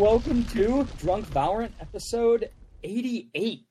Welcome 0.00 0.44
to 0.46 0.86
Drunk 0.98 1.26
Valorant 1.28 1.72
episode 1.78 2.48
88. 2.82 3.66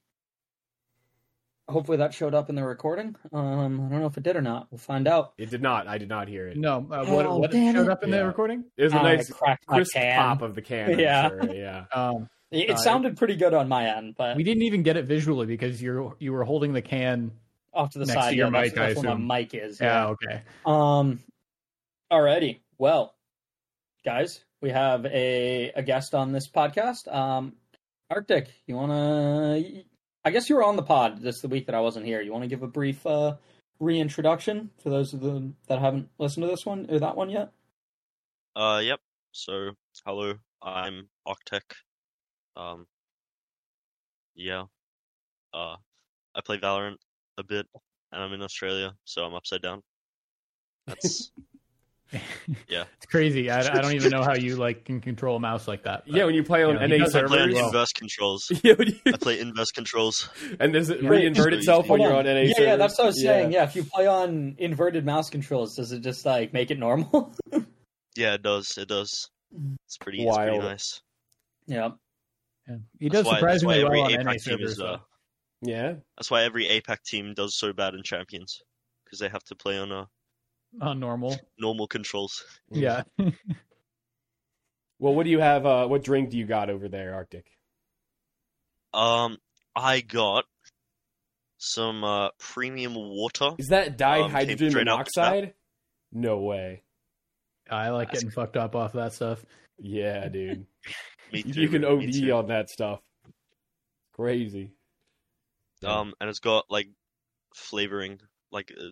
Hopefully 1.68 1.98
that 1.98 2.14
showed 2.14 2.36
up 2.36 2.50
in 2.50 2.56
the 2.56 2.64
recording. 2.64 3.16
Um, 3.34 3.88
I 3.88 3.90
don't 3.90 4.00
know 4.02 4.06
if 4.06 4.16
it 4.16 4.22
did 4.22 4.36
or 4.36 4.42
not. 4.44 4.68
We'll 4.70 4.78
find 4.78 5.08
out. 5.08 5.34
It 5.40 5.50
did 5.50 5.64
not. 5.64 5.88
I 5.88 5.98
did 5.98 6.08
not 6.08 6.28
hear 6.28 6.48
it. 6.48 6.56
No, 6.58 6.78
uh, 6.92 7.06
what, 7.08 7.26
Oh, 7.26 7.38
what 7.38 7.50
damn 7.50 7.74
showed 7.74 7.88
it. 7.88 7.90
up 7.90 8.04
in 8.04 8.10
Yeah. 8.12 8.20
the 8.20 8.26
recording? 8.28 8.66
It 8.78 8.84
was 8.84 8.94
a 8.94 8.98
I 9.00 9.16
nice 9.16 9.32
crisp 9.68 9.96
pop 9.96 10.44
of 10.44 10.54
the 10.54 10.62
can. 10.62 11.00
Yeah. 11.00 11.30
sure, 11.30 11.52
Yeah. 11.56 11.86
Um, 11.96 12.30
It, 12.52 12.70
it 12.70 12.72
Uh, 12.74 12.78
sounded 12.78 13.18
pretty 13.18 13.36
good 13.36 13.56
on 13.56 13.68
my 13.68 13.88
end, 13.98 14.14
but 14.16 14.36
we 14.36 14.44
didn't 14.44 14.64
even 14.64 14.84
get 14.84 14.98
it 14.98 15.06
visually 15.06 15.48
because 15.48 15.82
you're 15.82 16.16
you 16.20 16.32
were 16.32 16.44
holding 16.44 16.74
the 16.74 16.82
can. 16.84 17.32
off 17.74 17.90
to 17.94 18.00
the 18.00 18.06
next 18.06 18.20
side, 18.20 18.30
to 18.32 18.36
your 18.36 18.48
yeah, 18.54 18.62
that's, 18.62 18.72
mic, 18.76 18.78
I 18.80 18.88
that's 18.88 19.02
where 19.04 19.14
assume. 19.14 19.24
my 19.26 19.40
mic 19.40 19.54
is. 19.56 19.80
Yeah, 19.82 20.06
Yeah. 20.06 20.08
okay. 20.10 20.42
Um. 20.66 21.20
Alrighty. 22.12 22.60
Well, 22.78 23.16
guys, 24.06 24.44
we 24.62 24.70
have 24.70 25.06
a 25.06 25.72
a 25.76 25.84
guest 25.84 26.14
on 26.14 26.32
this 26.32 26.48
podcast. 26.48 27.14
Um, 27.14 27.54
Arctek, 28.12 28.48
you 28.66 28.76
wanna? 28.76 29.62
I 30.26 30.32
guess 30.32 30.50
you 30.50 30.56
were 30.56 30.64
on 30.64 30.76
the 30.76 30.84
pod 30.84 31.22
this 31.22 31.42
the 31.42 31.48
week 31.48 31.68
that 31.68 31.76
I 31.76 31.80
wasn't 31.80 32.06
here. 32.06 32.22
You 32.22 32.32
want 32.32 32.44
to 32.44 32.50
give 32.50 32.64
a 32.64 32.68
brief 32.68 33.06
uh 33.06 33.36
reintroduction 33.80 34.70
for 34.84 34.90
those 34.90 35.14
of 35.14 35.22
them 35.22 35.56
that 35.68 35.80
haven't 35.80 36.10
listened 36.18 36.44
to 36.44 36.48
this 36.48 36.66
one 36.66 36.86
or 36.90 37.00
that 37.00 37.16
one 37.16 37.30
yet? 37.30 37.52
Uh, 38.56 38.82
yep. 38.84 39.00
So, 39.32 39.72
hello, 40.06 40.34
I'm 40.62 41.08
Arctek. 41.28 41.62
Um, 42.56 42.88
yeah. 44.36 44.66
Uh, 45.54 45.76
I 46.36 46.42
play 46.44 46.58
Valorant 46.58 46.98
a 47.38 47.44
bit, 47.44 47.68
and 48.12 48.22
I'm 48.22 48.34
in 48.34 48.42
Australia, 48.42 48.96
so 49.06 49.24
I'm 49.24 49.34
upside 49.34 49.62
down. 49.62 49.82
That's 50.88 51.32
Yeah. 52.12 52.84
It's 52.98 53.06
crazy. 53.06 53.50
I, 53.50 53.60
I 53.62 53.82
don't 53.82 53.94
even 53.94 54.10
know 54.12 54.24
how 54.24 54.36
you 54.36 54.56
like 54.56 54.86
can 54.86 55.00
control 55.02 55.36
a 55.36 55.40
mouse 55.40 55.68
like 55.68 55.84
that. 55.84 56.04
Yeah, 56.08 56.26
when 56.26 56.36
you 56.36 56.44
play 56.44 56.64
on 56.64 56.76
Yeah, 56.76 56.88
he 56.88 56.98
NA 56.98 57.06
does 57.06 57.16
I 57.16 57.24
play 57.24 57.40
on 57.42 57.54
well. 57.54 57.66
inverse 57.68 57.92
controls. 57.94 58.52
Yeah, 58.64 58.74
you- 58.80 59.00
I 59.08 59.18
play 59.18 59.40
inverse 59.40 59.72
controls. 59.72 60.30
and 60.60 60.74
does 60.74 60.90
it 60.90 61.02
Yeah. 61.02 61.10
reinvert 61.10 61.54
itself 61.54 61.88
when 61.88 62.00
Hold 62.00 62.10
you're 62.12 62.20
on 62.20 62.26
NA 62.26 62.42
yeah, 62.42 62.54
servers? 62.54 62.68
yeah, 62.68 62.76
that's 62.76 62.98
what 62.98 63.04
I 63.04 63.08
was 63.08 63.22
saying. 63.22 63.52
Yeah, 63.52 63.64
if 63.64 63.76
you 63.76 63.84
play 63.84 64.08
on 64.08 64.56
inverted 64.58 65.06
mouse 65.06 65.30
controls, 65.30 65.76
does 65.76 65.92
it 65.92 66.02
just 66.02 66.26
like 66.26 66.54
make 66.54 66.72
it 66.72 66.80
normal? 66.80 67.34
Yeah, 68.16 68.34
it 68.34 68.42
does. 68.44 68.78
It 68.78 68.90
does. 68.90 69.30
It's 69.86 69.98
pretty. 69.98 70.24
It's 70.26 70.36
pretty 70.36 70.52
Wild. 70.52 70.64
nice. 70.64 71.02
yeah. 71.68 71.90
Yeah. 72.68 72.76
He 73.00 73.08
That's 73.08 73.20
does 73.20 73.26
why- 73.26 73.32
that's 73.34 73.40
surprisingly 73.62 73.84
every 73.86 74.02
well 74.02 74.06
on 74.06 74.12
NA 74.14 74.32
APAC 74.32 74.44
team 74.44 74.58
servers. 74.58 74.72
is, 74.74 74.82
uh. 74.82 74.98
Yeah. 75.62 75.94
That's 76.18 76.30
why 76.30 76.44
every 76.44 76.66
APAC 76.68 76.98
team 77.06 77.34
does 77.34 77.58
so 77.58 77.72
bad 77.72 77.94
in 77.94 78.04
champions 78.04 78.62
because 79.06 79.20
they 79.20 79.30
have 79.30 79.44
to 79.46 79.56
play 79.56 79.78
on 79.78 79.92
uh, 79.92 80.06
on 80.82 81.00
normal. 81.00 81.38
normal 81.58 81.88
controls. 81.88 82.44
Yeah. 82.72 83.04
Well, 85.02 85.16
what 85.16 85.24
do 85.24 85.30
you 85.30 85.40
have? 85.40 85.66
Uh, 85.66 85.88
what 85.88 86.04
drink 86.04 86.30
do 86.30 86.38
you 86.38 86.46
got 86.46 86.70
over 86.70 86.90
there, 86.90 87.14
Arctek? 87.14 87.44
Um, 88.94 89.38
I 89.74 90.02
got 90.02 90.44
some 91.58 92.04
uh, 92.04 92.32
premium 92.38 92.96
water. 92.96 93.52
Is 93.58 93.68
that 93.70 93.88
Um, 93.92 93.96
dyed 93.96 94.22
came 94.24 94.32
hydrogen 94.32 94.70
straight 94.72 94.88
out 94.90 95.06
the 95.06 95.12
tap. 95.16 95.32
monoxide? 95.32 95.54
No 96.12 96.40
way. 96.40 96.84
I 97.72 97.92
like 97.92 98.12
getting 98.12 98.30
fucked 98.30 98.58
up 98.58 98.76
off 98.76 98.92
that 98.92 99.14
stuff. 99.14 99.46
Yeah, 99.78 100.28
dude. 100.28 100.66
Me 101.32 101.44
too. 101.44 101.62
you 101.62 101.70
can 101.70 101.84
me 101.84 101.88
OD 102.08 102.12
too. 102.14 102.32
on 102.34 102.48
that 102.48 102.70
stuff. 102.70 103.00
Crazy. 104.12 104.74
Um, 105.86 106.14
and 106.20 106.30
it's 106.30 106.40
got 106.40 106.66
like 106.70 106.90
flavoring, 107.56 108.20
like 108.52 108.72
a 108.72 108.90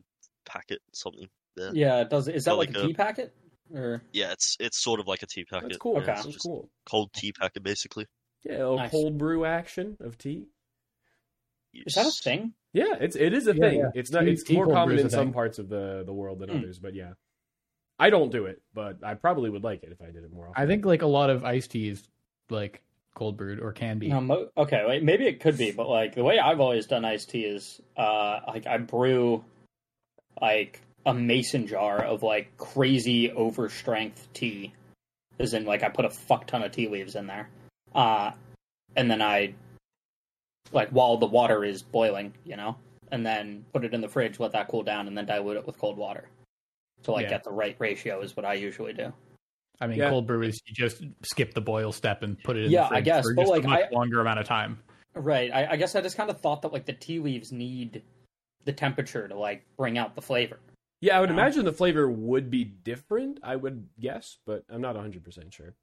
packet 0.50 0.80
something. 0.94 1.28
There. 1.58 1.72
Yeah, 1.74 2.02
it 2.02 2.10
does. 2.10 2.28
Is 2.28 2.46
that 2.46 2.54
like, 2.56 2.70
like, 2.70 2.78
a 2.78 2.84
a- 2.84 2.88
tea 2.88 2.94
packet? 2.94 3.34
Or 3.74 4.02
Yeah, 4.14 4.32
it's 4.32 4.56
it's 4.62 4.78
sort 4.82 5.00
of 5.02 5.08
like 5.08 5.24
a 5.24 5.26
tea 5.26 5.44
packet. 5.44 5.70
That's 5.70 5.78
cool. 5.78 5.98
Okay. 5.98 6.14
It's 6.14 6.26
just 6.28 6.40
cool. 6.44 6.70
cold 6.86 7.12
tea 7.14 7.34
packet, 7.34 7.64
basically. 7.64 8.06
Yeah, 8.44 8.54
a 8.54 8.60
little 8.60 8.78
Nice. 8.78 8.92
cold 8.92 9.18
brew 9.18 9.44
action 9.44 9.98
of 10.00 10.18
tea. 10.18 10.46
is 11.74 11.96
that 11.96 12.06
a 12.08 12.12
thing? 12.12 12.54
Yeah, 12.74 12.94
it's 13.00 13.16
it 13.16 13.34
is 13.34 13.48
a 13.48 13.54
Yeah, 13.56 13.60
thing. 13.70 13.80
yeah. 13.80 13.90
It's 13.94 14.12
not. 14.12 14.22
Tea- 14.24 14.32
It's 14.32 14.44
tea 14.44 14.56
more 14.56 14.68
common 14.68 15.00
in 15.00 15.10
some 15.10 15.34
parts 15.34 15.60
of 15.60 15.68
the 15.68 16.04
the 16.06 16.14
world 16.14 16.40
than 16.40 16.50
Mm. 16.50 16.60
others, 16.60 16.80
but 16.80 16.94
yeah, 16.94 17.14
I 18.00 18.10
don't 18.10 18.32
do 18.32 18.46
it, 18.46 18.62
but 18.74 19.04
I 19.04 19.16
probably 19.16 19.50
would 19.50 19.64
like 19.64 19.84
it 19.84 19.92
if 19.92 20.02
I 20.02 20.12
did 20.12 20.24
it 20.24 20.32
more 20.32 20.48
often. 20.48 20.64
I 20.64 20.68
think 20.68 20.86
like 20.86 21.02
a 21.02 21.08
lot 21.08 21.30
of 21.30 21.44
iced 21.44 21.72
teas 21.72 22.08
like 22.50 22.84
cold 23.16 23.36
brewed 23.36 23.60
or 23.60 23.74
can 23.74 23.98
be. 24.00 24.08
No, 24.10 24.22
mo- 24.22 24.50
okay, 24.56 24.86
wait, 24.88 25.04
maybe 25.04 25.26
it 25.26 25.40
could 25.42 25.58
be, 25.58 25.72
but 25.72 25.90
like 25.90 26.14
the 26.16 26.24
way 26.24 26.38
I've 26.40 26.60
always 26.62 26.86
done 26.86 27.04
iced 27.04 27.32
tea 27.32 27.46
is, 27.46 27.82
uh, 27.98 28.42
like 28.48 28.66
I 28.68 28.78
brew 28.78 29.44
like 30.40 30.82
a 31.08 31.14
mason 31.14 31.66
jar 31.66 32.04
of 32.04 32.22
like 32.22 32.56
crazy 32.58 33.32
over 33.32 33.70
strength 33.70 34.28
tea, 34.34 34.74
as 35.40 35.54
in 35.56 35.66
like 35.66 35.82
I 35.82 35.90
put 35.90 36.06
a 36.06 36.10
fuck 36.10 36.46
ton 36.46 36.62
of 36.64 36.72
tea 36.72 36.88
leaves 36.88 37.16
in 37.16 37.26
there, 37.26 37.50
uh, 37.96 38.32
and 38.96 39.10
then 39.10 39.22
I 39.22 39.56
like 40.72 40.90
while 40.90 41.18
the 41.18 41.26
water 41.26 41.64
is 41.64 41.82
boiling, 41.82 42.34
you 42.44 42.58
know, 42.58 42.76
and 43.12 43.26
then 43.26 43.66
put 43.74 43.86
it 43.86 43.94
in 43.94 44.02
the 44.02 44.10
fridge, 44.10 44.40
let 44.40 44.52
that 44.52 44.68
cool 44.68 44.84
down, 44.84 45.08
and 45.08 45.18
then 45.18 45.26
dilute 45.26 45.58
it 45.58 45.66
with 45.66 45.78
cold 45.80 45.98
water 45.98 46.30
to 47.04 47.12
like 47.12 47.24
Yeah. 47.24 47.30
get 47.30 47.44
the 47.46 47.52
right 47.52 47.76
ratio 47.80 48.22
is 48.22 48.36
what 48.36 48.46
I 48.46 48.54
usually 48.56 48.92
do. 48.94 49.14
I 49.80 49.88
mean, 49.88 50.00
Yeah. 50.00 50.10
cold 50.10 50.28
brew 50.28 50.42
is 50.42 50.60
you 50.66 50.74
just 50.74 51.04
skip 51.24 51.54
the 51.54 51.62
boil 51.62 51.92
step 51.92 52.22
and 52.24 52.38
put 52.44 52.58
it 52.58 52.66
in 52.66 52.72
Yeah, 52.72 52.90
the 52.90 52.96
I 52.96 53.02
guess, 53.02 53.24
for 53.24 53.34
but, 53.36 53.42
just 53.44 53.52
like, 53.52 53.64
a 53.64 53.68
much 53.68 53.86
I- 53.92 53.96
longer 53.96 54.20
amount 54.20 54.40
of 54.40 54.46
time. 54.46 54.80
Right. 55.14 55.52
I, 55.54 55.72
I 55.72 55.76
guess 55.78 55.96
I 55.96 56.02
just 56.02 56.18
kind 56.18 56.30
of 56.30 56.40
thought 56.42 56.62
that 56.64 56.74
like 56.74 56.86
the 56.86 56.94
tea 56.94 57.20
leaves 57.20 57.52
need 57.52 58.02
the 58.66 58.74
temperature 58.74 59.28
to 59.28 59.36
like 59.36 59.64
bring 59.78 59.98
out 59.98 60.16
the 60.16 60.22
flavor. 60.22 60.60
Yeah, 61.02 61.18
I 61.18 61.22
would 61.22 61.30
imagine 61.30 61.66
the 61.66 61.72
flavor 61.74 62.10
would 62.10 62.50
be 62.50 62.64
different. 62.64 63.40
I 63.44 63.56
would 63.56 63.90
guess, 64.00 64.38
but 64.46 64.64
I'm 64.70 64.82
not 64.82 64.96
100 64.96 65.24
percent 65.24 65.54
sure. 65.54 65.76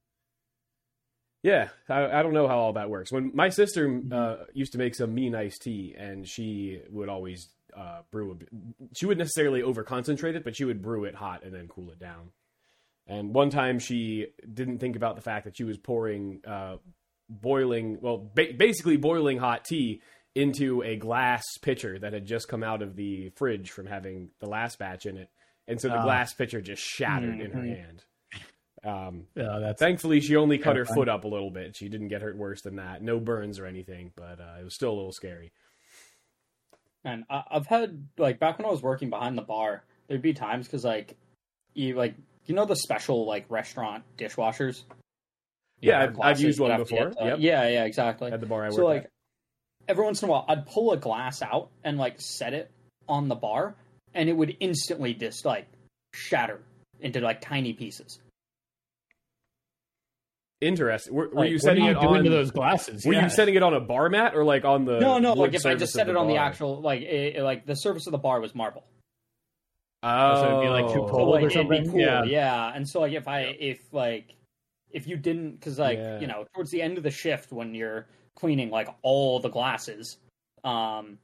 Yeah, 1.43 1.69
I, 1.91 2.07
I 2.07 2.23
don't 2.23 2.33
know 2.33 2.49
how 2.49 2.59
all 2.59 2.73
that 2.73 2.89
works. 2.89 3.13
When 3.13 3.31
my 3.35 3.51
sister 3.51 3.87
Mm-hmm. 3.89 4.13
uh, 4.13 4.45
used 4.55 4.73
to 4.73 4.79
make 4.79 4.95
some 4.95 5.15
mean 5.15 5.35
iced 5.35 5.63
tea, 5.63 5.95
and 5.97 6.27
she 6.27 6.81
would 6.89 7.09
always 7.11 7.51
uh, 7.77 8.01
brew 8.11 8.33
a. 8.33 8.95
She 8.95 9.05
wouldn't 9.07 9.19
necessarily 9.21 9.63
over 9.63 9.83
concentrate 9.83 10.37
it, 10.37 10.45
but 10.45 10.57
she 10.57 10.65
would 10.65 10.81
brew 10.81 11.05
it 11.05 11.15
hot 11.15 11.45
and 11.45 11.53
then 11.53 11.69
cool 11.69 11.91
it 11.91 11.99
down. 11.99 12.31
And 13.07 13.35
one 13.35 13.51
time 13.51 13.79
she 13.79 14.29
didn't 14.53 14.79
think 14.79 14.97
about 14.97 15.17
the 15.17 15.23
fact 15.23 15.45
that 15.45 15.57
she 15.57 15.65
was 15.65 15.77
pouring 15.77 16.41
uh, 16.47 16.77
boiling, 17.29 17.99
well, 18.01 18.31
ba- 18.35 18.55
basically 18.57 18.97
boiling 18.97 19.37
hot 19.37 19.67
tea 19.67 20.01
into 20.35 20.83
a 20.83 20.97
glass 20.97 21.45
pitcher 21.63 21.99
that 21.99 22.13
had 22.13 22.27
just 22.27 22.49
come 22.49 22.63
out 22.65 22.83
of 22.83 22.97
the 22.97 23.31
fridge 23.37 23.71
from 23.71 23.87
having 23.87 24.31
the 24.41 24.49
last 24.49 24.79
batch 24.79 25.07
in 25.07 25.17
it. 25.17 25.29
And 25.69 25.81
so 25.81 25.89
the 25.89 25.95
Ah. 25.99 26.03
glass 26.03 26.35
pitcher 26.35 26.61
just 26.61 26.83
shattered 26.83 27.41
in 27.41 27.51
her 27.53 27.61
Mhm. 27.63 27.77
hand. 27.77 28.05
Um, 28.83 29.27
Yeah, 29.35 29.59
that's 29.61 29.79
thankfully, 29.79 30.21
she 30.21 30.37
only 30.37 30.59
cut 30.59 30.77
her 30.77 30.85
Terrifying. 30.85 30.95
foot 30.97 31.09
up 31.09 31.25
a 31.25 31.29
little 31.29 31.51
bit. 31.51 31.75
She 31.77 31.89
didn't 31.89 32.09
get 32.09 32.21
hurt 32.21 32.37
worse 32.37 32.61
than 32.63 32.77
that. 32.77 33.01
No 33.01 33.19
burns 33.19 33.59
or 33.59 33.65
anything, 33.67 34.13
but 34.15 34.41
uh, 34.41 34.57
it 34.61 34.65
was 34.65 34.75
still 34.75 34.91
a 34.93 34.97
little 34.97 35.13
scary. 35.13 35.53
And 37.05 37.25
I, 37.31 37.45
I've 37.51 37.67
had 37.67 38.09
like 38.19 38.39
back 38.39 38.59
when 38.59 38.67
I 38.67 38.71
was 38.71 38.83
working 38.83 39.11
behind 39.11 39.37
the 39.39 39.43
bar, 39.43 39.85
there'd 40.09 40.23
be 40.23 40.33
times 40.35 40.67
because 40.67 40.85
like 40.85 41.17
you 41.75 41.95
like 41.95 42.15
you 42.47 42.55
know 42.55 42.65
the 42.67 42.77
special 42.77 43.27
like 43.27 43.47
restaurant 43.51 44.05
dishwashers. 44.19 44.83
Yeah, 45.81 46.01
Or 46.01 46.03
I've, 46.09 46.21
I've 46.21 46.41
used 46.41 46.61
one 46.61 46.71
have 46.71 46.81
to 46.81 46.85
before. 46.95 47.09
uh, 47.21 47.27
yep. 47.27 47.39
Yeah, 47.41 47.69
yeah, 47.69 47.85
exactly. 47.85 48.33
At 48.33 48.41
the 48.41 48.47
bar 48.47 48.65
I 48.65 48.71
so 48.71 48.85
worked 48.85 48.87
like 48.89 49.05
at. 49.05 49.11
Every 49.89 50.05
once 50.05 50.23
in 50.23 50.29
a 50.29 50.33
while, 50.33 50.45
I'd 50.49 50.67
pull 50.67 50.93
a 50.93 50.97
glass 50.97 51.43
out 51.43 51.71
and 51.85 51.99
like 51.99 52.21
set 52.21 52.53
it 52.55 52.71
on 53.09 53.29
the 53.29 53.35
bar, 53.35 53.75
and 54.15 54.29
it 54.29 54.33
would 54.33 54.57
instantly 54.61 55.15
just 55.15 55.45
like 55.45 55.67
shatter 56.13 56.61
into 57.01 57.21
like 57.21 57.41
tiny 57.41 57.73
pieces. 57.73 58.19
Interesting. 60.61 61.13
Were, 61.15 61.29
were 61.29 61.35
Like, 61.43 61.51
you 61.51 61.59
setting 61.59 61.83
what 61.83 61.91
it 61.91 61.95
do 61.95 62.01
you 62.01 62.07
do 62.07 62.13
on? 62.15 62.17
into 62.19 62.31
those 62.31 62.51
glasses? 62.51 63.05
Were 63.05 63.13
Yeah. 63.13 63.25
you 63.25 63.29
setting 63.29 63.55
it 63.55 63.63
on 63.63 63.75
a 63.75 63.81
bar 63.81 64.09
mat 64.09 64.35
or 64.35 64.45
like 64.45 64.65
on 64.65 64.85
the? 64.85 64.99
no, 65.01 65.19
no, 65.19 65.31
wood 65.35 65.39
like 65.53 65.55
if 65.55 65.67
I 65.67 65.75
just 65.75 65.93
set 65.93 66.09
it 66.09 66.17
on 66.17 66.27
the 66.29 66.37
actual 66.37 66.81
like 66.81 67.03
it, 67.03 67.37
it- 67.37 67.43
like 67.43 67.67
the 67.67 67.75
surface 67.75 68.07
of 68.07 68.13
the 68.13 68.19
bar 68.19 68.41
was 68.41 68.55
marble. 68.55 68.85
Oh, 70.03 70.35
So 70.43 70.49
it'd 70.49 70.61
be, 70.63 70.69
like, 70.69 70.93
too 70.93 71.03
oh. 71.03 71.09
So, 71.09 71.25
like, 71.31 71.45
or 71.45 71.51
something? 71.51 71.91
cool, 71.91 71.99
Yeah. 72.01 72.25
yeah. 72.25 72.73
And 72.75 72.87
so 72.89 73.01
like 73.01 73.13
if 73.15 73.27
I 73.27 73.41
if 73.59 73.81
like 73.93 74.35
if 74.91 75.07
you 75.07 75.17
didn't 75.17 75.53
because 75.53 75.79
like 75.79 75.99
Yeah. 75.99 76.21
you 76.21 76.27
know 76.29 76.47
towards 76.55 76.71
the 76.71 76.81
end 76.81 76.97
of 76.99 77.03
the 77.05 77.11
shift 77.11 77.53
when 77.53 77.75
you're 77.75 78.07
cleaning 78.37 78.71
like 78.71 78.89
all 79.03 79.41
the 79.41 79.49
glasses, 79.51 80.17
um, 80.65 81.19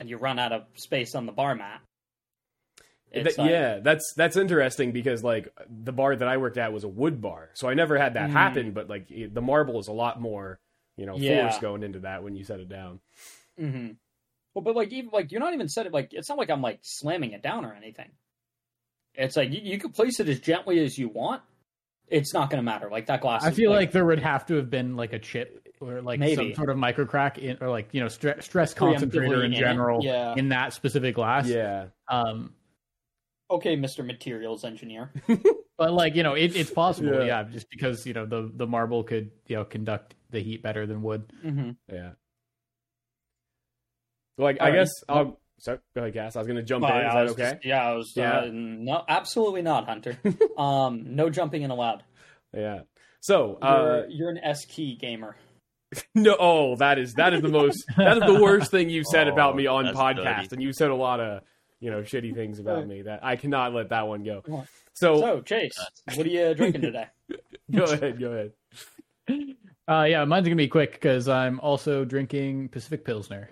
and 0.00 0.08
you 0.08 0.16
run 0.16 0.38
out 0.38 0.52
of 0.52 0.64
space 0.74 1.14
on 1.14 1.26
the 1.26 1.32
bar 1.32 1.54
mat. 1.54 1.80
That- 3.12 3.38
like- 3.38 3.50
yeah, 3.50 3.78
that's 3.78 4.12
that's 4.16 4.36
interesting 4.36 4.90
because 4.90 5.22
like 5.22 5.48
the 5.68 5.92
bar 5.92 6.16
that 6.16 6.26
I 6.26 6.36
worked 6.36 6.58
at 6.58 6.72
was 6.72 6.82
a 6.84 6.88
wood 6.88 7.20
bar, 7.20 7.50
so 7.54 7.68
I 7.68 7.74
never 7.74 7.96
had 7.96 8.14
that 8.14 8.30
Mm. 8.30 8.32
happen. 8.32 8.70
But 8.72 8.88
like 8.88 9.08
it- 9.10 9.32
the 9.32 9.42
marble 9.42 9.78
is 9.78 9.86
a 9.86 9.92
lot 9.92 10.20
more, 10.20 10.58
you 10.96 11.06
know, 11.06 11.16
Yeah. 11.16 11.48
force 11.48 11.60
going 11.60 11.84
into 11.84 12.00
that 12.00 12.24
when 12.24 12.34
you 12.34 12.42
set 12.44 12.58
it 12.60 12.68
down. 12.68 13.00
hmm 13.56 13.90
Well, 14.52 14.62
but 14.64 14.74
like 14.74 14.92
even 14.92 15.10
like 15.12 15.30
you're 15.30 15.40
not 15.40 15.54
even 15.54 15.68
set 15.68 15.86
it 15.86 15.92
like 15.92 16.12
it's 16.12 16.28
not 16.28 16.38
like 16.38 16.50
I'm 16.50 16.60
like 16.62 16.80
slamming 16.82 17.30
it 17.32 17.42
down 17.42 17.64
or 17.64 17.72
anything. 17.74 18.10
It's 19.14 19.36
like 19.36 19.50
you, 19.52 19.60
you 19.62 19.78
could 19.78 19.94
place 19.94 20.18
it 20.18 20.28
as 20.28 20.40
gently 20.40 20.80
as 20.80 20.98
you 20.98 21.08
want. 21.08 21.42
It's 22.08 22.34
not 22.34 22.50
going 22.50 22.58
to 22.58 22.64
matter. 22.64 22.90
Like 22.90 23.06
that 23.06 23.20
glass. 23.20 23.44
I 23.44 23.50
is, 23.50 23.56
feel 23.56 23.70
like 23.70 23.92
there 23.92 24.04
would 24.04 24.18
have 24.18 24.44
to 24.46 24.56
have 24.56 24.68
been 24.70 24.96
like 24.96 25.12
a 25.12 25.18
chip 25.20 25.63
or 25.80 26.00
like 26.00 26.20
Maybe. 26.20 26.34
some 26.36 26.54
sort 26.54 26.70
of 26.70 26.76
micro 26.76 27.04
crack 27.06 27.38
in, 27.38 27.58
or 27.60 27.68
like 27.68 27.88
you 27.92 28.00
know 28.00 28.06
stre- 28.06 28.42
stress 28.42 28.74
concentrator 28.74 29.42
in 29.44 29.52
in 29.52 29.58
general 29.58 30.02
yeah. 30.02 30.34
in 30.36 30.48
that 30.50 30.72
specific 30.72 31.14
glass. 31.14 31.46
Yeah, 31.46 31.86
Um, 32.08 32.54
okay, 33.50 33.76
Mister 33.76 34.02
Materials 34.02 34.64
Engineer. 34.64 35.12
But 35.76 35.92
like 35.92 36.14
you 36.14 36.22
know, 36.22 36.34
it, 36.34 36.54
it's 36.54 36.70
possible, 36.70 37.12
Yeah. 37.14 37.24
yeah. 37.24 37.42
just 37.42 37.68
because 37.68 38.06
you 38.06 38.12
know 38.14 38.26
the 38.26 38.48
the 38.54 38.64
marble 38.64 39.02
could 39.02 39.32
you 39.48 39.56
know 39.56 39.64
conduct 39.64 40.14
the 40.30 40.38
heat 40.40 40.62
better 40.62 40.86
than 40.86 41.02
wood. 41.02 41.24
hmm 41.42 41.70
Yeah. 41.92 42.10
Like 44.38 44.58
I 44.60 44.66
All 44.66 44.70
right. 44.70 44.78
guess 44.78 44.90
I'll. 45.08 45.40
So, 45.58 45.78
go 45.94 46.02
ahead, 46.02 46.14
Cass. 46.14 46.36
I 46.36 46.40
was 46.40 46.46
going 46.46 46.58
to 46.58 46.62
jump 46.64 46.82
Well, 46.84 46.92
in. 46.98 47.06
Is 47.06 47.12
I 47.14 47.24
that 47.24 47.30
okay? 47.32 47.50
just- 47.54 47.64
yeah, 47.64 47.88
I 47.88 47.92
was. 47.94 48.12
Yeah. 48.16 48.38
Uh, 48.38 48.50
no, 48.52 49.02
absolutely 49.08 49.62
not, 49.62 49.86
Hunter. 49.86 50.18
um, 50.58 51.14
no 51.16 51.30
jumping 51.30 51.62
in 51.62 51.70
allowed. 51.70 52.02
Yeah. 52.52 52.80
So, 53.20 53.58
You're, 53.62 54.02
uh, 54.04 54.06
you're 54.10 54.30
an 54.30 54.38
S 54.38 54.64
key 54.66 54.96
gamer. 54.96 55.36
no, 56.14 56.36
oh, 56.38 56.76
that 56.76 56.98
is 56.98 57.14
that 57.14 57.34
is 57.34 57.42
the 57.42 57.48
most 57.48 57.84
that 57.96 58.16
is 58.18 58.22
the 58.24 58.40
worst 58.42 58.70
thing 58.70 58.88
you've 58.90 59.06
said 59.06 59.28
about 59.28 59.52
Oh, 59.54 59.56
me 59.56 59.66
on 59.66 59.84
podcast, 59.86 60.42
dirty. 60.42 60.48
and 60.52 60.62
you 60.62 60.72
said 60.72 60.90
a 60.90 60.94
lot 60.94 61.20
of 61.20 61.42
you 61.80 61.90
know 61.90 62.00
shitty 62.02 62.34
things 62.34 62.58
about 62.58 62.86
me 62.86 63.02
that 63.02 63.24
I 63.24 63.36
cannot 63.36 63.74
let 63.74 63.90
that 63.90 64.06
one 64.08 64.22
go. 64.24 64.42
So, 64.94 65.18
So, 65.20 65.40
Chase, 65.42 65.72
what 66.14 66.26
are 66.26 66.30
you 66.30 66.54
drinking 66.56 66.82
today? 66.82 67.06
go 67.70 67.84
ahead, 67.84 68.18
go 68.20 68.30
ahead. 69.28 69.54
Uh, 69.86 70.04
yeah, 70.08 70.24
mine's 70.24 70.44
gonna 70.46 70.56
be 70.56 70.68
quick 70.68 70.92
because 70.92 71.28
I'm 71.28 71.60
also 71.60 72.04
drinking 72.04 72.68
Pacific 72.70 73.04
Pilsner. 73.04 73.50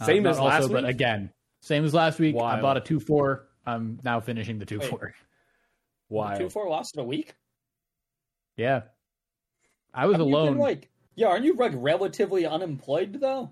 Uh, 0.00 0.04
Same 0.06 0.22
not 0.22 0.30
as 0.30 0.38
also, 0.38 0.48
last 0.48 0.72
but 0.72 0.84
week? 0.84 0.90
again, 0.94 1.30
same 1.60 1.84
as 1.84 1.92
last 1.94 2.18
week. 2.18 2.36
I 2.36 2.60
bought 2.60 2.76
a 2.76 2.80
two 2.80 3.00
four. 3.00 3.48
I'm 3.66 3.98
now 4.04 4.20
finishing 4.20 4.58
the 4.58 4.64
two 4.66 4.78
Wait. 4.78 4.88
four. 4.88 5.14
Wild. 6.08 6.38
Two 6.40 6.48
four 6.48 6.68
lasted 6.70 7.00
a 7.00 7.04
week. 7.04 7.34
Yeah, 8.56 8.82
I 9.92 10.06
was 10.06 10.14
Haven't 10.14 10.28
you 10.28 10.34
been, 10.34 10.42
alone. 10.44 10.58
like, 10.58 10.88
yeah, 11.16 11.26
aren't 11.28 11.44
you 11.44 11.54
like 11.54 11.72
relatively 11.74 12.46
unemployed 12.46 13.18
though? 13.20 13.50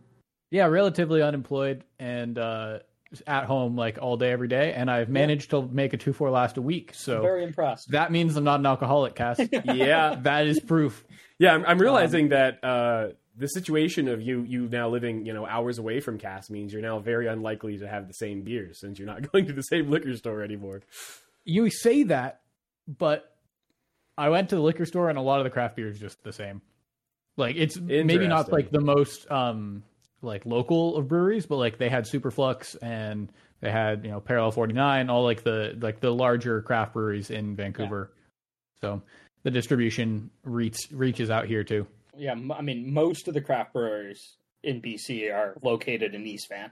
Yeah, 0.51 0.67
relatively 0.67 1.21
unemployed 1.23 1.83
and 1.99 2.39
uh, 2.39 2.79
at 3.27 3.45
home 3.45 3.77
like 3.77 3.99
all 4.01 4.17
day 4.17 4.31
every 4.31 4.47
day, 4.49 4.73
and 4.73 4.91
I've 4.91 5.09
managed 5.09 5.51
to 5.51 5.63
make 5.63 5.93
a 5.93 5.97
two 5.97 6.13
four 6.13 6.31
last 6.31 6.57
a 6.59 6.63
week. 6.63 6.93
So 6.95 7.21
Very 7.23 7.43
impressed. 7.45 7.91
that 7.91 8.13
means 8.13 8.37
I'm 8.37 8.45
not 8.45 8.61
an 8.61 8.67
alcoholic, 8.67 9.15
Cass. 9.17 9.41
Yeah, 9.65 10.17
that 10.23 10.47
is 10.47 10.61
proof. 10.61 11.05
yeah. 11.39 11.55
I'm, 11.55 11.61
Um, 11.63 11.67
I'm 11.71 11.79
realizing 11.79 12.29
that 12.29 12.63
uh, 12.63 13.09
the 13.37 13.49
situation 13.49 14.07
of 14.07 14.23
you 14.23 14.43
you 14.43 14.69
now 14.69 14.89
living 14.89 15.27
you 15.27 15.33
know 15.33 15.45
hours 15.47 15.79
away 15.79 15.99
from 16.01 16.19
Cass 16.19 16.51
means 16.51 16.73
you're 16.73 16.83
now 16.83 17.01
very 17.01 17.27
unlikely 17.27 17.79
to 17.79 17.89
have 17.89 18.07
the 18.07 18.15
same 18.15 18.43
beers 18.43 18.79
since 18.79 18.99
you're 18.99 19.09
not 19.09 19.23
going 19.33 19.47
to 19.47 19.53
the 19.53 19.63
same 19.63 19.91
liquor 19.91 20.15
store 20.17 20.43
anymore. 20.43 20.83
You 21.45 21.69
say 21.71 22.05
that, 22.05 22.41
but 22.87 23.31
I 24.17 24.29
went 24.29 24.51
to 24.51 24.55
the 24.57 24.63
liquor 24.63 24.87
store 24.87 25.09
and 25.09 25.19
a 25.19 25.23
lot 25.23 25.41
of 25.41 25.45
the 25.45 25.51
craft 25.51 25.75
beer 25.77 25.89
is 25.89 25.99
just 25.99 26.23
the 26.23 26.33
same. 26.33 26.63
Like 27.37 27.57
it's 27.57 27.79
maybe 27.81 28.27
not 28.29 28.53
like 28.53 28.71
the 28.71 28.81
most 28.81 29.31
um 29.31 29.83
like 30.23 30.47
local 30.47 30.97
of 30.97 31.09
breweries, 31.09 31.47
but 31.47 31.57
like 31.57 31.79
they 31.79 31.89
had 31.89 32.05
Superflux 32.05 32.77
and 32.81 33.31
they 33.61 33.71
had 33.71 34.05
you 34.05 34.11
know 34.11 34.21
Parallel 34.21 34.53
Forty 34.53 34.73
Nine, 34.73 35.11
all 35.11 35.25
like 35.25 35.43
the 35.43 35.77
like 35.81 36.01
the 36.01 36.11
larger 36.11 36.63
craft 36.63 36.93
breweries 36.95 37.31
in 37.31 37.57
Vancouver. 37.57 38.13
So 38.81 39.03
the 39.43 39.51
distribution 39.51 40.31
reach 40.45 40.77
reaches 40.93 41.31
out 41.31 41.47
here 41.47 41.65
too. 41.65 41.87
Yeah, 42.17 42.35
I 42.57 42.63
mean, 42.63 42.93
most 42.93 43.27
of 43.29 43.35
the 43.35 43.41
craft 43.41 43.73
breweries 43.73 44.37
in 44.63 44.81
BC 44.81 45.33
are 45.35 45.57
located 45.63 46.15
in 46.15 46.27
East 46.27 46.49
Van. 46.49 46.71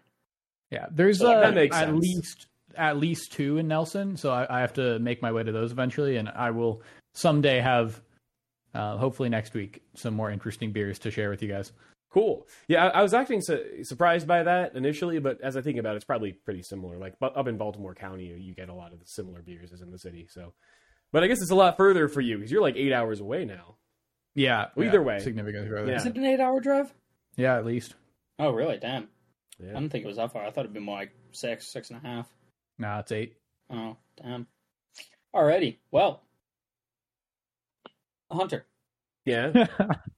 Yeah, 0.71 0.87
there's 0.91 1.19
So 1.19 1.33
uh, 1.33 1.43
at 1.43 1.73
sense. 1.73 2.01
least 2.01 2.47
at 2.77 2.97
least 2.97 3.33
two 3.33 3.59
in 3.59 3.69
Nelson, 3.69 4.17
so 4.17 4.31
I, 4.31 4.59
I 4.59 4.61
have 4.61 4.73
to 4.75 4.99
make 4.99 5.21
my 5.21 5.33
way 5.33 5.43
to 5.43 5.53
those 5.53 5.73
eventually, 5.73 6.17
and 6.17 6.29
I 6.31 6.51
will 6.51 6.83
someday 7.13 7.61
have, 7.61 8.01
uh, 8.75 8.97
hopefully 8.97 9.29
next 9.29 9.55
week, 9.55 9.83
some 9.95 10.15
more 10.15 10.31
interesting 10.31 10.73
beers 10.73 10.99
to 11.01 11.11
share 11.11 11.31
with 11.31 11.43
you 11.43 11.49
guys. 11.49 11.73
Cool. 12.11 12.47
Yeah, 12.69 12.87
I, 12.89 13.01
I 13.01 13.03
was 13.03 13.15
actually 13.15 13.41
su- 13.41 13.85
surprised 13.85 14.27
by 14.27 14.43
that 14.43 14.75
initially, 14.77 15.19
but 15.19 15.41
as 15.41 15.57
I 15.57 15.63
think 15.63 15.79
about 15.79 15.95
it, 15.95 15.97
it's 15.97 16.05
probably 16.05 16.33
pretty 16.33 16.63
similar. 16.63 16.99
Like 16.99 17.19
bu- 17.19 17.27
up 17.27 17.49
in 17.49 17.57
Baltimore 17.57 17.95
County, 17.95 18.27
you, 18.27 18.35
you 18.37 18.55
get 18.55 18.69
a 18.69 18.75
lot 18.75 18.93
of 18.93 19.01
the 19.01 19.07
similar 19.07 19.41
beers 19.43 19.73
as 19.73 19.81
in 19.81 19.91
the 19.91 19.99
city. 19.99 20.27
So, 20.31 20.53
but 21.11 21.23
I 21.25 21.27
guess 21.27 21.41
it's 21.41 21.51
a 21.51 21.55
lot 21.55 21.77
further 21.79 22.09
for 22.09 22.21
you 22.21 22.37
because 22.37 22.51
you're 22.53 22.61
like 22.61 22.77
eight 22.77 22.93
hours 22.93 23.21
away 23.21 23.45
now. 23.47 23.77
Yeah, 24.35 24.67
Well, 24.75 24.85
yeah, 24.85 24.91
either 24.91 25.03
way. 25.03 25.19
significantly 25.21 25.69
further. 25.71 25.91
Yeah. 25.91 25.97
Is 25.97 26.07
it 26.07 26.17
an 26.17 26.25
eight-hour 26.25 26.61
drive? 26.61 26.93
yeah, 27.37 27.57
at 27.57 27.67
least. 27.67 27.95
Oh, 28.39 28.51
really? 28.51 28.79
Damn. 28.79 29.09
I 29.61 29.67
didn't 29.67 29.91
think 29.91 30.05
it 30.05 30.09
was 30.09 30.17
that 30.17 30.33
far. 30.33 30.43
I 30.45 30.51
thought 30.51 30.61
it'd 30.65 30.73
be 30.75 30.81
more 30.81 30.97
like 30.97 31.13
six, 31.33 31.71
six 31.73 31.91
and 31.91 31.99
a 32.03 32.07
half. 32.07 32.29
Nah, 32.79 32.99
it's 33.01 33.13
eight. 33.13 33.37
Oh, 33.71 33.97
damn. 34.23 34.47
Alrighty. 35.35 35.77
Well, 35.91 36.23
Hunter, 38.33 38.67
Yeah. 39.25 39.67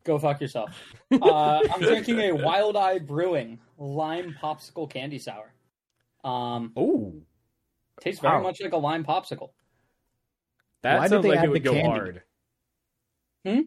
go 0.05 0.19
fuck 0.19 0.41
yourself. 0.41 0.71
Uh, 1.13 1.61
I'm 1.73 1.81
drinking 1.81 2.19
a 2.19 2.33
Wildeye 2.37 3.07
Brewing 3.07 3.59
lime 3.79 4.35
popsicle 4.43 4.91
candy 4.91 5.19
sour. 5.19 5.53
Um, 6.25 6.73
oh, 6.77 7.15
tastes 8.01 8.21
very 8.21 8.37
Wow. 8.39 8.43
much 8.43 8.61
like 8.61 8.73
a 8.73 8.77
lime 8.79 9.05
popsicle. 9.05 9.51
that 10.83 10.97
Why 10.99 11.05
did 11.05 11.11
sounds 11.11 11.23
they 11.23 11.29
like 11.31 11.45
it 11.45 11.49
would 11.51 11.63
the 11.63 11.65
go 11.65 11.73
candy? 11.73 11.89
hard. 11.89 12.23
Hmm. 13.47 13.61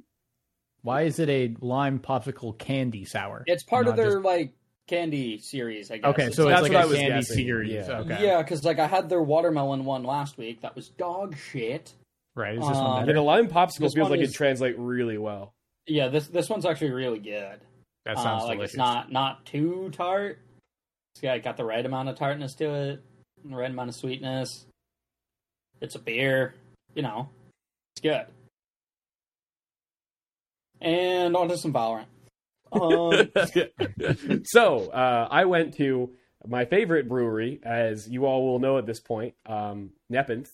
Why 0.81 1.01
is 1.03 1.19
it 1.19 1.29
a 1.29 1.55
lime 1.61 1.99
popsicle 1.99 2.57
candy 2.57 3.05
sour? 3.05 3.43
It's 3.47 3.63
part 3.63 3.87
of 3.87 3.95
their 3.95 4.11
just- 4.13 4.25
like 4.25 4.53
candy 4.87 5.37
series, 5.37 5.91
I 5.91 5.97
guess. 5.97 6.09
Okay, 6.11 6.25
It's 6.27 6.35
so 6.35 6.45
like- 6.45 6.53
it's 6.53 6.61
That's 6.61 6.63
like 6.63 6.71
what 6.73 6.81
I 6.81 6.85
a 6.85 6.87
was 6.87 6.97
candy 6.97 7.13
guessing, 7.15 7.35
series. 7.37 7.73
yeah. 7.73 7.99
Okay. 7.99 8.25
Yeah, 8.25 8.41
because 8.41 8.63
like 8.65 8.79
I 8.79 8.87
had 8.87 9.09
their 9.09 9.21
watermelon 9.21 9.85
one 9.85 10.03
last 10.03 10.37
week. 10.37 10.61
That 10.61 10.75
was 10.75 10.89
dog 10.89 11.35
shit. 11.37 11.93
Right. 12.37 12.53
Is 12.57 12.67
this 12.67 12.77
Um, 12.77 12.83
one 12.83 12.93
Yeah, 12.93 13.01
better? 13.01 13.13
the 13.13 13.21
lime 13.23 13.47
popsicle 13.49 13.91
feels 13.93 14.09
like 14.11 14.19
is- 14.21 14.29
it 14.31 14.35
translates 14.35 14.77
really 14.77 15.17
well. 15.17 15.55
Yeah, 15.87 16.07
this 16.09 16.27
this 16.27 16.49
one's 16.49 16.65
actually 16.65 16.91
really 16.91 17.19
good. 17.19 17.59
That 18.05 18.17
Uh, 18.17 18.21
sounds 18.23 18.43
like 18.43 18.57
delicious. 18.57 18.73
it's 18.75 18.77
not 18.77 19.11
not 19.11 19.45
too 19.45 19.89
tart. 19.91 20.39
It's 21.15 21.21
got, 21.21 21.41
got 21.41 21.57
the 21.57 21.65
right 21.65 21.83
amount 21.85 22.09
of 22.09 22.15
tartness 22.15 22.53
to 22.55 22.65
it, 22.73 23.03
and 23.43 23.51
the 23.53 23.57
right 23.57 23.71
amount 23.71 23.89
of 23.89 23.95
sweetness. 23.95 24.67
It's 25.81 25.95
a 25.95 25.99
beer, 25.99 26.53
you 26.93 27.01
know. 27.01 27.29
It's 27.95 28.01
good. 28.01 28.27
And 30.79 31.35
on 31.35 31.47
to 31.49 31.57
some 31.57 31.73
Valorant. 31.73 32.05
Um, 32.71 33.31
so 34.45 34.89
uh, 34.91 35.27
I 35.31 35.45
went 35.45 35.73
to 35.75 36.11
my 36.45 36.65
favorite 36.65 37.07
brewery, 37.09 37.59
as 37.63 38.07
you 38.07 38.25
all 38.25 38.45
will 38.45 38.59
know 38.59 38.77
at 38.77 38.85
this 38.85 38.99
point, 38.99 39.33
um, 39.47 39.91
Nepenthe, 40.09 40.51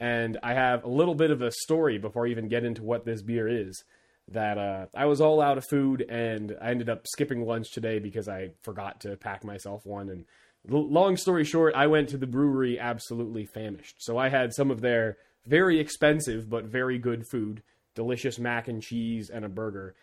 and 0.00 0.38
I 0.42 0.54
have 0.54 0.82
a 0.82 0.88
little 0.88 1.14
bit 1.14 1.30
of 1.30 1.42
a 1.42 1.52
story 1.52 1.98
before 1.98 2.26
I 2.26 2.30
even 2.30 2.48
get 2.48 2.64
into 2.64 2.82
what 2.82 3.04
this 3.04 3.22
beer 3.22 3.46
is. 3.46 3.84
That 4.32 4.58
uh, 4.58 4.86
I 4.94 5.06
was 5.06 5.20
all 5.20 5.40
out 5.40 5.58
of 5.58 5.66
food, 5.66 6.02
and 6.08 6.56
I 6.60 6.70
ended 6.70 6.88
up 6.88 7.06
skipping 7.06 7.44
lunch 7.44 7.72
today 7.72 7.98
because 7.98 8.28
I 8.28 8.50
forgot 8.62 9.00
to 9.00 9.16
pack 9.16 9.44
myself 9.44 9.84
one. 9.84 10.08
And 10.08 10.24
long 10.68 11.16
story 11.16 11.44
short, 11.44 11.74
I 11.74 11.88
went 11.88 12.08
to 12.10 12.16
the 12.16 12.28
brewery 12.28 12.78
absolutely 12.78 13.44
famished. 13.44 13.96
So 13.98 14.18
I 14.18 14.28
had 14.28 14.54
some 14.54 14.70
of 14.70 14.80
their 14.80 15.18
very 15.46 15.80
expensive 15.80 16.48
but 16.48 16.64
very 16.64 16.98
good 16.98 17.26
food, 17.28 17.62
delicious 17.94 18.38
mac 18.38 18.68
and 18.68 18.80
cheese, 18.80 19.30
and 19.30 19.44
a 19.44 19.48
burger. 19.48 19.96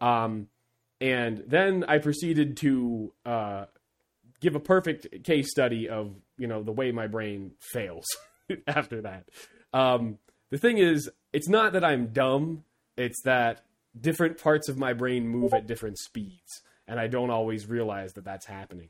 Um, 0.00 0.48
and 1.00 1.44
then 1.46 1.84
I 1.86 1.98
proceeded 1.98 2.56
to 2.58 3.12
uh, 3.26 3.64
give 4.40 4.54
a 4.54 4.60
perfect 4.60 5.24
case 5.24 5.50
study 5.50 5.88
of 5.88 6.14
you 6.38 6.46
know 6.46 6.62
the 6.62 6.72
way 6.72 6.90
my 6.90 7.06
brain 7.06 7.52
fails 7.60 8.06
after 8.66 9.02
that. 9.02 9.24
Um, 9.72 10.18
the 10.50 10.58
thing 10.58 10.78
is, 10.78 11.10
it's 11.32 11.48
not 11.48 11.72
that 11.72 11.84
I'm 11.84 12.08
dumb; 12.08 12.64
it's 12.96 13.22
that 13.22 13.64
different 13.98 14.38
parts 14.38 14.68
of 14.68 14.76
my 14.78 14.92
brain 14.92 15.28
move 15.28 15.52
at 15.54 15.66
different 15.66 15.98
speeds, 15.98 16.62
and 16.86 16.98
I 17.00 17.06
don't 17.06 17.30
always 17.30 17.66
realize 17.66 18.12
that 18.14 18.24
that's 18.24 18.46
happening. 18.46 18.88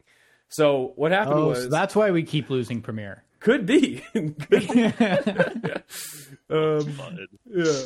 So 0.48 0.92
what 0.96 1.10
happened 1.12 1.38
Oh, 1.40 1.48
was 1.48 1.64
so 1.64 1.68
that's 1.68 1.96
why 1.96 2.10
we 2.10 2.22
keep 2.22 2.50
losing 2.50 2.80
Premier. 2.80 3.24
could 3.40 3.66
be, 3.66 4.02
could 4.12 4.48
be. 4.48 4.92
um, 6.50 7.18
yeah. 7.46 7.82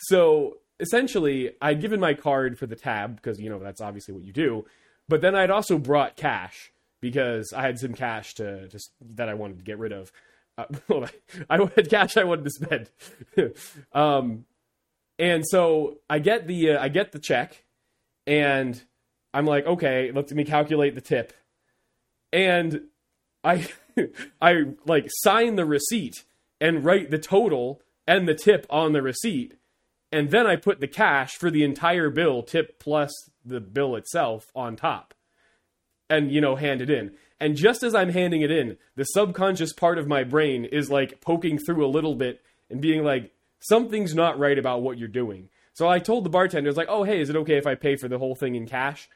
So 0.00 0.58
essentially, 0.80 1.52
I'd 1.60 1.80
given 1.80 2.00
my 2.00 2.14
card 2.14 2.58
for 2.58 2.66
the 2.66 2.76
tab 2.76 3.16
because 3.16 3.40
you 3.40 3.48
know 3.50 3.58
that's 3.58 3.80
obviously 3.80 4.14
what 4.14 4.24
you 4.24 4.32
do. 4.32 4.64
But 5.08 5.20
then 5.20 5.34
I'd 5.34 5.50
also 5.50 5.78
brought 5.78 6.16
cash 6.16 6.72
because 7.00 7.52
I 7.52 7.62
had 7.62 7.78
some 7.78 7.94
cash 7.94 8.34
to 8.34 8.68
just 8.68 8.90
that 9.14 9.28
I 9.28 9.34
wanted 9.34 9.58
to 9.58 9.64
get 9.64 9.78
rid 9.78 9.92
of. 9.92 10.12
Uh, 10.58 10.64
I 11.50 11.58
had 11.76 11.90
cash 11.90 12.16
I 12.16 12.24
wanted 12.24 12.44
to 12.44 12.50
spend. 12.50 12.90
um, 13.92 14.44
and 15.18 15.44
so 15.46 15.98
I 16.08 16.18
get 16.18 16.46
the 16.46 16.72
uh, 16.72 16.82
I 16.82 16.88
get 16.88 17.12
the 17.12 17.18
check, 17.18 17.64
and 18.26 18.82
I'm 19.32 19.46
like, 19.46 19.66
okay, 19.66 20.10
let 20.12 20.30
me 20.32 20.44
calculate 20.44 20.94
the 20.94 21.00
tip, 21.00 21.32
and 22.32 22.82
I 23.44 23.68
I 24.40 24.64
like 24.86 25.06
sign 25.08 25.56
the 25.56 25.64
receipt 25.64 26.24
and 26.60 26.84
write 26.84 27.10
the 27.10 27.18
total 27.18 27.82
and 28.06 28.26
the 28.26 28.34
tip 28.34 28.66
on 28.68 28.92
the 28.92 29.02
receipt, 29.02 29.54
and 30.10 30.30
then 30.30 30.46
I 30.46 30.56
put 30.56 30.80
the 30.80 30.88
cash 30.88 31.32
for 31.32 31.50
the 31.50 31.64
entire 31.64 32.10
bill, 32.10 32.42
tip 32.42 32.78
plus 32.78 33.12
the 33.44 33.60
bill 33.60 33.96
itself 33.96 34.50
on 34.54 34.76
top, 34.76 35.14
and 36.10 36.32
you 36.32 36.40
know 36.40 36.56
hand 36.56 36.82
it 36.82 36.90
in. 36.90 37.12
And 37.40 37.56
just 37.56 37.82
as 37.82 37.94
I'm 37.94 38.10
handing 38.10 38.42
it 38.42 38.50
in, 38.50 38.76
the 38.96 39.04
subconscious 39.04 39.72
part 39.72 39.98
of 39.98 40.06
my 40.06 40.24
brain 40.24 40.64
is 40.64 40.90
like 40.90 41.20
poking 41.20 41.58
through 41.58 41.84
a 41.84 41.88
little 41.88 42.14
bit 42.14 42.40
and 42.70 42.80
being 42.80 43.04
like, 43.04 43.32
something's 43.60 44.14
not 44.14 44.38
right 44.38 44.58
about 44.58 44.82
what 44.82 44.98
you're 44.98 45.08
doing. 45.08 45.48
So 45.74 45.88
I 45.88 45.98
told 45.98 46.24
the 46.24 46.30
bartender, 46.30 46.68
I 46.68 46.70
was 46.70 46.76
like, 46.76 46.88
oh, 46.90 47.04
hey, 47.04 47.20
is 47.20 47.30
it 47.30 47.36
okay 47.36 47.56
if 47.56 47.66
I 47.66 47.74
pay 47.74 47.96
for 47.96 48.08
the 48.08 48.18
whole 48.18 48.34
thing 48.34 48.54
in 48.54 48.66
cash? 48.66 49.08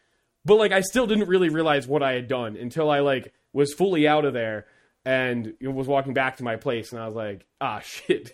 But 0.44 0.56
like, 0.56 0.72
I 0.72 0.80
still 0.80 1.06
didn't 1.06 1.28
really 1.28 1.48
realize 1.48 1.86
what 1.86 2.02
I 2.02 2.12
had 2.12 2.28
done 2.28 2.56
until 2.56 2.90
I 2.90 3.00
like 3.00 3.32
was 3.52 3.74
fully 3.74 4.08
out 4.08 4.24
of 4.24 4.32
there 4.32 4.66
and 5.04 5.54
was 5.60 5.86
walking 5.86 6.14
back 6.14 6.38
to 6.38 6.44
my 6.44 6.56
place, 6.56 6.92
and 6.92 7.00
I 7.00 7.06
was 7.06 7.14
like, 7.14 7.46
ah, 7.60 7.80
shit. 7.84 8.32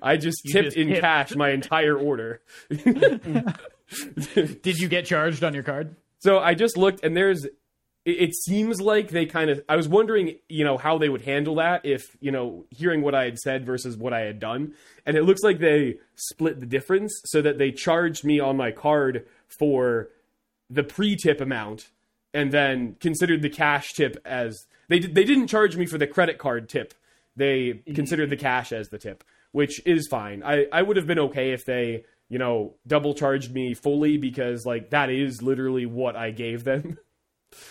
I 0.00 0.16
just 0.16 0.40
You 0.44 0.52
tipped 0.52 0.64
just 0.66 0.76
in 0.76 0.88
tipped. 0.88 1.00
cash 1.00 1.36
my 1.36 1.50
entire 1.50 1.98
order. 1.98 2.40
Did 2.70 4.78
you 4.78 4.88
get 4.88 5.06
charged 5.06 5.44
on 5.44 5.54
your 5.54 5.62
card? 5.62 5.96
So 6.18 6.38
I 6.38 6.54
just 6.54 6.76
looked, 6.76 7.04
and 7.04 7.16
there's. 7.16 7.46
It, 8.06 8.28
it 8.28 8.34
seems 8.34 8.80
like 8.80 9.10
they 9.10 9.26
kind 9.26 9.50
of. 9.50 9.60
I 9.68 9.76
was 9.76 9.88
wondering, 9.88 10.36
you 10.48 10.64
know, 10.64 10.78
how 10.78 10.96
they 10.96 11.10
would 11.10 11.22
handle 11.22 11.56
that 11.56 11.84
if, 11.84 12.16
you 12.20 12.30
know, 12.30 12.64
hearing 12.70 13.02
what 13.02 13.14
I 13.14 13.24
had 13.24 13.38
said 13.38 13.66
versus 13.66 13.96
what 13.96 14.14
I 14.14 14.20
had 14.20 14.38
done, 14.38 14.72
and 15.04 15.16
it 15.16 15.24
looks 15.24 15.42
like 15.42 15.58
they 15.58 15.98
split 16.14 16.60
the 16.60 16.66
difference 16.66 17.12
so 17.26 17.42
that 17.42 17.58
they 17.58 17.72
charged 17.72 18.24
me 18.24 18.40
on 18.40 18.56
my 18.56 18.70
card 18.70 19.26
for 19.58 20.08
the 20.70 20.84
pre-tip 20.84 21.40
amount, 21.40 21.90
and 22.32 22.52
then 22.52 22.96
considered 23.00 23.42
the 23.42 23.50
cash 23.50 23.92
tip 23.92 24.16
as 24.24 24.66
they 24.88 25.00
they 25.00 25.24
didn't 25.24 25.48
charge 25.48 25.76
me 25.76 25.84
for 25.86 25.98
the 25.98 26.06
credit 26.06 26.38
card 26.38 26.68
tip. 26.68 26.94
They 27.34 27.68
mm-hmm. 27.68 27.94
considered 27.94 28.30
the 28.30 28.36
cash 28.36 28.72
as 28.72 28.88
the 28.88 28.98
tip, 28.98 29.24
which 29.52 29.84
is 29.84 30.08
fine. 30.08 30.42
I 30.42 30.66
I 30.72 30.82
would 30.82 30.96
have 30.96 31.06
been 31.06 31.18
okay 31.18 31.52
if 31.52 31.64
they 31.64 32.04
you 32.28 32.38
know 32.38 32.74
double 32.86 33.14
charged 33.14 33.52
me 33.52 33.74
fully 33.74 34.16
because 34.16 34.64
like 34.64 34.90
that 34.90 35.10
is 35.10 35.42
literally 35.42 35.86
what 35.86 36.16
I 36.16 36.30
gave 36.30 36.64
them. 36.64 36.98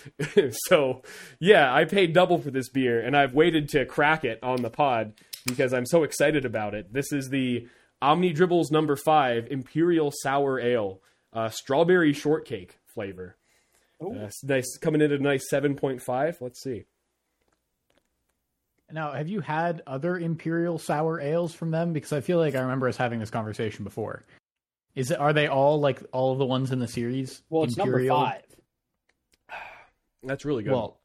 so 0.67 1.01
yeah, 1.39 1.73
I 1.73 1.85
paid 1.85 2.13
double 2.13 2.37
for 2.39 2.51
this 2.51 2.69
beer, 2.69 3.01
and 3.01 3.15
I've 3.15 3.33
waited 3.33 3.69
to 3.69 3.85
crack 3.85 4.23
it 4.23 4.39
on 4.43 4.61
the 4.61 4.69
pod 4.69 5.13
because 5.45 5.73
I'm 5.73 5.85
so 5.85 6.03
excited 6.03 6.45
about 6.45 6.73
it. 6.73 6.91
This 6.91 7.11
is 7.11 7.29
the 7.29 7.67
Omni 8.01 8.33
Dribbles 8.33 8.71
number 8.71 8.95
five 8.95 9.47
Imperial 9.49 10.11
Sour 10.21 10.59
Ale, 10.59 11.01
uh, 11.33 11.49
strawberry 11.49 12.13
shortcake 12.13 12.77
flavor. 12.93 13.37
Uh, 14.01 14.29
nice, 14.43 14.77
coming 14.77 15.01
in 15.01 15.11
at 15.11 15.19
a 15.19 15.23
nice 15.23 15.49
seven 15.49 15.75
point 15.75 16.01
five. 16.01 16.37
Let's 16.41 16.61
see. 16.61 16.85
Now, 18.91 19.13
have 19.13 19.27
you 19.27 19.39
had 19.39 19.81
other 19.87 20.17
imperial 20.17 20.77
sour 20.77 21.19
ales 21.19 21.53
from 21.53 21.71
them? 21.71 21.91
Because 21.91 22.13
I 22.13 22.21
feel 22.21 22.37
like 22.37 22.55
I 22.55 22.59
remember 22.59 22.87
us 22.87 22.97
having 22.97 23.19
this 23.19 23.31
conversation 23.31 23.83
before. 23.83 24.23
Is 24.93 25.11
it 25.11 25.19
are 25.19 25.33
they 25.33 25.47
all 25.47 25.79
like 25.79 26.01
all 26.11 26.31
of 26.31 26.37
the 26.37 26.45
ones 26.45 26.71
in 26.71 26.79
the 26.79 26.87
series? 26.87 27.41
Well, 27.49 27.63
it's 27.63 27.77
imperial? 27.77 28.17
number 28.17 28.31
five. 28.31 28.43
That's 30.25 30.45
really 30.45 30.63
good. 30.63 30.73
Well, 30.73 30.99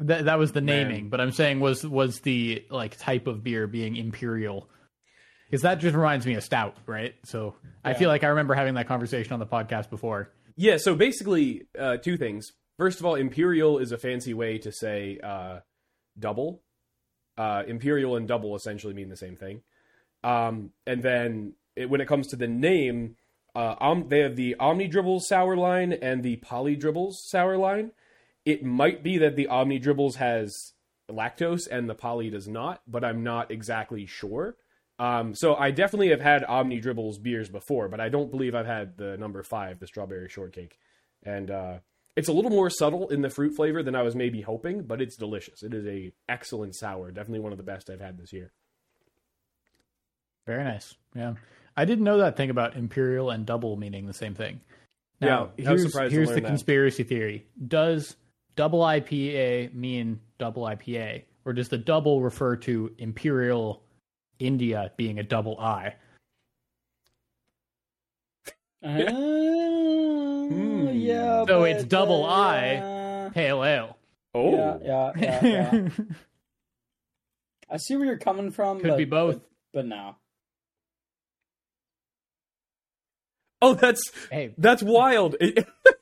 that 0.00 0.26
that 0.26 0.38
was 0.38 0.52
the 0.52 0.60
Man. 0.60 0.88
naming, 0.88 1.08
but 1.08 1.20
I'm 1.20 1.32
saying 1.32 1.60
was 1.60 1.86
was 1.86 2.20
the 2.20 2.64
like 2.70 2.96
type 2.98 3.26
of 3.26 3.42
beer 3.42 3.66
being 3.66 3.96
imperial? 3.96 4.68
Because 5.46 5.62
that 5.62 5.80
just 5.80 5.96
reminds 5.96 6.26
me 6.26 6.34
of 6.34 6.44
stout, 6.44 6.76
right? 6.86 7.14
So 7.24 7.54
I 7.82 7.94
feel 7.94 8.10
like 8.10 8.22
I 8.22 8.28
remember 8.28 8.54
having 8.54 8.74
that 8.74 8.86
conversation 8.86 9.32
on 9.32 9.38
the 9.38 9.46
podcast 9.46 9.88
before. 9.88 10.30
Yeah, 10.56 10.76
so 10.76 10.94
basically, 10.94 11.68
uh, 11.78 11.96
two 11.96 12.18
things. 12.18 12.52
First 12.76 13.00
of 13.00 13.06
all, 13.06 13.14
imperial 13.14 13.78
is 13.78 13.90
a 13.90 13.96
fancy 13.96 14.34
way 14.34 14.58
to 14.58 14.70
say 14.70 15.18
uh, 15.22 15.60
double. 16.18 16.62
Uh, 17.38 17.62
imperial 17.66 18.16
and 18.16 18.28
double 18.28 18.56
essentially 18.56 18.92
mean 18.92 19.08
the 19.08 19.16
same 19.16 19.36
thing. 19.36 19.62
Um, 20.22 20.70
and 20.86 21.02
then 21.02 21.54
it, 21.76 21.88
when 21.88 22.00
it 22.00 22.08
comes 22.08 22.26
to 22.28 22.36
the 22.36 22.48
name, 22.48 23.16
uh, 23.54 23.76
om- 23.78 24.08
they 24.08 24.18
have 24.20 24.36
the 24.36 24.56
Omni 24.56 24.88
Dribbles 24.88 25.26
sour 25.28 25.56
line 25.56 25.92
and 25.92 26.22
the 26.22 26.36
Poly 26.36 26.76
Dribbles 26.76 27.22
sour 27.24 27.56
line. 27.56 27.92
It 28.48 28.64
might 28.64 29.02
be 29.02 29.18
that 29.18 29.36
the 29.36 29.46
Omni 29.48 29.78
Dribbles 29.78 30.16
has 30.16 30.72
lactose 31.10 31.68
and 31.70 31.88
the 31.88 31.94
Poly 31.94 32.30
does 32.30 32.48
not, 32.48 32.80
but 32.86 33.04
I'm 33.04 33.22
not 33.22 33.50
exactly 33.50 34.06
sure. 34.06 34.56
Um, 34.98 35.34
so 35.34 35.54
I 35.54 35.70
definitely 35.70 36.08
have 36.08 36.22
had 36.22 36.44
Omni 36.44 36.80
Dribbles 36.80 37.18
beers 37.18 37.50
before, 37.50 37.88
but 37.88 38.00
I 38.00 38.08
don't 38.08 38.30
believe 38.30 38.54
I've 38.54 38.66
had 38.66 38.96
the 38.96 39.18
number 39.18 39.42
five, 39.42 39.80
the 39.80 39.86
strawberry 39.86 40.30
shortcake. 40.30 40.78
And 41.22 41.50
uh, 41.50 41.78
it's 42.16 42.28
a 42.28 42.32
little 42.32 42.50
more 42.50 42.70
subtle 42.70 43.08
in 43.10 43.20
the 43.20 43.28
fruit 43.28 43.54
flavor 43.54 43.82
than 43.82 43.94
I 43.94 44.00
was 44.02 44.16
maybe 44.16 44.40
hoping, 44.40 44.82
but 44.84 45.02
it's 45.02 45.16
delicious. 45.16 45.62
It 45.62 45.74
is 45.74 45.86
a 45.86 46.12
excellent 46.28 46.74
sour, 46.74 47.10
definitely 47.10 47.40
one 47.40 47.52
of 47.52 47.58
the 47.58 47.64
best 47.64 47.90
I've 47.90 48.00
had 48.00 48.16
this 48.18 48.32
year. 48.32 48.50
Very 50.46 50.64
nice. 50.64 50.94
Yeah, 51.14 51.34
I 51.76 51.84
didn't 51.84 52.04
know 52.04 52.18
that 52.18 52.36
thing 52.36 52.48
about 52.50 52.76
imperial 52.76 53.30
and 53.30 53.44
double 53.44 53.76
meaning 53.76 54.06
the 54.06 54.14
same 54.14 54.34
thing. 54.34 54.60
Now, 55.20 55.50
Yeah, 55.58 55.68
here's, 55.68 55.94
here's 56.10 56.28
the 56.30 56.40
that. 56.40 56.44
conspiracy 56.46 57.02
theory: 57.02 57.46
Does 57.66 58.16
double 58.58 58.80
IPA 58.80 59.72
mean 59.72 60.18
double 60.38 60.64
IPA, 60.64 61.22
or 61.44 61.52
does 61.52 61.68
the 61.68 61.78
double 61.78 62.20
refer 62.20 62.56
to 62.56 62.92
imperial 62.98 63.84
India 64.40 64.90
being 64.96 65.20
a 65.20 65.22
double 65.22 65.58
I? 65.58 65.94
Uh, 68.80 68.90
yeah. 70.92 71.44
So 71.46 71.64
it's 71.64 71.82
double 71.82 72.24
uh, 72.24 72.28
I. 72.28 72.62
yeah. 72.74 73.28
Pale 73.34 73.64
ale. 73.64 73.96
Oh, 74.34 74.52
Yeah, 74.52 74.78
yeah, 74.84 75.12
yeah, 75.18 75.44
yeah. 75.74 75.88
I 77.70 77.76
see 77.76 77.96
where 77.96 78.06
you're 78.06 78.18
coming 78.18 78.52
from. 78.52 78.78
Could 78.78 78.90
but, 78.90 78.96
be 78.96 79.04
both. 79.04 79.34
but, 79.34 79.50
but 79.72 79.86
no. 79.86 80.14
oh, 83.60 83.74
that's 83.74 84.12
Hey, 84.30 84.54
that's 84.58 84.80
wild. 84.80 85.34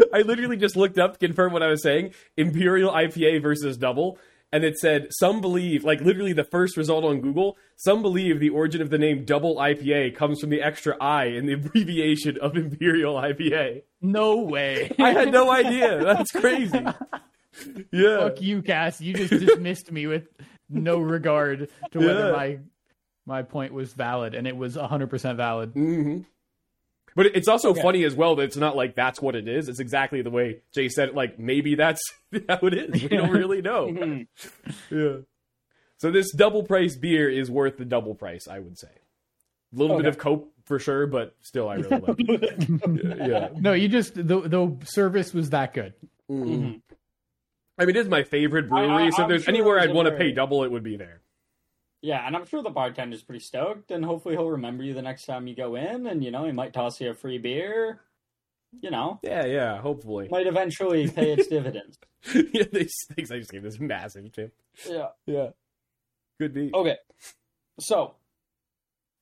I 0.14 0.22
literally 0.22 0.56
just 0.56 0.76
looked 0.76 0.98
up 0.98 1.18
to 1.18 1.26
confirm 1.26 1.52
what 1.52 1.62
I 1.62 1.68
was 1.68 1.82
saying. 1.82 2.12
Imperial 2.36 2.90
IPA 2.92 3.42
versus 3.42 3.76
double. 3.76 4.18
And 4.54 4.64
it 4.64 4.76
said, 4.78 5.06
some 5.12 5.40
believe, 5.40 5.82
like 5.82 6.02
literally 6.02 6.34
the 6.34 6.44
first 6.44 6.76
result 6.76 7.04
on 7.04 7.22
Google, 7.22 7.56
some 7.76 8.02
believe 8.02 8.38
the 8.38 8.50
origin 8.50 8.82
of 8.82 8.90
the 8.90 8.98
name 8.98 9.24
double 9.24 9.56
IPA 9.56 10.14
comes 10.14 10.40
from 10.40 10.50
the 10.50 10.60
extra 10.60 10.94
I 11.00 11.24
in 11.26 11.46
the 11.46 11.52
abbreviation 11.54 12.36
of 12.38 12.54
Imperial 12.56 13.14
IPA. 13.14 13.82
no 14.02 14.36
way. 14.42 14.94
I 14.98 15.12
had 15.12 15.32
no 15.32 15.50
idea. 15.50 16.02
That's 16.04 16.30
crazy. 16.32 16.84
Yeah. 17.92 18.16
Fuck 18.20 18.40
you, 18.40 18.62
Cass. 18.62 18.98
You 19.02 19.12
just 19.12 19.28
dismissed 19.30 19.92
me 19.92 20.06
with 20.06 20.26
no 20.70 20.98
regard 20.98 21.68
to 21.90 21.98
whether 21.98 22.28
Yeah. 22.28 22.32
my 22.32 22.58
my 23.26 23.42
point 23.42 23.74
was 23.74 23.92
valid, 23.92 24.34
and 24.34 24.46
it 24.46 24.56
was 24.56 24.74
100% 24.74 25.36
valid. 25.36 25.72
hmm 25.72 26.20
But 27.14 27.26
it's 27.26 27.48
also 27.48 27.70
Okay. 27.70 27.82
funny 27.82 28.04
as 28.04 28.14
well 28.14 28.36
that 28.36 28.44
it's 28.44 28.56
not 28.56 28.74
like 28.76 28.94
that's 28.94 29.20
what 29.20 29.34
it 29.34 29.46
is. 29.46 29.68
It's 29.68 29.80
exactly 29.80 30.22
the 30.22 30.30
way 30.30 30.62
Jay 30.74 30.88
said 30.88 31.10
it. 31.10 31.14
Like 31.14 31.38
maybe 31.38 31.74
that's 31.74 32.00
how 32.48 32.58
it 32.62 32.74
is. 32.74 33.02
We 33.02 33.08
don't 33.08 33.30
really 33.30 33.60
know. 33.62 33.86
Mhm. 33.92 34.26
yeah. 34.90 35.16
So 35.98 36.10
this 36.10 36.32
double 36.34 36.64
price 36.64 36.96
beer 36.96 37.28
is 37.30 37.50
worth 37.50 37.76
the 37.76 37.84
double 37.84 38.14
price, 38.14 38.48
I 38.48 38.58
would 38.58 38.76
say. 38.78 38.88
A 39.74 39.78
little 39.78 39.96
bit 39.96 40.06
of 40.06 40.18
cope 40.18 40.52
for 40.64 40.78
sure, 40.78 41.06
but 41.06 41.34
still, 41.40 41.68
I 41.68 41.76
really 41.76 41.98
like 42.00 42.16
it. 42.18 43.18
yeah. 43.30 43.48
No, 43.58 43.72
you 43.72 43.88
just 43.88 44.14
the 44.14 44.22
the 44.40 44.76
service 44.84 45.32
was 45.32 45.50
that 45.50 45.72
good. 45.74 45.94
Mhm. 46.30 46.82
I 47.78 47.86
mean, 47.86 47.96
it 47.96 48.00
is 48.00 48.08
my 48.08 48.22
favorite 48.22 48.68
brewery. 48.68 48.88
I- 48.90 49.06
I- 49.06 49.10
so 49.10 49.22
if 49.22 49.28
there's 49.28 49.44
sure 49.44 49.54
anywhere 49.54 49.78
I'd 49.80 49.94
want 49.94 50.08
to 50.08 50.16
pay 50.16 50.30
double, 50.32 50.62
it 50.64 50.70
would 50.70 50.82
be 50.82 50.96
there. 50.96 51.21
Yeah, 52.02 52.26
and 52.26 52.36
I'm 52.36 52.46
sure 52.46 52.62
the 52.62 52.70
bartender's 52.70 53.22
pretty 53.22 53.44
stoked, 53.44 53.90
and 53.90 54.04
hopefully 54.04 54.34
he'll 54.34 54.50
remember 54.50 54.82
you 54.82 54.92
the 54.92 55.02
next 55.02 55.24
time 55.24 55.46
you 55.46 55.54
go 55.54 55.76
in, 55.76 56.06
and 56.06 56.22
you 56.22 56.30
know 56.30 56.44
he 56.44 56.52
might 56.52 56.72
toss 56.72 57.00
you 57.00 57.10
a 57.10 57.14
free 57.14 57.38
beer. 57.38 58.00
You 58.80 58.90
know, 58.90 59.20
Yeah, 59.22 59.44
yeah. 59.44 59.80
Hopefully. 59.80 60.28
might 60.30 60.46
eventually 60.46 61.08
pay 61.08 61.32
its 61.32 61.46
dividends. 61.46 61.98
yeah, 62.34 62.64
these 62.72 62.94
things 63.12 63.30
I 63.30 63.38
just 63.38 63.52
gave 63.52 63.62
this 63.62 63.78
massive 63.78 64.32
tip. 64.32 64.54
Yeah. 64.88 65.08
Yeah. 65.26 65.50
Could 66.40 66.54
be. 66.54 66.70
Okay. 66.72 66.96
So, 67.78 68.14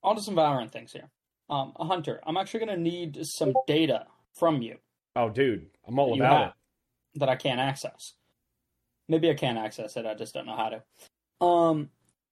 on 0.04 0.16
to 0.16 0.22
some 0.22 0.36
Valorant 0.36 0.70
things 0.70 0.92
here. 0.92 1.10
Um, 1.48 1.72
Hunter, 1.80 2.20
I'm 2.24 2.36
actually 2.36 2.64
going 2.64 2.76
to 2.78 2.82
need 2.82 3.18
some 3.26 3.52
data 3.66 4.06
from 4.32 4.62
you 4.62 4.76
Oh, 5.16 5.28
dude, 5.28 5.66
I'm 5.86 5.98
all 5.98 6.14
about 6.14 6.42
have 6.42 6.52
that 7.16 7.28
I 7.28 7.36
can't 7.36 7.60
access. 7.60 8.14
Maybe 9.08 9.28
I 9.28 9.34
can't 9.34 9.58
access 9.58 9.96
it. 9.96 10.06
I 10.06 10.14
just 10.14 10.32
don't 10.34 10.46
know 10.46 10.56
how 10.56 10.68
to. 10.68 11.44
Um, 11.44 11.90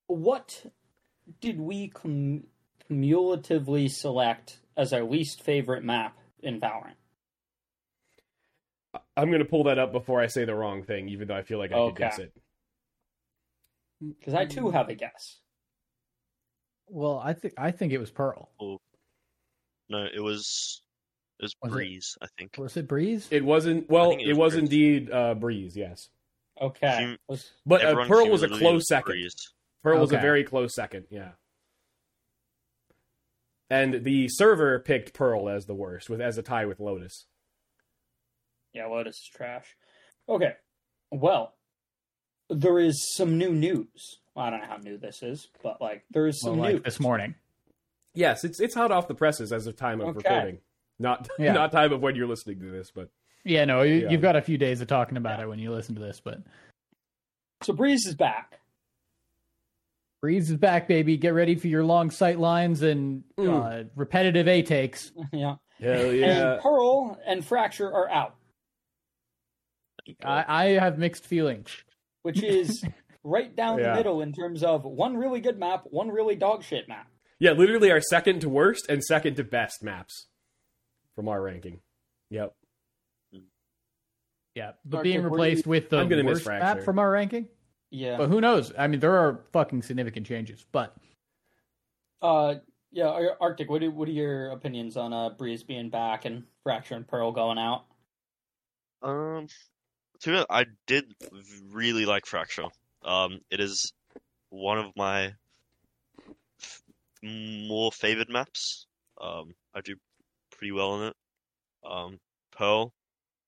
what 0.08 0.66
did 1.40 1.60
we 1.60 1.88
cum- 1.88 2.44
cumulatively 2.86 3.88
select 3.88 4.58
as 4.76 4.92
our 4.92 5.04
least 5.04 5.42
favorite 5.42 5.84
map 5.84 6.18
in 6.40 6.60
Valorant? 6.60 6.94
I'm 9.16 9.30
gonna 9.30 9.44
pull 9.44 9.64
that 9.64 9.78
up 9.78 9.92
before 9.92 10.20
I 10.20 10.26
say 10.26 10.44
the 10.44 10.54
wrong 10.54 10.82
thing, 10.82 11.08
even 11.08 11.28
though 11.28 11.36
I 11.36 11.42
feel 11.42 11.58
like 11.58 11.72
I 11.72 11.76
could 11.86 11.96
guess 11.96 12.18
it. 12.18 12.32
Because 14.00 14.34
I 14.34 14.44
too 14.46 14.70
have 14.70 14.88
a 14.88 14.94
guess. 14.94 15.38
Well, 16.88 17.20
I 17.22 17.34
think 17.34 17.54
I 17.58 17.70
think 17.70 17.92
it 17.92 17.98
was 17.98 18.10
Pearl. 18.10 18.50
Oh. 18.60 18.78
No, 19.90 20.04
it 20.04 20.20
was 20.20 20.82
it 21.38 21.44
was, 21.44 21.54
Was 21.62 21.70
it? 21.70 21.74
Breeze, 21.74 22.18
I 22.22 22.26
think. 22.38 22.56
Was 22.58 22.76
it 22.76 22.88
Breeze? 22.88 23.28
It 23.30 23.44
wasn't. 23.44 23.88
Well, 23.90 24.10
think 24.10 24.22
it 24.22 24.28
it 24.28 24.36
was, 24.36 24.54
was 24.54 24.62
indeed 24.62 25.10
uh, 25.10 25.34
Breeze. 25.34 25.76
Yes, 25.76 26.08
Okay. 26.60 26.98
Cum- 26.98 27.16
Was- 27.28 27.50
but 27.66 27.84
uh, 27.84 28.06
Pearl 28.06 28.28
was 28.28 28.42
a 28.42 28.48
close 28.48 28.86
second. 28.88 29.12
Breeze. 29.12 29.34
Pearl 29.82 30.00
was 30.00 30.12
a 30.12 30.18
very 30.18 30.44
close 30.44 30.74
second. 30.74 31.06
Yeah. 31.10 31.30
And 33.70 34.02
the 34.04 34.28
server 34.28 34.78
picked 34.80 35.12
Pearl 35.12 35.48
as 35.48 35.66
the 35.66 35.74
worst, 35.74 36.08
with 36.08 36.20
as 36.20 36.38
a 36.38 36.42
tie 36.42 36.64
with 36.64 36.80
Lotus. 36.80 37.26
Yeah, 38.72 38.86
Lotus 38.86 39.16
is 39.16 39.30
trash. 39.34 39.76
Okay. 40.28 40.52
Well, 41.10 41.54
there 42.48 42.78
is 42.78 43.14
some 43.14 43.36
new 43.38 43.52
news. 43.52 44.18
Well, 44.34 44.46
I 44.46 44.50
don't 44.50 44.60
know 44.60 44.66
how 44.66 44.76
new 44.78 44.96
this 44.98 45.22
is, 45.22 45.48
but 45.62 45.80
like 45.80 46.04
there 46.10 46.26
is 46.26 46.40
Well, 46.42 46.54
some 46.54 46.60
like 46.60 46.74
news. 46.76 46.82
this 46.84 47.00
morning. 47.00 47.34
Yes, 48.14 48.42
it's 48.44 48.58
it's 48.60 48.74
hot 48.74 48.90
off 48.90 49.06
the 49.06 49.14
presses 49.14 49.52
as 49.52 49.66
of 49.66 49.76
time 49.76 50.00
of 50.00 50.08
Okay. 50.16 50.28
recording, 50.28 50.58
not 50.98 51.28
Yeah. 51.38 51.52
not 51.52 51.70
time 51.72 51.92
of 51.92 52.00
when 52.00 52.14
you're 52.16 52.26
listening 52.26 52.60
to 52.60 52.70
this, 52.70 52.90
but 52.90 53.10
Yeah, 53.44 53.64
no, 53.66 53.82
you, 53.82 53.94
Yeah. 54.02 54.10
you've 54.10 54.22
got 54.22 54.36
a 54.36 54.42
few 54.42 54.56
days 54.58 54.80
of 54.80 54.88
talking 54.88 55.16
about 55.18 55.40
it 55.40 55.46
when 55.48 55.58
you 55.58 55.70
listen 55.72 55.94
to 55.94 56.00
this, 56.00 56.20
but 56.20 56.40
So 57.62 57.72
Breeze 57.74 58.06
is 58.06 58.14
back. 58.14 58.57
Breeze 60.20 60.50
is 60.50 60.56
back, 60.56 60.88
baby. 60.88 61.16
Get 61.16 61.34
ready 61.34 61.54
for 61.54 61.68
your 61.68 61.84
long 61.84 62.10
sight 62.10 62.38
lines 62.38 62.82
and 62.82 63.22
Mm. 63.38 63.84
uh, 63.86 63.88
repetitive 63.94 64.48
A 64.48 64.62
takes. 64.62 65.12
yeah. 65.32 65.56
Hell 65.80 66.12
yeah. 66.12 66.52
And 66.54 66.60
Pearl 66.62 67.18
and 67.24 67.44
Fracture 67.44 67.86
are 67.86 68.10
out, 68.10 68.34
I, 70.24 70.44
I 70.48 70.64
have 70.80 70.98
mixed 70.98 71.24
feelings. 71.24 71.70
which 72.22 72.42
is 72.42 72.82
right 73.24 73.54
down 73.54 73.78
Yeah. 73.78 73.90
the 73.90 73.94
middle 73.96 74.20
in 74.22 74.32
terms 74.32 74.64
of 74.64 74.84
one 74.84 75.16
really 75.16 75.40
good 75.40 75.58
map, 75.58 75.84
one 75.90 76.08
really 76.10 76.34
dog 76.34 76.64
shit 76.64 76.88
map. 76.88 77.06
Yeah, 77.38 77.52
literally 77.52 77.92
our 77.92 78.00
second 78.00 78.40
to 78.40 78.48
worst 78.48 78.86
and 78.88 79.02
second 79.04 79.36
to 79.36 79.44
best 79.44 79.84
maps 79.84 80.26
from 81.14 81.28
our 81.28 81.40
ranking. 81.40 81.80
Yep. 82.30 82.52
Yeah, 84.56 84.72
but 84.84 84.98
Arctek, 84.98 85.02
being 85.04 85.20
where 85.20 85.28
do 85.30 85.34
replaced 85.36 85.66
with 85.68 85.88
the 85.90 85.98
I'm 85.98 86.08
gonna 86.08 86.24
miss 86.24 86.38
worst 86.44 86.46
map 86.48 86.82
from 86.82 86.98
our 86.98 87.08
ranking. 87.08 87.46
Yeah. 87.90 88.16
But 88.16 88.28
who 88.28 88.40
knows? 88.40 88.72
I 88.76 88.86
mean, 88.86 89.00
there 89.00 89.16
are 89.16 89.44
fucking 89.52 89.82
significant 89.82 90.26
changes. 90.26 90.66
But 90.70 90.96
Uh, 92.20 92.56
yeah, 92.90 93.28
Arctek. 93.40 93.68
What 93.68 93.82
are, 93.82 93.90
what 93.90 94.08
are 94.08 94.12
your 94.12 94.50
opinions 94.50 94.96
on 94.96 95.12
uh 95.12 95.30
Breeze 95.30 95.62
being 95.62 95.90
back 95.90 96.24
and 96.24 96.44
Fracture 96.62 96.94
and 96.94 97.06
Pearl 97.06 97.32
going 97.32 97.58
out? 97.58 97.84
Um, 99.02 99.46
to 100.20 100.30
be 100.30 100.44
I 100.50 100.66
did 100.86 101.14
really 101.70 102.04
like 102.06 102.26
Fracture. 102.26 102.68
Um, 103.04 103.40
it 103.50 103.60
is 103.60 103.92
one 104.50 104.78
of 104.78 104.86
my 104.96 105.34
f- 106.60 106.82
more 107.22 107.92
favored 107.92 108.28
maps. 108.28 108.86
Um, 109.20 109.54
I 109.74 109.80
do 109.80 109.94
pretty 110.50 110.72
well 110.72 111.00
in 111.00 111.08
it. 111.08 111.16
Um, 111.88 112.18
Pearl 112.50 112.92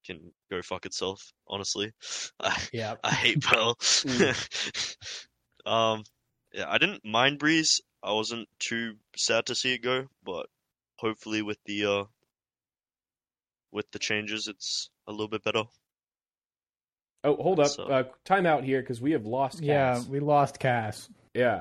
can 0.04 0.32
go 0.50 0.62
fuck 0.62 0.86
itself. 0.86 1.32
Honestly, 1.48 1.92
I 2.40 2.56
yeah, 2.72 2.94
I 3.04 3.10
hate 3.12 3.42
Pearl. 3.42 3.76
um, 5.66 6.04
yeah, 6.52 6.64
I 6.68 6.78
didn't 6.78 7.04
mind 7.04 7.38
Breeze. 7.38 7.80
I 8.02 8.12
wasn't 8.12 8.48
too 8.58 8.94
sad 9.16 9.46
to 9.46 9.54
see 9.54 9.74
it 9.74 9.82
go, 9.82 10.06
but 10.24 10.46
hopefully 10.96 11.42
with 11.42 11.58
the 11.66 11.84
uh 11.84 12.04
with 13.72 13.90
the 13.92 13.98
changes, 13.98 14.48
it's 14.48 14.90
a 15.06 15.10
little 15.12 15.28
bit 15.28 15.44
better. 15.44 15.64
Oh, 17.22 17.36
hold 17.36 17.60
up. 17.60 17.68
So- 17.68 17.84
Uh, 17.84 18.04
time 18.24 18.46
out 18.46 18.64
here 18.64 18.80
because 18.80 19.00
we 19.00 19.12
have 19.12 19.26
lost 19.26 19.60
yeah, 19.60 19.94
Cass. 19.94 20.06
we 20.08 20.20
lost 20.20 20.58
Cass. 20.58 21.08
Yeah. 21.34 21.60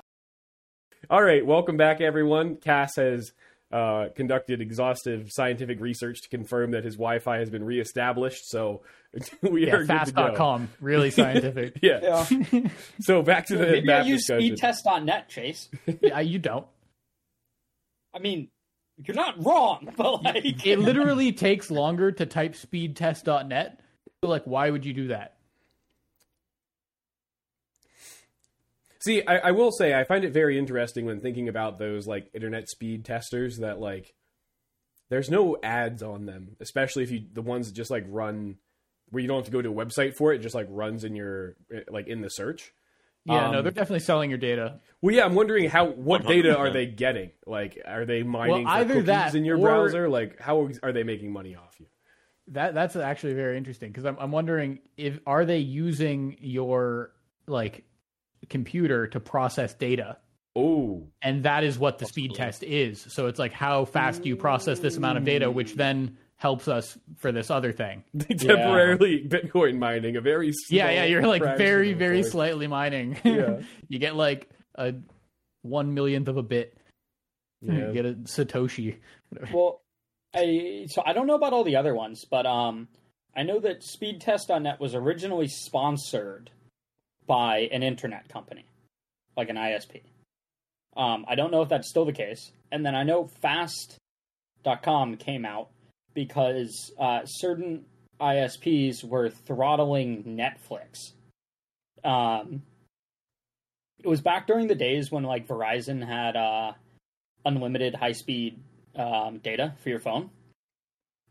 All 1.09 1.21
right. 1.21 1.45
Welcome 1.45 1.77
back, 1.77 2.01
everyone. 2.01 2.55
Cass 2.55 2.95
has 2.95 3.33
uh, 3.71 4.07
conducted 4.15 4.61
exhaustive 4.61 5.31
scientific 5.31 5.79
research 5.79 6.21
to 6.21 6.29
confirm 6.29 6.71
that 6.71 6.83
his 6.83 6.95
Wi 6.95 7.19
Fi 7.19 7.37
has 7.37 7.49
been 7.49 7.63
reestablished. 7.63 8.49
So 8.49 8.81
we 9.41 9.67
Yeah, 9.67 9.75
are 9.75 9.83
good 9.85 10.05
to 10.05 10.11
go. 10.11 10.23
fast.com, 10.27 10.69
really 10.81 11.11
scientific. 11.11 11.77
Yeah. 11.81 12.25
Yeah. 12.29 12.61
So 13.01 13.21
back 13.21 13.45
to 13.47 13.57
the 13.57 13.65
Maybe 13.65 13.91
I 13.91 13.97
map 13.99 14.05
use 14.07 14.25
discussion. 14.25 14.55
speedtest.net, 14.55 15.29
Chase. 15.29 15.69
yeah, 16.01 16.19
you 16.19 16.39
don't. 16.39 16.65
I 18.13 18.19
mean, 18.19 18.49
you're 18.97 19.15
not 19.15 19.43
wrong, 19.45 19.93
but 19.95 20.23
like 20.23 20.65
It 20.65 20.79
literally 20.79 21.31
takes 21.31 21.69
longer 21.71 22.11
to 22.11 22.25
type 22.25 22.53
speedtest.net. 22.53 23.79
So, 24.23 24.29
like, 24.29 24.43
why 24.45 24.69
would 24.69 24.83
you 24.85 24.93
do 24.93 25.07
that? 25.09 25.35
See, 29.01 29.25
I, 29.25 29.37
I 29.37 29.51
will 29.51 29.71
say 29.71 29.93
I 29.93 30.03
find 30.03 30.25
it 30.25 30.33
very 30.33 30.57
interesting 30.57 31.05
when 31.05 31.19
thinking 31.19 31.47
about 31.47 31.79
those 31.79 32.05
like 32.07 32.29
internet 32.33 32.67
speed 32.69 33.05
testers 33.05 33.57
that 33.59 33.79
like 33.79 34.13
there's 35.09 35.29
no 35.29 35.57
ads 35.63 36.03
on 36.03 36.25
them, 36.25 36.55
especially 36.59 37.03
if 37.03 37.11
you 37.11 37.21
the 37.33 37.41
ones 37.41 37.67
that 37.67 37.75
just 37.75 37.91
like 37.91 38.05
run 38.09 38.57
where 39.09 39.21
you 39.21 39.27
don't 39.27 39.37
have 39.37 39.45
to 39.45 39.51
go 39.51 39.61
to 39.61 39.69
a 39.69 39.73
website 39.85 40.15
for 40.15 40.33
it, 40.33 40.37
it 40.37 40.43
just 40.43 40.53
like 40.55 40.67
runs 40.69 41.03
in 41.03 41.15
your 41.15 41.55
like 41.89 42.07
in 42.07 42.21
the 42.21 42.29
search. 42.29 42.73
Yeah, 43.25 43.51
no, 43.51 43.57
Um, 43.59 43.63
they're 43.63 43.71
definitely 43.73 43.99
selling 43.99 44.29
your 44.29 44.39
data. 44.39 44.79
Well, 45.01 45.13
yeah, 45.13 45.25
I'm 45.25 45.35
wondering 45.35 45.69
how 45.69 45.87
what 45.87 46.25
data 46.25 46.49
100%. 46.49 46.57
are 46.57 46.71
they 46.71 46.85
getting? 46.85 47.31
Like, 47.45 47.77
are 47.85 48.05
they 48.05 48.23
mining 48.23 48.63
Well, 48.65 48.73
for 48.75 48.79
either 48.79 48.93
cookies 48.95 49.05
that 49.07 49.35
in 49.35 49.45
your 49.45 49.57
or- 49.57 49.61
browser? 49.61 50.09
Like, 50.09 50.39
how 50.39 50.69
are 50.83 50.91
they 50.93 51.03
making 51.03 51.31
money 51.31 51.55
off 51.55 51.75
you? 51.79 51.87
That 52.49 52.73
that's 52.73 52.95
actually 52.95 53.33
very 53.33 53.57
interesting 53.57 53.89
because 53.91 54.05
I'm 54.05 54.17
I'm 54.19 54.31
wondering 54.31 54.79
if 54.97 55.19
are 55.25 55.45
they 55.45 55.59
using 55.59 56.37
your 56.39 57.11
like 57.47 57.83
computer 58.49 59.07
to 59.07 59.19
process 59.19 59.73
data, 59.73 60.17
Oh, 60.55 61.07
and 61.21 61.43
that 61.43 61.63
is 61.63 61.77
what 61.79 61.99
the 61.99 62.05
speed 62.05 62.29
Possibly. 62.31 62.45
test 62.45 62.63
is. 62.63 63.13
So 63.13 63.27
it's 63.27 63.39
like 63.39 63.53
how 63.53 63.85
fast 63.85 64.23
do 64.23 64.29
you 64.29 64.35
process 64.35 64.79
this 64.79 64.97
amount 64.97 65.17
of 65.19 65.23
data, 65.23 65.49
which 65.49 65.75
then 65.75 66.17
helps 66.37 66.67
us 66.67 66.97
for 67.17 67.31
this 67.31 67.51
other 67.51 67.71
thing. 67.71 68.03
temporarily 68.19 69.23
Bitcoin 69.27 69.77
mining 69.77 70.15
a 70.15 70.21
very 70.21 70.47
Yeah, 70.69 70.85
small 70.85 70.93
yeah, 70.95 71.03
you're 71.05 71.27
like 71.27 71.43
very 71.57 71.93
very 71.93 72.21
coin. 72.23 72.31
slightly 72.31 72.67
mining. 72.67 73.17
Yeah. 73.23 73.61
you 73.87 73.99
get 73.99 74.15
like 74.15 74.49
a 74.75 74.95
one 75.61 75.93
millionth 75.93 76.27
of 76.29 76.37
a 76.37 76.43
bit. 76.43 76.75
Yeah. 77.61 77.87
You 77.87 77.93
get 77.93 78.05
a 78.05 78.13
satoshi. 78.13 78.97
well, 79.53 79.81
I 80.33 80.85
so 80.89 81.03
I 81.05 81.13
don't 81.13 81.27
know 81.27 81.35
about 81.35 81.53
all 81.53 81.63
the 81.63 81.75
other 81.75 81.93
ones, 81.93 82.25
but 82.29 82.45
um, 82.45 82.87
I 83.35 83.43
know 83.43 83.59
that 83.59 83.81
Speedtest.net 83.81 84.79
was 84.79 84.95
originally 84.95 85.47
sponsored 85.47 86.49
by 87.29 87.69
an 87.71 87.83
internet 87.83 88.27
company, 88.27 88.65
like 89.37 89.49
an 89.49 89.55
ISP. 89.55 90.01
Um, 90.97 91.25
I 91.27 91.35
don't 91.35 91.51
know 91.51 91.61
if 91.61 91.69
that's 91.69 91.87
still 91.87 92.03
the 92.03 92.11
case. 92.11 92.51
And 92.71 92.83
then 92.83 92.95
I 92.95 93.03
know 93.03 93.29
Fast.com 93.41 95.17
came 95.17 95.45
out 95.45 95.69
because 96.15 96.91
uh, 96.99 97.21
certain 97.25 97.85
ISPs 98.19 99.03
were 99.03 99.29
throttling 99.29 100.23
Netflix. 100.23 101.11
Um, 102.03 102.63
it 104.03 104.07
was 104.07 104.21
back 104.21 104.47
during 104.47 104.67
the 104.67 104.75
days 104.75 105.11
when 105.11 105.23
like 105.23 105.47
Verizon 105.47 106.03
had 106.05 106.35
uh, 106.35 106.73
unlimited 107.45 107.93
high 107.93 108.13
speed 108.13 108.59
um, 108.95 109.37
data 109.37 109.75
for 109.83 109.89
your 109.89 109.99
phone 109.99 110.31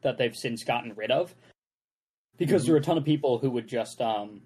that 0.02 0.16
they've 0.16 0.36
since 0.36 0.62
gotten 0.62 0.94
rid 0.94 1.10
of 1.10 1.34
because 2.36 2.64
there 2.64 2.74
were 2.74 2.78
a 2.78 2.82
ton 2.82 2.98
of 2.98 3.04
people 3.04 3.38
who 3.38 3.50
would 3.50 3.66
just 3.66 4.00
um, 4.00 4.42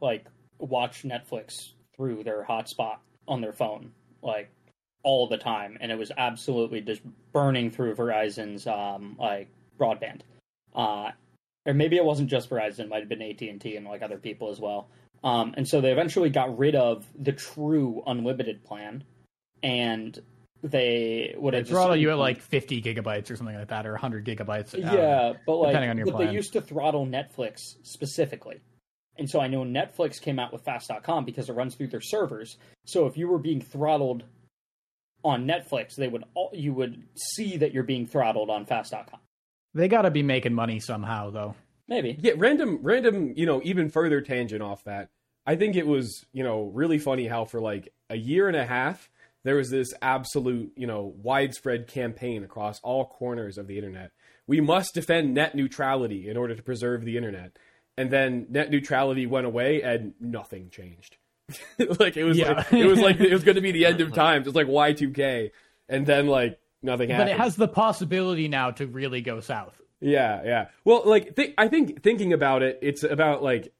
like 0.00 0.26
watch 0.58 1.02
Netflix 1.02 1.72
through 1.96 2.24
their 2.24 2.44
hotspot 2.44 2.96
on 3.28 3.40
their 3.40 3.52
phone 3.52 3.92
like 4.22 4.50
all 5.02 5.26
the 5.26 5.38
time, 5.38 5.78
and 5.80 5.90
it 5.90 5.98
was 5.98 6.12
absolutely 6.16 6.80
just 6.80 7.00
burning 7.32 7.70
through 7.70 7.94
Verizon's 7.94 8.66
um, 8.66 9.16
like 9.18 9.48
broadband. 9.78 10.20
Uh, 10.74 11.10
or 11.66 11.74
maybe 11.74 11.96
it 11.96 12.04
wasn't 12.04 12.28
just 12.28 12.50
Verizon; 12.50 12.80
it 12.80 12.88
might 12.88 13.00
have 13.00 13.08
been 13.08 13.22
AT 13.22 13.40
and 13.42 13.60
T 13.60 13.76
and 13.76 13.86
like 13.86 14.02
other 14.02 14.18
people 14.18 14.50
as 14.50 14.60
well. 14.60 14.88
Um, 15.22 15.54
and 15.56 15.68
so 15.68 15.80
they 15.80 15.92
eventually 15.92 16.30
got 16.30 16.56
rid 16.58 16.74
of 16.74 17.06
the 17.18 17.32
true 17.32 18.02
unlimited 18.06 18.64
plan, 18.64 19.04
and 19.62 20.18
they 20.62 21.34
would 21.36 21.54
have 21.54 21.68
throttle 21.68 21.96
you 21.96 22.10
at 22.10 22.18
like 22.18 22.40
50 22.40 22.82
gigabytes 22.82 23.30
or 23.30 23.36
something 23.36 23.56
like 23.56 23.68
that, 23.68 23.86
or 23.86 23.92
100 23.92 24.24
gigabytes. 24.24 24.72
Don't 24.72 24.82
yeah, 24.82 25.32
but 25.46 25.56
like 25.56 25.70
depending 25.70 25.90
on 25.90 25.96
your 25.96 26.06
but 26.06 26.18
they 26.18 26.30
used 26.30 26.52
to 26.54 26.60
throttle 26.60 27.06
Netflix 27.06 27.76
specifically. 27.82 28.60
And 29.20 29.28
so 29.28 29.38
I 29.38 29.48
know 29.48 29.64
Netflix 29.64 30.20
came 30.20 30.38
out 30.38 30.50
with 30.50 30.64
fast.com 30.64 31.26
because 31.26 31.50
it 31.50 31.52
runs 31.52 31.74
through 31.74 31.88
their 31.88 32.00
servers. 32.00 32.56
So 32.86 33.06
if 33.06 33.18
you 33.18 33.28
were 33.28 33.38
being 33.38 33.60
throttled 33.60 34.24
on 35.22 35.46
Netflix, 35.46 35.94
they 35.94 36.08
would 36.08 36.24
all, 36.34 36.50
you 36.54 36.72
would 36.72 37.02
see 37.14 37.58
that 37.58 37.74
you're 37.74 37.84
being 37.84 38.06
throttled 38.06 38.48
on 38.48 38.64
fast.com. 38.64 39.20
They 39.74 39.88
got 39.88 40.02
to 40.02 40.10
be 40.10 40.22
making 40.22 40.54
money 40.54 40.80
somehow, 40.80 41.30
though. 41.30 41.54
Maybe. 41.86 42.16
Yeah, 42.18 42.32
random, 42.36 42.78
random. 42.80 43.34
You 43.36 43.44
know, 43.44 43.60
even 43.62 43.90
further 43.90 44.22
tangent 44.22 44.62
off 44.62 44.84
that. 44.84 45.10
I 45.44 45.56
think 45.56 45.76
it 45.76 45.86
was, 45.86 46.24
you 46.32 46.42
know, 46.42 46.70
really 46.72 46.98
funny 46.98 47.26
how 47.26 47.44
for 47.44 47.60
like 47.60 47.92
a 48.08 48.16
year 48.16 48.48
and 48.48 48.56
a 48.56 48.64
half 48.64 49.10
there 49.44 49.56
was 49.56 49.70
this 49.70 49.92
absolute, 50.00 50.72
you 50.76 50.86
know, 50.86 51.14
widespread 51.22 51.88
campaign 51.88 52.42
across 52.42 52.80
all 52.80 53.06
corners 53.06 53.58
of 53.58 53.66
the 53.66 53.76
internet. 53.76 54.12
We 54.46 54.60
must 54.60 54.94
defend 54.94 55.34
net 55.34 55.54
neutrality 55.54 56.28
in 56.28 56.36
order 56.36 56.54
to 56.54 56.62
preserve 56.62 57.04
the 57.04 57.16
internet. 57.16 57.56
And 58.00 58.10
then 58.10 58.46
net 58.48 58.70
neutrality 58.70 59.26
went 59.26 59.46
away 59.46 59.82
and 59.82 60.14
nothing 60.20 60.70
changed. 60.70 61.16
like 61.98 62.16
it 62.16 62.24
was 62.24 62.38
Yeah. 62.38 62.52
like 62.52 62.72
it 62.72 62.86
was 62.86 63.00
like 63.00 63.20
it 63.20 63.32
was 63.32 63.44
going 63.44 63.56
to 63.56 63.60
be 63.60 63.72
the 63.72 63.84
end 63.86 64.00
of 64.00 64.12
times. 64.14 64.46
It's 64.46 64.56
like 64.56 64.68
Y2K 64.68 65.50
and 65.88 66.06
then 66.06 66.26
like 66.26 66.58
nothing 66.82 67.10
happened. 67.10 67.28
But 67.28 67.34
it 67.34 67.38
has 67.40 67.56
the 67.56 67.68
possibility 67.68 68.48
now 68.48 68.70
to 68.72 68.86
really 68.86 69.20
go 69.20 69.40
south. 69.40 69.80
Yeah, 70.00 70.40
yeah. 70.44 70.68
Well, 70.84 71.02
like 71.04 71.36
th- 71.36 71.52
I 71.58 71.68
think 71.68 72.02
thinking 72.02 72.32
about 72.32 72.62
it, 72.62 72.78
it's 72.80 73.02
about 73.02 73.42
like 73.42 73.72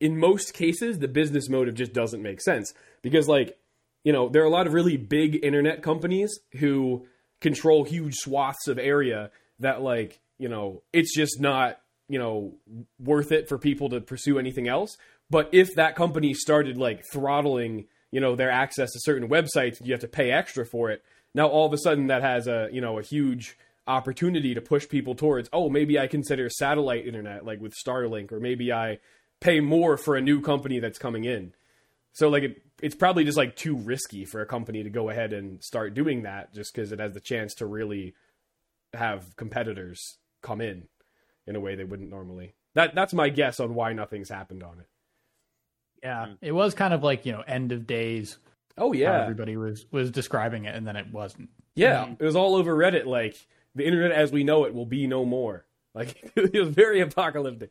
in 0.00 0.18
most 0.18 0.54
cases 0.54 0.98
the 0.98 1.08
business 1.08 1.48
motive 1.48 1.74
just 1.74 1.92
doesn't 1.92 2.22
make 2.22 2.40
sense 2.40 2.72
because 3.02 3.28
like 3.28 3.58
you 4.04 4.12
know 4.12 4.28
there 4.28 4.42
are 4.42 4.46
a 4.46 4.50
lot 4.50 4.66
of 4.66 4.72
really 4.72 4.96
big 4.96 5.38
internet 5.44 5.82
companies 5.82 6.40
who 6.58 7.06
control 7.40 7.84
huge 7.84 8.14
swaths 8.16 8.66
of 8.66 8.78
area 8.78 9.30
that 9.60 9.82
like 9.82 10.20
you 10.38 10.48
know 10.48 10.82
it's 10.92 11.14
just 11.14 11.40
not 11.40 11.78
you 12.08 12.18
know 12.18 12.54
worth 12.98 13.32
it 13.32 13.48
for 13.48 13.58
people 13.58 13.88
to 13.90 14.00
pursue 14.00 14.38
anything 14.38 14.68
else. 14.68 14.96
But 15.30 15.48
if 15.52 15.74
that 15.74 15.96
company 15.96 16.34
started 16.34 16.76
like 16.76 17.04
throttling 17.12 17.86
you 18.10 18.20
know 18.20 18.36
their 18.36 18.50
access 18.50 18.92
to 18.92 19.00
certain 19.00 19.28
websites 19.28 19.84
you 19.84 19.92
have 19.92 20.00
to 20.00 20.08
pay 20.08 20.30
extra 20.30 20.64
for 20.64 20.90
it, 20.90 21.02
now 21.34 21.46
all 21.46 21.66
of 21.66 21.72
a 21.72 21.78
sudden 21.78 22.06
that 22.08 22.22
has 22.22 22.46
a 22.46 22.68
you 22.72 22.80
know 22.80 22.98
a 22.98 23.02
huge 23.02 23.56
opportunity 23.86 24.52
to 24.54 24.60
push 24.60 24.86
people 24.86 25.14
towards 25.14 25.48
oh 25.50 25.70
maybe 25.70 25.98
i 25.98 26.06
consider 26.06 26.50
satellite 26.50 27.06
internet 27.06 27.46
like 27.46 27.58
with 27.58 27.72
starlink 27.74 28.30
or 28.30 28.38
maybe 28.38 28.70
i 28.70 28.98
pay 29.40 29.60
more 29.60 29.96
for 29.96 30.16
a 30.16 30.20
new 30.20 30.40
company 30.40 30.80
that's 30.80 30.98
coming 30.98 31.24
in. 31.24 31.52
So 32.12 32.28
like 32.28 32.42
it 32.42 32.62
it's 32.80 32.94
probably 32.94 33.24
just 33.24 33.36
like 33.36 33.56
too 33.56 33.76
risky 33.76 34.24
for 34.24 34.40
a 34.40 34.46
company 34.46 34.82
to 34.82 34.90
go 34.90 35.10
ahead 35.10 35.32
and 35.32 35.62
start 35.62 35.94
doing 35.94 36.22
that 36.22 36.54
just 36.54 36.72
because 36.72 36.92
it 36.92 37.00
has 37.00 37.12
the 37.12 37.20
chance 37.20 37.54
to 37.54 37.66
really 37.66 38.14
have 38.94 39.36
competitors 39.36 40.18
come 40.42 40.60
in 40.60 40.84
in 41.48 41.56
a 41.56 41.60
way 41.60 41.74
they 41.74 41.84
wouldn't 41.84 42.10
normally. 42.10 42.54
That 42.74 42.94
that's 42.94 43.12
my 43.14 43.28
guess 43.30 43.58
on 43.58 43.74
why 43.74 43.92
nothing's 43.94 44.28
happened 44.28 44.62
on 44.62 44.78
it. 44.80 44.86
Yeah, 46.02 46.26
Mm. 46.26 46.38
it 46.42 46.52
was 46.52 46.74
kind 46.74 46.94
of 46.94 47.02
like 47.02 47.26
you 47.26 47.32
know 47.32 47.40
end 47.46 47.72
of 47.72 47.86
days. 47.86 48.38
Oh 48.76 48.92
how 48.92 48.98
yeah, 48.98 49.22
everybody 49.22 49.56
was 49.56 49.86
was 49.90 50.10
describing 50.12 50.64
it, 50.66 50.74
and 50.76 50.86
then 50.86 50.94
it 50.96 51.12
wasn't. 51.12 51.48
yeah. 51.74 52.14
It 52.18 52.22
was 52.24 52.36
all 52.36 52.54
over 52.54 52.72
Reddit. 52.76 53.06
Like 53.06 53.34
the 53.74 53.84
internet 53.84 54.12
as 54.12 54.30
we 54.30 54.44
know 54.44 54.64
it 54.64 54.74
will 54.74 54.86
be 54.86 55.06
no 55.06 55.24
more. 55.24 55.64
Like 55.94 56.30
it 56.36 56.52
was 56.54 56.68
very 56.68 57.00
apocalyptic. 57.00 57.70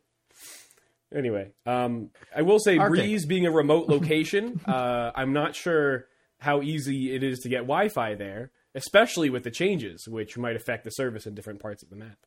Anyway, 1.15 1.51
um, 1.65 2.09
I 2.35 2.41
will 2.41 2.59
say 2.59 2.77
Arctek. 2.77 2.89
Breeze 2.89 3.25
being 3.25 3.45
a 3.45 3.51
remote 3.51 3.87
location, 3.87 4.59
uh, 4.65 5.11
I'm 5.15 5.31
not 5.31 5.55
sure 5.55 6.07
how 6.39 6.61
easy 6.61 7.15
it 7.15 7.23
is 7.23 7.39
to 7.41 7.49
get 7.49 7.59
Wi-Fi 7.59 8.15
there, 8.15 8.51
especially 8.75 9.29
with 9.29 9.43
the 9.43 9.51
changes, 9.51 10.07
which 10.09 10.37
might 10.37 10.57
affect 10.57 10.83
the 10.83 10.89
service 10.89 11.25
in 11.25 11.35
different 11.35 11.61
parts 11.61 11.81
of 11.83 11.89
the 11.89 11.95
map. 11.95 12.17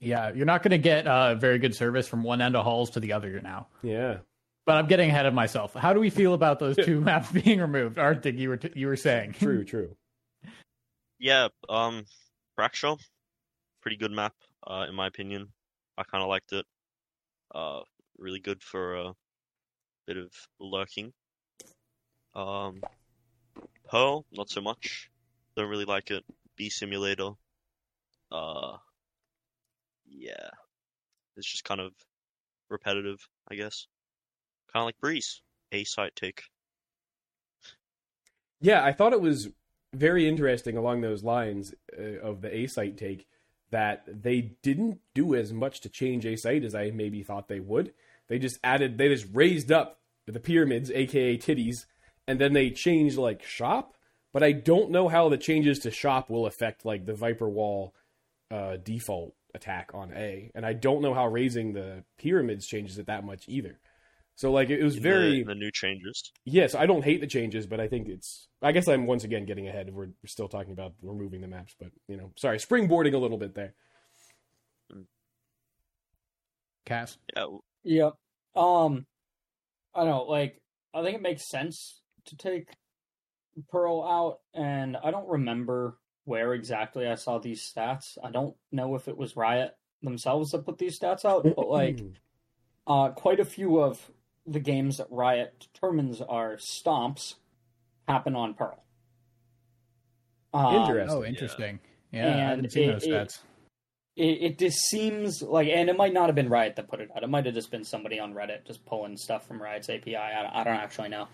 Yeah, 0.00 0.32
you're 0.34 0.46
not 0.46 0.62
going 0.62 0.72
to 0.72 0.78
get 0.78 1.06
uh, 1.06 1.36
very 1.36 1.58
good 1.58 1.74
service 1.74 2.08
from 2.08 2.22
one 2.22 2.40
end 2.40 2.56
of 2.56 2.64
halls 2.64 2.90
to 2.90 3.00
the 3.00 3.12
other 3.12 3.40
now. 3.40 3.68
Yeah. 3.82 4.18
But 4.66 4.76
I'm 4.76 4.86
getting 4.86 5.10
ahead 5.10 5.26
of 5.26 5.34
myself. 5.34 5.74
How 5.74 5.92
do 5.92 6.00
we 6.00 6.10
feel 6.10 6.34
about 6.34 6.58
those 6.58 6.76
two 6.84 7.00
maps 7.00 7.30
being 7.30 7.60
removed? 7.60 7.98
Arctek, 7.98 8.38
you 8.38 8.48
were 8.48 8.56
t- 8.56 8.72
you 8.74 8.86
were 8.86 8.96
saying. 8.96 9.32
True, 9.38 9.64
true. 9.64 9.96
Yeah, 11.18 11.48
um, 11.68 12.04
Fracture, 12.56 12.94
pretty 13.80 13.96
good 13.96 14.10
map, 14.10 14.34
uh, 14.66 14.86
in 14.88 14.94
my 14.94 15.06
opinion. 15.06 15.48
I 15.96 16.02
kind 16.02 16.22
of 16.22 16.28
liked 16.28 16.52
it. 16.52 16.66
Uh, 17.54 17.80
really 18.18 18.40
good 18.40 18.60
for 18.62 18.96
a 18.96 19.12
bit 20.06 20.16
of 20.16 20.32
lurking. 20.58 21.12
Um, 22.34 22.82
Pearl, 23.88 24.24
not 24.32 24.50
so 24.50 24.60
much. 24.60 25.10
Don't 25.56 25.68
really 25.68 25.84
like 25.84 26.10
it. 26.10 26.24
B 26.56 26.70
Simulator, 26.70 27.30
uh, 28.32 28.78
yeah, 30.18 30.50
it's 31.36 31.50
just 31.50 31.64
kind 31.64 31.80
of 31.80 31.92
repetitive, 32.68 33.28
I 33.50 33.54
guess. 33.54 33.86
Kind 34.72 34.82
of 34.82 34.86
like 34.86 35.00
Breeze, 35.00 35.42
A 35.72 35.84
site 35.84 36.16
take. 36.16 36.44
Yeah, 38.60 38.84
I 38.84 38.92
thought 38.92 39.12
it 39.12 39.20
was 39.20 39.48
very 39.92 40.28
interesting 40.28 40.76
along 40.76 41.00
those 41.00 41.22
lines 41.22 41.74
uh, 41.98 42.20
of 42.20 42.40
the 42.40 42.54
A 42.54 42.66
site 42.66 42.96
take 42.96 43.26
that 43.70 44.04
they 44.06 44.52
didn't 44.62 45.00
do 45.14 45.34
as 45.34 45.52
much 45.52 45.80
to 45.80 45.88
change 45.88 46.24
A 46.26 46.36
site 46.36 46.64
as 46.64 46.74
I 46.74 46.90
maybe 46.90 47.22
thought 47.22 47.48
they 47.48 47.60
would. 47.60 47.92
They 48.28 48.38
just 48.38 48.58
added, 48.62 48.98
they 48.98 49.08
just 49.08 49.26
raised 49.32 49.72
up 49.72 49.98
the 50.26 50.40
pyramids, 50.40 50.90
aka 50.90 51.36
titties, 51.36 51.86
and 52.28 52.40
then 52.40 52.52
they 52.52 52.70
changed 52.70 53.16
like 53.16 53.42
shop. 53.42 53.96
But 54.32 54.42
I 54.42 54.52
don't 54.52 54.90
know 54.90 55.08
how 55.08 55.28
the 55.28 55.36
changes 55.36 55.80
to 55.80 55.90
shop 55.90 56.30
will 56.30 56.46
affect 56.46 56.86
like 56.86 57.04
the 57.04 57.14
Viper 57.14 57.48
Wall 57.48 57.94
uh, 58.50 58.76
default 58.76 59.34
attack 59.54 59.90
on 59.94 60.12
A, 60.14 60.50
and 60.54 60.64
I 60.64 60.72
don't 60.72 61.02
know 61.02 61.14
how 61.14 61.26
raising 61.26 61.72
the 61.72 62.04
pyramids 62.18 62.66
changes 62.66 62.98
it 62.98 63.06
that 63.06 63.24
much 63.24 63.44
either. 63.48 63.78
So 64.34 64.50
like 64.50 64.70
it 64.70 64.82
was 64.82 64.96
in 64.96 65.02
very 65.02 65.38
the, 65.38 65.48
the 65.48 65.54
new 65.54 65.70
changes. 65.70 66.32
Yes, 66.44 66.74
I 66.74 66.86
don't 66.86 67.04
hate 67.04 67.20
the 67.20 67.26
changes, 67.26 67.66
but 67.66 67.80
I 67.80 67.88
think 67.88 68.08
it's. 68.08 68.48
I 68.62 68.72
guess 68.72 68.88
I'm 68.88 69.06
once 69.06 69.24
again 69.24 69.44
getting 69.44 69.68
ahead. 69.68 69.92
We're, 69.92 70.06
we're 70.06 70.26
still 70.26 70.48
talking 70.48 70.72
about 70.72 70.94
removing 71.02 71.40
the 71.40 71.48
maps, 71.48 71.74
but 71.78 71.90
you 72.08 72.16
know, 72.16 72.32
sorry, 72.36 72.58
springboarding 72.58 73.14
a 73.14 73.18
little 73.18 73.38
bit 73.38 73.54
there. 73.54 73.74
Cass. 76.84 77.18
Yeah, 77.34 77.42
w- 77.42 77.60
Yep. 77.84 78.14
Um, 78.54 79.06
I 79.94 80.00
don't 80.00 80.10
know. 80.10 80.24
Like, 80.24 80.60
I 80.94 81.02
think 81.02 81.16
it 81.16 81.22
makes 81.22 81.48
sense 81.48 82.00
to 82.26 82.36
take 82.36 82.68
Pearl 83.70 84.02
out, 84.02 84.38
and 84.54 84.96
I 84.96 85.10
don't 85.10 85.28
remember 85.28 85.98
where 86.24 86.54
exactly 86.54 87.06
I 87.06 87.14
saw 87.16 87.38
these 87.38 87.62
stats. 87.62 88.16
I 88.22 88.30
don't 88.30 88.54
know 88.70 88.94
if 88.94 89.08
it 89.08 89.16
was 89.16 89.36
Riot 89.36 89.76
themselves 90.02 90.50
that 90.52 90.64
put 90.64 90.78
these 90.78 90.98
stats 90.98 91.24
out, 91.24 91.44
but 91.56 91.68
like, 91.68 92.00
uh, 92.86 93.10
quite 93.10 93.40
a 93.40 93.44
few 93.44 93.80
of 93.80 94.10
the 94.46 94.60
games 94.60 94.98
that 94.98 95.06
Riot 95.10 95.66
determines 95.72 96.20
are 96.20 96.56
stomps 96.56 97.34
happen 98.08 98.34
on 98.34 98.54
Pearl. 98.54 98.82
Um, 100.54 100.74
Interesting. 100.74 101.16
Oh, 101.16 101.24
interesting. 101.24 101.80
Yeah, 102.12 102.26
I 102.26 102.28
And 102.30 102.40
hadn't 102.40 102.70
seen 102.72 102.90
it- 102.90 102.92
those 102.92 103.04
it- 103.04 103.10
stats. 103.10 103.40
it, 104.16 104.42
it 104.42 104.58
just 104.58 104.78
seems 104.80 105.40
like, 105.42 105.68
and 105.68 105.88
it 105.88 105.96
might 105.96 106.12
not 106.12 106.26
have 106.26 106.34
been 106.34 106.48
Riot 106.50 106.76
that 106.76 106.88
put 106.88 107.00
it 107.00 107.10
out. 107.16 107.22
It 107.22 107.28
might 107.28 107.46
have 107.46 107.54
just 107.54 107.70
been 107.70 107.84
somebody 107.84 108.18
on 108.20 108.34
Reddit 108.34 108.64
just 108.66 108.84
pulling 108.84 109.16
stuff 109.16 109.46
from 109.46 109.62
Riot's 109.62 109.88
API. 109.88 110.16
I, 110.16 110.60
I 110.60 110.64
don't 110.64 110.74
actually 110.76 111.08
know. 111.08 111.28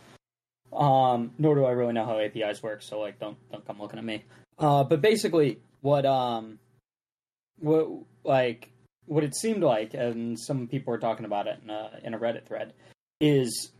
Um, 0.73 1.33
nor 1.39 1.55
do 1.55 1.65
I 1.65 1.71
really 1.73 1.95
know 1.95 2.05
how 2.05 2.19
APIs 2.21 2.63
work. 2.63 2.83
So 2.83 3.01
like, 3.01 3.19
don't 3.19 3.37
don't 3.51 3.67
come 3.67 3.81
looking 3.81 3.99
at 3.99 4.05
me. 4.05 4.23
Uh, 4.59 4.85
but 4.85 5.01
basically, 5.01 5.59
what 5.81 6.05
um, 6.05 6.59
what 7.59 7.89
like 8.25 8.71
what 9.07 9.25
it 9.25 9.35
seemed 9.37 9.63
like, 9.63 9.95
and 9.95 10.39
some 10.39 10.67
people 10.67 10.91
were 10.93 10.99
talking 10.99 11.25
about 11.25 11.47
it 11.47 11.61
in 11.63 11.71
a 11.71 12.01
in 12.03 12.15
a 12.15 12.19
Reddit 12.19 12.47
thread, 12.47 12.73
is 13.21 13.71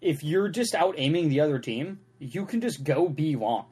if 0.00 0.22
you're 0.22 0.48
just 0.48 0.74
out 0.74 0.94
aiming 0.96 1.28
the 1.28 1.40
other 1.40 1.58
team, 1.58 2.00
you 2.18 2.46
can 2.46 2.60
just 2.60 2.84
go 2.84 3.08
B 3.08 3.36
long 3.36 3.66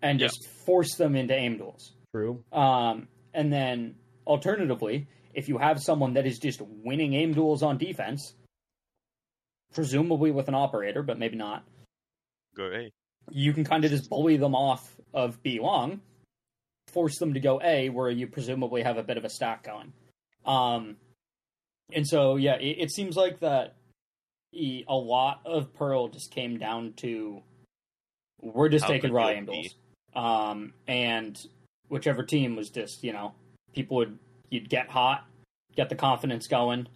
and 0.00 0.20
Yeah. 0.20 0.26
just 0.28 0.48
force 0.64 0.94
them 0.96 1.14
into 1.16 1.34
aim 1.34 1.58
duels. 1.58 1.92
True. 2.14 2.42
Um, 2.52 3.08
and 3.34 3.52
then 3.52 3.96
alternatively, 4.26 5.06
if 5.34 5.48
you 5.48 5.58
have 5.58 5.80
someone 5.80 6.14
that 6.14 6.26
is 6.26 6.38
just 6.38 6.60
winning 6.60 7.14
aim 7.14 7.34
duels 7.34 7.62
on 7.62 7.78
defense, 7.78 8.34
presumably 9.72 10.30
with 10.30 10.48
an 10.48 10.54
operator, 10.54 11.02
but 11.02 11.18
maybe 11.18 11.36
not, 11.36 11.64
go 12.56 12.64
A. 12.72 12.90
you 13.30 13.52
can 13.52 13.64
kind 13.64 13.84
of 13.84 13.90
just 13.90 14.08
bully 14.10 14.36
them 14.36 14.54
off 14.54 14.94
of 15.14 15.42
B 15.42 15.60
long, 15.60 16.00
force 16.88 17.18
them 17.18 17.34
to 17.34 17.40
go 17.40 17.60
A, 17.62 17.88
where 17.88 18.10
you 18.10 18.26
presumably 18.26 18.82
have 18.82 18.98
a 18.98 19.02
bit 19.02 19.16
of 19.16 19.24
a 19.24 19.30
stack 19.30 19.64
going. 19.64 19.92
Um, 20.44 20.96
and 21.92 22.06
so, 22.06 22.36
yeah, 22.36 22.56
it, 22.56 22.76
it 22.80 22.90
seems 22.90 23.16
like 23.16 23.40
that 23.40 23.76
a 24.54 24.94
lot 24.94 25.40
of 25.46 25.72
Pearl 25.74 26.08
just 26.08 26.30
came 26.30 26.58
down 26.58 26.92
to 26.98 27.42
we're 28.40 28.68
just 28.68 28.84
How 28.84 28.90
taking 28.90 29.12
raw 29.12 29.28
you'll 29.28 29.38
aim 29.38 29.46
be. 29.46 29.52
duels. 29.52 29.74
Um, 30.14 30.74
and 30.86 31.38
whichever 31.88 32.22
team 32.22 32.56
was 32.56 32.70
just, 32.70 33.02
you 33.02 33.12
know, 33.12 33.34
people 33.72 33.98
would, 33.98 34.18
you'd 34.50 34.68
get 34.68 34.90
hot, 34.90 35.24
get 35.76 35.88
the 35.88 35.94
confidence 35.94 36.48
going. 36.48 36.88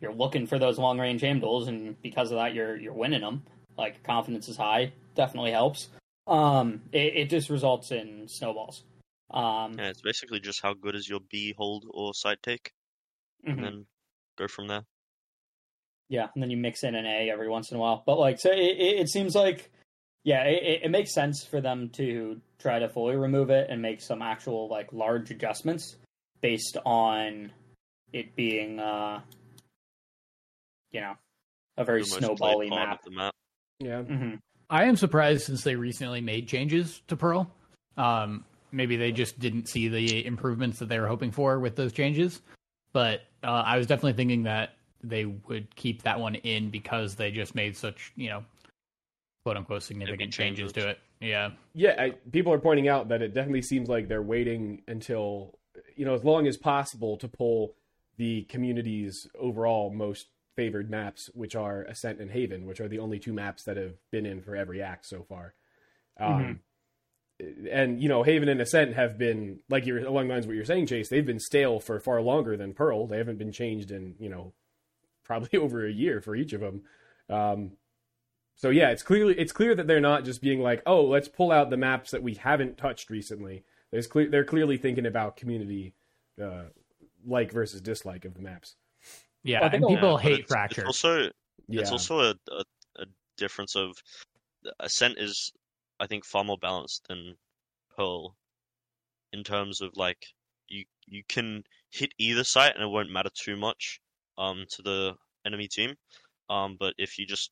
You're 0.00 0.12
looking 0.12 0.46
for 0.46 0.58
those 0.58 0.78
long 0.78 1.00
range 1.00 1.24
aim 1.24 1.40
duels, 1.40 1.68
and 1.68 2.00
because 2.02 2.30
of 2.30 2.36
that, 2.36 2.52
you're 2.52 2.76
you're 2.76 2.92
winning 2.92 3.22
them 3.22 3.42
like 3.78 4.02
confidence 4.02 4.46
is 4.48 4.56
high 4.58 4.92
definitely 5.16 5.50
helps 5.52 5.88
um 6.26 6.82
it, 6.92 7.16
it 7.16 7.30
just 7.30 7.50
results 7.50 7.90
in 7.92 8.26
snowballs 8.28 8.82
um 9.30 9.74
Yeah, 9.78 9.88
it's 9.88 10.02
basically 10.02 10.40
just 10.40 10.62
how 10.62 10.74
good 10.74 10.94
is 10.94 11.08
your 11.08 11.20
B 11.30 11.54
hold 11.56 11.84
or 11.90 12.14
side 12.14 12.38
take, 12.42 12.72
mhm. 13.46 13.52
and 13.52 13.64
then 13.64 13.86
go 14.38 14.46
from 14.48 14.68
there. 14.68 14.84
yeah 16.08 16.28
and 16.34 16.40
then 16.42 16.50
you 16.50 16.56
mix 16.56 16.84
in 16.84 16.94
an 16.94 17.04
a 17.04 17.30
every 17.30 17.48
once 17.48 17.70
in 17.72 17.76
a 17.76 17.80
while 17.80 18.02
but 18.06 18.16
like 18.18 18.38
so 18.38 18.50
it, 18.52 18.58
it, 18.58 19.00
it 19.00 19.08
seems 19.08 19.34
like 19.34 19.72
yeah 20.22 20.44
it, 20.44 20.62
it- 20.62 20.82
it 20.84 20.90
makes 20.90 21.12
sense 21.12 21.44
for 21.44 21.60
them 21.60 21.88
to 21.90 22.40
try 22.60 22.78
to 22.78 22.88
fully 22.88 23.16
remove 23.16 23.50
it 23.50 23.66
and 23.70 23.82
make 23.82 24.00
some 24.00 24.22
actual 24.22 24.68
like 24.68 24.92
large 24.92 25.30
adjustments 25.32 25.96
based 26.40 26.76
on 26.86 27.50
it 28.12 28.36
being 28.36 28.78
uh 28.78 29.20
you 30.92 31.00
know 31.00 31.14
a 31.76 31.84
very 31.84 32.02
The 32.02 32.06
snowbally 32.20 32.70
map 32.70 33.00
map. 33.10 33.34
Yeah. 33.80 34.02
hmm 34.02 34.34
I 34.68 34.84
am 34.84 34.96
surprised 34.96 35.44
since 35.44 35.62
they 35.62 35.76
recently 35.76 36.20
made 36.20 36.48
changes 36.48 37.02
to 37.08 37.16
Pearl. 37.16 37.50
Um, 37.96 38.44
maybe 38.72 38.96
they 38.96 39.12
just 39.12 39.38
didn't 39.38 39.68
see 39.68 39.88
the 39.88 40.26
improvements 40.26 40.78
that 40.80 40.88
they 40.88 40.98
were 40.98 41.06
hoping 41.06 41.30
for 41.30 41.58
with 41.60 41.76
those 41.76 41.92
changes. 41.92 42.40
But 42.92 43.22
uh, 43.42 43.62
I 43.66 43.76
was 43.76 43.86
definitely 43.86 44.14
thinking 44.14 44.44
that 44.44 44.74
they 45.02 45.24
would 45.24 45.74
keep 45.76 46.02
that 46.02 46.18
one 46.18 46.34
in 46.36 46.70
because 46.70 47.14
they 47.14 47.30
just 47.30 47.54
made 47.54 47.76
such, 47.76 48.12
you 48.16 48.28
know, 48.28 48.44
quote 49.44 49.56
unquote 49.56 49.82
significant 49.82 50.32
changes 50.32 50.72
changes. 50.72 50.72
to 50.72 50.90
it. 50.90 50.98
Yeah. 51.20 51.50
Yeah. 51.74 51.94
I, 51.98 52.10
people 52.32 52.52
are 52.52 52.58
pointing 52.58 52.88
out 52.88 53.08
that 53.08 53.22
it 53.22 53.34
definitely 53.34 53.62
seems 53.62 53.88
like 53.88 54.08
they're 54.08 54.22
waiting 54.22 54.82
until 54.88 55.58
you 55.94 56.04
know 56.04 56.14
as 56.14 56.24
long 56.24 56.46
as 56.46 56.56
possible 56.56 57.16
to 57.18 57.28
pull 57.28 57.74
the 58.16 58.42
community's 58.44 59.26
overall 59.38 59.90
most 59.90 60.26
favored 60.56 60.90
maps, 60.90 61.30
which 61.34 61.54
are 61.54 61.82
Ascent 61.82 62.18
and 62.20 62.30
Haven, 62.30 62.66
which 62.66 62.80
are 62.80 62.88
the 62.88 62.98
only 62.98 63.18
two 63.18 63.32
maps 63.32 63.62
that 63.64 63.76
have 63.76 63.94
been 64.10 64.26
in 64.26 64.40
for 64.42 64.56
every 64.56 64.82
act 64.82 65.06
so 65.06 65.22
far. 65.22 65.54
Um, 66.18 66.60
And 67.38 68.02
you 68.02 68.08
know, 68.08 68.22
Haven 68.22 68.48
and 68.48 68.62
Ascent 68.62 68.94
have 68.94 69.18
been 69.18 69.60
like 69.68 69.84
you're 69.84 69.98
along 69.98 70.28
the 70.28 70.34
lines 70.34 70.46
of 70.46 70.48
what 70.48 70.56
you're 70.56 70.64
saying, 70.64 70.86
Chase. 70.86 71.10
They've 71.10 71.26
been 71.26 71.38
stale 71.38 71.80
for 71.80 72.00
far 72.00 72.22
longer 72.22 72.56
than 72.56 72.72
Pearl. 72.72 73.06
They 73.06 73.18
haven't 73.18 73.36
been 73.38 73.52
changed 73.52 73.90
in 73.90 74.14
you 74.18 74.30
know 74.30 74.54
probably 75.22 75.58
over 75.64 75.86
a 75.86 75.92
year 75.92 76.22
for 76.22 76.34
each 76.34 76.54
of 76.54 76.62
them. 76.62 76.82
Um, 77.28 77.72
so 78.54 78.70
yeah, 78.70 78.88
it's 78.88 79.02
clearly 79.02 79.38
it's 79.38 79.52
clear 79.52 79.74
that 79.74 79.86
they're 79.86 80.00
not 80.00 80.24
just 80.24 80.40
being 80.40 80.60
like, 80.62 80.82
oh, 80.86 81.04
let's 81.04 81.28
pull 81.28 81.52
out 81.52 81.68
the 81.68 81.76
maps 81.76 82.10
that 82.12 82.22
we 82.22 82.34
haven't 82.34 82.78
touched 82.78 83.10
recently. 83.10 83.64
There's 83.90 84.06
clear 84.06 84.30
they're 84.30 84.44
clearly 84.44 84.78
thinking 84.78 85.04
about 85.04 85.36
community 85.36 85.92
uh, 86.42 86.70
like 87.26 87.52
versus 87.52 87.82
dislike 87.82 88.24
of 88.24 88.32
the 88.32 88.40
maps. 88.40 88.76
Yeah. 89.46 89.64
I 89.64 89.68
think 89.70 89.84
and 89.84 89.94
people 89.96 90.12
Yeah, 90.12 90.18
hate 90.20 90.32
it's- 90.40 90.48
Fracture. 90.48 90.80
It's 90.82 90.88
also 90.88 91.30
Yeah. 91.68 91.80
It's 91.80 91.92
also 91.92 92.20
a, 92.20 92.34
a 92.50 92.64
a 92.98 93.06
difference 93.36 93.76
of 93.76 93.96
Ascent 94.80 95.18
is 95.18 95.52
I 96.00 96.06
think 96.06 96.24
far 96.24 96.44
more 96.44 96.58
balanced 96.58 97.06
than 97.08 97.36
Pearl 97.96 98.36
in 99.32 99.44
terms 99.44 99.80
of 99.80 99.96
like 99.96 100.26
you 100.68 100.84
you 101.06 101.22
can 101.28 101.62
hit 101.90 102.12
either 102.18 102.44
site 102.44 102.74
and 102.74 102.82
it 102.82 102.88
won't 102.88 103.10
matter 103.10 103.30
too 103.34 103.56
much 103.56 104.00
um 104.38 104.64
to 104.70 104.82
the 104.82 105.14
enemy 105.46 105.68
team. 105.68 105.94
Um 106.50 106.76
but 106.78 106.94
if 106.98 107.18
you 107.18 107.26
just 107.26 107.50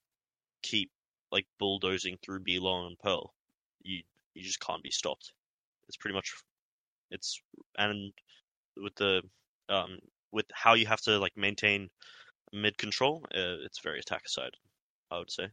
keep 0.62 0.90
like 1.30 1.46
bulldozing 1.58 2.16
through 2.22 2.40
B 2.40 2.58
Belong 2.58 2.86
and 2.86 2.98
Pearl, 2.98 3.32
you 3.82 4.02
you 4.34 4.42
just 4.42 4.60
can't 4.60 4.82
be 4.82 4.90
stopped. 4.90 5.32
It's 5.88 5.96
pretty 5.96 6.14
much 6.14 6.32
it's 7.10 7.40
and 7.76 8.12
with 8.76 8.94
the 8.96 9.22
um 9.68 9.98
with 10.34 10.46
how 10.52 10.74
you 10.74 10.86
have 10.86 11.00
to 11.02 11.18
like 11.18 11.36
maintain 11.36 11.88
mid 12.52 12.76
control, 12.76 13.24
uh, 13.34 13.64
it's 13.64 13.80
very 13.80 14.00
attack 14.00 14.28
side, 14.28 14.54
I 15.10 15.18
would 15.18 15.30
say. 15.30 15.48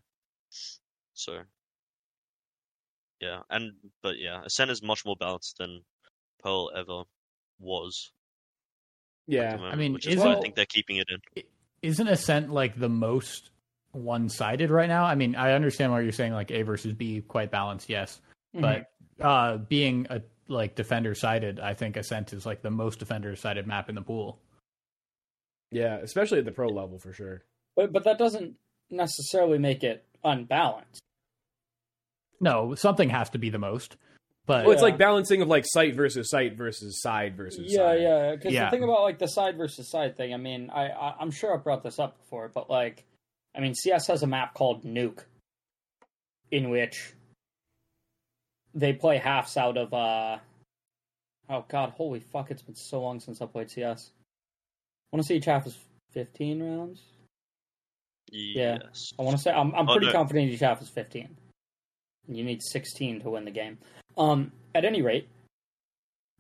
So 1.14 1.42
yeah, 3.22 3.42
and 3.50 3.74
but 4.02 4.18
yeah, 4.18 4.42
Ascent 4.44 4.72
is 4.72 4.82
much 4.82 5.06
more 5.06 5.16
balanced 5.16 5.60
than 5.60 5.82
Pearl 6.44 6.72
ever 6.76 7.04
was. 7.60 8.12
yeah. 9.28 9.52
the 9.52 9.58
moment, 9.58 9.78
mean, 9.78 9.94
which 9.94 10.08
is 10.08 10.18
why 10.18 10.34
I 10.34 10.42
think 10.42 10.56
they're 10.56 10.66
keeping 10.66 10.98
it 10.98 11.08
in. 11.10 11.44
Isn't 11.84 12.08
Ascent 12.08 12.52
like 12.52 12.78
the 12.78 12.90
most 12.90 13.52
one 13.92 14.28
sided 14.28 14.72
right 14.72 14.90
now? 14.90 15.06
I 15.06 15.16
mean, 15.16 15.36
I 15.36 15.54
understand 15.54 15.92
what 15.92 16.00
you're 16.00 16.12
saying, 16.12 16.34
like 16.34 16.52
A 16.52 16.64
versus 16.64 16.94
B, 16.94 17.22
quite 17.22 17.52
balanced, 17.52 17.90
yes. 17.90 18.20
Mhm. 18.56 18.62
But 18.62 19.26
uh, 19.26 19.58
being 19.58 20.08
a 20.10 20.22
like 20.48 20.76
defender 20.76 21.14
sided, 21.16 21.60
I 21.60 21.76
think 21.76 21.98
Ascent 21.98 22.34
is 22.34 22.46
like 22.46 22.62
the 22.62 22.72
most 22.72 23.00
defender 23.00 23.36
sided 23.36 23.68
map 23.68 23.88
in 23.88 23.96
the 23.96 24.02
pool. 24.02 24.40
Yeah, 25.72 25.98
especially 25.98 26.40
at 26.40 26.46
the 26.46 26.52
pro 26.52 26.68
level 26.68 27.00
for 27.00 27.14
sure. 27.14 27.44
but 27.76 27.92
but 27.94 28.04
that 28.04 28.18
doesn't 28.18 28.56
necessarily 28.90 29.58
make 29.58 29.84
it 29.84 30.04
unbalanced. 30.24 31.02
No, 32.40 32.76
something 32.76 33.10
has 33.10 33.30
to 33.32 33.38
be 33.38 33.50
the 33.50 33.60
most. 33.60 33.96
But 34.48 34.66
Well, 34.66 34.74
it's 34.74 34.82
Yeah. 34.82 34.86
like 34.90 34.98
balancing 34.98 35.42
of 35.42 35.48
like 35.48 35.64
site 35.68 35.96
versus 35.96 36.30
site 36.30 36.56
versus 36.58 37.00
side 37.02 37.38
versus 37.38 37.72
Yeah, 37.72 37.78
side. 37.78 38.02
yeah. 38.02 38.36
Because 38.36 38.54
Yeah. 38.54 38.66
the 38.66 38.72
thing 38.72 38.84
about 38.84 39.04
like 39.04 39.20
the 39.20 39.28
side 39.28 39.56
versus 39.58 39.90
side 39.90 40.18
thing, 40.18 40.34
I 40.34 40.38
mean, 40.38 40.70
I, 40.72 40.90
I 40.90 41.16
I'm 41.20 41.32
sure 41.32 41.54
I 41.54 41.58
brought 41.58 41.84
this 41.84 42.00
up 42.00 42.18
before, 42.18 42.50
but 42.50 42.70
like, 42.70 43.06
I 43.56 43.60
mean, 43.60 43.76
CS 43.76 44.08
has 44.08 44.24
a 44.24 44.28
map 44.28 44.54
called 44.56 44.84
Nuke, 44.84 45.24
in 46.50 46.70
which 46.70 47.14
they 48.74 48.94
play 48.94 49.18
halves 49.18 49.56
out 49.58 49.78
of. 49.78 49.94
uh 49.94 50.40
Oh 51.50 51.66
God, 51.68 51.90
holy 51.92 52.22
fuck! 52.22 52.50
It's 52.50 52.62
been 52.62 52.76
so 52.76 53.02
long 53.02 53.20
since 53.20 53.42
I 53.42 53.46
played 53.46 53.70
CS. 53.70 54.12
I 55.12 55.16
want 55.18 55.24
to 55.26 55.28
say 55.28 55.36
each 55.36 55.46
half 55.46 55.68
is 55.68 55.78
15 56.14 56.64
rounds. 56.64 57.02
Yeah. 58.32 58.78
I 59.20 59.22
want 59.22 59.36
to 59.36 59.42
say 59.44 59.52
I'm 59.52 59.74
I'm 59.76 59.90
Oh, 59.90 59.94
pretty 59.94 60.08
no. 60.08 60.14
confident 60.14 60.50
each 60.52 60.60
half 60.62 60.82
is 60.82 60.90
15. 60.90 61.28
You 62.28 62.44
need 62.44 62.62
16 62.64 63.22
to 63.22 63.30
win 63.32 63.44
the 63.46 63.52
game. 63.52 63.78
Um, 64.18 64.52
at 64.74 64.86
any 64.86 65.02
rate, 65.02 65.28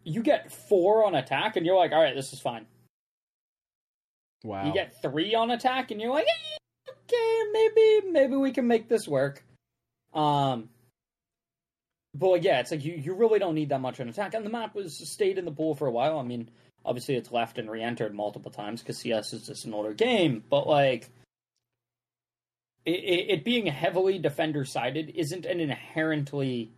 you 0.03 0.21
get 0.23 0.51
four 0.51 1.05
on 1.05 1.15
attack, 1.15 1.57
and 1.57 1.65
you're 1.65 1.75
like, 1.75 1.91
all 1.91 2.01
right, 2.01 2.15
this 2.15 2.31
is 2.33 2.39
fine. 2.39 2.65
Wow. 4.43 4.65
You 4.65 4.73
get 4.73 5.01
three 5.01 5.35
on 5.35 5.51
attack, 5.51 5.91
and 5.91 5.99
you're 6.01 6.11
like, 6.13 6.25
eh, 6.27 6.89
okay, 6.89 7.43
maybe 7.51 8.11
maybe 8.11 8.35
we 8.35 8.51
can 8.51 8.67
make 8.67 8.87
this 8.87 9.07
work. 9.07 9.43
Um, 10.13 10.69
but 12.15 12.41
yeah, 12.43 12.59
it's 12.59 12.71
like 12.71 12.83
you 12.85 12.93
you 12.93 13.13
really 13.15 13.39
don't 13.39 13.55
need 13.55 13.69
that 13.69 13.81
much 13.81 13.99
on 13.99 14.07
attack, 14.09 14.33
and 14.33 14.45
the 14.45 14.49
map 14.49 14.75
was 14.75 14.97
stayed 15.11 15.37
in 15.37 15.45
the 15.45 15.51
pool 15.51 15.75
for 15.75 15.87
a 15.87 15.91
while. 15.91 16.19
I 16.19 16.23
mean, 16.23 16.49
obviously 16.85 17.15
it's 17.15 17.31
left 17.31 17.57
and 17.57 17.69
re-entered 17.69 18.13
multiple 18.13 18.51
times 18.51 18.81
because 18.81 18.97
CS 18.97 19.33
is 19.33 19.47
just 19.47 19.65
an 19.65 19.73
older 19.73 19.93
game, 19.93 20.43
but 20.49 20.67
like. 20.67 21.09
It, 22.83 23.03
it, 23.03 23.29
it 23.29 23.45
being 23.45 23.67
heavily 23.67 24.17
defender 24.17 24.65
sided 24.65 25.11
isn't 25.15 25.45
an 25.45 25.59
inherently 25.59 26.71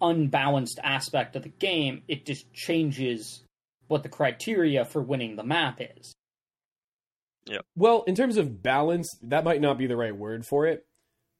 unbalanced 0.00 0.78
aspect 0.82 1.34
of 1.34 1.42
the 1.42 1.48
game. 1.48 2.02
It 2.06 2.24
just 2.24 2.52
changes 2.52 3.42
what 3.88 4.02
the 4.02 4.08
criteria 4.08 4.84
for 4.84 5.02
winning 5.02 5.36
the 5.36 5.42
map 5.42 5.80
is. 5.80 6.14
Yeah. 7.46 7.58
Well, 7.76 8.04
in 8.06 8.14
terms 8.14 8.36
of 8.36 8.62
balance, 8.62 9.16
that 9.22 9.44
might 9.44 9.60
not 9.60 9.78
be 9.78 9.86
the 9.86 9.96
right 9.96 10.16
word 10.16 10.46
for 10.46 10.66
it, 10.66 10.86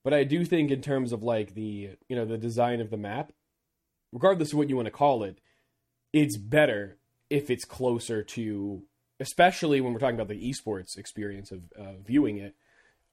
but 0.03 0.13
I 0.13 0.25
do 0.25 0.45
think 0.45 0.71
in 0.71 0.83
terms 0.83 1.13
of 1.13 1.23
like 1.23 1.55
the 1.55 1.91
you 2.09 2.17
know 2.17 2.27
the 2.27 2.39
design 2.39 2.81
of 2.81 2.91
the 2.91 2.97
map, 2.97 3.33
regardless 4.13 4.53
of 4.53 4.59
what 4.59 4.69
you 4.69 4.77
want 4.77 4.87
to 4.87 4.93
call 4.93 5.25
it, 5.25 5.41
it's 6.13 6.37
better 6.37 6.99
if 7.35 7.51
it's 7.51 7.65
closer 7.65 8.23
to, 8.23 8.81
especially 9.19 9.81
when 9.81 9.93
we're 9.93 9.99
talking 9.99 10.15
about 10.15 10.29
the 10.29 10.53
esports 10.53 10.97
experience 10.97 11.51
of 11.51 11.63
uh, 11.77 11.95
viewing 12.07 12.39
it. 12.39 12.55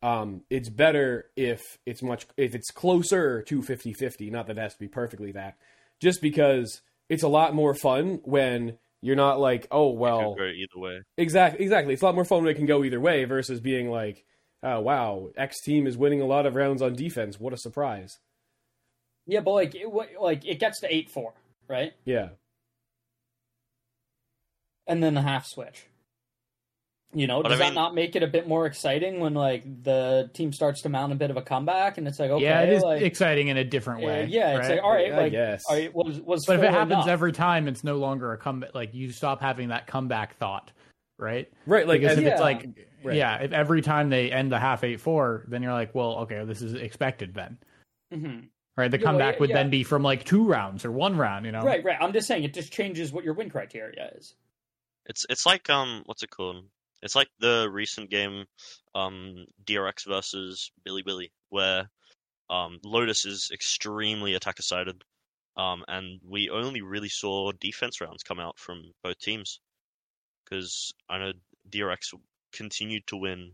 Um, 0.03 0.41
it's 0.49 0.69
better 0.69 1.25
if 1.35 1.79
it's 1.87 2.03
much 2.03 2.27
if 2.37 2.53
it's 2.53 2.69
closer 2.69 3.41
to 3.41 3.61
50-50, 3.61 4.31
not 4.31 4.45
that 4.47 4.57
it 4.57 4.61
has 4.61 4.73
to 4.73 4.79
be 4.79 4.87
perfectly 4.87 5.31
that, 5.31 5.57
just 5.99 6.21
because 6.21 6.81
it's 7.09 7.23
a 7.23 7.27
lot 7.27 7.55
more 7.55 7.73
fun 7.73 8.19
when 8.23 8.77
you're 9.01 9.15
not 9.15 9.39
like, 9.39 9.67
oh 9.71 9.89
It 9.89 9.97
well, 9.97 10.35
could 10.35 10.39
go 10.39 10.45
either 10.45 10.79
way. 10.79 11.01
Exactly, 11.17 11.63
exactly. 11.63 11.93
It's 11.93 12.03
a 12.03 12.05
lot 12.05 12.15
more 12.15 12.25
fun 12.25 12.43
when 12.43 12.51
it 12.51 12.57
can 12.57 12.67
go 12.67 12.83
either 12.83 12.99
way 12.99 13.25
versus 13.25 13.59
being 13.59 13.89
like, 13.89 14.23
oh 14.61 14.81
wow, 14.81 15.29
X 15.35 15.61
team 15.61 15.87
is 15.87 15.97
winning 15.97 16.21
a 16.21 16.25
lot 16.25 16.45
of 16.45 16.55
rounds 16.55 16.83
on 16.83 16.93
defense. 16.93 17.39
What 17.39 17.53
a 17.53 17.57
surprise! 17.57 18.19
Yeah, 19.25 19.41
but 19.41 19.53
like, 19.53 19.75
it, 19.75 19.87
like 20.19 20.45
it 20.45 20.59
gets 20.59 20.79
to 20.81 20.93
eight 20.93 21.09
four, 21.09 21.33
right? 21.67 21.93
Yeah, 22.05 22.29
And 24.87 25.01
then 25.03 25.13
the 25.13 25.21
half 25.21 25.45
switch. 25.45 25.87
You 27.13 27.27
know, 27.27 27.43
But 27.43 27.49
does 27.49 27.59
I 27.59 27.65
that 27.65 27.73
not 27.73 27.93
make 27.93 28.15
it 28.15 28.23
a 28.23 28.27
bit 28.27 28.47
more 28.47 28.65
exciting 28.65 29.19
when 29.19 29.33
like 29.33 29.63
the 29.83 30.29
team 30.33 30.53
starts 30.53 30.83
to 30.83 30.89
mount 30.89 31.11
a 31.11 31.15
bit 31.15 31.29
of 31.29 31.35
a 31.35 31.41
comeback 31.41 31.97
and 31.97 32.07
it's 32.07 32.17
like, 32.19 32.31
okay, 32.31 32.43
yeah, 32.45 32.61
it 32.61 32.69
is 32.69 32.81
like, 32.83 33.01
exciting 33.01 33.49
in 33.49 33.57
a 33.57 33.65
different 33.65 34.01
way. 34.01 34.27
yeah, 34.29 34.51
it's 34.51 34.59
right? 34.69 34.75
like 34.77 34.83
all 34.83 34.91
right, 34.93 35.11
I 35.11 35.17
like, 35.17 35.31
guess. 35.33 35.61
all 35.69 35.75
right, 35.75 35.93
was 35.93 36.21
was 36.21 36.45
but 36.45 36.55
if 36.55 36.63
it 36.63 36.71
happens 36.71 36.93
enough? 36.93 37.07
every 37.09 37.33
time, 37.33 37.67
it's 37.67 37.83
no 37.83 37.97
longer 37.97 38.31
a 38.31 38.37
comeback. 38.37 38.73
Like 38.73 38.93
you 38.93 39.11
stop 39.11 39.41
having 39.41 39.69
that 39.69 39.87
comeback 39.87 40.37
thought, 40.37 40.71
right? 41.19 41.51
right. 41.65 41.85
Like 41.85 41.99
because 41.99 42.17
as- 42.17 42.23
if 42.23 42.31
it's 42.31 42.39
like, 42.41 42.69
Right. 43.03 43.17
yeah, 43.17 43.39
if 43.39 43.51
every 43.51 43.81
time 43.81 44.09
they 44.09 44.31
end 44.31 44.49
the 44.49 44.59
half 44.59 44.85
eight 44.85 45.01
four, 45.01 45.43
then 45.49 45.61
you're 45.63 45.73
like, 45.73 45.93
well, 45.93 46.19
okay, 46.19 46.45
this 46.45 46.61
is 46.61 46.75
expected 46.75 47.33
then, 47.33 47.57
Mhm. 48.13 48.47
right? 48.77 48.89
The 48.89 48.97
Yeah, 48.97 49.03
well, 49.03 49.11
comeback 49.13 49.35
yeah, 49.35 49.39
would 49.41 49.49
yeah. 49.49 49.55
then 49.57 49.69
be 49.69 49.83
from 49.83 50.01
like 50.01 50.23
two 50.23 50.45
rounds 50.47 50.85
or 50.85 50.93
one 50.93 51.17
round, 51.17 51.45
you 51.45 51.51
know? 51.51 51.63
right, 51.63 51.83
right. 51.83 51.97
I'm 51.99 52.13
just 52.13 52.25
saying 52.27 52.45
it 52.45 52.53
just 52.53 52.71
changes 52.71 53.11
what 53.11 53.25
your 53.25 53.33
win 53.33 53.49
criteria 53.49 54.11
is. 54.15 54.33
It's 55.11 55.25
it's 55.29 55.45
like 55.45 55.69
um 55.69 56.03
what's 56.05 56.23
it 56.23 56.29
called? 56.29 56.69
It's 57.01 57.17
like 57.17 57.27
the 57.39 57.69
recent 57.69 58.09
game 58.09 58.45
um 58.95 59.45
DRX 59.65 60.05
versus 60.07 60.71
Bilibili 60.87 61.31
where 61.49 61.89
um 62.49 62.79
Lotus 62.85 63.25
is 63.25 63.49
extremely 63.51 64.35
attacker 64.35 64.63
sided. 64.63 65.03
Um 65.57 65.83
and 65.89 66.21
we 66.25 66.49
only 66.49 66.81
really 66.81 67.09
saw 67.09 67.51
defense 67.51 67.99
rounds 67.99 68.23
come 68.23 68.39
out 68.39 68.57
from 68.57 68.93
both 69.03 69.19
teams. 69.19 69.59
Cuz 70.49 70.93
I 71.09 71.17
know 71.17 71.33
DRX 71.69 72.13
continued 72.53 73.05
to 73.07 73.17
win. 73.17 73.53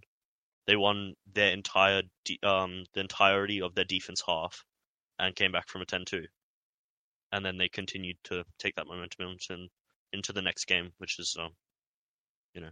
They 0.68 0.76
won 0.76 1.16
their 1.26 1.52
entire 1.54 2.04
de- 2.24 2.40
um 2.44 2.86
the 2.94 3.00
entirety 3.00 3.62
of 3.64 3.74
their 3.74 3.86
defense 3.96 4.22
half 4.28 4.64
and 5.18 5.36
came 5.36 5.54
back 5.54 5.70
from 5.70 5.82
a 5.82 5.88
10-2. 5.88 6.28
And 7.32 7.44
then 7.44 7.58
they 7.58 7.68
continued 7.70 8.18
to 8.26 8.46
take 8.60 8.76
that 8.76 8.86
momentum 8.86 9.32
into 9.32 9.70
into 10.14 10.34
the 10.34 10.42
next 10.42 10.66
game, 10.66 10.92
which 10.98 11.20
is 11.20 11.36
um 11.40 11.52
you 12.54 12.62
know, 12.62 12.70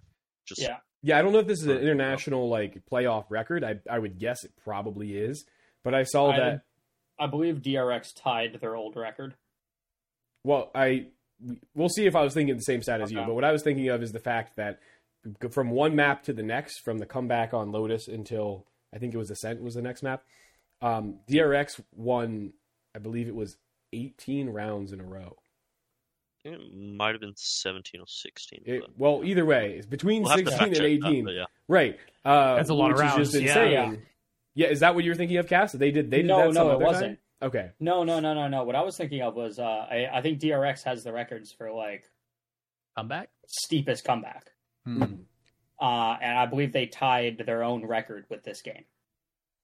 just 0.47 0.61
Yeah. 0.61 0.77
yeah, 1.03 1.19
I 1.19 1.21
don't 1.21 1.31
know 1.33 1.39
if 1.39 1.47
this 1.47 1.59
is 1.59 1.65
an 1.67 1.73
Right. 1.75 1.83
international 1.83 2.49
like 2.49 2.83
playoff 2.91 3.25
record. 3.29 3.63
I 3.63 3.79
I 3.89 3.99
would 3.99 4.17
guess 4.19 4.43
it 4.43 4.51
probably 4.63 5.17
is, 5.17 5.45
but 5.83 5.93
I 5.93 6.03
saw 6.03 6.31
I- 6.31 6.39
that. 6.39 6.61
I 7.17 7.27
believe 7.27 7.61
DRX 7.61 8.13
tied 8.13 8.55
their 8.59 8.75
old 8.75 8.95
record. 8.97 9.35
Well, 10.43 10.69
I 10.75 11.07
we'll 11.73 11.89
see 11.89 12.05
if 12.05 12.15
I 12.15 12.23
was 12.23 12.33
thinking 12.33 12.55
the 12.55 12.61
same 12.61 12.81
stat 12.81 13.01
as 13.01 13.11
you, 13.11 13.17
but 13.17 13.33
what 13.35 13.43
I 13.43 13.51
was 13.51 13.63
thinking 13.63 13.87
of 13.89 14.01
is 14.03 14.11
the 14.11 14.19
fact 14.19 14.55
that 14.57 14.79
from 15.51 15.69
one 15.71 15.95
map 15.95 16.23
to 16.23 16.33
the 16.33 16.43
next, 16.43 16.79
from 16.81 16.97
the 16.99 17.05
comeback 17.05 17.53
on 17.53 17.71
Lotus 17.71 18.07
until 18.07 18.65
I 18.93 18.99
think 18.99 19.13
it 19.13 19.17
was 19.17 19.31
Ascent 19.31 19.61
was 19.61 19.73
the 19.75 19.81
next 19.81 20.03
map, 20.03 20.23
um, 20.81 21.19
DRX 21.27 21.81
won. 21.91 22.53
I 22.93 22.99
believe 22.99 23.27
it 23.27 23.35
was 23.35 23.57
18 23.93 24.49
rounds 24.49 24.93
in 24.93 24.99
a 25.01 25.03
row. 25.05 25.37
I 26.45 26.49
think 26.49 26.61
it 26.61 26.75
might 26.95 27.11
have 27.13 27.21
been 27.21 27.35
17 27.35 27.99
or 28.01 28.07
16. 28.07 28.61
It, 28.65 28.81
but 28.81 28.89
well, 28.97 29.21
either 29.23 29.45
way, 29.45 29.75
it's 29.77 29.87
between 29.87 30.23
we'll 30.23 30.35
16 30.37 30.67
and 30.67 30.77
18. 30.77 31.25
that, 31.25 31.31
yeah. 31.33 31.45
Right. 31.67 31.97
Uh, 32.23 32.55
That's 32.55 32.69
a 32.69 32.73
lot 32.73 32.91
of 32.91 32.97
which 32.97 33.05
is 33.07 33.11
rounds. 33.13 33.31
just 33.31 33.43
Yeah. 33.43 33.63
Yeah. 33.65 33.93
Yeah. 34.53 34.67
is 34.67 34.79
that 34.81 34.93
what 34.95 35.03
you 35.03 35.11
were 35.11 35.15
thinking 35.15 35.37
of, 35.37 35.47
Cass? 35.47 35.71
They 35.71 35.91
did. 35.91 36.11
They 36.11 36.17
did 36.17 36.27
No, 36.27 36.51
that 36.51 36.53
no, 36.53 36.71
it 36.71 36.79
wasn't. 36.79 37.19
Time? 37.41 37.47
Okay. 37.49 37.71
No, 37.79 38.03
no, 38.03 38.19
no, 38.19 38.33
no, 38.33 38.47
no. 38.47 38.63
What 38.63 38.75
I 38.75 38.81
was 38.81 38.95
thinking 38.95 39.21
of 39.21 39.35
was 39.35 39.59
uh, 39.59 39.63
I, 39.63 40.07
I 40.13 40.21
think 40.21 40.39
DRX 40.39 40.83
has 40.83 41.03
the 41.03 41.11
records 41.11 41.51
for 41.51 41.71
like 41.71 42.03
Comeback. 42.95 43.29
steepest 43.47 44.05
comeback, 44.05 44.51
Hmm. 44.85 45.03
uh, 45.81 46.17
and 46.21 46.37
I 46.37 46.45
believe 46.45 46.71
they 46.71 46.85
tied 46.85 47.43
their 47.45 47.63
own 47.63 47.85
record 47.85 48.25
with 48.29 48.43
this 48.43 48.61
game. 48.61 48.85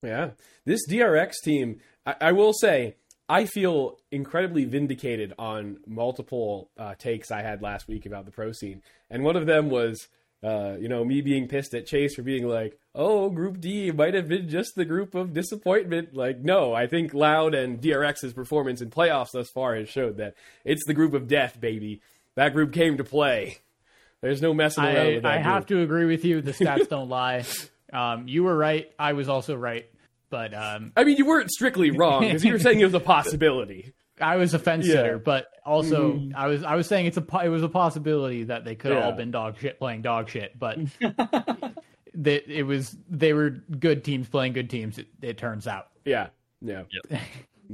Yeah. 0.02 0.30
This 0.66 0.86
DRX 0.88 1.34
team, 1.44 1.80
I, 2.04 2.14
I 2.20 2.32
will 2.32 2.52
say, 2.52 2.96
I 3.32 3.46
feel 3.46 3.98
incredibly 4.10 4.66
vindicated 4.66 5.32
on 5.38 5.78
multiple 5.86 6.68
uh, 6.76 6.94
takes 6.96 7.30
I 7.30 7.40
had 7.40 7.62
last 7.62 7.88
week 7.88 8.04
about 8.04 8.26
the 8.26 8.30
pro 8.30 8.52
scene. 8.52 8.82
And 9.08 9.24
one 9.24 9.36
of 9.36 9.46
them 9.46 9.70
was 9.70 10.06
uh, 10.42 10.76
you 10.78 10.88
know, 10.88 11.02
me 11.04 11.20
being 11.20 11.48
pissed 11.48 11.72
at 11.72 11.86
Chase 11.86 12.16
for 12.16 12.22
being 12.22 12.46
like, 12.46 12.78
"Oh, 12.94 13.30
Group 13.30 13.60
D 13.60 13.90
might 13.92 14.12
have 14.14 14.28
been 14.28 14.48
just 14.48 14.74
the 14.74 14.84
group 14.84 15.14
of 15.14 15.32
disappointment." 15.32 16.14
Like, 16.14 16.40
no, 16.40 16.74
I 16.74 16.88
think 16.88 17.14
Loud 17.14 17.54
and 17.54 17.80
DRX's 17.80 18.32
performance 18.32 18.82
in 18.82 18.90
playoffs 18.90 19.30
thus 19.32 19.48
far 19.50 19.76
has 19.76 19.88
showed 19.88 20.16
that 20.16 20.34
it's 20.64 20.84
the 20.84 20.94
group 20.94 21.14
of 21.14 21.28
death, 21.28 21.60
baby. 21.60 22.02
That 22.34 22.52
group 22.52 22.72
came 22.72 22.96
to 22.96 23.04
play. 23.04 23.58
There's 24.20 24.42
no 24.42 24.52
messing 24.52 24.84
around 24.84 24.96
I, 24.96 25.12
with 25.14 25.22
that. 25.22 25.32
I 25.32 25.38
have 25.38 25.66
to 25.66 25.80
agree 25.80 26.06
with 26.06 26.24
you. 26.24 26.42
The 26.42 26.52
stats 26.52 26.88
don't 26.88 27.08
lie. 27.08 27.44
Um, 27.92 28.26
you 28.26 28.42
were 28.44 28.56
right. 28.56 28.90
I 28.98 29.12
was 29.12 29.28
also 29.28 29.54
right. 29.54 29.86
But 30.32 30.54
um, 30.54 30.92
I 30.96 31.04
mean, 31.04 31.18
you 31.18 31.26
weren't 31.26 31.50
strictly 31.50 31.90
wrong 31.90 32.22
because 32.22 32.42
you 32.42 32.52
were 32.54 32.58
saying 32.58 32.80
it 32.80 32.84
was 32.86 32.94
a 32.94 33.00
possibility. 33.00 33.92
I 34.20 34.36
was 34.36 34.54
a 34.54 34.58
fence 34.58 34.86
Yeah. 34.86 34.94
sitter, 34.94 35.18
but 35.18 35.46
also 35.66 36.14
Mhm. 36.14 36.34
I 36.34 36.46
was 36.46 36.62
I 36.64 36.74
was 36.74 36.86
saying 36.86 37.04
it's 37.04 37.18
a 37.18 37.24
it 37.44 37.48
was 37.50 37.62
a 37.62 37.68
possibility 37.68 38.44
that 38.44 38.64
they 38.64 38.74
could 38.74 38.92
have 38.92 39.04
all 39.04 39.12
been 39.12 39.30
dog 39.30 39.58
shit 39.60 39.78
playing 39.78 40.00
dog 40.00 40.30
shit, 40.30 40.58
but 40.58 40.78
that 42.14 42.48
it 42.50 42.62
was 42.64 42.96
they 43.10 43.34
were 43.34 43.50
good 43.50 44.04
teams 44.04 44.26
playing 44.28 44.54
good 44.54 44.70
teams. 44.70 44.96
It, 44.98 45.08
it 45.20 45.36
turns 45.36 45.66
out. 45.66 45.88
Yeah, 46.06 46.28
yeah. 46.62 46.84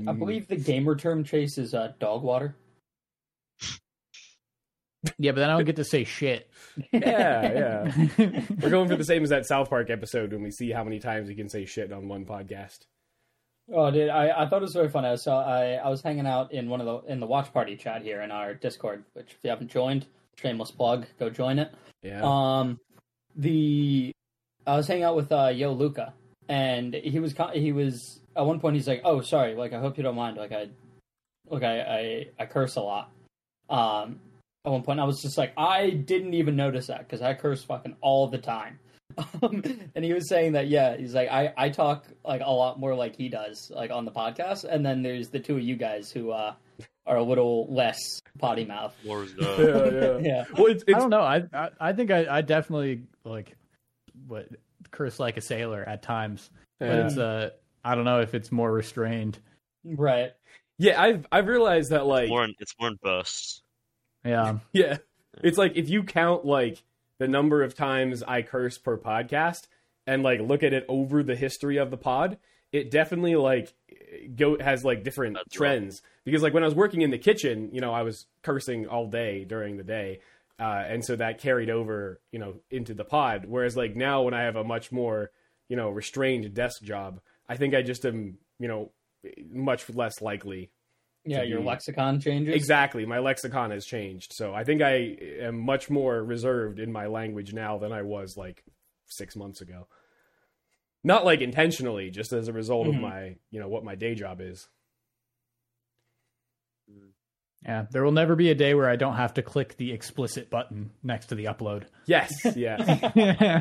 I 0.06 0.12
believe 0.12 0.48
the 0.48 0.56
gamer 0.56 0.96
term 0.96 1.22
chase 1.22 1.58
is 1.58 1.74
uh, 1.74 1.92
dog 2.00 2.22
water. 2.24 2.56
Yeah, 5.18 5.32
but 5.32 5.40
then 5.40 5.50
I 5.50 5.56
don't 5.56 5.64
get 5.64 5.76
to 5.76 5.84
say 5.84 6.04
shit. 6.04 6.50
Yeah, 6.92 7.90
yeah. 7.92 8.06
We're 8.60 8.70
going 8.70 8.88
for 8.88 8.96
the 8.96 9.04
same 9.04 9.22
as 9.22 9.30
that 9.30 9.46
South 9.46 9.70
Park 9.70 9.90
episode 9.90 10.32
when 10.32 10.42
we 10.42 10.50
see 10.50 10.70
how 10.70 10.82
many 10.82 10.98
times 10.98 11.28
we 11.28 11.34
can 11.34 11.48
say 11.48 11.66
shit 11.66 11.92
on 11.92 12.08
one 12.08 12.24
podcast. 12.24 12.86
Oh, 13.72 13.90
dude, 13.90 14.08
I, 14.08 14.44
I 14.44 14.48
thought 14.48 14.58
it 14.58 14.62
was 14.62 14.72
very 14.72 14.88
fun. 14.88 15.04
I 15.04 15.14
saw 15.16 15.44
I, 15.44 15.74
I 15.74 15.88
was 15.88 16.02
hanging 16.02 16.26
out 16.26 16.52
in 16.52 16.68
one 16.68 16.80
of 16.80 16.86
the 16.86 17.12
in 17.12 17.20
the 17.20 17.26
watch 17.26 17.52
party 17.52 17.76
chat 17.76 18.02
here 18.02 18.22
in 18.22 18.30
our 18.30 18.54
Discord, 18.54 19.04
which 19.12 19.32
if 19.32 19.38
you 19.42 19.50
haven't 19.50 19.70
joined, 19.70 20.06
shameless 20.36 20.70
plug, 20.70 21.06
go 21.18 21.28
join 21.28 21.58
it. 21.58 21.72
Yeah. 22.02 22.22
Um, 22.22 22.80
the 23.36 24.12
I 24.66 24.76
was 24.76 24.86
hanging 24.86 25.04
out 25.04 25.16
with 25.16 25.30
uh, 25.30 25.48
Yo 25.48 25.72
Luca, 25.72 26.14
and 26.48 26.94
he 26.94 27.20
was 27.20 27.34
he 27.52 27.72
was 27.72 28.20
at 28.36 28.46
one 28.46 28.58
point 28.58 28.76
he's 28.76 28.88
like, 28.88 29.02
"Oh, 29.04 29.20
sorry, 29.20 29.54
like 29.54 29.72
I 29.72 29.80
hope 29.80 29.96
you 29.96 30.02
don't 30.02 30.16
mind, 30.16 30.38
like 30.38 30.52
I, 30.52 30.68
like 31.46 31.62
I 31.62 31.80
I, 31.80 32.26
I 32.38 32.46
curse 32.46 32.76
a 32.76 32.80
lot." 32.80 33.12
Um, 33.68 34.20
at 34.68 34.72
one 34.72 34.82
point 34.82 35.00
I 35.00 35.04
was 35.04 35.20
just 35.22 35.38
like, 35.38 35.52
I 35.56 35.90
didn't 35.90 36.34
even 36.34 36.54
notice 36.54 36.86
that 36.88 37.00
because 37.00 37.22
I 37.22 37.34
curse 37.34 37.64
fucking 37.64 37.96
all 38.00 38.28
the 38.28 38.38
time. 38.38 38.78
Um, 39.42 39.64
and 39.96 40.04
he 40.04 40.12
was 40.12 40.28
saying 40.28 40.52
that 40.52 40.68
yeah, 40.68 40.96
he's 40.96 41.12
like 41.12 41.28
I 41.28 41.52
I 41.56 41.70
talk 41.70 42.04
like 42.24 42.40
a 42.44 42.52
lot 42.52 42.78
more 42.78 42.94
like 42.94 43.16
he 43.16 43.28
does 43.28 43.68
like 43.74 43.90
on 43.90 44.04
the 44.04 44.12
podcast, 44.12 44.62
and 44.62 44.86
then 44.86 45.02
there's 45.02 45.28
the 45.28 45.40
two 45.40 45.56
of 45.56 45.62
you 45.62 45.74
guys 45.74 46.12
who 46.12 46.30
uh 46.30 46.54
are 47.04 47.16
a 47.16 47.22
little 47.22 47.66
less 47.72 47.98
potty 48.38 48.64
mouth. 48.64 48.94
What 49.02 49.18
was 49.18 49.34
yeah, 49.38 49.56
that? 49.56 50.20
yeah. 50.22 50.28
Yeah. 50.28 50.44
Well, 50.56 50.66
it's, 50.66 50.84
I 50.86 50.92
don't 50.92 51.10
know. 51.10 51.22
I 51.22 51.42
I, 51.52 51.70
I 51.80 51.92
think 51.94 52.12
I, 52.12 52.38
I 52.38 52.42
definitely 52.42 53.02
like 53.24 53.56
what 54.28 54.48
curse 54.92 55.18
like 55.18 55.36
a 55.36 55.40
sailor 55.40 55.82
at 55.82 56.00
times, 56.02 56.50
but 56.78 56.88
it's 56.90 57.18
uh 57.18 57.50
I 57.84 57.96
don't 57.96 58.04
know 58.04 58.20
if 58.20 58.34
it's 58.34 58.52
more 58.52 58.70
restrained. 58.70 59.40
Right. 59.84 60.32
yeah. 60.78 61.02
I've 61.02 61.26
I've 61.32 61.48
realized 61.48 61.90
that 61.90 62.06
like 62.06 62.28
More 62.28 62.44
in, 62.44 62.54
it's 62.60 62.74
more 62.78 62.90
in 62.90 62.98
bursts. 63.02 63.62
Yeah, 64.28 64.58
yeah, 64.72 64.98
it's 65.42 65.58
like 65.58 65.76
if 65.76 65.88
you 65.88 66.02
count 66.02 66.44
like 66.44 66.82
the 67.18 67.28
number 67.28 67.62
of 67.62 67.74
times 67.74 68.22
I 68.22 68.42
curse 68.42 68.78
per 68.78 68.96
podcast 68.96 69.66
and 70.06 70.22
like 70.22 70.40
look 70.40 70.62
at 70.62 70.72
it 70.72 70.84
over 70.88 71.22
the 71.22 71.36
history 71.36 71.76
of 71.78 71.90
the 71.90 71.96
pod, 71.96 72.38
it 72.72 72.90
definitely 72.90 73.36
like 73.36 73.74
go 74.34 74.58
has 74.58 74.84
like 74.84 75.04
different 75.04 75.34
That's 75.34 75.54
trends 75.54 76.02
because 76.24 76.42
like 76.42 76.54
when 76.54 76.62
I 76.62 76.66
was 76.66 76.74
working 76.74 77.02
in 77.02 77.10
the 77.10 77.18
kitchen, 77.18 77.70
you 77.72 77.80
know, 77.80 77.92
I 77.92 78.02
was 78.02 78.26
cursing 78.42 78.86
all 78.86 79.06
day 79.06 79.44
during 79.44 79.76
the 79.76 79.84
day. 79.84 80.20
Uh, 80.60 80.82
and 80.88 81.04
so 81.04 81.14
that 81.14 81.38
carried 81.38 81.70
over, 81.70 82.20
you 82.32 82.38
know, 82.40 82.54
into 82.70 82.92
the 82.92 83.04
pod. 83.04 83.44
Whereas 83.46 83.76
like 83.76 83.94
now 83.94 84.22
when 84.22 84.34
I 84.34 84.42
have 84.42 84.56
a 84.56 84.64
much 84.64 84.90
more, 84.90 85.30
you 85.68 85.76
know, 85.76 85.88
restrained 85.88 86.52
desk 86.52 86.82
job, 86.82 87.20
I 87.48 87.56
think 87.56 87.74
I 87.74 87.82
just 87.82 88.04
am, 88.04 88.38
you 88.58 88.66
know, 88.66 88.90
much 89.50 89.88
less 89.90 90.20
likely 90.20 90.70
Yeah, 91.30 91.42
your 91.42 91.60
be- 91.60 91.66
lexicon 91.66 92.20
changes. 92.20 92.54
Exactly. 92.54 93.04
My 93.06 93.18
lexicon 93.18 93.70
has 93.70 93.84
changed. 93.84 94.32
So 94.32 94.54
I 94.54 94.64
think 94.64 94.82
I 94.82 95.16
am 95.40 95.58
much 95.58 95.90
more 95.90 96.22
reserved 96.22 96.78
in 96.78 96.90
my 96.92 97.06
language 97.06 97.52
now 97.52 97.78
than 97.78 97.92
I 97.92 98.02
was 98.02 98.36
like 98.36 98.64
six 99.06 99.36
months 99.36 99.60
ago. 99.60 99.86
Not 101.04 101.24
like 101.24 101.40
intentionally, 101.40 102.10
just 102.10 102.32
as 102.32 102.48
a 102.48 102.52
result 102.52 102.86
Mhm. 102.86 102.96
of 102.96 103.00
my, 103.00 103.36
you 103.50 103.60
know, 103.60 103.68
what 103.68 103.84
my 103.84 103.94
day 103.94 104.14
job 104.14 104.40
is. 104.40 104.68
yeah. 107.64 107.86
There 107.90 108.02
will 108.04 108.12
never 108.12 108.36
be 108.36 108.50
a 108.50 108.54
day 108.54 108.74
where 108.74 108.88
I 108.88 108.96
don't 108.96 109.16
have 109.16 109.34
to 109.34 109.42
click 109.42 109.76
the 109.76 109.92
explicit 109.92 110.48
button 110.50 110.90
next 111.02 111.26
to 111.26 111.34
the 111.34 111.46
upload. 111.46 111.84
Yes, 112.06 112.32
yes. 112.56 112.80
yeah, 113.14 113.60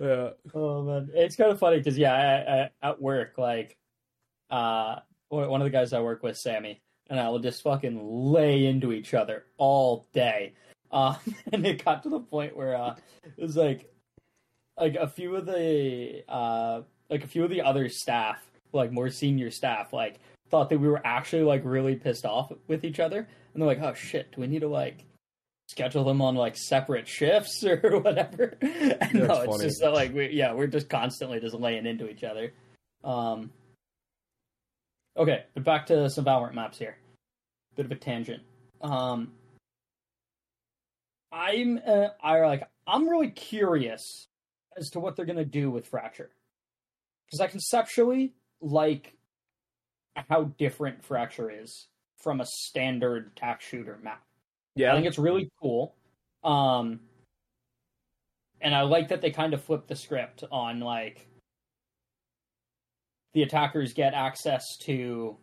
uh, 0.00 0.30
Oh 0.54 0.82
man, 0.82 1.10
it's 1.14 1.36
kind 1.36 1.50
of 1.50 1.58
funny 1.58 1.78
because 1.78 1.96
yeah, 1.96 2.12
I, 2.14 2.86
I, 2.86 2.90
at 2.90 3.00
work, 3.00 3.38
like, 3.38 3.76
uh, 4.50 4.96
one 5.34 5.60
of 5.60 5.64
the 5.64 5.70
guys 5.70 5.92
I 5.92 6.00
work 6.00 6.22
with, 6.22 6.36
Sammy, 6.36 6.80
and 7.08 7.20
I 7.20 7.28
will 7.28 7.38
just 7.38 7.62
fucking 7.62 8.00
lay 8.02 8.66
into 8.66 8.92
each 8.92 9.14
other 9.14 9.44
all 9.58 10.06
day. 10.12 10.54
Uh, 10.90 11.16
and 11.52 11.66
it 11.66 11.84
got 11.84 12.02
to 12.04 12.08
the 12.08 12.20
point 12.20 12.56
where 12.56 12.76
uh, 12.76 12.96
it 13.36 13.42
was 13.42 13.56
like, 13.56 13.90
like 14.78 14.96
a 14.96 15.08
few 15.08 15.36
of 15.36 15.46
the 15.46 16.24
uh, 16.28 16.82
like 17.10 17.24
a 17.24 17.28
few 17.28 17.44
of 17.44 17.50
the 17.50 17.62
other 17.62 17.88
staff, 17.88 18.42
like 18.72 18.90
more 18.90 19.10
senior 19.10 19.50
staff, 19.50 19.92
like 19.92 20.18
thought 20.50 20.68
that 20.70 20.78
we 20.78 20.88
were 20.88 21.04
actually 21.04 21.42
like 21.42 21.62
really 21.64 21.96
pissed 21.96 22.24
off 22.24 22.52
with 22.66 22.84
each 22.84 23.00
other, 23.00 23.18
and 23.18 23.62
they're 23.62 23.68
like, 23.68 23.80
"Oh 23.80 23.94
shit, 23.94 24.32
do 24.32 24.40
we 24.40 24.46
need 24.46 24.60
to 24.60 24.68
like?" 24.68 25.04
schedule 25.68 26.04
them 26.04 26.20
on 26.20 26.34
like 26.34 26.56
separate 26.56 27.08
shifts 27.08 27.64
or 27.64 28.00
whatever. 28.00 28.54
And 28.62 29.14
no, 29.14 29.24
it's 29.24 29.46
funny. 29.46 29.64
just 29.64 29.80
that 29.80 29.92
like 29.92 30.14
we 30.14 30.30
yeah, 30.30 30.52
we're 30.52 30.66
just 30.66 30.88
constantly 30.88 31.40
just 31.40 31.54
laying 31.54 31.86
into 31.86 32.08
each 32.08 32.24
other. 32.24 32.52
Um 33.02 33.50
Okay, 35.16 35.44
but 35.54 35.64
back 35.64 35.86
to 35.86 36.10
some 36.10 36.24
Valorant 36.24 36.54
maps 36.54 36.78
here. 36.78 36.96
Bit 37.76 37.86
of 37.86 37.92
a 37.92 37.96
tangent. 37.96 38.42
Um 38.80 39.32
I'm 41.32 41.80
uh, 41.86 42.08
I 42.22 42.40
like 42.40 42.68
I'm 42.86 43.08
really 43.08 43.30
curious 43.30 44.28
as 44.76 44.90
to 44.90 45.00
what 45.00 45.16
they're 45.16 45.24
going 45.24 45.38
to 45.38 45.44
do 45.44 45.70
with 45.70 45.86
Fracture. 45.86 46.30
Cuz 47.30 47.40
I 47.40 47.46
conceptually 47.46 48.34
like 48.60 49.16
how 50.28 50.44
different 50.58 51.04
Fracture 51.04 51.50
is 51.50 51.88
from 52.22 52.40
a 52.40 52.46
standard 52.46 53.36
tac 53.36 53.60
shooter 53.60 53.98
map. 54.02 54.22
Yeah, 54.76 54.92
I 54.92 54.94
think 54.94 55.06
it's 55.06 55.18
really 55.18 55.50
cool. 55.60 55.94
Um, 56.42 57.00
and 58.60 58.74
I 58.74 58.82
like 58.82 59.08
that 59.08 59.20
they 59.20 59.30
kind 59.30 59.54
of 59.54 59.62
flipped 59.62 59.88
the 59.88 59.96
script 59.96 60.44
on 60.50 60.80
like 60.80 61.26
the 63.34 63.42
attackers 63.42 63.92
get 63.92 64.14
access 64.14 64.62
to 64.84 65.36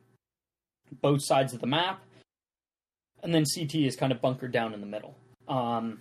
both 1.01 1.23
sides 1.23 1.53
of 1.53 1.61
the 1.61 1.67
map, 1.67 2.01
and 3.23 3.33
then 3.33 3.43
CT 3.55 3.75
is 3.75 3.95
kind 3.95 4.11
of 4.11 4.21
bunkered 4.21 4.51
down 4.51 4.73
in 4.73 4.81
the 4.81 4.87
middle. 4.87 5.15
Um, 5.47 5.99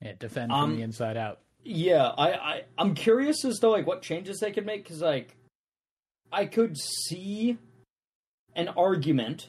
yeah, 0.00 0.12
defend 0.18 0.52
Um, 0.52 0.70
from 0.70 0.76
the 0.76 0.82
inside 0.82 1.16
out. 1.16 1.40
yeah, 1.64 2.08
I, 2.18 2.32
I 2.32 2.62
I'm 2.76 2.94
curious 2.94 3.44
as 3.44 3.58
to 3.60 3.68
like 3.68 3.86
what 3.86 4.02
changes 4.02 4.38
they 4.40 4.52
could 4.52 4.66
make 4.66 4.82
because 4.84 5.00
like 5.00 5.36
I 6.32 6.46
could 6.46 6.76
see 6.76 7.56
an 8.54 8.68
argument 8.68 9.48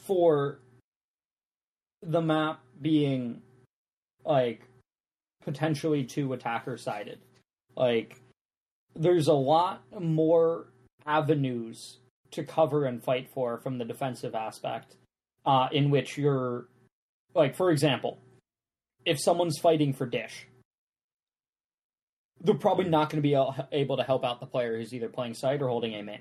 for 0.00 0.58
the 2.02 2.20
map 2.20 2.60
being 2.82 3.40
like 4.24 4.62
potentially 5.44 6.04
too 6.04 6.32
attacker 6.32 6.76
sided. 6.76 7.20
Like 7.76 8.20
there's 8.96 9.26
a 9.28 9.32
lot 9.34 9.82
more 10.00 10.66
avenues 11.06 11.98
to 12.30 12.42
cover 12.44 12.84
and 12.84 13.02
fight 13.02 13.28
for 13.32 13.58
from 13.58 13.78
the 13.78 13.84
defensive 13.84 14.34
aspect 14.34 14.96
uh, 15.46 15.68
in 15.72 15.90
which 15.90 16.16
you're 16.18 16.66
like 17.34 17.54
for 17.54 17.70
example 17.70 18.18
if 19.04 19.20
someone's 19.20 19.58
fighting 19.58 19.92
for 19.92 20.06
dish 20.06 20.46
they're 22.40 22.54
probably 22.54 22.84
not 22.84 23.08
going 23.10 23.22
to 23.22 23.26
be 23.26 23.34
able 23.72 23.96
to 23.96 24.02
help 24.02 24.24
out 24.24 24.38
the 24.40 24.46
player 24.46 24.76
who's 24.76 24.92
either 24.92 25.08
playing 25.08 25.34
side 25.34 25.62
or 25.62 25.68
holding 25.68 25.94
a 25.94 26.02
main, 26.02 26.20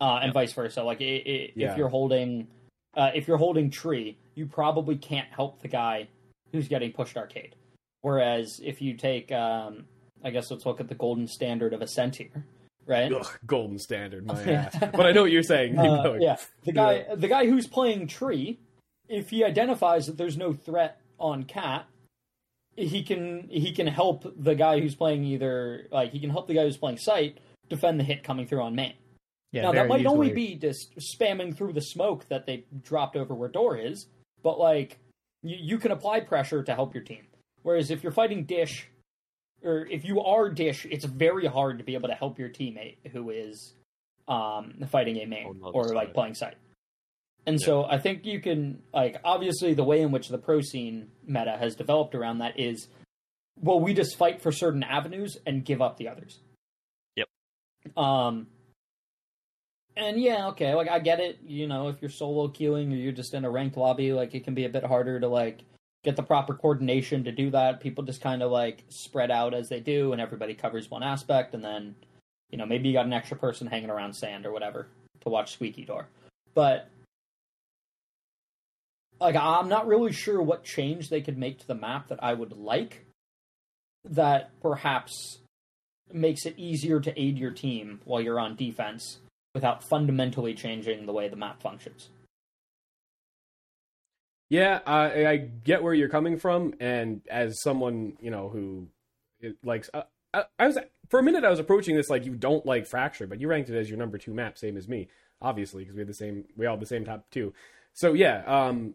uh, 0.00 0.18
and 0.22 0.32
vice 0.34 0.52
versa. 0.52 0.82
Like 0.82 1.00
i 1.00 1.04
i 1.04 1.52
Yeah. 1.56 1.72
if 1.72 1.78
you're 1.78 1.88
holding, 1.88 2.48
uh, 2.94 3.10
if 3.14 3.26
you're 3.26 3.38
holding 3.38 3.70
tree, 3.70 4.18
you 4.34 4.46
probably 4.46 4.96
can't 4.96 5.28
help 5.32 5.62
the 5.62 5.68
guy 5.68 6.08
who's 6.52 6.68
getting 6.68 6.92
pushed 6.92 7.16
arcade. 7.16 7.54
Whereas 8.02 8.60
if 8.62 8.82
you 8.82 8.94
take, 8.94 9.32
um, 9.32 9.86
I 10.24 10.30
guess 10.30 10.50
let's 10.50 10.64
look 10.66 10.80
at 10.80 10.88
the 10.88 10.94
golden 10.94 11.26
standard 11.28 11.72
of 11.74 11.82
Ascent 11.82 12.16
here, 12.16 12.44
right? 12.86 13.12
Ugh, 13.12 13.26
golden 13.46 13.78
standard, 13.78 14.26
my 14.26 14.42
ass. 14.50 14.76
But 14.80 15.06
I 15.06 15.12
know 15.12 15.22
what 15.22 15.30
you're 15.30 15.42
saying. 15.42 15.72
Keep 15.76 15.80
Uh, 15.84 16.02
going. 16.02 16.22
yeah, 16.22 16.36
the 16.64 16.72
guy, 16.72 17.04
the 17.14 17.28
guy 17.28 17.46
who's 17.46 17.66
playing 17.66 18.06
tree, 18.06 18.58
if 19.08 19.30
he 19.30 19.44
identifies 19.44 20.06
that 20.06 20.16
there's 20.16 20.36
no 20.36 20.52
threat 20.52 21.00
on 21.20 21.44
cat, 21.44 21.86
he 22.76 23.02
can 23.02 23.48
he 23.50 23.72
can 23.72 23.86
help 23.86 24.24
the 24.36 24.54
guy 24.54 24.80
who's 24.80 24.94
playing 24.96 25.24
either 25.24 25.86
like 25.92 26.10
he 26.10 26.18
can 26.18 26.30
help 26.30 26.48
the 26.48 26.54
guy 26.54 26.62
who's 26.64 26.76
playing 26.76 26.98
site 26.98 27.38
defend 27.68 28.00
the 28.00 28.04
hit 28.04 28.24
coming 28.24 28.46
through 28.46 28.62
on 28.62 28.74
man. 28.74 28.94
Yeah, 29.52 29.62
now 29.62 29.72
that 29.72 29.86
very 29.86 29.88
might 29.88 30.06
only 30.06 30.32
be 30.32 30.56
just 30.56 30.96
spamming 30.96 31.56
through 31.56 31.74
the 31.74 31.80
smoke 31.80 32.26
that 32.28 32.46
they 32.46 32.64
dropped 32.82 33.14
over 33.14 33.32
where 33.34 33.48
door 33.48 33.76
is, 33.78 34.06
but 34.42 34.58
like 34.58 34.98
you, 35.44 35.56
you 35.60 35.78
can 35.78 35.92
apply 35.92 36.20
pressure 36.20 36.64
to 36.64 36.74
help 36.74 36.92
your 36.94 37.04
team. 37.04 37.26
Whereas 37.62 37.92
if 37.92 38.02
you're 38.02 38.10
fighting 38.10 38.44
Dish, 38.44 38.88
or 39.64 39.86
if 39.86 40.04
you 40.04 40.20
are 40.20 40.50
Dish, 40.50 40.86
it's 40.90 41.04
very 41.04 41.46
hard 41.46 41.78
to 41.78 41.84
be 41.84 41.94
able 41.94 42.08
to 42.08 42.14
help 42.14 42.38
your 42.38 42.48
teammate 42.48 42.96
who 43.12 43.30
is 43.30 43.74
um, 44.28 44.74
fighting 44.90 45.16
a 45.18 45.26
main 45.26 45.60
or 45.62 45.84
like 45.94 46.08
side. 46.08 46.14
playing 46.14 46.34
site. 46.34 46.56
And 47.46 47.60
so 47.60 47.84
I 47.84 47.98
think 47.98 48.24
you 48.24 48.40
can 48.40 48.82
like 48.92 49.16
obviously 49.24 49.74
the 49.74 49.84
way 49.84 50.00
in 50.00 50.10
which 50.10 50.28
the 50.28 50.38
pro 50.38 50.60
scene 50.60 51.08
meta 51.26 51.56
has 51.58 51.74
developed 51.74 52.14
around 52.14 52.38
that 52.38 52.58
is 52.58 52.88
well 53.60 53.80
we 53.80 53.92
just 53.92 54.16
fight 54.16 54.40
for 54.40 54.50
certain 54.50 54.82
avenues 54.82 55.36
and 55.46 55.64
give 55.64 55.82
up 55.82 55.98
the 55.98 56.08
others. 56.08 56.40
Yep. 57.16 57.28
Um 57.96 58.46
and 59.96 60.20
yeah, 60.20 60.48
okay, 60.48 60.74
like 60.74 60.88
I 60.88 60.98
get 60.98 61.20
it, 61.20 61.38
you 61.46 61.68
know, 61.68 61.88
if 61.88 62.00
you're 62.00 62.10
solo 62.10 62.48
queuing 62.48 62.92
or 62.92 62.96
you're 62.96 63.12
just 63.12 63.34
in 63.34 63.44
a 63.44 63.50
ranked 63.50 63.76
lobby, 63.76 64.12
like 64.12 64.34
it 64.34 64.44
can 64.44 64.54
be 64.54 64.64
a 64.64 64.70
bit 64.70 64.84
harder 64.84 65.20
to 65.20 65.28
like 65.28 65.60
get 66.04 66.16
the 66.16 66.22
proper 66.22 66.54
coordination 66.54 67.24
to 67.24 67.32
do 67.32 67.50
that. 67.50 67.80
People 67.80 68.04
just 68.04 68.20
kind 68.20 68.42
of 68.42 68.50
like 68.50 68.84
spread 68.88 69.30
out 69.30 69.54
as 69.54 69.68
they 69.68 69.80
do 69.80 70.12
and 70.12 70.20
everybody 70.20 70.54
covers 70.54 70.90
one 70.90 71.02
aspect 71.02 71.54
and 71.54 71.64
then 71.64 71.96
you 72.50 72.58
know, 72.58 72.66
maybe 72.66 72.88
you 72.88 72.94
got 72.94 73.06
an 73.06 73.12
extra 73.12 73.36
person 73.36 73.66
hanging 73.66 73.90
around 73.90 74.14
sand 74.14 74.46
or 74.46 74.52
whatever 74.52 74.86
to 75.22 75.28
watch 75.28 75.52
Squeaky 75.52 75.84
Door. 75.84 76.06
But 76.54 76.88
like 79.20 79.34
I'm 79.34 79.68
not 79.68 79.88
really 79.88 80.12
sure 80.12 80.40
what 80.40 80.62
change 80.62 81.08
they 81.08 81.20
could 81.20 81.38
make 81.38 81.58
to 81.58 81.66
the 81.66 81.74
map 81.74 82.08
that 82.08 82.22
I 82.22 82.34
would 82.34 82.52
like 82.52 83.06
that 84.04 84.50
perhaps 84.60 85.38
makes 86.12 86.46
it 86.46 86.58
easier 86.58 87.00
to 87.00 87.20
aid 87.20 87.38
your 87.38 87.50
team 87.50 88.00
while 88.04 88.20
you're 88.20 88.38
on 88.38 88.54
defense 88.54 89.18
without 89.54 89.82
fundamentally 89.82 90.54
changing 90.54 91.06
the 91.06 91.12
way 91.12 91.28
the 91.28 91.36
map 91.36 91.62
functions. 91.62 92.10
Yeah, 94.48 94.80
I, 94.86 95.26
I 95.26 95.36
get 95.36 95.82
where 95.82 95.94
you're 95.94 96.08
coming 96.08 96.38
from, 96.38 96.74
and 96.78 97.22
as 97.30 97.62
someone 97.62 98.14
you 98.20 98.30
know 98.30 98.48
who 98.48 98.88
likes, 99.62 99.90
uh, 99.94 100.02
I, 100.32 100.44
I 100.58 100.66
was 100.66 100.78
for 101.08 101.18
a 101.18 101.22
minute 101.22 101.44
I 101.44 101.50
was 101.50 101.58
approaching 101.58 101.96
this 101.96 102.10
like 102.10 102.24
you 102.24 102.34
don't 102.34 102.66
like 102.66 102.86
Fracture, 102.86 103.26
but 103.26 103.40
you 103.40 103.48
ranked 103.48 103.70
it 103.70 103.78
as 103.78 103.88
your 103.88 103.98
number 103.98 104.18
two 104.18 104.34
map, 104.34 104.58
same 104.58 104.76
as 104.76 104.88
me, 104.88 105.08
obviously 105.40 105.82
because 105.82 105.94
we 105.94 106.00
had 106.00 106.08
the 106.08 106.14
same, 106.14 106.44
we 106.56 106.66
all 106.66 106.74
had 106.74 106.82
the 106.82 106.86
same 106.86 107.04
top 107.04 107.30
two. 107.30 107.52
So 107.94 108.12
yeah, 108.12 108.42
um, 108.46 108.94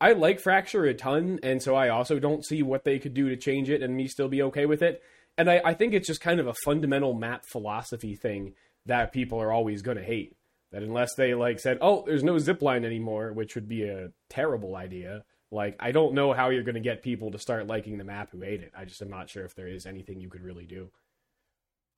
I 0.00 0.12
like 0.12 0.40
Fracture 0.40 0.84
a 0.84 0.94
ton, 0.94 1.40
and 1.42 1.62
so 1.62 1.74
I 1.74 1.88
also 1.88 2.18
don't 2.18 2.44
see 2.44 2.62
what 2.62 2.84
they 2.84 2.98
could 2.98 3.14
do 3.14 3.28
to 3.28 3.36
change 3.36 3.70
it 3.70 3.82
and 3.82 3.96
me 3.96 4.06
still 4.08 4.28
be 4.28 4.42
okay 4.42 4.66
with 4.66 4.82
it. 4.82 5.02
And 5.38 5.50
I, 5.50 5.60
I 5.64 5.74
think 5.74 5.94
it's 5.94 6.06
just 6.06 6.20
kind 6.20 6.40
of 6.40 6.46
a 6.46 6.54
fundamental 6.64 7.14
map 7.14 7.44
philosophy 7.46 8.14
thing 8.14 8.54
that 8.86 9.12
people 9.12 9.40
are 9.40 9.52
always 9.52 9.82
going 9.82 9.96
to 9.96 10.04
hate. 10.04 10.35
That 10.76 10.82
unless 10.82 11.14
they 11.14 11.32
like 11.32 11.58
said, 11.58 11.78
"Oh, 11.80 12.04
there's 12.04 12.22
no 12.22 12.38
zip 12.38 12.60
line 12.60 12.84
anymore," 12.84 13.32
which 13.32 13.54
would 13.54 13.66
be 13.66 13.84
a 13.84 14.10
terrible 14.28 14.76
idea. 14.76 15.24
Like, 15.50 15.74
I 15.80 15.90
don't 15.90 16.12
know 16.12 16.34
how 16.34 16.50
you're 16.50 16.64
going 16.64 16.74
to 16.74 16.82
get 16.82 17.02
people 17.02 17.30
to 17.30 17.38
start 17.38 17.66
liking 17.66 17.96
the 17.96 18.04
map 18.04 18.28
who 18.30 18.42
hate 18.42 18.60
it. 18.60 18.72
I 18.76 18.84
just 18.84 19.00
am 19.00 19.08
not 19.08 19.30
sure 19.30 19.46
if 19.46 19.54
there 19.54 19.68
is 19.68 19.86
anything 19.86 20.20
you 20.20 20.28
could 20.28 20.42
really 20.42 20.66
do. 20.66 20.90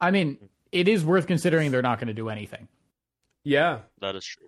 I 0.01 0.12
mean, 0.12 0.39
it 0.70 0.87
is 0.87 1.05
worth 1.05 1.26
considering 1.26 1.72
they're 1.72 1.83
not 1.83 1.99
going 1.99 2.07
to 2.07 2.14
do 2.14 2.29
anything. 2.29 2.68
Yeah, 3.43 3.81
That 4.01 4.14
is 4.14 4.24
true. 4.24 4.47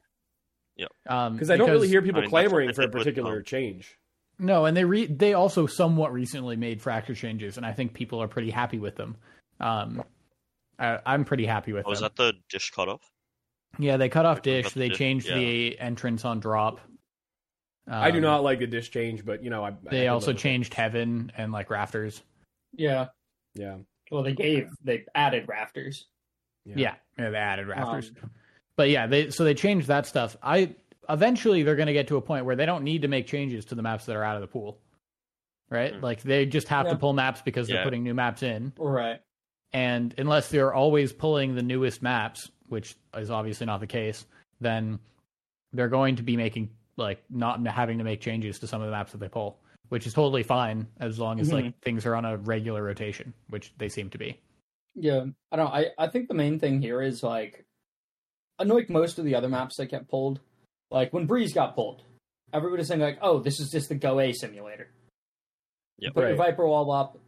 Um, 1.08 1.32
because 1.32 1.50
I 1.50 1.56
don't 1.56 1.68
really 1.68 1.88
hear 1.88 2.00
people 2.00 2.20
I 2.20 2.22
mean, 2.22 2.30
clamoring 2.30 2.72
for 2.72 2.82
a 2.82 2.84
did 2.84 2.94
with, 2.94 3.02
particular 3.02 3.38
um, 3.38 3.44
change. 3.44 3.98
No, 4.38 4.64
and 4.64 4.76
they 4.76 4.84
re- 4.84 5.06
they 5.06 5.34
also 5.34 5.66
somewhat 5.66 6.12
recently 6.12 6.54
made 6.54 6.80
fracture 6.80 7.16
changes, 7.16 7.56
and 7.56 7.66
I 7.66 7.72
think 7.72 7.94
people 7.94 8.22
are 8.22 8.28
pretty 8.28 8.50
happy 8.50 8.78
with 8.78 8.94
them. 8.94 9.16
Um, 9.58 10.04
I, 10.78 11.00
I'm 11.04 11.24
pretty 11.24 11.46
happy 11.46 11.72
with 11.72 11.84
Oh, 11.86 11.90
is 11.90 11.98
them. 11.98 12.10
that 12.16 12.22
the 12.22 12.34
dish 12.48 12.70
cutoff? 12.70 13.00
Yeah, 13.80 13.96
they 13.96 14.08
cut 14.08 14.26
off 14.26 14.38
I 14.38 14.40
dish. 14.42 14.72
the 14.72 14.78
They 14.78 14.88
dish, 14.90 14.98
changed 14.98 15.28
yeah. 15.28 15.36
the 15.36 15.78
entrance 15.78 16.24
on 16.24 16.40
drop. 16.40 16.80
I 17.88 18.10
do 18.10 18.18
Um, 18.18 18.22
not 18.22 18.42
like 18.44 18.58
the 18.60 18.66
dish 18.66 18.90
change, 18.90 19.24
but 19.24 19.42
you 19.42 19.50
know, 19.50 19.64
I. 19.64 19.68
I 19.70 19.72
They 19.90 20.00
can 20.02 20.08
also 20.08 20.28
live 20.28 20.36
with 20.36 20.42
changed 20.42 20.74
heaven 20.74 21.32
and 21.36 21.50
like 21.52 21.70
rafters. 21.70 22.22
Yeah. 22.72 23.08
Yeah, 23.54 23.78
Well, 24.12 24.22
they 24.22 24.32
gave 24.32 24.68
they 24.84 25.04
added 25.12 25.48
rafters. 25.48 26.06
Yeah, 26.64 26.94
yeah, 27.18 27.30
they 27.30 27.36
added 27.36 27.66
rafters. 27.66 28.12
Um, 28.22 28.30
but 28.76 28.90
yeah, 28.90 29.08
they 29.08 29.30
so 29.30 29.42
they 29.42 29.54
changed 29.54 29.88
that 29.88 30.06
stuff. 30.06 30.36
I 30.40 30.76
eventually 31.08 31.64
they're 31.64 31.74
going 31.74 31.88
to 31.88 31.92
get 31.92 32.06
to 32.08 32.16
a 32.16 32.20
point 32.20 32.44
where 32.44 32.54
they 32.54 32.66
don't 32.66 32.84
need 32.84 33.02
to 33.02 33.08
make 33.08 33.26
changes 33.26 33.64
to 33.66 33.74
the 33.74 33.82
maps 33.82 34.04
that 34.06 34.14
are 34.14 34.22
out 34.22 34.36
of 34.36 34.42
the 34.42 34.46
pool, 34.46 34.78
right? 35.68 35.92
Mm. 35.94 36.00
Like 36.02 36.22
they 36.22 36.46
just 36.46 36.68
have 36.68 36.86
Yeah. 36.86 36.92
to 36.92 36.98
pull 36.98 37.12
maps 37.12 37.42
because 37.42 37.66
they're 37.66 37.82
putting 37.82 38.04
new 38.04 38.14
maps 38.14 38.44
in, 38.44 38.72
Right. 38.78 39.20
and 39.72 40.14
unless 40.16 40.48
they're 40.48 40.72
always 40.72 41.12
pulling 41.12 41.56
the 41.56 41.62
newest 41.62 42.02
maps, 42.02 42.50
which 42.70 42.96
is 43.16 43.30
obviously 43.30 43.66
not 43.66 43.80
the 43.80 43.86
case, 43.86 44.24
then 44.60 44.98
they're 45.72 45.88
going 45.88 46.16
to 46.16 46.22
be 46.22 46.36
making 46.36 46.70
like 46.96 47.22
not 47.30 47.64
having 47.66 47.98
to 47.98 48.04
make 48.04 48.20
changes 48.20 48.58
to 48.60 48.66
some 48.66 48.80
of 48.80 48.86
the 48.86 48.92
maps 48.92 49.12
that 49.12 49.18
they 49.18 49.28
pull, 49.28 49.58
which 49.88 50.06
is 50.06 50.14
totally 50.14 50.42
fine 50.42 50.86
as 50.98 51.18
long 51.18 51.40
as 51.40 51.52
like 51.52 51.64
mm-hmm. 51.64 51.78
things 51.82 52.06
are 52.06 52.14
on 52.14 52.24
a 52.24 52.36
regular 52.36 52.82
rotation, 52.82 53.32
which 53.48 53.72
they 53.78 53.88
seem 53.88 54.10
to 54.10 54.18
be. 54.18 54.38
Yeah, 54.94 55.26
I 55.52 55.56
don't. 55.56 55.72
I 55.72 55.86
I 55.98 56.08
think 56.08 56.28
the 56.28 56.34
main 56.34 56.58
thing 56.58 56.80
here 56.80 57.00
is 57.00 57.22
like, 57.22 57.64
unlike 58.58 58.90
most 58.90 59.18
of 59.18 59.24
the 59.24 59.34
other 59.34 59.48
maps 59.48 59.76
that 59.76 59.86
get 59.86 60.08
pulled, 60.08 60.40
like 60.90 61.12
when 61.12 61.26
Breeze 61.26 61.52
got 61.52 61.74
pulled, 61.74 62.02
everybody's 62.52 62.88
saying 62.88 63.00
like, 63.00 63.18
"Oh, 63.22 63.38
this 63.38 63.60
is 63.60 63.70
just 63.70 63.88
the 63.88 63.94
Go 63.94 64.20
A 64.20 64.32
simulator." 64.32 64.88
You 65.98 66.06
Yep. 66.06 66.14
put 66.14 66.28
your 66.28 66.36
Viper 66.36 66.66
wall 66.66 66.90
up, 66.90 67.18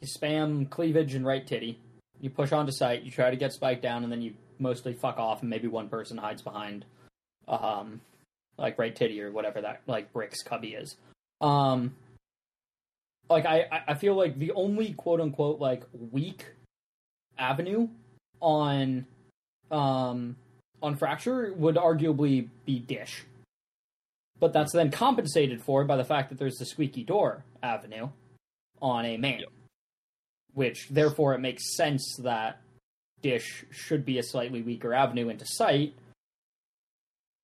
you 0.00 0.08
spam 0.08 0.68
cleavage 0.68 1.14
and 1.14 1.24
right 1.24 1.46
titty, 1.46 1.78
you 2.20 2.30
push 2.30 2.52
onto 2.52 2.72
site, 2.72 3.02
you 3.02 3.10
try 3.10 3.30
to 3.30 3.36
get 3.36 3.52
spike 3.52 3.80
down, 3.82 4.02
and 4.04 4.12
then 4.12 4.22
you 4.22 4.34
mostly 4.58 4.92
fuck 4.94 5.18
off, 5.18 5.40
and 5.40 5.50
maybe 5.50 5.68
one 5.68 5.88
person 5.88 6.18
hides 6.18 6.42
behind, 6.42 6.84
um, 7.48 8.00
like 8.58 8.78
right 8.78 8.94
titty 8.94 9.20
or 9.22 9.30
whatever 9.30 9.60
that 9.62 9.80
like 9.86 10.12
bricks 10.12 10.42
cubby 10.42 10.74
is. 10.74 10.96
Um, 11.40 11.94
like 13.30 13.46
I, 13.46 13.82
I- 13.88 13.94
feel 13.94 14.14
like 14.16 14.38
the 14.38 14.52
only 14.52 14.92
quote 14.92 15.20
unquote 15.20 15.60
like 15.60 15.84
weak 16.12 16.46
avenue 17.38 17.88
on 18.40 19.06
um 19.70 20.36
on 20.82 20.96
fracture 20.96 21.52
would 21.56 21.76
arguably 21.76 22.48
be 22.66 22.78
dish 22.80 23.24
but 24.38 24.52
that's 24.52 24.72
then 24.72 24.90
compensated 24.90 25.62
for 25.62 25.84
by 25.84 25.96
the 25.96 26.04
fact 26.04 26.28
that 26.30 26.38
there's 26.38 26.56
the 26.56 26.66
squeaky 26.66 27.04
door 27.04 27.44
avenue 27.62 28.08
on 28.82 29.04
a 29.06 29.16
main 29.16 29.40
Yep. 29.40 29.48
Which 30.54 30.88
therefore 30.90 31.34
it 31.34 31.38
makes 31.40 31.76
sense 31.76 32.16
that 32.22 32.60
dish 33.22 33.64
should 33.70 34.04
be 34.04 34.18
a 34.18 34.22
slightly 34.22 34.62
weaker 34.62 34.92
avenue 34.94 35.28
into 35.28 35.44
site 35.46 35.94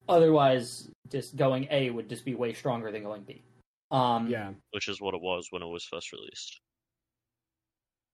otherwise 0.09 0.89
just 1.11 1.37
going 1.37 1.67
a 1.71 1.91
would 1.91 2.09
just 2.09 2.25
be 2.25 2.35
way 2.35 2.53
stronger 2.53 2.91
than 2.93 3.03
going 3.03 3.23
b 3.23 3.43
um 3.91 4.29
yeah. 4.29 4.53
Which 4.73 4.89
is 4.89 5.01
what 5.01 5.15
it 5.15 5.21
was 5.21 5.49
when 5.51 5.63
it 5.63 5.67
was 5.67 5.85
first 5.85 6.13
released. 6.13 6.61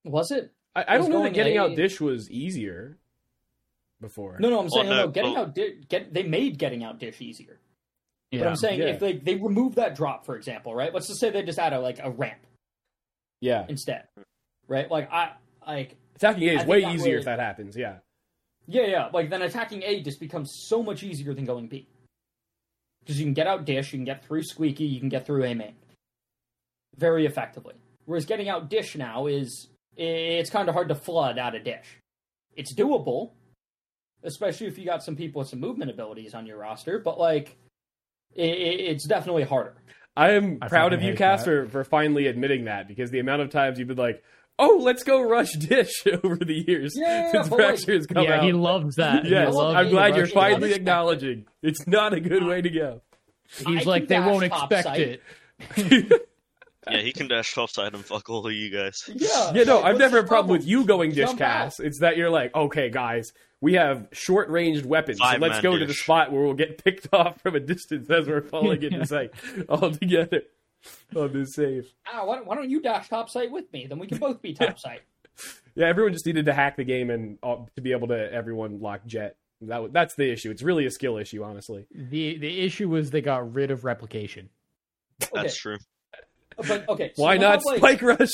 was 0.04 0.30
it 0.30 0.50
I, 0.74 0.82
I 0.82 0.98
Was 0.98 1.06
don't 1.06 1.12
know 1.18 1.22
that 1.24 1.34
getting 1.34 1.58
A- 1.58 1.62
out 1.62 1.76
dish 1.76 2.00
was 2.00 2.30
easier 2.30 2.98
before. 4.00 4.38
no 4.40 4.50
no 4.50 4.58
i'm 4.60 4.70
saying 4.70 4.88
Well, 4.88 4.96
no, 4.96 5.04
no, 5.06 5.10
getting 5.10 5.32
well- 5.34 5.42
out 5.42 5.54
di- 5.54 5.80
get 5.88 6.12
they 6.12 6.22
made 6.24 6.58
getting 6.58 6.82
out 6.82 6.98
dish 6.98 7.20
easier 7.20 7.60
Yeah, 8.32 8.40
But 8.40 8.48
I'm 8.48 8.56
saying 8.56 8.80
yeah. 8.80 8.86
if 8.86 8.98
they 9.00 9.12
they 9.18 9.36
remove 9.36 9.74
that 9.76 9.94
drop, 9.94 10.24
for 10.26 10.36
example, 10.36 10.74
right? 10.74 10.92
Let's 10.92 11.06
just 11.08 11.20
say 11.20 11.30
they 11.30 11.42
just 11.42 11.58
add 11.58 11.72
a 11.74 11.80
like 11.80 11.98
a 12.02 12.10
ramp 12.10 12.40
Yeah, 13.40 13.66
instead, 13.68 14.08
right? 14.72 14.90
Like 14.90 15.12
I 15.12 15.32
like 15.66 15.96
attacking 16.16 16.48
A 16.48 16.60
is 16.60 16.66
way 16.66 16.84
easier 16.84 17.12
would- 17.12 17.18
if 17.20 17.24
that 17.26 17.38
happens. 17.38 17.76
Yeah, 17.76 17.98
yeah 18.66 18.86
yeah 18.86 19.08
like 19.12 19.30
then 19.30 19.42
attacking 19.42 19.82
A 19.82 20.00
just 20.02 20.18
becomes 20.18 20.52
so 20.66 20.82
much 20.82 21.02
easier 21.02 21.34
than 21.34 21.44
going 21.44 21.68
B 21.68 21.86
because 23.00 23.18
you 23.18 23.26
can 23.26 23.34
get 23.34 23.46
out 23.46 23.64
dish, 23.64 23.92
you 23.92 23.98
can 23.98 24.04
get 24.04 24.24
through 24.24 24.42
squeaky, 24.42 24.84
you 24.84 25.00
can 25.00 25.08
get 25.08 25.26
through 25.26 25.44
A 25.44 25.54
main 25.54 25.74
very 26.96 27.26
effectively. 27.26 27.74
Whereas 28.04 28.24
getting 28.24 28.48
out 28.48 28.68
dish 28.68 28.96
now 28.96 29.26
is 29.26 29.68
it's 29.96 30.50
kind 30.50 30.68
of 30.68 30.74
hard 30.74 30.88
to 30.88 30.94
flood 30.94 31.38
out 31.38 31.54
of 31.54 31.64
dish. 31.64 31.98
It's 32.54 32.74
doable, 32.74 33.30
especially 34.22 34.66
if 34.66 34.78
you 34.78 34.84
got 34.84 35.02
some 35.02 35.16
people 35.16 35.40
with 35.40 35.48
some 35.48 35.60
movement 35.60 35.90
abilities 35.90 36.34
on 36.34 36.46
your 36.46 36.58
roster, 36.58 36.98
but 36.98 37.18
like 37.18 37.56
it, 38.34 38.42
it's 38.44 39.06
definitely 39.06 39.44
harder. 39.44 39.74
I 40.16 40.32
am 40.32 40.58
I 40.60 40.68
proud 40.68 40.92
of 40.92 41.00
you, 41.00 41.10
hate 41.10 41.18
Cass, 41.18 41.44
for, 41.44 41.66
for 41.68 41.84
finally 41.84 42.26
admitting 42.26 42.66
that 42.66 42.86
because 42.86 43.10
the 43.10 43.20
amount 43.20 43.40
of 43.40 43.48
times 43.50 43.78
you've 43.78 43.88
been 43.88 43.96
like, 43.96 44.22
"Oh, 44.58 44.80
let's 44.82 45.02
go 45.02 45.20
rush 45.22 45.52
dish" 45.52 46.04
over 46.24 46.36
the 46.36 46.64
years 46.66 46.92
Yeah, 46.96 47.30
since 47.32 47.48
but, 47.48 47.56
Fracture 47.56 47.94
has 47.94 48.06
come 48.06 48.24
yeah, 48.24 48.36
out. 48.38 48.44
he 48.44 48.52
loves 48.52 48.96
that. 48.96 49.24
Yes, 49.24 49.54
love 49.54 49.74
loves 49.74 49.76
I'm 49.76 49.90
glad 49.90 50.16
you're 50.16 50.26
finally 50.26 50.54
unexpected. 50.54 50.76
acknowledging 50.80 51.46
it's 51.62 51.86
not 51.86 52.12
a 52.12 52.20
good 52.20 52.44
way 52.44 52.60
to 52.62 52.70
go. 52.70 53.02
He's 53.58 53.64
can 53.80 53.84
like, 53.84 54.08
they 54.08 54.18
won't 54.20 54.44
expect 54.44 54.84
site. 54.84 55.20
it. 55.78 56.22
Yeah, 56.90 56.98
he 57.00 57.12
can 57.12 57.28
dash 57.28 57.54
topside 57.54 57.94
and 57.94 58.04
fuck 58.04 58.28
all 58.28 58.44
of 58.44 58.52
you 58.52 58.68
guys. 58.68 59.04
Yeah, 59.06 59.52
Yeah, 59.54 59.62
no, 59.62 59.78
I've 59.78 59.92
what's 59.94 59.98
never 60.00 60.16
had 60.16 60.24
a 60.24 60.28
problem 60.28 60.50
with 60.50 60.66
you 60.66 60.84
going 60.84 61.10
dish 61.10 61.26
Jump 61.28 61.38
Cass. 61.38 61.78
out. 61.78 61.86
It's 61.86 62.00
that 62.00 62.16
you're 62.16 62.28
like, 62.28 62.52
okay, 62.56 62.90
guys, 62.90 63.32
we 63.60 63.74
have 63.74 64.08
short 64.10 64.48
ranged 64.50 64.84
weapons, 64.84 65.18
so 65.18 65.24
let's 65.24 65.40
man 65.40 65.62
go 65.62 65.78
to 65.78 65.86
the 65.86 65.94
spot 65.94 66.32
where 66.32 66.42
we'll 66.42 66.54
get 66.54 66.82
picked 66.82 67.06
off 67.12 67.40
from 67.40 67.54
a 67.54 67.60
distance 67.60 68.10
as 68.10 68.26
we're 68.26 68.40
falling 68.42 68.82
into 68.82 69.06
site 69.06 69.30
all 69.68 69.92
together 69.92 70.42
on 71.16 71.32
this 71.32 71.54
save. 71.54 71.86
Ah, 72.06 72.24
why, 72.24 72.36
don't- 72.36 72.46
why 72.46 72.54
don't 72.56 72.70
you 72.70 72.80
dash 72.80 73.08
top 73.08 73.30
site 73.30 73.50
with 73.50 73.72
me? 73.72 73.86
Then 73.86 73.98
we 73.98 74.06
can 74.06 74.18
both 74.18 74.40
be 74.42 74.54
top 74.54 74.78
site. 74.78 75.00
Yeah, 75.74 75.86
everyone 75.86 76.12
just 76.12 76.26
needed 76.26 76.44
to 76.44 76.52
hack 76.52 76.76
the 76.76 76.84
game 76.84 77.08
and 77.08 77.38
uh, 77.42 77.56
to 77.76 77.80
be 77.80 77.92
able 77.92 78.08
to 78.08 78.30
everyone 78.30 78.82
lock 78.82 79.06
jet. 79.06 79.36
That 79.62 79.90
that's 79.90 80.14
the 80.16 80.30
issue. 80.30 80.50
It's 80.50 80.62
really 80.62 80.84
a 80.84 80.90
skill 80.90 81.16
issue, 81.16 81.42
honestly. 81.42 81.86
The 81.90 82.36
the 82.36 82.60
issue 82.60 82.90
was 82.90 83.10
they 83.10 83.22
got 83.22 83.54
rid 83.54 83.70
of 83.70 83.82
replication. 83.82 84.50
That's 85.32 85.56
true. 85.56 85.78
But 86.58 86.86
okay, 86.90 87.12
so 87.16 87.22
Why 87.22 87.34
you 87.34 87.38
know 87.40 87.48
not 87.52 87.64
like, 87.64 87.78
Spike 87.78 88.02
Rush? 88.02 88.28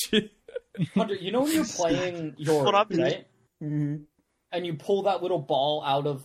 Hunter, 0.96 1.14
you 1.14 1.30
know 1.30 1.42
when 1.42 1.52
you're 1.52 1.64
playing 1.64 2.34
your 2.38 2.64
What 2.64 2.74
happened? 2.74 3.02
right, 3.02 3.26
Mhm. 3.62 4.02
and 4.50 4.66
you 4.66 4.74
pull 4.74 5.04
that 5.04 5.22
little 5.22 5.38
ball 5.38 5.84
out 5.84 6.08
of 6.08 6.24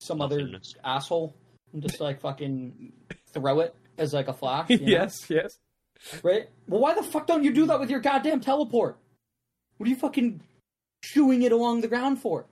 some 0.00 0.20
other 0.20 0.46
asshole 0.84 1.34
and 1.72 1.82
just 1.82 2.00
like 2.00 2.20
fucking 2.20 2.92
throw 3.32 3.60
it 3.60 3.74
as 3.98 4.12
like 4.12 4.28
a 4.28 4.32
flash. 4.32 4.70
you 4.70 4.78
know? 4.78 4.86
yes, 4.86 5.28
yes. 5.28 5.58
Right? 6.22 6.48
Well, 6.68 6.80
why 6.80 6.94
the 6.94 7.02
fuck 7.02 7.26
don't 7.26 7.44
you 7.44 7.52
do 7.52 7.66
that 7.66 7.80
with 7.80 7.90
your 7.90 8.00
goddamn 8.00 8.40
teleport? 8.40 8.96
What 9.76 9.86
are 9.86 9.90
you 9.90 9.96
fucking 9.96 10.40
shooing 11.02 11.42
it 11.42 11.52
along 11.52 11.80
the 11.80 11.88
ground 11.88 12.20
for? 12.20 12.46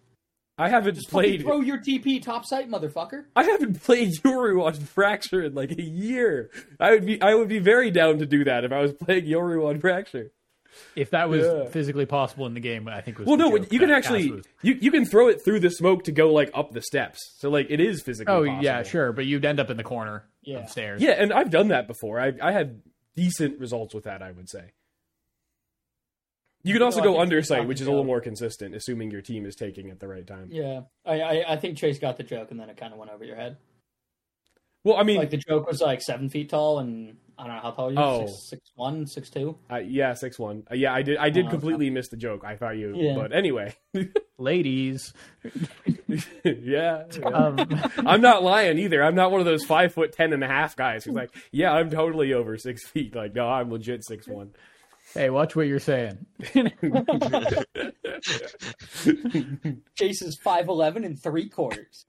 I 0.59 0.69
haven't 0.71 0.95
Just 0.95 1.11
played. 1.11 1.43
throw 1.43 1.61
your 1.61 1.77
TP 1.79 2.21
top 2.23 2.47
site, 2.47 2.71
motherfucker. 2.71 3.27
I 3.37 3.45
haven't 3.45 3.83
played 3.83 4.15
Yoru 4.25 4.65
on 4.65 4.73
Fracture 4.73 5.43
in 5.43 5.55
like 5.55 5.71
a 5.73 5.83
year. 5.83 6.51
I 6.81 6.93
would 6.93 7.05
be 7.05 7.21
I 7.21 7.35
would 7.35 7.49
be 7.49 7.59
very 7.59 7.91
down 7.91 8.19
to 8.21 8.27
do 8.27 8.43
that 8.45 8.65
if 8.65 8.73
I 8.73 8.81
was 8.81 8.93
playing 8.95 9.27
Yoru 9.27 9.69
on 9.69 9.79
Fracture. 9.81 10.33
If 10.95 11.11
that 11.11 11.29
was 11.29 11.45
Yeah. 11.45 11.67
physically 11.71 12.07
possible 12.07 12.47
in 12.47 12.55
the 12.55 12.61
game, 12.61 12.89
I 12.89 13.01
think 13.03 13.19
was 13.19 13.27
Well, 13.27 13.37
no, 13.37 13.57
joke 13.59 13.71
you 13.71 13.79
can 13.79 13.89
that 13.91 13.97
actually 13.99 14.31
was- 14.31 14.47
you 14.63 14.79
you 14.81 14.91
can 14.91 15.05
throw 15.05 15.29
it 15.29 15.43
through 15.45 15.61
the 15.61 15.71
smoke 15.71 16.05
to 16.05 16.13
go 16.13 16.33
like 16.33 16.51
up 16.55 16.73
the 16.73 16.81
steps. 16.83 17.19
So 17.39 17.51
like 17.51 17.67
it 17.71 17.81
is 17.81 18.03
physically. 18.03 18.33
Oh 18.35 18.45
possible. 18.47 18.65
yeah, 18.65 18.83
sure, 18.83 19.13
but 19.13 19.27
you'd 19.27 19.45
end 19.45 19.61
up 19.61 19.69
in 19.71 19.77
the 19.77 19.85
corner 19.85 20.25
Yeah. 20.47 20.59
of 20.61 20.71
stairs. 20.71 21.03
Yeah, 21.03 21.11
and 21.11 21.33
I've 21.33 21.51
done 21.51 21.69
that 21.69 21.87
before. 21.87 22.19
I 22.19 22.33
I 22.41 22.53
had 22.53 22.81
decent 23.15 23.59
results 23.61 23.95
with 23.95 24.05
that. 24.05 24.23
I 24.23 24.31
would 24.33 24.49
say. 24.49 24.73
You 26.63 26.73
can 26.73 26.83
also 26.83 27.01
Well, 27.01 27.11
I 27.11 27.13
go 27.13 27.21
think 27.21 27.33
Chase 27.45 27.51
undersight, 27.51 27.67
which 27.69 27.81
is 27.81 27.87
a 27.87 27.91
little 27.91 28.05
more 28.05 28.21
consistent, 28.21 28.75
assuming 28.75 29.13
your 29.13 29.23
team 29.23 29.47
is 29.47 29.55
taking 29.55 29.89
it 29.89 30.01
the 30.01 30.09
right 30.09 30.27
time. 30.27 30.49
Yeah, 30.51 30.81
I, 31.05 31.21
I 31.21 31.53
I 31.53 31.57
think 31.59 31.77
Chase 31.79 31.99
got 31.99 32.17
the 32.17 32.25
joke, 32.25 32.51
and 32.51 32.59
then 32.59 32.69
it 32.71 32.77
kind 32.77 32.93
of 32.93 32.99
went 32.99 33.13
over 33.13 33.25
your 33.25 33.37
head. 33.37 33.57
Well, 34.87 34.97
I 34.99 35.03
mean, 35.03 35.17
Like 35.17 35.31
the 35.31 35.37
joke 35.37 35.67
was 35.67 35.81
like 35.81 36.01
seven 36.01 36.29
feet 36.31 36.51
tall, 36.51 36.79
and 36.79 37.17
I 37.37 37.45
don't 37.49 37.57
know 37.57 37.61
how 37.61 37.71
tall 37.73 37.91
you. 37.91 37.99
Oh. 37.99 38.23
are. 38.23 38.29
Six, 38.29 38.49
six 38.51 38.71
one, 38.77 39.05
six 39.09 39.31
two. 39.31 39.59
uh, 39.69 39.79
yeah, 39.79 40.15
six 40.15 40.39
one. 40.39 40.63
Uh, 40.71 40.77
yeah, 40.77 40.95
I 40.95 41.03
did. 41.03 41.17
I 41.17 41.29
did 41.29 41.47
Oh, 41.47 41.49
okay. 41.49 41.57
completely 41.57 41.91
miss 41.91 42.07
the 42.09 42.17
joke. 42.17 42.45
I 42.45 42.55
thought 42.55 42.77
you, 42.77 42.93
Yeah. 42.95 43.17
but 43.17 43.33
anyway, 43.35 43.75
Ladies, 44.39 45.13
yeah. 46.07 46.21
yeah. 46.45 47.05
um, 47.25 47.59
I'm 48.07 48.21
not 48.21 48.45
lying 48.45 48.79
either. 48.79 49.03
I'm 49.03 49.17
not 49.17 49.33
one 49.33 49.41
of 49.41 49.45
those 49.47 49.65
five 49.65 49.93
foot 49.93 50.13
ten 50.13 50.33
and 50.33 50.45
a 50.45 50.47
half 50.47 50.77
guys 50.77 51.03
who's 51.05 51.17
like, 51.17 51.31
yeah, 51.51 51.73
I'm 51.73 51.91
totally 51.91 52.33
over 52.33 52.57
six 52.57 52.87
feet. 52.87 53.17
Like, 53.17 53.35
no, 53.35 53.49
I'm 53.49 53.73
legit 53.73 54.05
six 54.05 54.29
one. 54.29 54.51
hey, 55.15 55.31
watch 55.31 55.57
what 55.57 55.67
you're 55.67 55.81
saying. 55.81 56.25
Chase 59.97 60.23
is 60.23 60.39
five 60.43 60.69
eleven 60.69 61.05
and 61.05 61.21
three 61.21 61.49
quarters. 61.49 62.07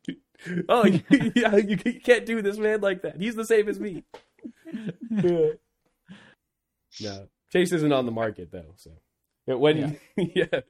Oh, 0.70 0.86
yeah, 1.36 1.56
you 1.56 1.78
can't 1.78 2.26
do 2.26 2.42
this 2.42 2.58
man 2.58 2.82
like 2.82 3.02
that. 3.04 3.18
He's 3.20 3.36
the 3.36 3.46
same 3.46 3.68
as 3.70 3.80
me. 3.80 4.04
Yeah. 5.12 5.50
no, 7.02 7.28
Chase 7.52 7.72
isn't 7.72 7.92
on 7.92 8.06
the 8.06 8.12
market 8.12 8.52
though. 8.52 8.74
So 8.76 8.92
when 9.58 9.98
yeah. 10.18 10.62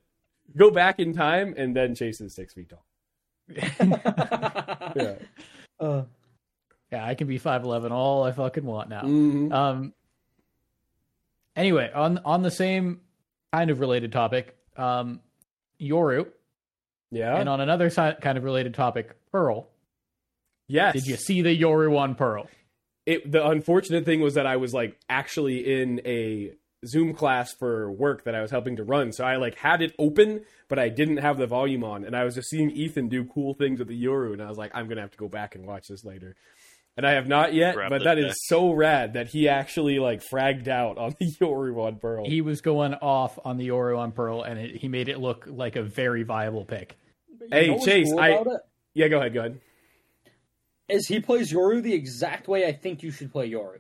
go 0.55 0.72
back 0.72 0.99
in 0.99 1.13
time 1.13 1.53
and 1.57 1.76
then 1.76 1.95
Chase 1.95 2.22
is 2.22 2.34
six 2.36 2.53
feet 2.53 2.70
tall. 2.70 2.86
Yeah. 4.95 5.15
Uh, 5.80 6.03
Yeah, 6.91 7.05
I 7.05 7.15
can 7.15 7.28
be 7.28 7.38
five 7.38 7.63
eleven 7.63 7.91
all 7.91 8.24
I 8.24 8.32
fucking 8.32 8.65
want 8.65 8.89
now. 8.89 9.01
Mhm. 9.01 9.51
Um. 9.53 9.93
Anyway, 11.55 11.91
on 11.93 12.20
on 12.20 12.41
the 12.43 12.51
same 12.51 13.01
kind 13.53 13.70
of 13.72 13.80
related 13.80 14.11
topic, 14.11 14.55
um, 14.78 15.20
Yoru, 15.82 16.28
Yeah. 17.12 17.38
and 17.38 17.47
on 17.47 17.62
another 17.62 17.89
kind 17.89 18.38
of 18.38 18.43
related 18.43 18.74
topic, 18.74 19.16
Pearl. 19.32 19.68
yes. 20.68 20.93
Did 20.93 21.08
you 21.08 21.16
see 21.16 21.41
the 21.41 21.58
Yoru 21.58 21.97
on 21.97 22.16
Pearl? 22.16 22.47
it 23.08 23.32
the 23.32 23.47
unfortunate 23.47 24.03
thing 24.05 24.20
was 24.20 24.34
that 24.34 24.45
I 24.45 24.58
was 24.58 24.74
like 24.74 24.99
actually 25.10 25.82
in 25.82 26.01
a 26.05 26.51
Zoom 26.86 27.14
class 27.14 27.53
for 27.53 27.89
work 27.89 28.26
that 28.26 28.36
I 28.36 28.41
was 28.41 28.51
helping 28.51 28.76
to 28.76 28.84
run. 28.84 29.12
So 29.14 29.24
I 29.24 29.38
like 29.38 29.55
had 29.55 29.82
it 29.82 29.95
open, 29.97 30.41
but 30.68 30.78
I 30.78 30.89
didn't 30.89 31.18
have 31.18 31.38
the 31.38 31.47
volume 31.47 31.84
on, 31.84 32.03
and 32.03 32.16
I 32.16 32.24
was 32.24 32.36
just 32.36 32.49
seeing 32.49 32.70
Ethan 32.70 33.08
do 33.08 33.24
cool 33.24 33.53
things 33.55 33.80
with 33.80 33.88
the 33.88 34.05
Yoru, 34.05 34.34
and 34.34 34.41
I 34.43 34.49
was 34.49 34.58
like, 34.58 34.72
I'm 34.76 34.88
gonna 34.88 35.01
have 35.01 35.12
to 35.12 35.18
go 35.18 35.30
back 35.30 35.55
and 35.55 35.66
watch 35.66 35.88
this 35.88 36.03
later. 36.03 36.36
And 36.98 37.06
I 37.06 37.12
have 37.12 37.28
not 37.28 37.54
yet, 37.54 37.76
Grab 37.76 37.91
but 37.91 38.00
the 38.00 38.06
that 38.06 38.16
deck. 38.16 38.32
is 38.32 38.48
so 38.48 38.72
rad 38.72 39.14
that 39.14 39.28
he 39.28 39.48
actually 39.48 40.00
like 40.00 40.24
fragged 40.26 40.68
out 40.68 40.98
on 40.98 41.16
the 41.20 41.32
Yoru 41.41 41.80
on 41.86 41.98
Pearl. 41.98 42.26
He 42.28 42.41
was 42.41 42.60
going 42.62 42.95
off 42.95 43.38
on 43.45 43.58
the 43.58 43.68
Yoru 43.68 43.98
on 44.00 44.12
Pearl, 44.12 44.41
and 44.41 44.60
it, 44.60 44.76
he 44.78 44.88
made 44.88 45.08
it 45.08 45.20
look 45.20 45.45
like 45.48 45.76
a 45.76 45.84
very 45.84 46.24
viable 46.24 46.66
pick. 46.66 46.98
Hey, 47.52 47.78
Chase, 47.86 48.10
cool 48.10 48.20
I- 48.20 48.30
it? 48.32 48.48
yeah, 48.95 49.08
go 49.10 49.20
ahead, 49.20 49.34
go 49.34 49.39
ahead. 49.41 49.60
is 50.89 51.08
he 51.08 51.20
plays 51.20 51.54
Yoru 51.54 51.84
the 51.84 51.93
exact 51.93 52.48
way 52.48 52.66
I 52.66 52.72
think 52.74 53.04
you 53.04 53.12
should 53.12 53.32
play 53.32 53.50
Yoru. 53.52 53.78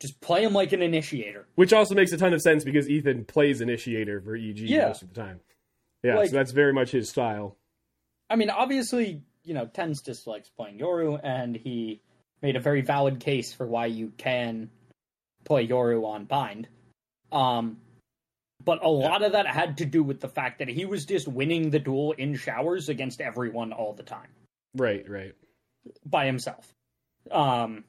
Just 0.00 0.20
play 0.20 0.44
him 0.44 0.52
like 0.54 0.72
an 0.72 0.80
initiator. 0.82 1.46
Which 1.56 1.72
also 1.72 1.94
makes 1.94 2.12
a 2.12 2.16
ton 2.16 2.32
of 2.32 2.40
sense 2.40 2.64
because 2.64 2.88
Ethan 2.88 3.24
plays 3.26 3.60
initiator 3.60 4.20
for 4.20 4.34
EG 4.36 4.58
Yeah. 4.60 4.86
most 4.86 5.02
of 5.02 5.12
the 5.12 5.20
time. 5.20 5.40
Yeah, 6.02 6.16
Like- 6.16 6.30
so 6.30 6.36
that's 6.36 6.52
very 6.52 6.72
much 6.72 6.92
his 6.92 7.10
style. 7.10 7.56
I 8.30 8.36
mean, 8.36 8.48
obviously, 8.48 9.22
you 9.50 9.54
know, 9.54 9.66
TenZ 9.66 10.04
dislikes 10.04 10.48
playing 10.48 10.78
Yoru, 10.78 11.18
and 11.24 11.56
he 11.56 12.00
made 12.40 12.54
a 12.54 12.60
very 12.60 12.82
valid 12.82 13.18
case 13.18 13.52
for 13.52 13.66
why 13.66 13.86
you 13.86 14.12
can 14.16 14.70
play 15.44 15.66
Yoru 15.66 16.06
on 16.06 16.24
Bind. 16.24 16.68
Um, 17.32 17.78
but 18.64 18.84
a 18.84 18.88
lot 18.88 19.24
of 19.24 19.32
that 19.32 19.48
had 19.48 19.78
to 19.78 19.86
do 19.86 20.04
with 20.04 20.20
the 20.20 20.28
fact 20.28 20.60
that 20.60 20.68
he 20.68 20.84
was 20.84 21.04
just 21.04 21.26
winning 21.26 21.70
the 21.70 21.80
duel 21.80 22.12
in 22.12 22.36
showers 22.36 22.88
against 22.88 23.20
everyone 23.20 23.72
all 23.72 23.92
the 23.92 24.04
time 24.04 24.28
Right, 24.76 25.04
right. 25.10 25.34
by 26.06 26.26
himself. 26.26 26.72
Um, 27.32 27.82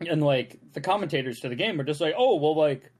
and 0.00 0.20
like 0.20 0.58
the 0.72 0.80
commentators 0.80 1.38
to 1.40 1.48
the 1.48 1.54
game 1.54 1.80
are 1.80 1.84
just 1.84 2.00
like, 2.00 2.14
oh 2.18 2.34
well, 2.34 2.56
like, 2.56 2.90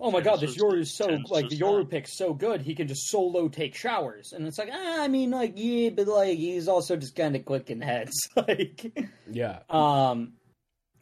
oh 0.00 0.10
my 0.10 0.20
god, 0.20 0.40
this 0.40 0.56
Yoru 0.56 0.80
is 0.80 0.96
so 0.96 1.06
like 1.28 1.48
the 1.48 1.58
Yoru 1.58 1.78
not. 1.80 1.90
pick's 1.90 2.16
so 2.16 2.32
good, 2.34 2.62
he 2.62 2.74
can 2.74 2.88
just 2.88 3.08
solo 3.08 3.48
take 3.48 3.74
showers, 3.74 4.32
and 4.32 4.46
it's 4.46 4.58
like, 4.58 4.70
ah, 4.72 5.02
I 5.02 5.08
mean, 5.08 5.30
like, 5.30 5.52
yeah, 5.56 5.90
but 5.90 6.06
like 6.08 6.36
he's 6.38 6.68
also 6.68 6.96
just 6.96 7.14
kind 7.16 7.36
of 7.36 7.44
clicking 7.44 7.80
heads, 7.80 8.12
like, 8.36 8.92
Yeah. 9.30 9.60
um. 9.68 10.32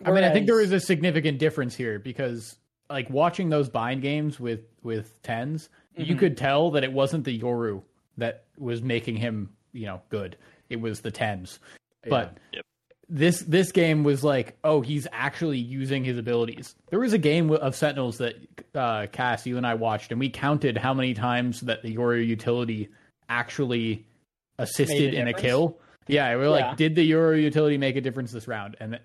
I 0.05 0.13
mean, 0.13 0.23
I 0.23 0.33
think 0.33 0.47
there 0.47 0.61
is 0.61 0.71
a 0.73 0.79
significant 0.79 1.39
difference 1.41 1.75
here 1.75 1.99
because, 1.99 2.57
like, 2.89 3.11
watching 3.11 3.49
those 3.49 3.69
bind 3.69 4.01
games 4.03 4.39
with 4.39 4.61
with 4.83 5.21
TenZ, 5.23 5.69
you 5.97 6.15
Mhm. 6.15 6.19
could 6.21 6.37
tell 6.37 6.71
that 6.73 6.85
it 6.85 6.93
wasn't 6.93 7.25
the 7.25 7.37
Yoru 7.39 7.83
that 8.17 8.45
was 8.57 8.81
making 8.83 9.17
him, 9.17 9.51
you 9.73 9.87
know, 9.87 10.01
good. 10.09 10.37
It 10.71 10.81
was 10.81 11.01
the 11.01 11.11
TenZ. 11.11 11.59
But 12.09 12.39
Yep. 12.53 12.65
This 13.11 13.41
this 13.41 13.73
game 13.73 14.05
was 14.05 14.23
like, 14.23 14.57
oh, 14.65 14.83
he's 14.83 15.07
actually 15.13 15.59
using 15.59 16.05
his 16.05 16.19
abilities. 16.19 16.75
There 16.91 17.01
was 17.01 17.15
a 17.15 17.19
game 17.19 17.51
of 17.51 17.75
Sentinels 17.75 18.19
that 18.19 18.35
uh, 18.75 19.07
Cass, 19.11 19.47
you 19.47 19.57
and 19.57 19.67
I 19.67 19.75
watched, 19.75 20.11
and 20.11 20.21
we 20.21 20.29
counted 20.29 20.77
how 20.77 20.93
many 20.93 21.15
times 21.15 21.61
that 21.63 21.83
the 21.83 21.97
Yoru 21.97 22.27
utility 22.27 22.89
actually 23.31 24.05
assisted 24.59 25.15
in 25.15 25.27
a 25.27 25.33
kill. 25.33 25.79
Yeah, 26.07 26.31
we 26.33 26.37
we're 26.37 26.45
Yeah. 26.59 26.69
like, 26.69 26.77
did 26.77 26.95
the 26.95 27.11
Yoru 27.11 27.41
utility 27.41 27.79
make 27.79 27.97
a 27.97 28.01
difference 28.03 28.31
this 28.33 28.47
round? 28.49 28.77
And 28.81 28.99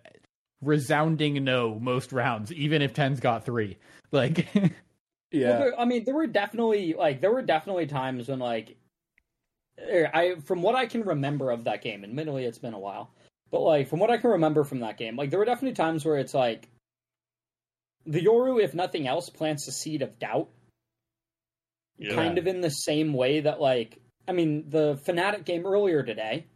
resounding 0.61 1.43
no 1.43 1.77
most 1.79 2.11
rounds, 2.11 2.51
even 2.53 2.81
if 2.81 2.93
TenZ 2.93 3.19
got 3.21 3.45
three. 3.45 3.77
Like, 4.11 4.45
yeah. 5.31 5.49
Well, 5.49 5.59
there, 5.59 5.79
I 5.79 5.85
mean, 5.85 6.03
there 6.03 6.13
were 6.13 6.27
definitely 6.27 6.93
like 6.93 7.19
there 7.19 7.31
were 7.31 7.41
definitely 7.41 7.87
times 7.87 8.27
when 8.27 8.37
like 8.37 8.75
er, 9.79 10.07
I 10.13 10.35
from 10.35 10.61
what 10.61 10.75
I 10.75 10.85
can 10.85 11.01
remember 11.01 11.49
of 11.49 11.63
that 11.63 11.81
game. 11.81 12.03
Admittedly, 12.03 12.45
it's 12.45 12.59
been 12.59 12.75
a 12.75 12.79
while, 12.79 13.09
but 13.53 13.61
like 13.61 13.87
from 13.87 13.99
what 13.99 14.09
I 14.09 14.17
can 14.17 14.31
remember 14.31 14.63
from 14.63 14.79
that 14.79 14.97
game, 14.97 15.15
like 15.15 15.29
there 15.29 15.37
were 15.37 15.45
definitely 15.45 15.75
times 15.75 16.03
where 16.03 16.17
it's 16.17 16.33
like 16.33 16.67
the 18.07 18.19
Yoru, 18.19 18.59
if 18.61 18.73
nothing 18.73 19.07
else, 19.07 19.29
plants 19.29 19.67
a 19.67 19.71
seed 19.71 20.01
of 20.01 20.17
doubt, 20.17 20.49
Yeah. 21.99 22.15
kind 22.15 22.39
of 22.39 22.47
in 22.47 22.61
the 22.61 22.71
same 22.71 23.13
way 23.13 23.41
that 23.41 23.61
like 23.61 23.99
I 24.27 24.31
mean 24.31 24.69
the 24.69 24.95
Fnatic 25.05 25.45
game 25.45 25.67
earlier 25.67 26.01
today. 26.01 26.47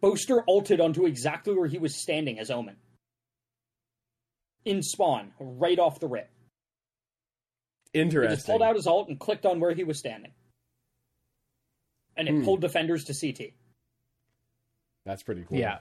Boaster 0.00 0.44
ulted 0.48 0.80
onto 0.80 1.04
exactly 1.06 1.52
where 1.54 1.66
he 1.66 1.78
was 1.78 2.00
standing 2.00 2.38
as 2.38 2.48
Omen. 2.50 2.76
In 4.64 4.82
spawn, 4.82 5.32
right 5.40 5.78
off 5.80 5.98
the 5.98 6.06
rip. 6.08 6.30
He 7.92 8.04
just 8.04 8.46
pulled 8.46 8.62
out 8.62 8.76
his 8.76 8.86
ult 8.86 9.08
and 9.08 9.18
clicked 9.18 9.46
on 9.46 9.58
where 9.60 9.72
he 9.74 9.82
was 9.82 9.98
standing. 9.98 10.32
And 12.16 12.28
it 12.28 12.32
Hmm. 12.34 12.44
pulled 12.44 12.60
defenders 12.60 13.04
to 13.06 13.14
CT. 13.14 13.54
That's 15.04 15.22
pretty 15.22 15.44
cool. 15.48 15.58
yeah, 15.58 15.78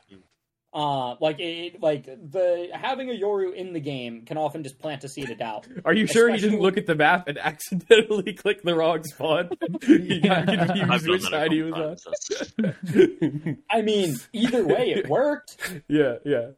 Uh 0.74 1.16
like 1.22 1.38
it 1.40 1.82
like 1.82 2.06
the 2.06 2.70
having 2.74 3.10
a 3.10 3.14
Yoru 3.14 3.54
in 3.54 3.74
the 3.74 3.80
game 3.80 4.26
can 4.26 4.38
often 4.38 4.64
just 4.64 4.80
plant 4.80 5.04
a 5.04 5.08
seed 5.10 5.30
of 5.30 5.38
doubt. 5.38 5.68
Are 5.86 5.94
you 5.94 6.08
sure 6.08 6.30
he 6.30 6.40
didn't 6.40 6.60
look 6.62 6.78
at 6.78 6.86
the 6.88 6.96
map 6.96 7.28
and 7.28 7.38
accidentally 7.50 8.34
click 8.34 8.64
the 8.64 8.74
wrong 8.76 9.04
spawn? 9.04 9.50
he 9.86 10.20
got 10.20 10.48
confused 10.48 10.90
I've 10.92 11.06
which 11.08 11.22
side 11.24 11.52
he 11.52 11.62
was 11.62 11.74
on. 11.74 13.58
I 13.70 13.82
mean, 13.82 14.16
either 14.34 14.66
way 14.66 14.92
it 14.92 15.08
worked. 15.08 15.58
yeah, 15.88 16.16
yeah. 16.26 16.50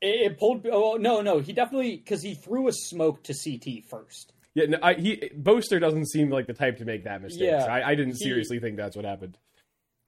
It, 0.00 0.32
it 0.32 0.38
pulled 0.38 0.66
oh 0.70 0.94
no, 0.94 1.20
no, 1.22 1.38
he 1.40 1.52
definitely 1.52 1.98
cuz 1.98 2.22
he 2.22 2.34
threw 2.34 2.68
a 2.68 2.72
smoke 2.72 3.24
to 3.24 3.34
CT 3.34 3.84
first. 3.88 4.32
Yeah, 4.54 4.66
no, 4.66 4.78
I, 4.82 4.94
he 4.94 5.30
Boaster 5.36 5.78
doesn't 5.80 6.06
seem 6.08 6.30
like 6.30 6.46
the 6.46 6.54
type 6.54 6.78
to 6.78 6.84
make 6.84 7.04
that 7.04 7.20
mistake. 7.20 7.42
Yeah. 7.50 7.64
so 7.64 7.68
I, 7.70 7.90
I 7.90 7.94
didn't 7.94 8.12
He- 8.16 8.24
seriously 8.24 8.58
think 8.60 8.76
that's 8.76 8.96
what 8.96 9.04
happened. 9.04 9.36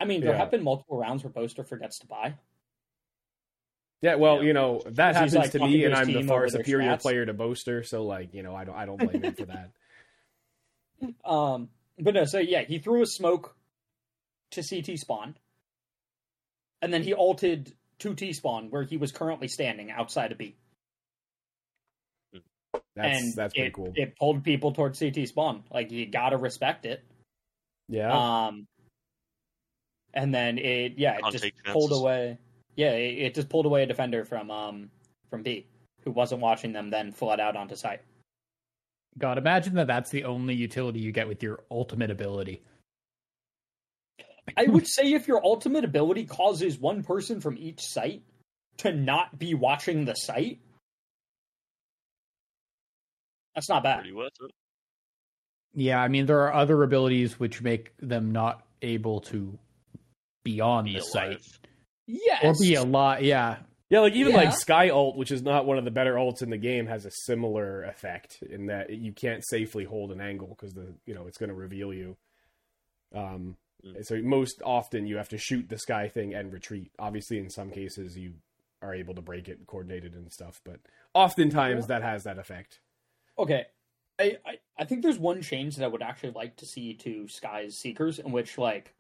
I 0.00 0.04
mean, 0.04 0.20
there 0.20 0.30
Yeah. 0.30 0.38
have 0.38 0.50
been 0.50 0.62
multiple 0.62 0.96
rounds 0.98 1.24
where 1.24 1.32
Boaster 1.32 1.64
forgets 1.64 1.98
to 2.00 2.06
buy. 2.06 2.34
Yeah, 4.00 4.14
well, 4.14 4.36
Yeah. 4.36 4.42
you 4.48 4.52
know 4.52 4.80
that 4.86 5.16
happens 5.16 5.34
like, 5.34 5.50
to 5.52 5.58
me, 5.58 5.78
to 5.80 5.86
and 5.86 5.94
I'm 5.94 6.06
the 6.12 6.22
far 6.22 6.48
superior 6.48 6.92
stats. 6.92 7.00
player 7.02 7.26
to 7.26 7.34
Boaster, 7.34 7.82
so 7.82 8.04
like 8.04 8.32
you 8.32 8.42
know 8.44 8.54
I 8.54 8.64
don't 8.64 8.76
I 8.76 8.86
don't 8.86 8.98
blame 8.98 9.22
him 9.24 9.34
for 9.34 9.46
that. 9.46 9.70
Um, 11.24 11.70
but 11.98 12.14
no, 12.14 12.24
so 12.24 12.38
yeah, 12.38 12.62
he 12.62 12.78
threw 12.80 13.02
a 13.02 13.06
smoke 13.06 13.56
to 14.52 14.62
CT 14.62 14.98
spawn, 14.98 15.36
and 16.82 16.92
then 16.92 17.02
he 17.04 17.14
ulted 17.14 17.72
to 18.00 18.14
T 18.14 18.32
spawn 18.32 18.70
where 18.70 18.82
he 18.82 18.96
was 18.96 19.12
currently 19.12 19.46
standing 19.48 19.90
outside 19.92 20.32
of 20.32 20.38
B, 20.38 20.56
That's 22.96 23.18
and 23.18 23.34
that's 23.34 23.54
it, 23.54 23.58
pretty 23.58 23.70
cool. 23.72 23.92
it 23.94 24.16
pulled 24.16 24.42
people 24.44 24.72
towards 24.72 24.98
CT 24.98 25.26
spawn. 25.28 25.64
Like 25.72 25.90
you 25.92 26.06
gotta 26.06 26.36
respect 26.36 26.84
it. 26.84 27.04
yeah, 27.88 28.46
Um, 28.46 28.66
and 30.14 30.34
then 30.34 30.58
it 30.58 30.94
yeah 30.96 31.16
it 31.16 31.22
Can't 31.22 31.32
just 31.32 31.52
pulled 31.66 31.92
away. 31.92 32.38
Yeah, 32.76 32.92
it, 32.92 33.18
it 33.18 33.34
just 33.34 33.48
pulled 33.48 33.66
away 33.66 33.82
a 33.82 33.86
defender 33.86 34.24
from 34.24 34.50
um 34.50 34.90
from 35.30 35.42
B 35.42 35.66
who 36.04 36.10
wasn't 36.10 36.40
watching 36.40 36.72
them, 36.72 36.90
then 36.90 37.12
fled 37.12 37.40
out 37.40 37.56
onto 37.56 37.76
site. 37.76 38.00
God, 39.18 39.36
imagine 39.36 39.74
that 39.74 39.86
that's 39.88 40.10
the 40.10 40.24
only 40.24 40.54
utility 40.54 41.00
you 41.00 41.12
get 41.12 41.26
with 41.26 41.42
your 41.42 41.64
ultimate 41.70 42.10
ability. 42.10 42.62
I 44.56 44.64
would 44.64 44.86
say 44.86 45.12
if 45.12 45.28
your 45.28 45.44
ultimate 45.44 45.84
ability 45.84 46.24
causes 46.24 46.78
one 46.78 47.02
person 47.02 47.40
from 47.40 47.58
each 47.58 47.80
site 47.80 48.22
to 48.78 48.92
not 48.92 49.38
be 49.38 49.54
watching 49.54 50.04
the 50.04 50.14
site, 50.14 50.60
that's 53.54 53.68
not 53.68 53.82
bad. 53.82 54.00
Pretty 54.00 54.12
worth 54.12 54.32
it. 54.40 54.50
Yeah, 55.74 56.00
I 56.00 56.08
mean 56.08 56.26
there 56.26 56.40
are 56.42 56.54
other 56.54 56.82
abilities 56.82 57.38
which 57.38 57.60
make 57.60 57.92
them 57.98 58.32
not 58.32 58.64
able 58.82 59.20
to 59.22 59.58
be 60.44 60.60
on 60.60 60.84
Be 60.84 60.92
the 60.94 60.98
alive. 61.00 61.08
site 61.10 61.40
Yes. 62.06 62.42
or 62.44 62.54
be 62.60 62.74
a 62.74 62.82
lot, 62.84 63.22
Yeah, 63.22 63.56
yeah, 63.90 64.00
like 64.00 64.14
even 64.14 64.32
yeah. 64.32 64.38
like 64.38 64.52
Skye 64.52 64.88
Ult, 64.90 65.16
which 65.16 65.30
is 65.30 65.42
not 65.42 65.66
one 65.66 65.76
of 65.78 65.84
the 65.84 65.90
better 65.90 66.14
ults 66.14 66.42
in 66.42 66.50
the 66.50 66.56
game, 66.58 66.86
has 66.86 67.04
a 67.04 67.10
similar 67.10 67.82
effect 67.84 68.42
in 68.42 68.66
that 68.66 68.90
you 68.90 69.12
can't 69.12 69.42
safely 69.46 69.84
hold 69.84 70.10
an 70.12 70.20
angle 70.20 70.48
because 70.48 70.72
the 70.74 70.94
you 71.06 71.14
know 71.14 71.26
it's 71.26 71.38
going 71.38 71.50
to 71.50 71.54
reveal 71.54 71.92
you. 71.92 72.16
Um, 73.14 73.56
Mm. 73.84 74.04
so 74.04 74.20
most 74.20 74.60
often 74.64 75.06
you 75.06 75.18
have 75.18 75.28
to 75.28 75.38
shoot 75.38 75.68
the 75.68 75.78
Skye 75.78 76.08
thing 76.08 76.34
and 76.34 76.52
retreat. 76.52 76.90
Obviously, 76.98 77.38
in 77.38 77.48
some 77.48 77.70
cases 77.70 78.18
you 78.18 78.34
are 78.82 78.92
able 78.92 79.14
to 79.14 79.22
break 79.22 79.48
it 79.48 79.64
coordinated 79.68 80.14
and 80.14 80.32
stuff, 80.32 80.60
but 80.64 80.80
oftentimes 81.14 81.86
that 81.86 82.02
has 82.02 82.24
that 82.24 82.38
effect. 82.40 82.80
Okay. 83.38 83.66
I, 84.18 84.36
I, 84.44 84.58
I 84.76 84.84
think 84.84 85.02
there's 85.02 85.16
one 85.20 85.42
change 85.42 85.76
that 85.76 85.84
I 85.84 85.88
would 85.88 86.02
actually 86.02 86.32
like 86.32 86.56
to 86.56 86.66
see 86.66 86.94
to 86.94 87.28
Skye's 87.28 87.78
Seekers 87.78 88.18
in 88.18 88.32
which 88.32 88.58
like 88.58 88.96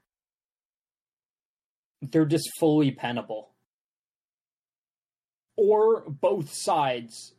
they're 2.02 2.24
just 2.26 2.50
fully 2.58 2.92
penable. 2.92 3.46
Or 5.56 6.02
both 6.08 6.52
sides 6.52 7.34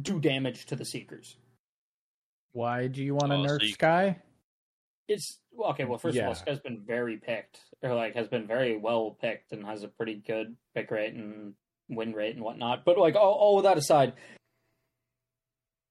do 0.00 0.20
damage 0.20 0.66
to 0.66 0.76
the 0.76 0.84
Seekers. 0.84 1.36
why 2.52 2.86
do 2.86 3.02
you 3.02 3.14
want 3.14 3.30
to 3.32 3.36
Oh, 3.36 3.46
so 3.46 3.54
nerf 3.54 3.62
you- 3.62 3.68
Skye? 3.74 4.22
It's 5.08 5.38
well, 5.52 5.70
okay. 5.70 5.84
Well, 5.84 5.98
first 5.98 6.16
of 6.18 6.26
all, 6.26 6.34
Skye's 6.34 6.58
been 6.60 6.82
very 6.84 7.16
picked, 7.18 7.60
or 7.82 7.94
like 7.94 8.14
has 8.16 8.28
been 8.28 8.46
very 8.46 8.76
well 8.76 9.10
picked, 9.20 9.52
and 9.52 9.64
has 9.64 9.82
a 9.84 9.88
pretty 9.88 10.14
good 10.16 10.56
pick 10.74 10.90
rate 10.90 11.14
and 11.14 11.54
win 11.88 12.12
rate 12.12 12.34
and 12.34 12.42
whatnot. 12.44 12.84
But 12.84 12.98
like 12.98 13.14
all, 13.14 13.34
all 13.34 13.58
of 13.58 13.64
that 13.64 13.76
aside, 13.78 14.14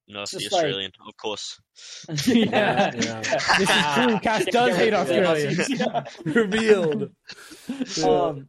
No, 0.08 0.22
it's 0.22 0.32
the 0.32 0.40
just 0.40 0.52
like- 0.52 0.66
Australian, 0.66 0.92
of 1.08 1.18
course. 1.18 1.60
yeah, 2.28 2.92
Yeah. 2.96 3.22
This 3.58 3.70
is 3.70 3.86
true. 3.96 4.20
Cass 4.20 4.46
does 4.46 4.76
hate 4.76 4.94
Australians. 4.94 5.70
Yeah. 5.70 6.04
Revealed. 6.26 7.12
Um, 8.04 8.48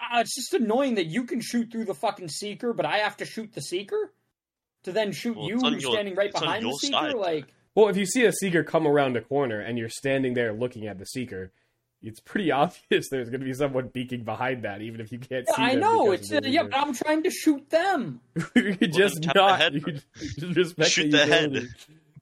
uh, 0.00 0.20
it's 0.20 0.34
just 0.34 0.54
annoying 0.54 0.94
that 0.96 1.06
you 1.06 1.24
can 1.24 1.40
shoot 1.40 1.70
through 1.70 1.84
the 1.84 1.94
fucking 1.94 2.28
seeker, 2.28 2.72
but 2.72 2.86
I 2.86 2.98
have 2.98 3.16
to 3.18 3.24
shoot 3.24 3.52
the 3.52 3.62
seeker 3.62 4.12
to 4.84 4.92
then 4.92 5.12
shoot 5.12 5.36
Well, 5.36 5.46
you 5.48 5.58
who's 5.60 5.82
your- 5.82 5.92
standing 5.92 6.14
right 6.14 6.32
behind 6.32 6.64
the 6.64 6.72
seeker. 6.72 6.92
side. 6.92 7.14
Like, 7.14 7.46
Well, 7.74 7.88
if 7.88 7.96
you 7.96 8.06
see 8.06 8.24
a 8.24 8.32
seeker 8.32 8.64
come 8.64 8.86
around 8.86 9.16
a 9.16 9.20
corner 9.20 9.60
and 9.60 9.78
you're 9.78 9.88
standing 9.88 10.34
there 10.34 10.52
looking 10.52 10.86
at 10.86 10.98
the 10.98 11.06
seeker, 11.06 11.52
it's 12.02 12.20
pretty 12.20 12.50
obvious 12.52 13.08
there's 13.08 13.30
going 13.30 13.40
to 13.40 13.46
be 13.46 13.52
someone 13.54 13.88
peeking 13.88 14.24
behind 14.24 14.64
that, 14.64 14.82
even 14.82 15.00
if 15.00 15.12
you 15.12 15.18
can't 15.18 15.46
yeah, 15.48 15.56
see. 15.56 15.62
I 15.62 15.70
them 15.72 15.80
know 15.80 16.12
it's 16.12 16.30
of 16.30 16.44
uh, 16.44 16.48
yeah, 16.48 16.64
but 16.64 16.76
I'm 16.76 16.94
trying 16.94 17.22
to 17.22 17.30
shoot 17.30 17.68
them. 17.70 18.20
you 18.56 18.76
could 18.76 18.92
just 18.92 19.22
tap 19.22 19.34
the 19.34 19.40
not. 19.40 19.60
head 19.60 19.74
You 19.74 19.80
could 19.80 20.02
just 20.54 20.82
Shoot 20.84 21.10
the 21.10 21.18
the 21.18 21.26
head. 21.26 21.68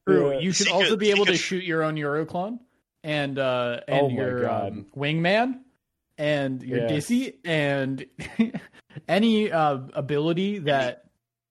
True. 0.06 0.38
You 0.40 0.52
should 0.52 0.66
Seeker- 0.66 0.76
also 0.76 0.96
be 0.96 1.10
able 1.10 1.26
to 1.26 1.36
shoot 1.36 1.62
your 1.64 1.82
own 1.82 1.96
Yoru 1.96 2.26
clone 2.26 2.60
and 3.04 3.38
uh 3.38 3.80
and 3.88 4.00
Oh 4.00 4.08
your 4.08 4.50
um, 4.50 4.86
wingman 4.96 5.60
and 6.18 6.62
your 6.62 6.80
Yeah. 6.80 6.86
Dizzy 6.88 7.38
and 7.44 8.04
any 9.08 9.50
uh 9.52 9.78
ability 9.94 10.60
that 10.60 11.04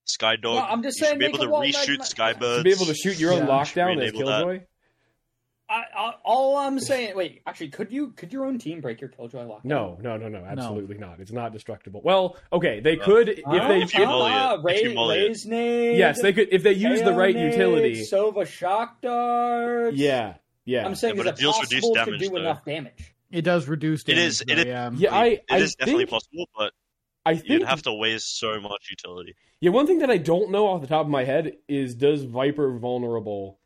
Skye 0.04 0.36
Dog. 0.36 0.56
Well, 0.56 0.66
I'm 0.68 0.82
just 0.82 0.98
you 0.98 1.06
should 1.06 1.08
saying 1.10 1.18
be 1.20 1.26
able 1.26 1.38
to 1.38 1.48
wall 1.48 1.62
reshoot 1.62 2.04
Skye 2.04 2.32
birds. 2.34 2.58
To 2.58 2.64
be 2.64 2.72
able 2.72 2.86
to 2.86 2.94
shoot 2.94 3.18
your 3.18 3.32
own 3.32 3.40
Yeah. 3.40 3.46
lockdown 3.46 4.02
as 4.02 4.10
Enable 4.12 4.26
that. 4.28 4.66
Killjoy. 5.70 5.84
I, 5.94 6.08
I, 6.10 6.14
all 6.24 6.56
I'm 6.56 6.78
saying, 6.80 7.16
wait, 7.16 7.42
actually, 7.46 7.68
could 7.68 7.92
you 7.92 8.08
could 8.12 8.32
your 8.32 8.44
own 8.44 8.58
team 8.58 8.80
break 8.80 9.00
your 9.00 9.10
Killjoy 9.10 9.44
lock? 9.46 9.64
No, 9.64 9.96
no, 10.02 10.16
no, 10.16 10.28
no, 10.28 10.44
absolutely 10.44 10.98
not. 10.98 11.20
It's 11.20 11.32
not 11.32 11.52
destructible. 11.52 12.00
Well, 12.04 12.36
okay, 12.52 12.80
they 12.80 12.98
Uh, 12.98 13.04
could 13.04 13.28
if 13.28 13.40
Ah, 13.46 13.68
they 13.68 13.82
if 13.82 13.94
you 13.94 14.06
molly 14.06 14.30
it, 14.32 14.34
ah, 14.36 14.54
if 14.58 14.64
Ray, 14.64 14.82
you 14.82 14.94
molly. 14.94 15.18
Raze 15.28 15.46
nade, 15.46 15.98
yes, 15.98 16.20
they 16.20 16.32
could 16.32 16.48
if 16.52 16.62
they 16.62 16.72
use 16.72 17.02
the 17.02 17.12
right 17.12 17.34
utility. 17.36 18.02
Sova 18.02 18.46
shock 18.46 19.00
darts. 19.00 19.96
Yeah, 19.96 20.34
yeah. 20.64 20.84
I'm 20.86 20.94
saying 20.94 21.16
Yeah, 21.16 21.20
is 21.22 21.24
but 21.24 21.34
it 21.34 21.38
it 21.38 21.40
deals 21.42 21.56
possible 21.58 21.76
reduced 21.76 21.94
to 21.94 22.04
damage, 22.04 22.20
do 22.20 22.28
though. 22.30 22.36
enough 22.36 22.64
damage? 22.64 23.14
it 23.30 23.42
does 23.42 23.68
reduce 23.68 24.02
It 24.02 24.06
damage. 24.14 24.24
is- 24.24 24.40
it 24.40 24.46
though, 24.48 24.54
is- 24.62 24.66
yeah. 24.66 24.90
yeah, 24.96 25.14
I, 25.14 25.24
It 25.26 25.44
I 25.50 25.56
is 25.58 25.76
definitely 25.76 26.00
think, 26.06 26.10
possible, 26.10 26.48
but 26.56 26.72
I 27.24 27.40
you'd 27.44 27.62
have 27.62 27.82
to 27.82 27.92
waste 27.92 28.38
so 28.40 28.60
much 28.60 28.88
utility. 28.90 29.36
Yeah, 29.60 29.70
one 29.70 29.86
thing 29.86 29.98
that 30.00 30.10
I 30.10 30.16
don't 30.16 30.50
know 30.50 30.66
off 30.68 30.80
the 30.80 30.86
top 30.88 31.04
of 31.04 31.10
my 31.10 31.22
head 31.24 31.58
is 31.68 31.94
does 31.94 32.24
Viper 32.24 32.76
vulnerable 32.78 33.59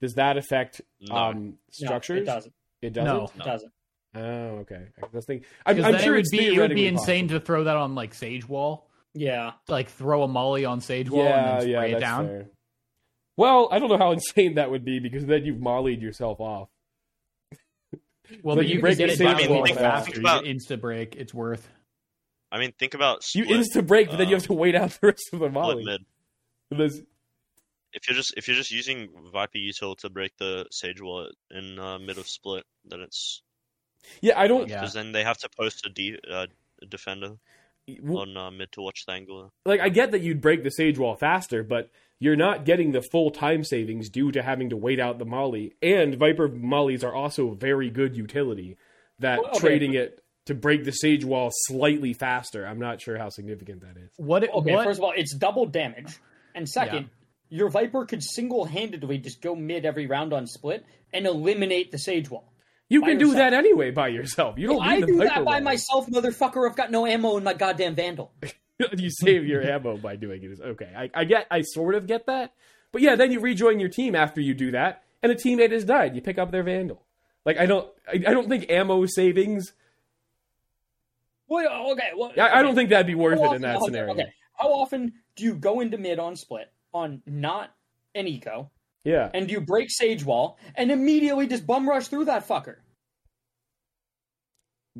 does 0.00 0.14
that 0.14 0.36
affect 0.36 0.80
No. 1.00 1.14
um 1.14 1.54
structures? 1.70 2.16
No, 2.26 2.32
it 2.32 2.34
doesn't. 2.34 2.54
It 2.82 2.92
doesn't. 2.92 3.14
No. 3.14 3.24
It 3.36 3.44
doesn't. 3.44 3.72
Oh, 4.14 4.20
okay. 4.62 4.86
I 5.02 5.06
was 5.12 5.24
thinking. 5.26 5.46
I'm, 5.64 5.84
I'm 5.84 5.98
sure 6.00 6.14
it 6.14 6.18
would 6.18 6.26
be 6.38 6.54
it 6.54 6.58
would 6.58 6.74
be 6.74 6.86
insane 6.86 7.26
possible. 7.26 7.40
to 7.40 7.46
throw 7.46 7.64
that 7.64 7.76
on 7.76 7.94
like 7.94 8.12
Sage 8.14 8.48
Wall, 8.48 8.88
Yeah. 9.14 9.52
like 9.68 9.88
throw 9.90 10.22
a 10.24 10.28
molly 10.28 10.64
on 10.64 10.80
Sage 10.80 11.08
Wall 11.10 11.24
Yeah, 11.24 11.52
and 11.52 11.60
then 11.62 11.68
yeah, 11.68 11.76
spray 11.78 11.88
it 11.88 11.92
that's 11.92 12.02
down. 12.02 12.26
fair. 12.26 12.46
Well, 13.36 13.68
I 13.70 13.78
don't 13.78 13.88
know 13.88 13.98
how 13.98 14.10
insane 14.20 14.54
that 14.56 14.70
would 14.70 14.84
be 14.84 14.98
because 14.98 15.24
then 15.26 15.44
you've 15.44 15.60
mollied 15.60 16.02
yourself 16.02 16.40
off. 16.40 16.68
Well, 18.44 18.54
But 18.54 18.62
but 18.62 18.68
you 18.68 18.76
you 18.76 18.80
break 18.80 18.96
the 18.96 19.04
get 19.06 19.10
it 19.10 19.18
Sage 19.18 19.38
down 19.38 19.50
Wall 19.50 19.60
much 19.60 19.70
faster. 19.72 19.80
faster. 19.82 20.04
Think 20.04 20.16
You 20.16 20.22
about- 20.22 20.44
get 20.44 20.56
insta 20.56 20.80
break. 20.80 21.16
It's 21.16 21.34
worth. 21.34 21.68
I 22.52 22.58
mean, 22.58 22.72
think 22.78 22.94
about 22.94 23.22
You 23.34 23.44
split, 23.44 23.60
insta 23.60 23.86
break, 23.86 24.08
but 24.10 24.16
then 24.18 24.28
you 24.28 24.34
have 24.34 24.44
to 24.44 24.52
wait 24.52 24.74
out 24.76 24.90
the 25.00 25.06
rest 25.08 25.30
of 25.32 25.38
the 25.40 25.46
split 25.46 25.52
molly. 25.52 25.84
mid. 25.84 26.04
There's- 26.70 27.00
If 27.92 28.08
you're 28.08 28.16
just 28.16 28.34
if 28.36 28.46
you're 28.48 28.56
just 28.56 28.70
using 28.70 29.08
Viper 29.32 29.58
util 29.58 29.96
to 29.98 30.10
break 30.10 30.36
the 30.38 30.66
Sage 30.70 31.00
Wall 31.00 31.28
in 31.50 31.78
uh, 31.78 31.98
mid 31.98 32.18
of 32.18 32.28
split, 32.28 32.64
then 32.84 33.00
it's 33.00 33.42
Yeah, 34.20 34.38
I 34.38 34.46
don't 34.46 34.68
Yeah. 34.68 34.80
because 34.80 34.94
then 34.94 35.12
they 35.12 35.24
have 35.24 35.38
to 35.38 35.48
post 35.48 35.84
a 35.86 35.90
de- 35.90 36.18
uh, 36.30 36.46
defender 36.88 37.36
well, 38.02 38.22
on 38.22 38.36
uh, 38.36 38.50
mid 38.50 38.70
to 38.72 38.80
watch 38.82 39.04
the 39.06 39.12
angle. 39.12 39.52
like 39.66 39.80
I 39.80 39.88
get 39.88 40.12
that 40.12 40.20
you'd 40.20 40.40
break 40.40 40.62
the 40.62 40.70
sage 40.70 40.98
wall 40.98 41.16
faster, 41.16 41.62
but 41.64 41.90
you're 42.20 42.36
not 42.36 42.64
getting 42.64 42.92
the 42.92 43.02
full 43.02 43.30
time 43.30 43.64
savings 43.64 44.08
due 44.08 44.30
to 44.32 44.42
having 44.42 44.70
to 44.70 44.76
wait 44.76 45.00
out 45.00 45.18
the 45.18 45.24
molly. 45.24 45.74
And 45.82 46.14
Viper 46.16 46.48
mollies 46.48 47.02
are 47.02 47.14
also 47.14 47.54
very 47.54 47.90
good 47.90 48.16
utility. 48.16 48.76
That 49.18 49.40
Well, 49.40 49.50
okay. 49.50 49.58
trading 49.58 49.94
it 49.94 50.22
to 50.46 50.54
break 50.54 50.84
the 50.84 50.92
sage 50.92 51.24
wall 51.24 51.50
slightly 51.52 52.12
faster, 52.12 52.66
I'm 52.66 52.78
not 52.78 53.00
sure 53.00 53.18
how 53.18 53.28
significant 53.28 53.82
that 53.82 53.96
is. 53.96 54.10
What? 54.16 54.44
Okay, 54.48 54.72
what? 54.74 54.84
first 54.84 54.98
of 55.00 55.04
all, 55.04 55.12
it's 55.16 55.34
double 55.34 55.66
damage. 55.66 56.18
And 56.54 56.68
second, 56.68 57.10
your 57.50 57.68
Viper 57.68 58.06
could 58.06 58.22
single 58.22 58.64
handedly 58.64 59.18
just 59.18 59.42
go 59.42 59.54
mid 59.54 59.84
every 59.84 60.06
round 60.06 60.32
on 60.32 60.46
split 60.46 60.86
and 61.12 61.26
eliminate 61.26 61.90
the 61.90 61.98
Sage 61.98 62.30
Wall. 62.30 62.50
You 62.88 63.02
can 63.02 63.18
do 63.18 63.34
that 63.34 63.52
anyway 63.52 63.90
by 63.90 64.08
yourself. 64.08 64.58
You 64.58 64.66
don't 64.68 64.82
I 64.82 64.96
need 64.96 65.02
the 65.02 65.06
do 65.08 65.18
Viper 65.18 65.28
that 65.28 65.44
by 65.44 65.54
wall. 65.56 65.60
myself, 65.60 66.06
motherfucker. 66.08 66.68
I've 66.68 66.76
got 66.76 66.90
no 66.90 67.06
ammo 67.06 67.36
in 67.36 67.44
my 67.44 67.54
goddamn 67.54 67.94
Vandal. 67.94 68.32
you 68.96 69.10
save 69.10 69.46
your 69.46 69.62
ammo 69.62 69.96
by 69.96 70.16
doing 70.16 70.42
it. 70.42 70.60
Okay, 70.60 70.90
I, 70.96 71.10
I 71.14 71.24
get, 71.24 71.46
I 71.50 71.62
sort 71.62 71.94
of 71.94 72.06
get 72.06 72.26
that, 72.26 72.52
but 72.92 73.02
yeah, 73.02 73.14
then 73.14 73.30
you 73.30 73.40
rejoin 73.40 73.78
your 73.78 73.90
team 73.90 74.16
after 74.16 74.40
you 74.40 74.54
do 74.54 74.72
that, 74.72 75.04
and 75.22 75.30
a 75.30 75.34
teammate 75.36 75.70
has 75.72 75.84
died. 75.84 76.14
You 76.16 76.20
pick 76.22 76.38
up 76.38 76.50
their 76.50 76.62
vandal. 76.64 77.02
Like 77.44 77.58
I 77.58 77.66
don't, 77.66 77.88
I, 78.08 78.14
I 78.14 78.32
don't 78.32 78.48
think 78.48 78.70
ammo 78.70 79.06
savings. 79.06 79.72
Well, 81.48 81.92
okay, 81.92 82.10
well, 82.16 82.32
I, 82.38 82.58
I 82.58 82.62
don't 82.62 82.74
think 82.74 82.90
that'd 82.90 83.06
be 83.06 83.14
worth 83.14 83.38
it 83.38 83.42
often- 83.42 83.56
in 83.56 83.62
that 83.62 83.82
scenario. 83.82 84.12
Okay, 84.14 84.32
how 84.54 84.68
often 84.68 85.12
do 85.36 85.44
you 85.44 85.54
go 85.54 85.80
into 85.80 85.96
mid 85.96 86.18
on 86.18 86.36
split 86.36 86.72
on 86.92 87.22
not 87.26 87.74
an 88.14 88.26
eco, 88.26 88.70
Yeah, 89.04 89.30
and 89.34 89.50
you 89.50 89.60
break 89.60 89.88
Sage 89.90 90.24
Wall 90.24 90.58
and 90.74 90.90
immediately 90.90 91.46
just 91.46 91.66
bum 91.66 91.88
rush 91.88 92.08
through 92.08 92.26
that 92.26 92.46
fucker? 92.46 92.76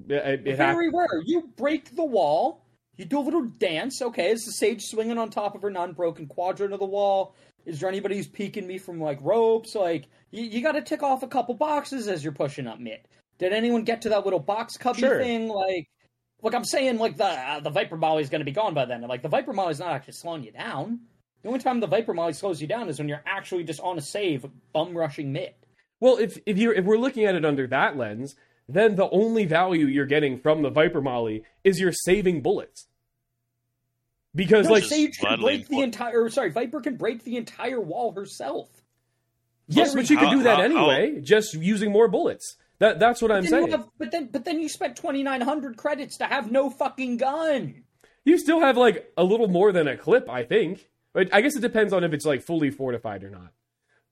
it, 0.09 0.47
it, 0.47 0.57
Very 0.57 0.89
rare. 0.91 1.23
You 1.25 1.51
break 1.57 1.95
the 1.97 2.05
wall. 2.05 2.65
You 2.97 3.05
do 3.05 3.19
a 3.19 3.21
little 3.21 3.45
dance. 3.45 4.01
Okay, 4.03 4.31
is 4.31 4.45
the 4.45 4.53
sage 4.53 4.83
swinging 4.83 5.19
on 5.19 5.31
top 5.31 5.55
of 5.55 5.63
her 5.63 5.71
non-broken 5.71 6.27
quadrant 6.27 6.73
of 6.73 6.81
the 6.81 6.87
wall? 6.87 7.35
Is 7.67 7.81
there 7.81 7.89
anybody 7.89 8.17
who's 8.17 8.29
peeking 8.29 8.67
me 8.67 8.79
from 8.79 9.01
like 9.01 9.19
ropes? 9.23 9.75
Like 9.75 10.07
you, 10.31 10.45
you 10.45 10.63
got 10.63 10.73
to 10.73 10.83
tick 10.83 11.03
off 11.03 11.23
a 11.23 11.29
couple 11.29 11.55
boxes 11.55 12.09
as 12.09 12.23
you're 12.23 12.33
pushing 12.33 12.67
up 12.67 12.79
mid. 12.79 13.01
Did 13.39 13.53
anyone 13.53 13.85
get 13.85 14.03
to 14.03 14.11
that 14.11 14.25
little 14.25 14.39
box 14.39 14.77
cubby 14.77 15.01
Sure. 15.01 15.19
thing? 15.19 15.49
Like, 15.49 15.89
Look, 16.43 16.55
I'm 16.55 16.65
saying 16.65 16.99
like 16.99 17.17
the 17.17 17.27
uh, 17.27 17.61
the 17.61 17.71
Viper 17.71 17.97
Molly 17.97 18.23
is 18.23 18.31
going 18.31 18.41
to 18.41 18.47
be 18.47 18.53
gone 18.53 18.73
by 18.75 18.87
then. 18.87 19.03
Like 19.03 19.23
the 19.23 19.29
Viper 19.29 19.53
Molly 19.53 19.73
is 19.73 19.79
not 19.79 19.93
actually 19.93 20.15
slowing 20.15 20.43
you 20.43 20.53
down. 20.53 21.01
The 21.43 21.49
only 21.49 21.61
time 21.61 21.81
the 21.81 21.87
Viper 21.87 22.13
Molly 22.15 22.33
slows 22.35 22.61
you 22.61 22.67
down 22.67 22.89
is 22.89 22.99
when 22.99 23.09
you're 23.09 23.23
actually 23.27 23.65
just 23.65 23.81
on 23.81 23.97
a 23.99 24.03
save, 24.03 24.47
bum 24.73 24.97
rushing 24.97 25.33
mid. 25.33 25.55
Well, 26.01 26.17
if 26.19 26.39
if 26.47 26.59
you 26.59 26.73
if 26.73 26.85
we're 26.85 26.99
looking 26.99 27.25
at 27.25 27.35
it 27.35 27.45
under 27.45 27.67
that 27.69 27.97
lens, 27.97 28.35
then 28.69 28.97
the 28.97 29.09
only 29.11 29.47
value 29.47 29.87
you're 29.87 30.07
getting 30.07 30.39
from 30.39 30.63
the 30.63 30.71
Viper 30.71 31.01
Molly 31.01 31.45
is 31.65 31.81
you're 31.81 31.93
saving 31.93 32.41
bullets. 32.43 32.87
Because 34.35 34.67
No, 34.67 34.73
like 34.73 34.83
Just 34.83 34.95
Sage 34.95 35.19
can 35.19 35.41
break 35.41 35.67
the 35.69 35.81
entire. 35.81 36.23
Or, 36.25 36.31
sorry, 36.31 36.51
Viper 36.51 36.81
can 36.81 36.97
break 36.97 37.25
the 37.25 37.37
entire 37.37 37.81
wall 37.81 38.13
herself. 38.13 38.69
yes, 39.67 39.95
but 39.95 40.09
you 40.09 40.17
could 40.19 40.31
do 40.31 40.43
that 40.45 40.59
how- 40.59 40.63
anyway, 40.65 41.21
just 41.21 41.55
using 41.55 41.91
more 41.91 42.07
bullets. 42.09 42.57
That 42.79 42.99
that's 42.99 43.21
what 43.21 43.31
I'm 43.33 43.45
saying. 43.45 43.71
have- 43.73 43.89
but 43.99 44.11
then, 44.11 44.27
but 44.33 44.45
then 44.45 44.61
you 44.61 44.69
spent 44.69 44.97
twenty 44.97 45.23
nine 45.23 45.41
hundred 45.41 45.77
credits 45.77 46.17
to 46.19 46.25
have 46.25 46.51
no 46.51 46.71
fucking 46.71 47.17
gun. 47.19 47.85
You 48.25 48.39
still 48.39 48.61
have 48.61 48.77
like 48.77 49.13
a 49.17 49.25
little 49.25 49.49
more 49.49 49.73
than 49.73 49.89
a 49.89 49.97
clip, 49.97 50.29
I 50.31 50.45
think. 50.45 50.89
But 51.13 51.33
I 51.35 51.41
guess 51.41 51.57
it 51.57 51.61
depends 51.61 51.93
on 51.93 52.05
if 52.05 52.13
it's 52.13 52.25
like 52.25 52.43
fully 52.43 52.71
fortified 52.71 53.25
or 53.25 53.31
not. 53.31 53.53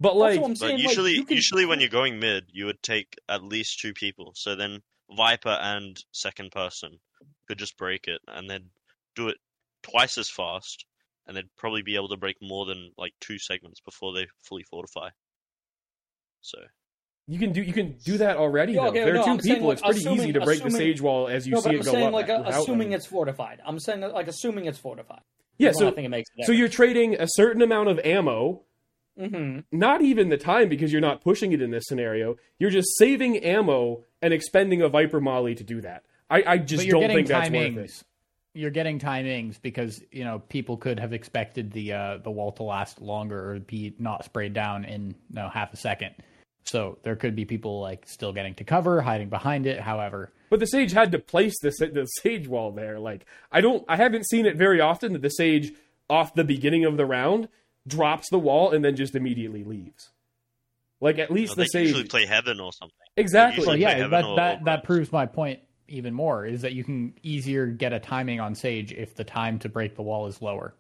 But 0.01 0.16
like 0.16 0.40
But 0.40 0.57
saying. 0.59 0.78
usually, 0.78 1.12
you 1.12 1.24
can- 1.24 1.36
usually 1.36 1.66
when 1.66 1.80
you're 1.80 1.88
going 1.88 2.18
mid, 2.20 2.46
you 2.53 2.66
would 2.66 2.82
take 2.82 3.16
at 3.28 3.42
least 3.42 3.80
two 3.80 3.92
people. 3.94 4.32
So 4.36 4.55
then 4.55 4.82
Viper 5.11 5.59
and 5.61 5.99
second 6.12 6.53
person 6.53 6.99
could 7.46 7.59
just 7.59 7.76
break 7.76 8.07
it, 8.09 8.20
and 8.28 8.49
then 8.49 8.70
do 9.16 9.28
it 9.28 9.38
twice 9.82 10.18
as 10.18 10.28
fast, 10.28 10.84
and 11.26 11.36
they'd 11.36 11.55
probably 11.57 11.82
be 11.82 11.94
able 11.96 12.09
to 12.11 12.16
break 12.16 12.36
more 12.42 12.66
than 12.66 12.92
like 12.99 13.14
two 13.20 13.38
segments 13.38 13.80
before 13.80 14.12
they 14.12 14.26
fully 14.42 14.62
fortify. 14.64 15.09
So 16.42 16.59
you 17.26 17.38
can 17.38 17.53
do 17.53 17.62
you 17.62 17.72
can 17.72 17.96
do 18.05 18.18
that 18.18 18.36
already. 18.36 18.74
Yeah, 18.74 18.82
though. 18.82 18.88
okay, 18.90 18.99
If 19.01 19.05
there 19.07 19.14
no, 19.14 19.20
are 19.20 19.24
2 19.24 19.30
I'm 19.30 19.40
saying, 19.40 19.55
people. 19.57 19.68
like, 19.68 19.78
it's 19.78 19.82
pretty 19.82 20.01
assuming- 20.01 20.18
easy 20.20 20.32
to 20.34 20.40
break 20.40 20.61
the 20.61 20.66
assuming- 20.68 20.86
sage 20.86 21.01
wall 21.01 21.28
as 21.28 21.46
you 21.46 21.55
no, 21.55 21.61
see 21.61 21.68
but 21.68 21.74
it 21.74 21.78
I'm 21.78 21.84
go 21.84 21.90
saying 21.92 22.07
up. 22.09 22.12
like 22.12 22.28
assuming 22.28 22.90
them. 22.90 22.96
it's 22.96 23.07
fortified. 23.07 23.61
I'm 23.64 23.78
saying 23.80 24.01
like 24.01 24.28
assuming 24.28 24.66
it's 24.66 24.78
fortified. 24.78 25.22
Yeah. 25.59 25.72
So 25.72 25.88
I 25.88 25.90
think 25.90 26.06
it 26.06 26.11
makes 26.11 26.30
so 26.44 26.52
you're 26.52 26.68
trading 26.68 27.14
a 27.20 27.26
certain 27.28 27.62
amount 27.62 27.88
of 27.88 27.98
ammo 28.00 28.62
hmm 29.18 29.61
not 29.72 30.00
even 30.00 30.28
the 30.28 30.36
time 30.36 30.68
because 30.68 30.92
you're 30.92 31.00
not 31.00 31.20
pushing 31.22 31.52
it 31.52 31.61
in 31.61 31.70
this 31.72 31.84
scenario. 31.86 32.36
You're 32.59 32.70
just 32.70 32.96
saving 32.98 33.38
ammo 33.38 34.04
and 34.22 34.32
expending 34.32 34.80
a 34.80 34.88
Viper 34.88 35.20
Molly 35.20 35.56
to 35.56 35.64
do 35.64 35.80
that. 35.80 36.04
I, 36.30 36.44
I 36.46 36.59
just 36.59 36.88
don't 36.88 37.09
think 37.09 37.26
that's 37.26 37.50
worth 37.50 37.64
it. 37.64 37.74
timings. 37.74 38.04
You're 38.54 38.70
getting 38.70 38.98
timings 38.98 39.61
because 39.61 40.02
you 40.12 40.24
know 40.24 40.40
people 40.48 40.76
could 40.76 41.00
have 41.00 41.12
expected 41.12 41.72
the 41.72 41.92
uh, 41.92 42.18
the 42.18 42.30
wall 42.30 42.52
to 42.52 42.62
last 42.62 43.00
longer 43.00 43.52
or 43.52 43.59
be 43.59 43.94
not 43.98 44.24
sprayed 44.24 44.52
down 44.52 44.84
in 44.84 45.09
you 45.09 45.14
know, 45.30 45.48
half 45.48 45.72
a 45.72 45.76
second. 45.76 46.14
So 46.64 46.98
there 47.02 47.16
could 47.16 47.34
be 47.34 47.44
people 47.44 47.80
like 47.80 48.06
still 48.06 48.32
getting 48.32 48.54
to 48.56 48.64
cover, 48.64 49.00
hiding 49.00 49.30
behind 49.30 49.66
it. 49.66 49.80
However, 49.80 50.32
But 50.51 50.61
the 50.61 50.66
sage 50.66 50.92
had 50.92 51.12
to 51.12 51.18
place 51.18 51.59
the 51.61 51.70
the 51.70 52.07
sage 52.07 52.49
wall 52.49 52.72
there. 52.72 52.99
Like 52.99 53.26
I 53.53 53.61
don't, 53.61 53.84
I 53.88 53.96
haven't 53.96 54.26
seen 54.28 54.46
it 54.46 54.57
very 54.57 54.80
often 54.80 55.12
that 55.12 55.22
the 55.22 55.30
sage 55.30 55.72
off 56.09 56.34
the 56.34 56.44
beginning 56.44 56.84
of 56.84 56.96
the 56.96 57.07
round 57.07 57.49
drops 57.86 58.28
the 58.30 58.38
wall 58.38 58.72
and 58.72 58.84
then 58.84 58.96
just 58.96 59.14
immediately 59.14 59.64
leaves. 59.64 60.11
Like 61.01 61.18
at 61.18 61.30
least 61.30 61.57
know, 61.57 61.64
the 61.64 61.70
they 61.72 61.82
usually 61.82 62.03
sage, 62.03 62.11
play 62.11 62.26
heaven 62.26 62.61
or 62.61 62.72
something. 62.72 62.94
exactly. 63.16 63.64
so 63.64 63.72
usually 63.72 63.84
play 63.92 63.99
yeah, 64.01 64.09
that 64.09 64.24
or- 64.24 64.36
that 64.36 64.61
or 64.61 64.64
that 64.64 64.84
proves 64.84 65.12
my 65.12 65.26
point 65.26 65.61
even 65.90 66.12
more 66.12 66.44
is 66.44 66.62
that 66.62 66.72
you 66.74 66.84
can 66.84 67.14
easier 67.22 67.66
get 67.66 67.92
a 67.94 67.99
timing 67.99 68.40
on 68.40 68.55
Sage 68.55 68.92
if 68.92 69.14
the 69.14 69.24
time 69.24 69.59
to 69.61 69.70
break 69.70 69.96
the 69.96 70.03
wall 70.03 70.26
is 70.26 70.42
lower. 70.42 70.74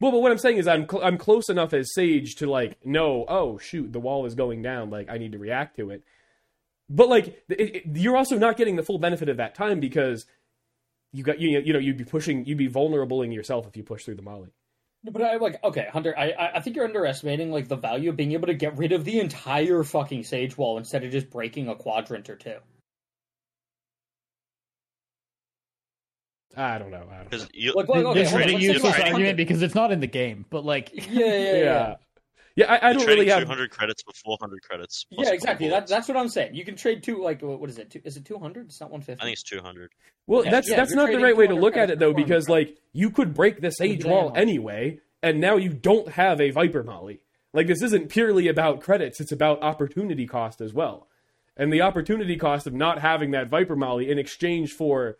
Well, 0.00 0.12
but 0.12 0.20
what 0.20 0.30
I'm 0.30 0.36
saying 0.38 0.58
is 0.58 0.66
I'm 0.68 0.86
cl- 0.88 1.02
I'm 1.02 1.16
close 1.16 1.48
enough 1.48 1.72
as 1.72 1.94
sage 1.94 2.34
to 2.36 2.46
like 2.46 2.84
know. 2.84 3.24
Oh 3.28 3.56
shoot, 3.58 3.92
the 3.92 4.00
wall 4.00 4.26
is 4.26 4.34
going 4.34 4.60
down. 4.62 4.90
Like 4.90 5.08
I 5.08 5.16
need 5.18 5.32
to 5.32 5.38
react 5.38 5.76
to 5.76 5.90
it. 5.90 6.02
But 6.90 7.08
like 7.08 7.26
it, 7.48 7.60
it, 7.60 7.82
you're 7.94 8.16
also 8.16 8.38
not 8.38 8.56
getting 8.56 8.76
the 8.76 8.82
full 8.82 8.98
benefit 8.98 9.28
of 9.28 9.38
that 9.38 9.54
time 9.54 9.80
because 9.80 10.26
you 11.12 11.22
got 11.24 11.40
you 11.40 11.58
you 11.60 11.72
know 11.72 11.78
you'd 11.78 11.96
be 11.96 12.04
pushing 12.04 12.44
you'd 12.44 12.58
be 12.58 12.68
vulnerabling 12.68 13.32
yourself 13.34 13.66
if 13.66 13.76
you 13.76 13.82
push 13.82 14.04
through 14.04 14.16
the 14.16 14.22
molly. 14.22 14.50
But 15.04 15.22
I'm 15.22 15.40
like 15.40 15.62
okay, 15.64 15.88
Hunter. 15.92 16.14
I 16.16 16.30
I- 16.30 16.56
I 16.56 16.60
think 16.60 16.76
you're 16.76 16.84
underestimating 16.84 17.50
like 17.50 17.68
the 17.68 17.76
value 17.76 18.10
of 18.10 18.16
being 18.16 18.32
able 18.32 18.46
to 18.48 18.54
get 18.54 18.76
rid 18.76 18.92
of 18.92 19.04
the 19.04 19.20
entire 19.20 19.82
fucking 19.82 20.24
sage 20.24 20.56
wall 20.58 20.78
instead 20.78 21.04
of 21.04 21.10
just 21.12 21.30
breaking 21.30 21.68
a 21.68 21.74
quadrant 21.74 22.28
or 22.30 22.36
two. 22.36 22.56
I 26.56 26.78
don't 26.78 26.90
know. 26.90 27.04
I 27.10 27.24
don't 27.24 27.32
know. 27.32 27.46
You, 27.52 27.72
Like, 27.74 27.88
like, 27.88 28.04
okay, 28.04 28.20
this 28.22 28.30
hold 28.30 28.42
is 28.42 28.54
a 28.54 28.60
useless 28.60 28.96
it. 28.96 29.04
argument 29.08 29.36
because 29.36 29.60
it's 29.62 29.74
not 29.74 29.90
in 29.90 30.00
the 30.00 30.06
game, 30.06 30.44
but 30.50 30.64
like 30.64 30.90
Yeah, 30.94 31.02
yeah, 31.24 31.36
yeah. 31.36 31.54
yeah. 31.58 31.94
Yeah. 32.56 32.66
Yeah, 32.66 32.72
I, 32.72 32.90
I 32.90 32.92
don't 32.92 33.02
trading 33.02 33.20
really 33.26 33.30
have. 33.30 33.42
200 33.42 33.70
credits 33.70 34.02
for 34.02 34.12
400 34.12 34.62
credits. 34.62 35.06
Yeah, 35.10 35.32
exactly. 35.32 35.68
That, 35.68 35.88
that's 35.88 36.06
what 36.06 36.16
I'm 36.16 36.28
saying. 36.28 36.54
You 36.54 36.64
can 36.64 36.76
trade 36.76 37.02
two. 37.02 37.22
Like, 37.22 37.42
what 37.42 37.68
is 37.68 37.78
it? 37.78 37.90
Two, 37.90 38.00
is 38.04 38.16
it 38.16 38.24
200? 38.24 38.66
It's 38.66 38.80
not 38.80 38.90
150. 38.90 39.20
I 39.20 39.24
think 39.24 39.32
it's 39.34 39.42
200. 39.42 39.90
Well, 40.26 40.44
Yeah, 40.44 40.50
that's 40.52 40.68
yeah, 40.70 40.76
that's 40.76 40.92
not 40.92 41.10
the 41.10 41.18
right 41.18 41.36
way 41.36 41.46
to 41.48 41.54
look 41.54 41.76
at 41.76 41.90
it 41.90 41.98
though, 41.98 42.14
because 42.14 42.48
like 42.48 42.78
you 42.92 43.10
could 43.10 43.34
break 43.34 43.60
this 43.60 43.76
Sage 43.78 44.04
wall 44.04 44.32
anyway, 44.36 45.00
and 45.22 45.40
now 45.40 45.56
you 45.56 45.70
don't 45.70 46.08
have 46.10 46.40
a 46.40 46.50
Viper 46.50 46.82
Molly. 46.82 47.20
Like 47.52 47.66
this 47.66 47.82
isn't 47.82 48.08
purely 48.08 48.48
about 48.48 48.80
credits; 48.80 49.20
it's 49.20 49.32
about 49.32 49.62
opportunity 49.62 50.26
cost 50.26 50.60
as 50.60 50.72
well, 50.72 51.08
and 51.56 51.72
the 51.72 51.82
opportunity 51.82 52.36
cost 52.36 52.66
of 52.66 52.72
not 52.72 53.00
having 53.00 53.32
that 53.32 53.48
Viper 53.48 53.76
Molly 53.76 54.10
in 54.10 54.18
exchange 54.18 54.70
for 54.72 55.16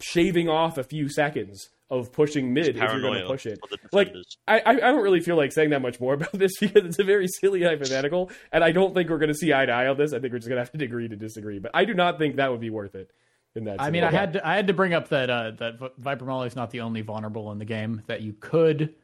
shaving 0.00 0.48
off 0.48 0.76
a 0.78 0.84
few 0.84 1.08
seconds 1.08 1.70
of 1.90 2.12
pushing 2.12 2.52
mid 2.52 2.68
if 2.68 2.76
you're 2.76 3.00
going 3.00 3.20
to 3.20 3.26
push 3.26 3.46
it. 3.46 3.58
Like. 3.92 4.12
I, 4.48 4.58
I 4.60 4.70
I 4.70 4.74
don't 4.74 5.02
really 5.02 5.20
feel 5.20 5.36
like 5.36 5.52
saying 5.52 5.70
that 5.70 5.82
much 5.82 6.00
more 6.00 6.14
about 6.18 6.32
this 6.32 6.52
because 6.58 6.84
it's 6.84 6.98
a 6.98 7.04
very 7.04 7.26
silly 7.28 7.62
hypothetical, 7.62 8.30
and 8.52 8.64
I 8.64 8.72
don't 8.72 8.94
think 8.94 9.08
we're 9.10 9.18
going 9.18 9.28
to 9.32 9.34
see 9.34 9.52
eye 9.52 9.66
to 9.66 9.72
eye 9.72 9.86
on 9.86 9.96
this. 9.96 10.12
I 10.12 10.18
think 10.20 10.32
we're 10.32 10.38
just 10.38 10.48
going 10.48 10.56
to 10.56 10.62
have 10.62 10.72
to 10.72 10.84
agree 10.84 11.08
to 11.08 11.16
disagree. 11.16 11.58
But 11.58 11.70
I 11.74 11.84
do 11.84 11.94
not 11.94 12.18
think 12.18 12.36
that 12.36 12.50
would 12.50 12.60
be 12.60 12.70
worth 12.70 12.94
it. 12.94 13.10
In 13.54 13.64
that, 13.64 13.80
I 13.80 13.88
mean, 13.90 14.04
I 14.04 14.10
had 14.10 14.34
to, 14.34 14.46
I 14.46 14.54
had 14.56 14.66
to 14.66 14.74
bring 14.74 14.92
up 14.92 15.08
that 15.08 15.30
uh, 15.30 15.52
that 15.58 15.78
Viper 15.96 16.26
Molly 16.26 16.46
is 16.48 16.56
not 16.56 16.70
the 16.70 16.80
only 16.82 17.00
vulnerable 17.00 17.50
in 17.52 17.58
the 17.58 17.64
game 17.64 18.02
that 18.06 18.20
you 18.20 18.34
could 18.38 18.94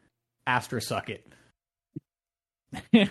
Astra 0.47 0.81
suck 0.83 1.09
it. 1.09 1.27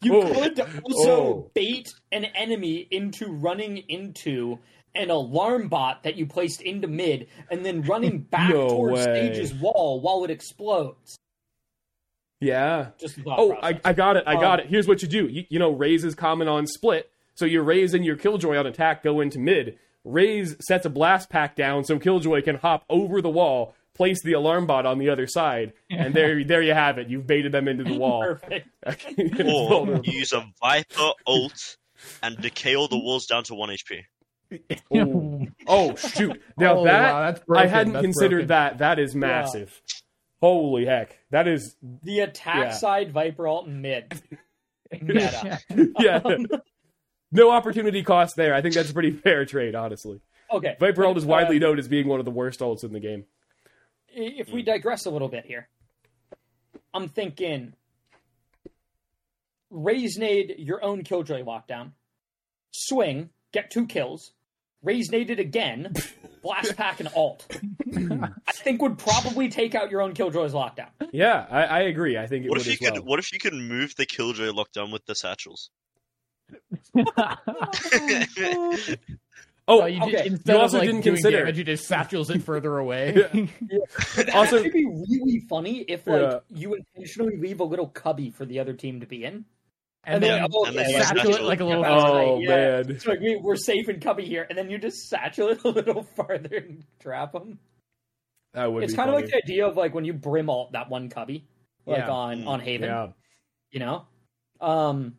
You 0.00 0.14
Oh. 0.14 0.32
could 0.32 0.60
also 0.84 1.10
Oh. 1.10 1.50
bait 1.54 1.88
an 2.12 2.24
enemy 2.24 2.86
into 2.90 3.26
running 3.32 3.78
into 3.88 4.58
an 4.98 5.10
alarm 5.10 5.68
bot 5.68 6.02
that 6.02 6.16
you 6.16 6.26
placed 6.26 6.60
into 6.60 6.88
mid 6.88 7.28
and 7.50 7.64
then 7.64 7.82
running 7.82 8.18
back 8.30 8.50
No 8.50 8.68
towards 8.68 9.06
way. 9.06 9.32
Sage's 9.34 9.54
wall 9.54 10.00
while 10.00 10.24
it 10.24 10.30
explodes. 10.30 11.16
yeah. 12.40 12.88
Just 12.98 13.18
Oh. 13.26 13.56
I, 13.62 13.80
I 13.84 13.92
got 13.92 14.16
it. 14.16 14.24
I 14.26 14.34
got 14.34 14.60
Um, 14.60 14.66
it. 14.66 14.70
Here's 14.70 14.86
what 14.86 15.02
you 15.02 15.08
do. 15.08 15.26
You, 15.28 15.44
you 15.48 15.58
know, 15.58 15.70
Raze 15.70 16.04
is 16.04 16.14
common 16.14 16.48
on 16.48 16.66
split. 16.66 17.10
So 17.34 17.44
your 17.44 17.62
Raze 17.62 17.94
and 17.94 18.04
your 18.04 18.16
Killjoy 18.16 18.56
on 18.56 18.66
attack 18.66 19.02
go 19.02 19.20
into 19.20 19.38
mid. 19.38 19.78
Raze 20.04 20.56
sets 20.60 20.86
a 20.86 20.90
blast 20.90 21.28
pack 21.30 21.54
down 21.56 21.84
so 21.84 21.98
Killjoy 21.98 22.42
can 22.42 22.56
hop 22.56 22.84
over 22.88 23.20
the 23.20 23.28
wall, 23.28 23.74
place 23.94 24.22
the 24.22 24.32
alarm 24.32 24.66
bot 24.66 24.86
on 24.86 24.98
the 24.98 25.08
other 25.10 25.26
side, 25.26 25.72
and 25.90 26.14
there, 26.14 26.42
there 26.46 26.62
you 26.62 26.72
have 26.74 26.98
it. 26.98 27.08
You've 27.08 27.26
baited 27.26 27.52
them 27.52 27.68
into 27.68 27.84
the 27.84 27.94
wall. 27.98 28.22
Perfect. 28.22 28.68
Or 29.44 29.86
you 30.04 30.12
use 30.12 30.32
a 30.32 30.46
Viper 30.60 31.10
ult 31.26 31.76
and 32.22 32.36
decay 32.40 32.74
all 32.76 32.88
the 32.88 32.96
walls 32.98 33.26
down 33.26 33.44
to 33.44 33.54
1 33.54 33.68
HP. 33.70 34.00
oh, 34.90 35.46
oh, 35.66 35.94
shoot! 35.96 36.40
Now 36.56 36.78
Oh, 36.78 36.84
that 36.84 37.42
wow, 37.48 37.56
I 37.56 37.66
hadn't 37.66 37.92
That's 37.94 38.04
considered 38.04 38.48
broken. 38.48 38.48
that. 38.48 38.78
That 38.78 38.98
is 38.98 39.14
massive. 39.14 39.80
Holy 40.40 40.86
heck! 40.86 41.18
That 41.30 41.46
is 41.48 41.76
The 42.02 42.20
attack 42.20 42.64
Yeah. 42.66 42.70
side 42.72 43.12
Viper 43.12 43.46
ult 43.48 43.66
mid. 43.68 44.20
Meta. 45.02 45.58
yeah. 45.98 46.20
no 47.30 47.50
opportunity 47.50 48.02
cost 48.02 48.36
there. 48.36 48.54
I 48.54 48.62
think 48.62 48.74
that's 48.74 48.90
a 48.90 48.94
pretty 48.94 49.10
fair 49.10 49.44
trade, 49.44 49.74
honestly. 49.74 50.20
Okay. 50.50 50.76
Viper 50.80 51.04
ult 51.04 51.18
is 51.18 51.24
Uh, 51.24 51.28
widely 51.28 51.58
known 51.58 51.78
as 51.78 51.88
being 51.88 52.08
one 52.08 52.20
of 52.20 52.24
the 52.24 52.30
worst 52.30 52.60
ults 52.60 52.84
in 52.84 52.92
the 52.94 53.00
game. 53.00 53.26
if 54.08 54.50
we 54.50 54.62
digress 54.62 55.04
a 55.04 55.10
little 55.10 55.28
bit 55.28 55.44
here, 55.44 55.68
I'm 56.94 57.08
thinking 57.08 57.74
Raze 59.70 60.16
nade 60.16 60.54
your 60.58 60.82
own 60.82 61.02
killjoy 61.04 61.42
lockdown, 61.44 61.92
swing, 62.70 63.28
get 63.52 63.70
two 63.70 63.86
kills, 63.86 64.32
Raze 64.82 65.10
nade 65.10 65.30
it 65.30 65.40
again, 65.40 65.92
blast 66.42 66.76
pack 66.76 67.00
and 67.00 67.08
ult. 67.16 67.46
I 67.96 68.52
think 68.52 68.80
would 68.80 68.96
probably 68.98 69.48
take 69.48 69.74
out 69.74 69.90
your 69.90 70.00
own 70.02 70.14
killjoy's 70.14 70.52
lockdown. 70.52 70.88
Yeah, 71.12 71.46
I, 71.50 71.64
I 71.64 71.80
agree. 71.80 72.16
I 72.16 72.26
think 72.26 72.44
it 72.44 72.48
What 72.48 72.58
would 72.58 72.66
if 72.66 72.80
you 72.80 72.86
as 72.86 72.92
could? 72.92 73.00
well. 73.00 73.08
What 73.08 73.18
if 73.18 73.32
you 73.32 73.38
could 73.38 73.54
move 73.54 73.94
the 73.96 74.06
Killjoy 74.06 74.46
lockdown 74.52 74.92
with 74.92 75.04
the 75.06 75.14
satchels? 75.14 75.70
Oh, 79.70 79.82
Oh, 79.82 79.84
you 79.84 80.00
Okay. 80.02 80.30
just, 80.30 80.48
You 80.48 80.56
also 80.56 80.78
of 80.78 80.80
like 80.80 80.88
didn't 80.88 81.02
doing 81.04 81.16
consider- 81.16 81.38
damage, 81.40 81.58
you 81.58 81.64
just 81.64 81.86
satchels 81.86 82.30
it 82.30 82.42
further 82.42 82.78
away. 82.78 83.08
It'd 84.16 84.30
Also- 84.34 84.56
actually 84.64 84.70
be 84.70 84.86
really 84.86 85.40
funny 85.48 85.80
if 85.80 86.06
like 86.06 86.22
Yeah. 86.22 86.38
you 86.48 86.74
intentionally 86.74 87.36
leave 87.36 87.60
a 87.60 87.64
little 87.64 87.86
cubby 87.88 88.30
for 88.30 88.46
the 88.46 88.60
other 88.60 88.72
team 88.72 89.00
to 89.00 89.06
be 89.06 89.24
in. 89.24 89.44
And 90.08 90.22
then, 90.22 90.40
then 90.40 90.48
oh, 90.52 90.64
and 90.64 90.76
then 90.76 90.86
okay, 90.86 91.00
satchel 91.02 91.16
satchel 91.24 91.34
it 91.34 91.42
like 91.42 91.60
a 91.60 91.64
little. 91.64 91.82
Yeah. 91.82 91.90
oh 91.90 92.38
Yeah. 92.40 92.82
man, 92.86 92.98
So 92.98 93.10
like 93.10 93.20
we, 93.20 93.36
we're 93.36 93.56
safe 93.56 93.88
and 93.88 94.00
cubby 94.02 94.24
here, 94.24 94.46
and 94.48 94.56
then 94.56 94.70
you 94.70 94.78
just 94.78 95.08
satchel 95.08 95.48
it 95.50 95.62
a 95.64 95.68
little 95.68 96.02
farther 96.02 96.56
and 96.56 96.84
trap 97.00 97.32
them. 97.32 97.58
that 98.54 98.72
would. 98.72 98.84
it's 98.84 98.94
be 98.94 98.96
kind 98.96 99.10
of 99.10 99.16
like 99.16 99.26
the 99.26 99.36
idea 99.36 99.66
of 99.66 99.76
like 99.76 99.94
when 99.94 100.04
you 100.04 100.14
brim 100.14 100.48
ult 100.48 100.72
that 100.72 100.88
one 100.88 101.10
cubby, 101.10 101.46
like 101.84 101.98
Yeah. 101.98 102.10
on 102.10 102.46
on 102.46 102.60
Haven, 102.60 102.88
yeah. 102.88 103.08
you 103.70 103.80
know. 103.80 104.06
Um, 104.60 105.14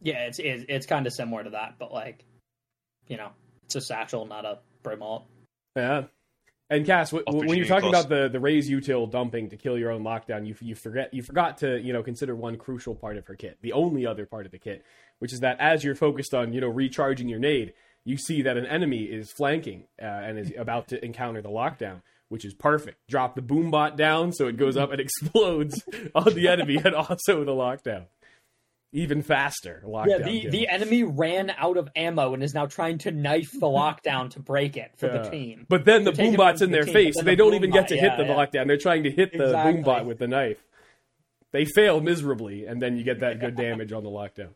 yeah, 0.00 0.26
it's 0.26 0.38
it's, 0.38 0.64
it's 0.68 0.86
kind 0.86 1.06
of 1.06 1.12
similar 1.12 1.44
to 1.44 1.50
that, 1.50 1.74
but 1.78 1.92
like, 1.92 2.24
you 3.06 3.16
know, 3.16 3.30
It's 3.66 3.74
a 3.76 3.80
satchel, 3.80 4.26
not 4.26 4.44
a 4.44 4.58
brimalt. 4.82 5.24
Yeah. 5.76 6.04
And 6.70 6.86
Cass, 6.86 7.10
w- 7.10 7.24
w- 7.26 7.46
when 7.46 7.58
you're 7.58 7.66
talking 7.66 7.92
cost. 7.92 8.06
about 8.06 8.22
the 8.22 8.28
the 8.30 8.40
Raze 8.40 8.70
util 8.70 9.10
dumping 9.10 9.50
to 9.50 9.56
kill 9.56 9.78
your 9.78 9.90
own 9.90 10.02
lockdown, 10.02 10.46
you 10.46 10.54
you 10.60 10.74
forget 10.74 11.12
you 11.12 11.22
forgot 11.22 11.58
to 11.58 11.78
you 11.80 11.92
know 11.92 12.02
consider 12.02 12.34
one 12.34 12.56
crucial 12.56 12.94
part 12.94 13.16
of 13.16 13.26
her 13.26 13.34
kit, 13.34 13.58
the 13.60 13.72
only 13.72 14.06
other 14.06 14.24
part 14.26 14.46
of 14.46 14.52
the 14.52 14.58
kit, 14.58 14.84
which 15.18 15.32
is 15.32 15.40
that 15.40 15.58
as 15.60 15.84
you're 15.84 15.94
focused 15.94 16.32
on 16.34 16.52
you 16.52 16.60
know 16.60 16.68
recharging 16.68 17.28
your 17.28 17.38
nade, 17.38 17.74
you 18.04 18.16
see 18.16 18.42
that 18.42 18.56
an 18.56 18.66
enemy 18.66 19.02
is 19.04 19.30
flanking 19.30 19.84
uh, 20.00 20.06
and 20.06 20.38
is 20.38 20.52
about 20.58 20.88
to 20.88 21.04
encounter 21.04 21.42
the 21.42 21.50
lockdown, 21.50 22.00
which 22.28 22.44
is 22.46 22.54
perfect. 22.54 22.96
Drop 23.08 23.34
the 23.34 23.42
boom 23.42 23.70
bot 23.70 23.96
down 23.98 24.32
so 24.32 24.46
it 24.46 24.56
goes 24.56 24.76
up 24.78 24.90
and 24.90 25.00
explodes 25.02 25.82
on 26.14 26.32
the 26.34 26.48
enemy 26.48 26.76
and 26.82 26.94
also 26.94 27.44
the 27.44 27.52
lockdown, 27.52 28.06
even 28.94 29.22
faster. 29.22 29.82
Lockdown 29.84 30.06
Yeah, 30.06 30.18
the, 30.18 30.48
the 30.48 30.68
enemy 30.68 31.02
ran 31.02 31.50
out 31.58 31.76
of 31.76 31.88
ammo 31.96 32.32
and 32.32 32.42
is 32.42 32.54
now 32.54 32.66
trying 32.66 32.98
to 32.98 33.10
knife 33.10 33.50
the 33.52 33.66
lockdown 33.66 34.30
to 34.30 34.40
break 34.40 34.76
it 34.76 34.92
for 34.96 35.06
Yeah. 35.06 35.18
the 35.22 35.30
team. 35.30 35.66
But 35.68 35.84
then 35.84 36.04
the 36.04 36.12
boombot's 36.12 36.16
take 36.16 36.26
boom 36.26 36.34
it 36.34 36.36
bot's 36.38 36.60
from 36.60 36.66
in 36.66 36.70
the 36.70 36.76
their 36.76 36.84
team, 36.84 36.94
face. 36.94 37.14
They 37.16 37.32
the 37.32 37.36
don't 37.36 37.54
even 37.54 37.70
get 37.70 37.88
to 37.88 37.96
yeah, 37.96 38.02
hit 38.02 38.16
the 38.16 38.24
yeah. 38.24 38.34
lockdown. 38.34 38.66
They're 38.68 38.76
trying 38.78 39.02
to 39.02 39.10
hit 39.10 39.32
the 39.32 39.44
Exactly. 39.44 39.72
boom 39.72 39.82
bot 39.82 40.06
with 40.06 40.18
the 40.18 40.28
knife. 40.28 40.64
They 41.50 41.64
fail 41.64 42.00
miserably, 42.00 42.66
and 42.66 42.80
then 42.80 42.96
you 42.96 43.04
get 43.04 43.20
that 43.20 43.40
good 43.40 43.56
damage 43.56 43.92
on 43.92 44.04
the 44.04 44.10
lockdown. 44.10 44.54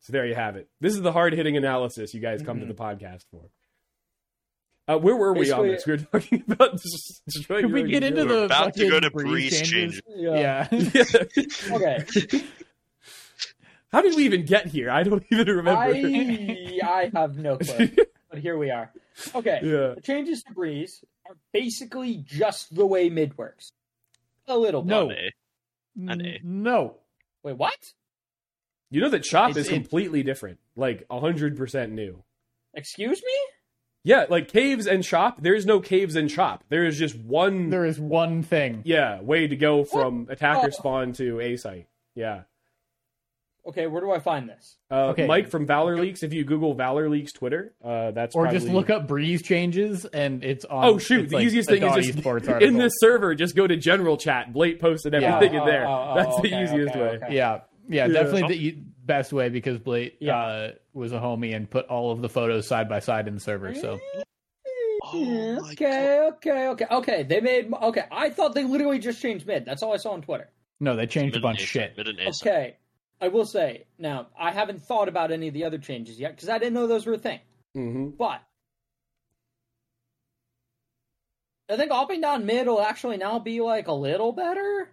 So 0.00 0.12
there 0.12 0.26
you 0.26 0.34
have 0.34 0.56
it. 0.56 0.68
This 0.80 0.94
is 0.94 1.00
the 1.00 1.12
hard 1.12 1.32
hitting 1.32 1.56
analysis 1.56 2.12
you 2.12 2.20
guys 2.20 2.42
come 2.42 2.60
to 2.60 2.66
mm-hmm. 2.66 2.74
the 2.74 2.74
podcast 2.74 3.24
for. 3.30 3.48
Uh, 4.86 4.98
where 4.98 5.16
were 5.16 5.32
we 5.32 5.50
on 5.50 5.66
this? 5.66 5.86
We 5.86 5.92
were 5.94 5.98
talking 5.98 6.44
about 6.48 6.72
just 6.80 7.22
destroying 7.26 7.62
Could 7.64 7.72
we 7.72 7.84
get 7.84 8.02
into 8.02 8.20
unit. 8.22 8.36
the 8.36 8.44
about 8.44 8.74
to 8.74 8.84
go 8.88 8.96
fucking 8.96 9.00
to 9.02 9.10
breeze 9.10 9.62
changes? 9.62 10.02
Yeah. 10.08 10.68
Yeah. 10.70 11.04
Okay. 11.72 12.04
How 13.92 14.02
did 14.02 14.16
we 14.16 14.24
even 14.24 14.44
get 14.44 14.66
here? 14.66 14.90
I 14.90 15.04
don't 15.04 15.24
even 15.30 15.46
remember. 15.46 15.80
I 15.80 16.80
I 16.84 17.10
have 17.14 17.38
no 17.38 17.56
clue. 17.58 17.90
But 18.28 18.40
here 18.40 18.58
we 18.58 18.70
are. 18.70 18.90
Okay. 19.34 19.60
yeah. 19.62 19.94
The 19.94 20.00
changes 20.02 20.42
to 20.42 20.52
Breeze 20.52 21.04
are 21.28 21.36
basically 21.52 22.16
just 22.26 22.74
the 22.74 22.84
way 22.84 23.08
mid 23.08 23.38
works. 23.38 23.70
A 24.48 24.58
little 24.58 24.82
bit. 24.82 24.88
No. 24.90 25.10
An 26.12 26.20
A. 26.26 26.40
No. 26.42 26.96
Wait, 27.44 27.56
what? 27.56 27.76
You 28.90 29.00
know 29.00 29.10
that 29.10 29.22
Chop 29.22 29.50
It's- 29.50 29.66
is 29.66 29.70
it- 29.70 29.74
completely 29.74 30.24
different, 30.24 30.58
like 30.74 31.06
hundred 31.08 31.56
percent 31.56 31.92
new. 31.92 32.24
Excuse 32.74 33.22
me? 33.24 33.32
Yeah, 34.06 34.26
like 34.28 34.48
caves 34.48 34.86
and 34.86 35.02
shop. 35.04 35.38
There's 35.40 35.64
no 35.64 35.80
caves 35.80 36.14
and 36.14 36.30
shop. 36.30 36.62
There 36.68 36.84
is 36.84 36.98
just 36.98 37.16
one. 37.16 37.70
There 37.70 37.86
is 37.86 37.98
one 37.98 38.42
thing. 38.42 38.82
yeah, 38.84 39.20
way 39.22 39.46
to 39.48 39.56
go 39.56 39.82
from 39.84 40.26
attacker 40.30 40.66
Oh. 40.66 40.70
spawn 40.70 41.12
to 41.14 41.40
a 41.40 41.56
site. 41.56 41.86
Yeah. 42.14 42.42
Okay, 43.66 43.86
where 43.86 44.02
do 44.02 44.10
I 44.12 44.18
find 44.18 44.46
this? 44.46 44.76
Uh, 44.90 45.06
Okay. 45.06 45.26
Mike 45.26 45.48
from 45.48 45.66
ValorLeaks. 45.66 46.22
If 46.22 46.34
you 46.34 46.44
Google 46.44 46.74
ValorLeaks 46.76 47.32
Twitter, 47.32 47.72
uh, 47.82 48.10
that's 48.10 48.36
Or 48.36 48.42
probably... 48.42 48.60
just 48.60 48.70
look 48.70 48.90
up 48.90 49.08
breeze 49.08 49.40
changes 49.42 50.04
and 50.04 50.44
it's 50.44 50.66
on. 50.66 50.84
Oh 50.84 50.98
shoot! 50.98 51.30
The 51.30 51.36
like 51.36 51.46
easiest 51.46 51.70
thing 51.70 51.82
is 51.82 52.06
just 52.14 52.26
in 52.60 52.76
this 52.76 52.92
server. 52.98 53.34
Just 53.34 53.56
go 53.56 53.66
to 53.66 53.74
general 53.76 54.18
chat. 54.18 54.52
Blake 54.52 54.80
posted 54.80 55.14
Yeah. 55.14 55.36
everything 55.36 55.56
Oh, 55.58 55.62
in 55.62 55.66
there. 55.66 55.86
oh, 55.88 56.08
oh, 56.10 56.14
that's 56.14 56.36
the 56.42 56.48
easiest 56.62 56.90
okay, 56.94 57.00
way. 57.00 57.06
okay. 57.24 57.34
Yeah, 57.34 57.60
yeah, 57.88 58.06
Yeah. 58.06 58.08
definitely 58.08 58.48
the 58.54 58.66
e- 58.66 58.82
best 59.04 59.32
way 59.32 59.48
because 59.48 59.78
Blake 59.78 60.16
Yeah. 60.20 60.36
uh, 60.38 60.70
was 60.92 61.12
a 61.12 61.18
homie 61.18 61.54
and 61.54 61.68
put 61.68 61.86
all 61.86 62.10
of 62.10 62.22
the 62.22 62.28
photos 62.28 62.66
side 62.66 62.88
by 62.88 63.00
side 63.00 63.28
in 63.28 63.34
the 63.34 63.40
server. 63.40 63.74
So 63.74 64.00
Oh 65.06 65.60
my 65.60 65.72
okay, 65.72 66.20
okay, 66.32 66.68
okay, 66.68 66.86
okay. 66.90 67.22
They 67.24 67.40
made 67.40 67.70
okay. 67.72 68.04
I 68.10 68.30
thought 68.30 68.54
they 68.54 68.64
literally 68.64 68.98
just 68.98 69.20
changed 69.20 69.46
mid. 69.46 69.64
That's 69.66 69.82
all 69.82 69.92
I 69.92 69.98
saw 69.98 70.12
on 70.12 70.22
Twitter. 70.22 70.48
no, 70.80 70.96
they 70.96 71.06
changed 71.06 71.36
a 71.36 71.40
bunch 71.40 71.60
of 71.62 71.68
shit. 71.68 71.90
side, 71.90 71.96
Mid 71.98 72.08
and 72.08 72.18
A 72.20 72.32
side. 72.32 72.48
Okay, 72.48 72.76
I 73.20 73.28
will 73.28 73.44
say 73.44 73.84
now 73.98 74.28
I 74.38 74.50
haven't 74.50 74.80
thought 74.82 75.08
about 75.08 75.30
any 75.30 75.48
of 75.48 75.54
the 75.54 75.64
other 75.64 75.78
changes 75.78 76.18
yet 76.18 76.34
because 76.34 76.48
I 76.48 76.58
didn't 76.58 76.72
know 76.74 76.86
those 76.86 77.04
were 77.06 77.14
a 77.14 77.18
thing. 77.18 77.40
hmm 77.74 78.08
But 78.10 78.40
I 81.68 81.76
think 81.76 81.92
hopping 81.92 82.20
down 82.22 82.46
mid 82.46 82.66
will 82.66 82.80
actually 82.80 83.18
now 83.18 83.38
be 83.38 83.60
like 83.60 83.88
a 83.88 83.92
little 83.92 84.32
better. 84.32 84.90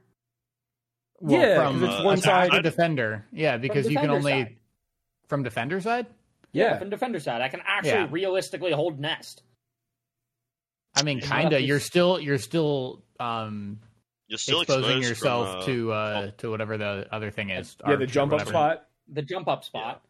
Well, 1.22 1.40
Yeah, 1.40 1.56
from 1.70 1.84
it's 1.84 1.94
uh, 1.94 2.04
one 2.04 2.18
side. 2.18 2.52
to 2.52 2.62
defender. 2.62 3.26
Yeah, 3.32 3.58
because 3.58 3.90
you 3.90 3.96
can 3.98 4.10
only 4.10 4.32
side. 4.32 4.56
from 5.28 5.44
defender 5.44 5.80
side. 5.80 6.08
Yeah. 6.52 6.78
from 6.80 6.90
defender 6.90 7.20
side, 7.20 7.42
I 7.42 7.48
can 7.48 7.62
actually 7.66 7.92
Yeah. 7.92 8.08
realistically 8.12 8.72
hold 8.72 9.00
nest. 9.00 9.44
I 10.96 11.04
mean, 11.04 11.22
kinda. 11.22 11.62
You're 11.62 11.80
still 11.80 12.20
you're 12.20 12.38
still 12.40 13.04
um, 13.20 13.80
You're 14.28 14.38
still 14.38 14.62
exposing 14.62 15.02
yourself 15.04 15.48
from, 15.50 15.60
uh, 15.62 15.66
to 15.66 15.92
uh, 15.94 16.32
to 16.40 16.50
whatever 16.50 16.78
the 16.78 17.08
other 17.12 17.32
thing 17.32 17.52
is. 17.52 17.78
Yeah, 17.88 17.96
the 17.96 18.08
jump 18.08 18.34
up 18.34 18.48
spot. 18.48 18.88
the 19.08 19.22
jump 19.22 19.48
up 19.48 19.64
spot. 19.64 20.04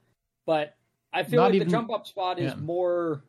But 0.47 0.75
I 1.13 1.23
feel 1.23 1.41
Not 1.41 1.47
like 1.47 1.55
even- 1.55 1.67
the 1.67 1.71
jump 1.71 1.91
up 1.91 2.07
spot 2.07 2.39
is 2.39 2.53
yeah. 2.53 2.59
more. 2.59 3.21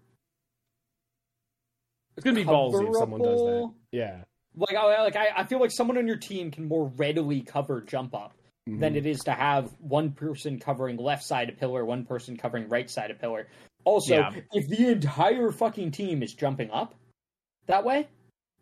It's 2.16 2.24
gonna 2.24 2.36
be 2.36 2.44
ballsy 2.44 2.88
if 2.88 2.96
someone 2.96 3.20
does 3.22 3.40
that. 3.40 3.72
Yeah. 3.90 4.24
Like, 4.54 4.74
I, 4.76 5.02
like 5.02 5.16
I, 5.16 5.28
I 5.36 5.44
feel 5.44 5.60
like 5.60 5.70
someone 5.70 5.96
on 5.98 6.06
your 6.06 6.16
team 6.18 6.50
can 6.50 6.66
more 6.68 6.86
readily 6.96 7.40
cover 7.42 7.80
jump 7.80 8.14
up 8.14 8.34
Mhm. 8.68 8.80
than 8.80 8.94
it 8.96 9.06
is 9.06 9.18
to 9.20 9.32
have 9.32 9.72
one 9.80 10.12
person 10.12 10.60
covering 10.60 10.96
left 10.96 11.24
side 11.24 11.48
of 11.48 11.56
pillar, 11.58 11.84
one 11.84 12.04
person 12.04 12.36
covering 12.36 12.68
right 12.68 12.88
side 12.88 13.10
of 13.10 13.18
pillar. 13.18 13.48
Also, 13.84 14.16
Yeah. 14.18 14.30
if 14.52 14.68
the 14.68 14.88
entire 14.92 15.50
fucking 15.50 15.90
team 15.90 16.22
is 16.22 16.32
jumping 16.34 16.70
up 16.70 16.94
that 17.66 17.84
way, 17.84 18.06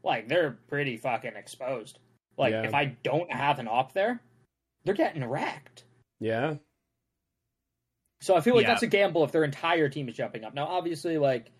like 0.02 0.26
they're 0.28 0.52
pretty 0.68 0.96
fucking 0.96 1.36
exposed. 1.36 1.98
Like 2.38 2.52
Yeah. 2.52 2.62
if 2.62 2.72
I 2.74 2.86
don't 3.02 3.30
have 3.30 3.58
an 3.58 3.68
op 3.68 3.92
there, 3.92 4.22
they're 4.84 4.94
getting 4.94 5.22
wrecked. 5.24 5.84
Yeah. 6.20 6.56
So 8.22 8.36
I 8.36 8.40
feel 8.40 8.54
like 8.54 8.62
Yeah. 8.62 8.70
that's 8.70 8.82
a 8.82 8.86
gamble 8.86 9.24
if 9.24 9.32
their 9.32 9.44
entire 9.44 9.88
team 9.88 10.08
is 10.08 10.16
jumping 10.16 10.44
up. 10.44 10.54
Now, 10.54 10.66
obviously, 10.66 11.18
like 11.18 11.50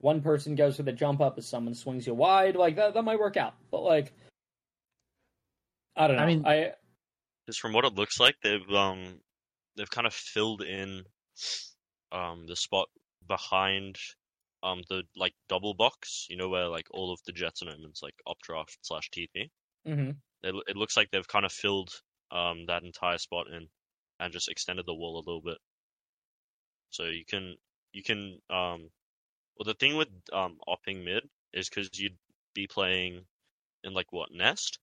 one 0.00 0.20
person 0.22 0.54
goes 0.54 0.76
for 0.76 0.82
the 0.82 0.92
jump 0.92 1.20
up 1.20 1.38
as 1.38 1.46
someone 1.46 1.74
swings 1.74 2.06
you 2.06 2.14
wide, 2.14 2.56
like 2.56 2.76
that 2.76 2.94
that 2.94 3.02
might 3.02 3.18
work 3.18 3.36
out. 3.36 3.54
But 3.70 3.82
like, 3.82 4.12
I 5.96 6.06
don't 6.06 6.16
know. 6.16 6.22
I 6.22 6.24
I 6.24 6.28
mean- 6.28 6.42
mean, 6.42 6.46
I 6.46 6.72
Just 7.46 7.60
from 7.60 7.72
what 7.72 7.84
it 7.84 7.94
looks 7.94 8.18
like, 8.20 8.36
they've 8.42 8.68
um 8.70 9.20
they've 9.76 9.90
kind 9.90 10.06
of 10.06 10.14
filled 10.14 10.62
in 10.62 11.04
um 12.12 12.46
the 12.46 12.56
spot 12.56 12.88
behind 13.28 13.96
um 14.62 14.82
the 14.88 15.02
like 15.16 15.34
double 15.48 15.74
box, 15.74 16.26
you 16.28 16.36
know, 16.36 16.48
where 16.48 16.66
like 16.68 16.86
all 16.92 17.12
of 17.12 17.20
the 17.26 17.32
jets 17.32 17.62
and 17.62 17.70
omens 17.70 18.00
like 18.02 18.14
updraft 18.26 18.78
slash 18.82 19.10
TP. 19.10 19.50
Mm-hmm. 19.86 20.10
It 20.42 20.54
it 20.68 20.76
looks 20.76 20.96
like 20.96 21.10
they've 21.10 21.26
kind 21.28 21.44
of 21.44 21.52
filled 21.52 21.90
um 22.30 22.66
that 22.66 22.82
entire 22.84 23.18
spot 23.18 23.46
in 23.48 23.68
and 24.20 24.32
just 24.32 24.48
extended 24.50 24.86
the 24.86 24.94
wall 24.94 25.16
a 25.16 25.24
little 25.26 25.42
bit. 25.42 25.58
So 26.90 27.04
you 27.04 27.24
can 27.24 27.56
you 27.92 28.02
can 28.02 28.38
um 28.50 28.88
well 29.60 29.66
the 29.66 29.74
thing 29.74 29.96
with 29.96 30.08
um 30.32 30.58
opping 30.68 31.04
mid 31.04 31.30
is 31.54 31.70
because 31.70 31.90
you'd 32.00 32.18
be 32.54 32.66
playing 32.66 33.26
in 33.84 33.94
like 33.94 34.12
what 34.12 34.32
nest 34.32 34.80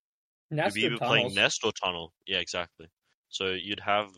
nest 0.51 0.84
you'd 0.84 0.93
be 0.93 0.99
playing 0.99 1.34
nest 1.34 1.63
or 1.65 1.71
tunnel. 1.73 2.13
Yeah, 2.28 2.39
exactly. 2.39 2.88
So 3.30 3.51
you'd 3.53 3.82
have 3.82 4.11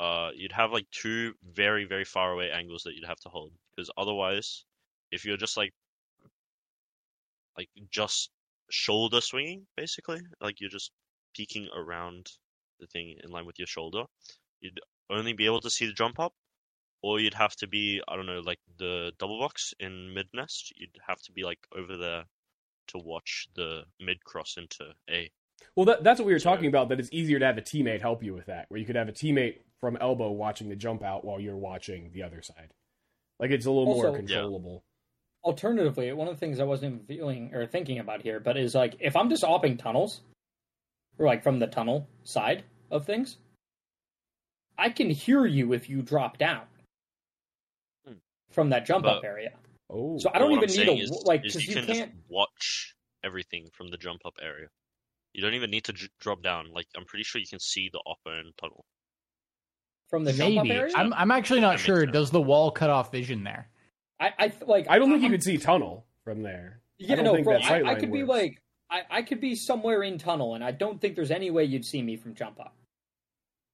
uh 0.00 0.30
you'd 0.34 0.52
have 0.52 0.72
like 0.72 0.88
two 0.90 1.34
very 1.42 1.84
very 1.84 2.04
far 2.04 2.32
away 2.32 2.50
angles 2.50 2.82
that 2.84 2.94
you'd 2.94 3.06
have 3.06 3.20
to 3.20 3.28
hold 3.28 3.52
because 3.74 3.90
otherwise 3.96 4.64
if 5.12 5.24
you're 5.24 5.36
just 5.36 5.56
like 5.56 5.72
like 7.56 7.68
just 7.90 8.30
shoulder 8.70 9.20
swinging 9.20 9.66
basically 9.76 10.20
like 10.40 10.60
you're 10.60 10.70
just 10.70 10.92
peeking 11.36 11.68
around 11.74 12.26
the 12.80 12.86
thing 12.86 13.18
in 13.22 13.30
line 13.30 13.46
with 13.46 13.58
your 13.58 13.66
shoulder 13.66 14.04
you'd 14.60 14.80
only 15.10 15.32
be 15.32 15.46
able 15.46 15.60
to 15.60 15.70
see 15.70 15.86
the 15.86 15.92
jump 15.92 16.18
up 16.18 16.34
or 17.04 17.20
you'd 17.20 17.34
have 17.34 17.54
to 17.54 17.66
be 17.66 18.00
i 18.08 18.16
don't 18.16 18.24
know 18.26 18.40
like 18.40 18.60
the 18.78 19.12
double 19.18 19.38
box 19.38 19.74
in 19.78 20.12
mid 20.14 20.26
nest 20.32 20.72
you'd 20.76 20.96
have 21.06 21.20
to 21.20 21.32
be 21.32 21.42
like 21.44 21.58
over 21.76 21.96
there 21.98 22.24
to 22.88 22.98
watch 22.98 23.46
the 23.54 23.82
mid 24.00 24.22
cross 24.24 24.56
into 24.56 24.84
a 25.10 25.30
Well, 25.76 25.86
that, 25.86 26.02
that's 26.04 26.18
what 26.20 26.26
we 26.26 26.32
were 26.32 26.38
So- 26.38 26.50
talking 26.50 26.66
about. 26.66 26.88
That 26.90 27.00
it's 27.00 27.08
easier 27.12 27.38
to 27.38 27.46
have 27.46 27.56
a 27.56 27.62
teammate 27.62 28.00
help 28.02 28.22
you 28.22 28.34
with 28.34 28.46
that, 28.46 28.66
where 28.68 28.78
you 28.78 28.84
could 28.86 28.96
have 28.96 29.08
a 29.08 29.12
teammate 29.12 29.56
from 29.80 29.96
elbow 30.00 30.30
watching 30.30 30.68
the 30.68 30.76
jump 30.76 31.02
out 31.02 31.24
while 31.24 31.40
you're 31.40 31.56
watching 31.56 32.10
the 32.12 32.22
other 32.22 32.42
side. 32.42 32.70
Like 33.40 33.50
it's 33.52 33.64
a 33.66 33.70
little 33.70 33.86
more 33.94 34.06
Also- 34.08 34.16
controllable. 34.16 34.84
Alternatively, 35.44 36.12
one 36.12 36.28
of 36.28 36.34
the 36.34 36.40
things 36.40 36.58
I 36.60 36.64
wasn't 36.64 37.06
feeling 37.06 37.54
or 37.54 37.66
thinking 37.66 37.98
about 37.98 38.20
here, 38.22 38.38
but 38.40 38.56
is 38.58 38.74
like 38.74 38.96
if 39.00 39.14
I'm 39.16 39.28
just 39.30 39.44
opping 39.44 39.78
tunnels, 39.78 40.20
or 41.18 41.24
like 41.26 41.42
from 41.42 41.58
the 41.58 41.66
tunnel 41.66 42.06
side 42.24 42.64
of 42.90 43.06
things, 43.06 43.38
I 44.76 44.90
can 44.90 45.08
hear 45.10 45.46
you 45.46 45.72
if 45.72 45.88
you 45.88 46.02
drop 46.02 46.36
down. 46.38 46.62
From 48.54 48.70
that 48.70 48.86
jump 48.86 49.04
up 49.04 49.22
area. 49.24 49.50
Oh, 49.90 50.16
So 50.18 50.30
I 50.32 50.38
don't 50.38 50.52
even 50.52 50.64
I'm 50.64 50.70
need 50.70 50.80
a 50.82 50.86
saying 50.86 50.98
is, 50.98 51.10
like 51.26 51.42
because 51.42 51.66
you 51.66 51.74
you, 51.74 51.74
can 51.82 51.86
can't. 51.94 52.10
just 52.12 52.28
watch 52.28 52.94
everything 53.22 53.68
from 53.72 53.88
the 53.88 53.96
jump 53.96 54.20
up 54.24 54.34
area. 54.42 54.68
You 55.32 55.42
don't 55.42 55.54
even 55.54 55.70
need 55.70 55.84
to 55.84 55.92
j- 55.92 56.08
drop 56.20 56.42
down. 56.42 56.72
Like 56.72 56.86
I'm 56.96 57.04
pretty 57.04 57.24
sure 57.24 57.40
you 57.40 57.46
can 57.46 57.60
see 57.60 57.90
the 57.92 58.00
upper 58.08 58.34
and 58.38 58.56
tunnel. 58.56 58.84
from 60.08 60.24
the 60.24 60.32
jump 60.32 60.56
up 60.58 60.64
Maybe 60.64 60.76
area. 60.76 60.94
I'm 60.96 61.12
I'm 61.12 61.30
actually 61.30 61.60
not 61.60 61.78
sure. 61.80 62.00
sense. 62.00 62.12
Does 62.12 62.30
the 62.30 62.40
wall 62.40 62.70
cut 62.70 62.90
off 62.90 63.10
vision 63.12 63.44
there? 63.44 63.68
I, 64.20 64.30
I 64.38 64.52
like. 64.66 64.86
I 64.88 64.98
don't 64.98 65.10
think 65.10 65.20
you 65.22 65.26
I'm- 65.26 65.32
could 65.32 65.42
see 65.42 65.58
tunnel 65.58 66.06
from 66.24 66.42
there. 66.42 66.80
Yeah, 66.98 67.16
don't 67.16 67.24
no, 67.24 67.34
think 67.34 67.44
bro. 67.44 67.54
that 67.58 67.64
I, 67.64 67.74
I 67.76 67.80
sightline 67.80 68.00
could 68.00 68.12
be 68.12 68.22
like, 68.22 68.62
I, 68.88 69.02
I 69.10 69.22
could 69.22 69.40
be 69.40 69.56
somewhere 69.56 70.04
in 70.04 70.16
tunnel, 70.16 70.54
and 70.54 70.62
I 70.62 70.70
don't 70.70 71.00
think 71.00 71.16
there's 71.16 71.32
any 71.32 71.50
way 71.50 71.64
you'd 71.64 71.84
see 71.84 72.00
me 72.00 72.16
from 72.16 72.34
jump 72.34 72.60
up. 72.60 72.76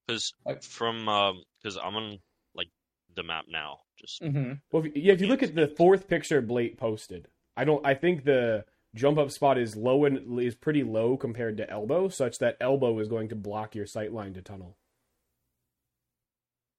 Because 0.06 0.32
Like- 0.46 0.62
from 0.62 1.08
um, 1.08 1.42
because 1.62 1.76
I'm 1.76 1.94
on 1.94 2.10
like 2.12 2.20
the 3.14 3.22
map 3.22 3.46
now. 3.48 3.80
Just 3.98 4.22
Mm-hmm. 4.22 4.52
Well, 4.72 4.84
if, 4.86 4.96
yeah, 4.96 5.12
if 5.12 5.20
you 5.20 5.26
look 5.26 5.42
at 5.42 5.54
the 5.54 5.68
fourth 5.68 6.08
picture 6.08 6.40
Blake 6.40 6.76
posted, 6.78 7.28
I 7.56 7.64
don't. 7.64 7.84
I 7.84 7.94
think 7.94 8.24
the 8.24 8.64
jump 8.94 9.18
up 9.18 9.30
spot 9.30 9.58
is 9.58 9.76
low 9.76 10.04
and 10.04 10.40
is 10.40 10.54
pretty 10.54 10.82
low 10.82 11.16
compared 11.16 11.56
to 11.58 11.70
elbow, 11.70 12.08
such 12.08 12.38
that 12.38 12.56
elbow 12.60 12.98
is 12.98 13.08
going 13.08 13.28
to 13.28 13.36
block 13.36 13.74
your 13.74 13.86
sight 13.86 14.12
line 14.12 14.34
to 14.34 14.42
tunnel. 14.42 14.76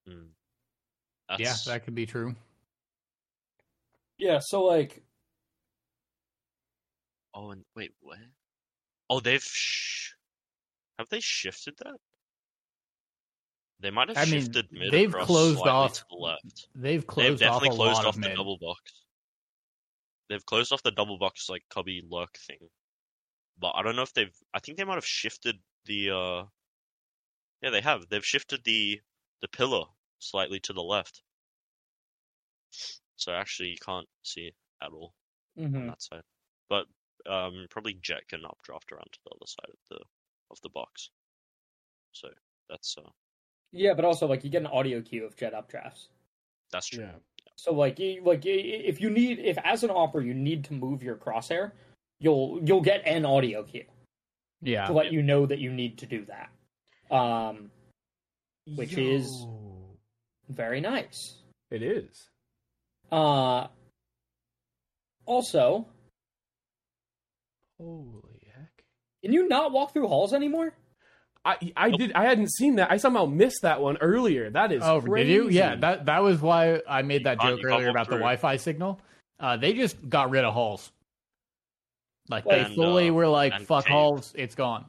mm. 0.10 0.28
Yeah, 1.40 1.56
that 1.68 1.86
could 1.86 1.96
be 1.96 2.06
true. 2.06 2.36
Yeah. 4.18 4.40
So 4.40 4.64
like, 4.64 5.04
Oh, 7.34 7.52
and 7.52 7.64
wait, 7.76 7.94
what? 8.02 8.18
Oh, 9.10 9.22
they've 9.22 9.42
sh- 9.42 10.12
have 11.00 11.08
they 11.10 11.22
shifted 11.22 11.76
that? 11.78 11.96
They 13.82 13.90
might 13.90 14.10
have 14.10 14.18
I 14.18 14.26
mean, 14.26 14.42
shifted 14.42 14.68
mid. 14.72 14.92
they've 14.92 15.12
closed 15.12 15.60
off- 15.66 15.94
to 15.94 16.06
the 16.10 16.16
left. 16.16 16.68
They've 16.76 17.02
They've 17.02 17.08
closed 17.08 17.44
off 17.44 17.62
definitely 17.62 17.70
a 17.70 17.78
closed 17.78 18.00
off 18.06 18.16
of 18.16 18.22
the 18.22 18.28
mid. 18.30 18.38
double 18.38 18.58
box. 18.60 18.80
They've 20.30 20.46
closed 20.46 20.72
off 20.72 20.84
the 20.84 20.92
double 20.92 21.18
box 21.18 21.50
like 21.50 21.64
cubby 21.70 22.02
lurk 22.08 22.38
thing, 22.38 22.70
but 23.60 23.72
I 23.76 23.82
don't 23.82 23.96
know 23.96 24.04
if 24.04 24.14
they've. 24.14 24.34
I 24.54 24.60
think 24.60 24.78
they 24.78 24.84
might 24.84 24.96
have 24.96 25.06
shifted 25.06 25.58
the. 25.86 26.12
uh 26.12 26.44
Yeah, 27.62 27.72
they 27.72 27.82
have. 27.82 28.08
They've 28.10 28.26
shifted 28.26 28.64
the 28.64 29.02
the 29.42 29.48
pillar 29.48 29.86
slightly 30.20 30.60
to 30.62 30.74
the 30.74 30.84
left, 30.84 31.24
so 33.16 33.34
actually 33.34 33.70
you 33.70 33.78
can't 33.84 34.08
see 34.24 34.54
at 34.82 34.92
all 34.92 35.14
mm-hmm. 35.58 35.76
on 35.76 35.88
that 35.88 36.02
side. 36.02 36.22
But 36.70 36.86
um, 37.28 37.68
probably 37.70 37.96
Jet 38.02 38.28
can 38.30 38.46
updraft 38.46 38.92
around 38.92 39.10
to 39.12 39.20
the 39.26 39.32
other 39.32 39.48
side 39.48 39.70
of 39.70 39.80
the 39.90 40.00
of 40.52 40.62
the 40.62 40.70
box. 40.70 41.10
So 42.14 42.30
that's 42.70 42.96
uh 42.98 43.10
yeah, 43.72 43.94
but 43.94 44.06
also 44.06 44.28
like 44.28 44.44
you 44.44 44.50
get 44.50 44.62
an 44.62 44.68
audio 44.68 45.02
cue 45.02 45.26
of 45.26 45.36
jet 45.36 45.54
updrafts. 45.54 46.08
that's 46.72 46.88
true. 46.88 47.04
Yeah. 47.04 47.12
So 47.56 47.74
like, 47.74 48.00
you- 48.00 48.24
like 48.24 48.44
if 48.46 49.00
you 49.02 49.10
need, 49.10 49.40
if 49.40 49.58
as 49.64 49.84
an 49.84 49.92
opera 49.92 50.24
you 50.26 50.34
need 50.34 50.64
to 50.66 50.74
move 50.74 51.04
your 51.04 51.16
crosshair, 51.16 51.72
you'll 52.20 52.60
you'll 52.64 52.82
get 52.82 53.02
an 53.06 53.26
audio 53.26 53.64
cue 53.64 53.86
Yeah. 54.62 54.88
to 54.88 54.94
let 54.94 55.12
you 55.12 55.22
know 55.22 55.46
that 55.46 55.60
you 55.60 55.72
need 55.72 55.98
to 56.00 56.06
do 56.06 56.26
that. 56.26 56.50
Um, 57.16 57.72
Which 58.76 58.98
is- 58.98 59.46
very 60.50 60.82
nice. 60.82 61.38
it 61.70 61.82
is. 61.84 62.30
Uh, 63.12 63.68
also, 65.26 65.86
Holy 67.80 68.42
heck! 68.54 68.84
can 69.24 69.34
you 69.34 69.48
not 69.48 69.72
walk 69.72 69.94
through 69.94 70.08
halls 70.08 70.34
anymore? 70.34 70.74
I 71.44 71.58
I 71.76 71.90
did 71.92 72.14
I 72.14 72.24
hadn't 72.26 72.52
seen 72.52 72.76
that. 72.76 72.92
I 72.92 72.98
somehow 72.98 73.26
missed 73.26 73.64
that 73.64 73.82
one 73.82 73.98
earlier. 73.98 74.50
That 74.52 74.72
is 74.72 74.84
Oh, 74.84 75.02
crazy. 75.02 75.28
did 75.30 75.34
you? 75.34 75.50
Yeah, 75.50 75.76
that 75.78 76.06
that 76.06 76.22
was 76.22 76.40
why 76.40 76.82
I 76.88 77.02
made 77.02 77.24
that 77.26 77.40
joke 77.42 77.60
earlier 77.64 77.88
walk 77.88 77.96
about 77.96 78.08
the. 78.10 78.16
Wi-Fi 78.18 78.58
signal. 78.58 79.00
Uh, 79.40 79.58
they 79.58 79.74
just 79.74 79.98
got 80.08 80.30
rid 80.30 80.44
of 80.46 80.54
halls. 80.54 80.92
Like 82.30 82.46
Well, 82.46 82.58
they 82.60 82.66
and, 82.66 82.76
fully 82.76 83.10
uh, 83.10 83.14
were 83.14 83.28
like, 83.28 83.54
and 83.54 83.66
"Fuck 83.66 83.86
cave. 83.86 83.92
halls, 83.94 84.34
it's 84.38 84.54
gone." 84.56 84.86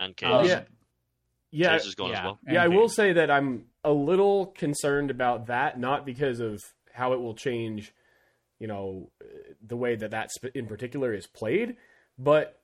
And 0.00 0.14
Um, 0.22 0.44
yeah. 0.44 0.64
yeah. 1.50 1.70
Caves 1.72 1.86
is 1.86 1.94
gone 1.94 2.10
yeah. 2.10 2.18
as 2.18 2.24
well. 2.24 2.38
Yeah, 2.46 2.62
I 2.62 2.64
and 2.66 2.74
will 2.76 2.88
say 2.90 3.14
that 3.14 3.30
I'm 3.30 3.64
a 3.84 3.92
little 3.92 4.46
concerned 4.48 5.10
about 5.10 5.46
that, 5.46 5.80
not 5.80 6.04
because 6.04 6.40
of 6.40 6.60
how 6.92 7.14
it 7.14 7.20
will 7.20 7.34
change, 7.34 7.94
you 8.60 8.66
know, 8.66 9.10
the 9.66 9.76
way 9.76 9.96
that 9.96 10.10
that 10.10 10.30
sp- 10.30 10.52
in 10.54 10.66
particular 10.66 11.14
is 11.14 11.26
played, 11.26 11.76
but 12.18 12.60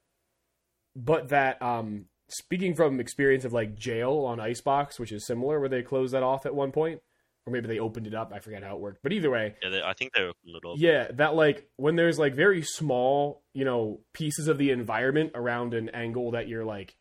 but 0.94 1.30
that 1.30 1.60
um 1.62 2.04
speaking 2.28 2.74
from 2.74 3.00
experience 3.00 3.44
of 3.44 3.52
like 3.52 3.74
jail 3.76 4.24
on 4.26 4.40
Icebox, 4.40 4.98
which 4.98 5.12
is 5.12 5.26
similar, 5.26 5.60
where 5.60 5.68
they 5.68 5.82
closed 5.82 6.14
that 6.14 6.22
off 6.22 6.46
at 6.46 6.54
one 6.54 6.72
point, 6.72 7.00
or 7.46 7.52
maybe 7.52 7.68
they 7.68 7.78
opened 7.78 8.06
it 8.06 8.14
up. 8.14 8.32
I 8.34 8.38
forget 8.38 8.62
how 8.62 8.74
it 8.76 8.80
worked, 8.80 9.02
but 9.02 9.12
either 9.12 9.30
way, 9.30 9.54
Yeah, 9.62 9.68
they, 9.68 9.82
I 9.82 9.92
think 9.92 10.12
they 10.14 10.22
opened 10.22 10.54
it 10.56 10.66
up. 10.66 10.76
yeah, 10.78 11.08
that 11.12 11.34
like 11.34 11.68
when 11.76 11.96
there's 11.96 12.18
like 12.18 12.34
very 12.34 12.62
small, 12.62 13.42
you 13.52 13.64
know, 13.64 14.00
pieces 14.12 14.48
of 14.48 14.58
the 14.58 14.70
environment 14.70 15.32
around 15.34 15.74
an 15.74 15.90
angle 15.90 16.30
that 16.32 16.48
you're 16.48 16.64
like 16.64 16.96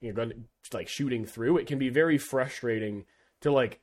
you're 0.00 0.14
going 0.14 0.30
to 0.30 0.36
like 0.76 0.88
shooting 0.88 1.24
through, 1.26 1.58
it 1.58 1.66
can 1.66 1.78
be 1.78 1.88
very 1.90 2.18
frustrating 2.18 3.04
to 3.42 3.52
like 3.52 3.80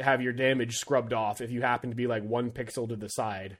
have 0.00 0.22
your 0.22 0.32
damage 0.32 0.76
scrubbed 0.76 1.12
off 1.12 1.40
if 1.40 1.50
you 1.50 1.60
happen 1.60 1.90
to 1.90 1.96
be 1.96 2.06
like 2.06 2.22
one 2.24 2.50
pixel 2.50 2.88
to 2.88 2.96
the 2.96 3.08
side 3.08 3.58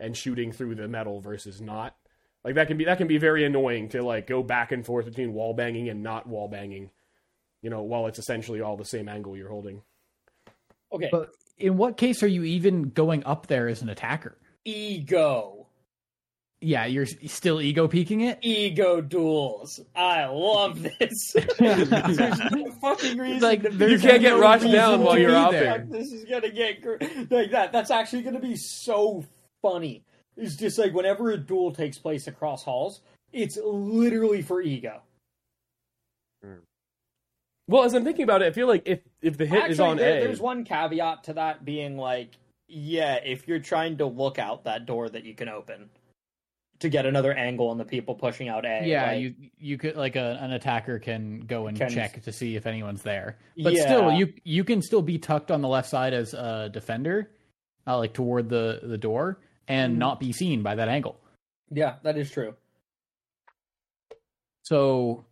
and 0.00 0.16
shooting 0.16 0.52
through 0.52 0.74
the 0.74 0.86
metal 0.86 1.20
versus 1.20 1.60
not. 1.60 1.96
Like 2.44 2.54
that 2.54 2.68
can 2.68 2.76
be 2.76 2.84
that 2.84 2.98
can 2.98 3.08
be 3.08 3.18
very 3.18 3.44
annoying 3.44 3.88
to 3.90 4.02
like 4.02 4.26
go 4.26 4.42
back 4.42 4.72
and 4.72 4.84
forth 4.86 5.04
between 5.06 5.32
wall 5.34 5.54
banging 5.54 5.88
and 5.88 6.02
not 6.02 6.26
wall 6.26 6.48
banging. 6.48 6.90
You 7.62 7.70
know, 7.70 7.82
while 7.82 8.06
it's 8.06 8.18
essentially 8.20 8.60
all 8.60 8.76
the 8.76 8.84
same 8.84 9.08
angle 9.08 9.36
you're 9.36 9.48
holding. 9.48 9.82
Okay, 10.92 11.08
But 11.10 11.30
in 11.58 11.76
what 11.76 11.96
case 11.96 12.22
are 12.22 12.28
you 12.28 12.44
even 12.44 12.90
going 12.90 13.24
up 13.24 13.46
there 13.48 13.68
as 13.68 13.82
an 13.82 13.88
attacker? 13.88 14.38
ego, 14.64 15.66
Yeah, 16.60 16.86
you're 16.86 17.06
still 17.06 17.60
ego 17.60 17.88
peeking 17.88 18.20
it. 18.22 18.38
ego 18.42 19.00
duels. 19.00 19.80
I 19.94 20.26
love 20.26 20.82
this. 20.82 21.32
there's 21.58 21.90
no 22.52 22.70
fucking 22.80 23.18
reason. 23.18 23.40
Like, 23.40 23.62
to 23.62 23.68
there's 23.70 23.92
You 24.02 24.08
can't 24.08 24.22
get 24.22 24.30
no 24.30 24.40
rushed 24.40 24.70
down 24.70 25.02
while 25.02 25.18
you're 25.18 25.30
be 25.30 25.34
out 25.36 25.50
there. 25.52 25.62
there. 25.78 25.86
This 25.88 26.12
is 26.12 26.24
gonna 26.24 26.50
get 26.50 26.80
gr- 26.82 26.96
like 27.30 27.50
that. 27.50 27.72
That's 27.72 27.90
actually 27.90 28.22
gonna 28.22 28.40
be 28.40 28.56
so 28.56 29.24
funny. 29.62 30.04
It's 30.38 30.56
just 30.56 30.78
like 30.78 30.94
whenever 30.94 31.30
a 31.30 31.36
duel 31.36 31.72
takes 31.72 31.98
place 31.98 32.26
across 32.28 32.62
halls, 32.62 33.00
it's 33.32 33.58
literally 33.62 34.40
for 34.42 34.62
ego. 34.62 35.02
Well, 37.66 37.84
as 37.84 37.92
I'm 37.92 38.04
thinking 38.04 38.22
about 38.22 38.40
it, 38.42 38.46
I 38.46 38.52
feel 38.52 38.66
like 38.66 38.82
if 38.86 39.00
if 39.20 39.36
the 39.36 39.44
hit 39.44 39.58
Actually, 39.58 39.72
is 39.72 39.80
on 39.80 39.96
there- 39.98 40.18
A, 40.18 40.20
there's 40.20 40.40
one 40.40 40.64
caveat 40.64 41.24
to 41.24 41.34
that 41.34 41.64
being 41.64 41.98
like, 41.98 42.30
yeah, 42.66 43.16
if 43.16 43.46
you're 43.46 43.58
trying 43.58 43.98
to 43.98 44.06
look 44.06 44.38
out 44.38 44.64
that 44.64 44.86
door 44.86 45.08
that 45.08 45.24
you 45.24 45.34
can 45.34 45.48
open 45.48 45.90
to 46.78 46.88
get 46.88 47.04
another 47.04 47.32
angle 47.34 47.68
on 47.68 47.76
the 47.76 47.84
people 47.84 48.14
pushing 48.14 48.48
out 48.48 48.64
A. 48.64 48.86
Yeah, 48.86 49.06
like, 49.10 49.20
you 49.20 49.34
you 49.58 49.76
could 49.76 49.96
like 49.96 50.16
a, 50.16 50.38
an 50.40 50.52
attacker 50.52 50.98
can 50.98 51.40
go 51.40 51.66
and 51.66 51.76
Can- 51.76 51.90
check 51.90 52.22
to 52.22 52.32
see 52.32 52.56
if 52.56 52.66
anyone's 52.66 53.02
there, 53.02 53.36
but 53.62 53.76
still, 53.76 54.12
you 54.12 54.32
you 54.44 54.64
can 54.64 54.80
still 54.80 55.02
be 55.02 55.18
tucked 55.18 55.50
on 55.50 55.60
the 55.60 55.68
left 55.68 55.90
side 55.90 56.14
as 56.14 56.32
a 56.32 56.70
defender, 56.72 57.32
uh, 57.86 57.98
like 57.98 58.14
toward 58.14 58.48
the 58.48 58.80
the 58.84 58.96
door, 58.98 59.40
and 59.68 59.94
Mhm. 59.94 59.98
not 59.98 60.18
be 60.20 60.32
seen 60.32 60.62
by 60.62 60.74
that 60.74 60.88
angle. 60.88 61.20
yeah, 61.70 61.96
that 62.02 62.16
is 62.16 62.30
true. 62.30 62.54
So, 64.62 65.24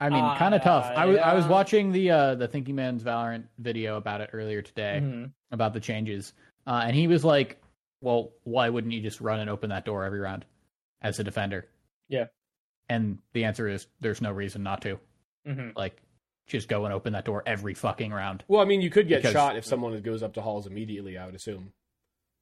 I 0.00 0.08
mean, 0.10 0.22
kind 0.36 0.54
of 0.54 0.60
Uh, 0.60 0.64
tough. 0.64 0.84
I 0.96 1.06
was 1.06 1.18
I 1.18 1.34
was 1.34 1.46
watching 1.46 1.90
the 1.92 2.10
uh 2.10 2.34
the 2.36 2.46
Thinking 2.48 2.74
Man's 2.76 3.02
Valorant 3.02 3.44
video 3.58 3.96
about 3.96 4.20
it 4.20 4.30
earlier 4.32 4.62
today 4.62 5.00
Mhm. 5.02 5.32
about 5.50 5.72
the 5.72 5.80
changes, 5.80 6.32
uh, 6.66 6.82
and 6.84 6.94
he 6.94 7.06
was 7.08 7.24
like, 7.24 7.60
"Well, 8.00 8.30
why 8.44 8.68
wouldn't 8.68 8.92
you 8.92 9.00
just 9.00 9.20
run 9.20 9.40
and 9.40 9.50
open 9.50 9.70
that 9.70 9.84
door 9.84 10.04
every 10.04 10.20
round 10.20 10.44
as 11.02 11.18
a 11.18 11.24
defender?" 11.24 11.66
Yeah. 12.08 12.26
and 12.90 13.18
the 13.34 13.44
answer 13.44 13.68
is 13.68 13.86
there's 14.00 14.22
no 14.22 14.32
reason 14.32 14.62
not 14.62 14.80
to. 14.80 14.98
Mhm. 15.46 15.76
Like, 15.76 16.00
just 16.46 16.68
go 16.70 16.86
and 16.86 16.94
open 16.94 17.12
that 17.12 17.26
door 17.26 17.42
every 17.44 17.74
fucking 17.74 18.10
round. 18.12 18.42
well, 18.48 18.62
I 18.62 18.64
mean, 18.64 18.80
you 18.80 18.88
could 18.88 19.08
get 19.08 19.18
Because- 19.18 19.34
shot 19.34 19.56
if 19.56 19.66
someone 19.66 20.00
goes 20.00 20.22
up 20.22 20.32
to 20.34 20.40
halls 20.40 20.66
immediately. 20.66 21.18
I 21.18 21.26
would 21.26 21.34
assume. 21.34 21.74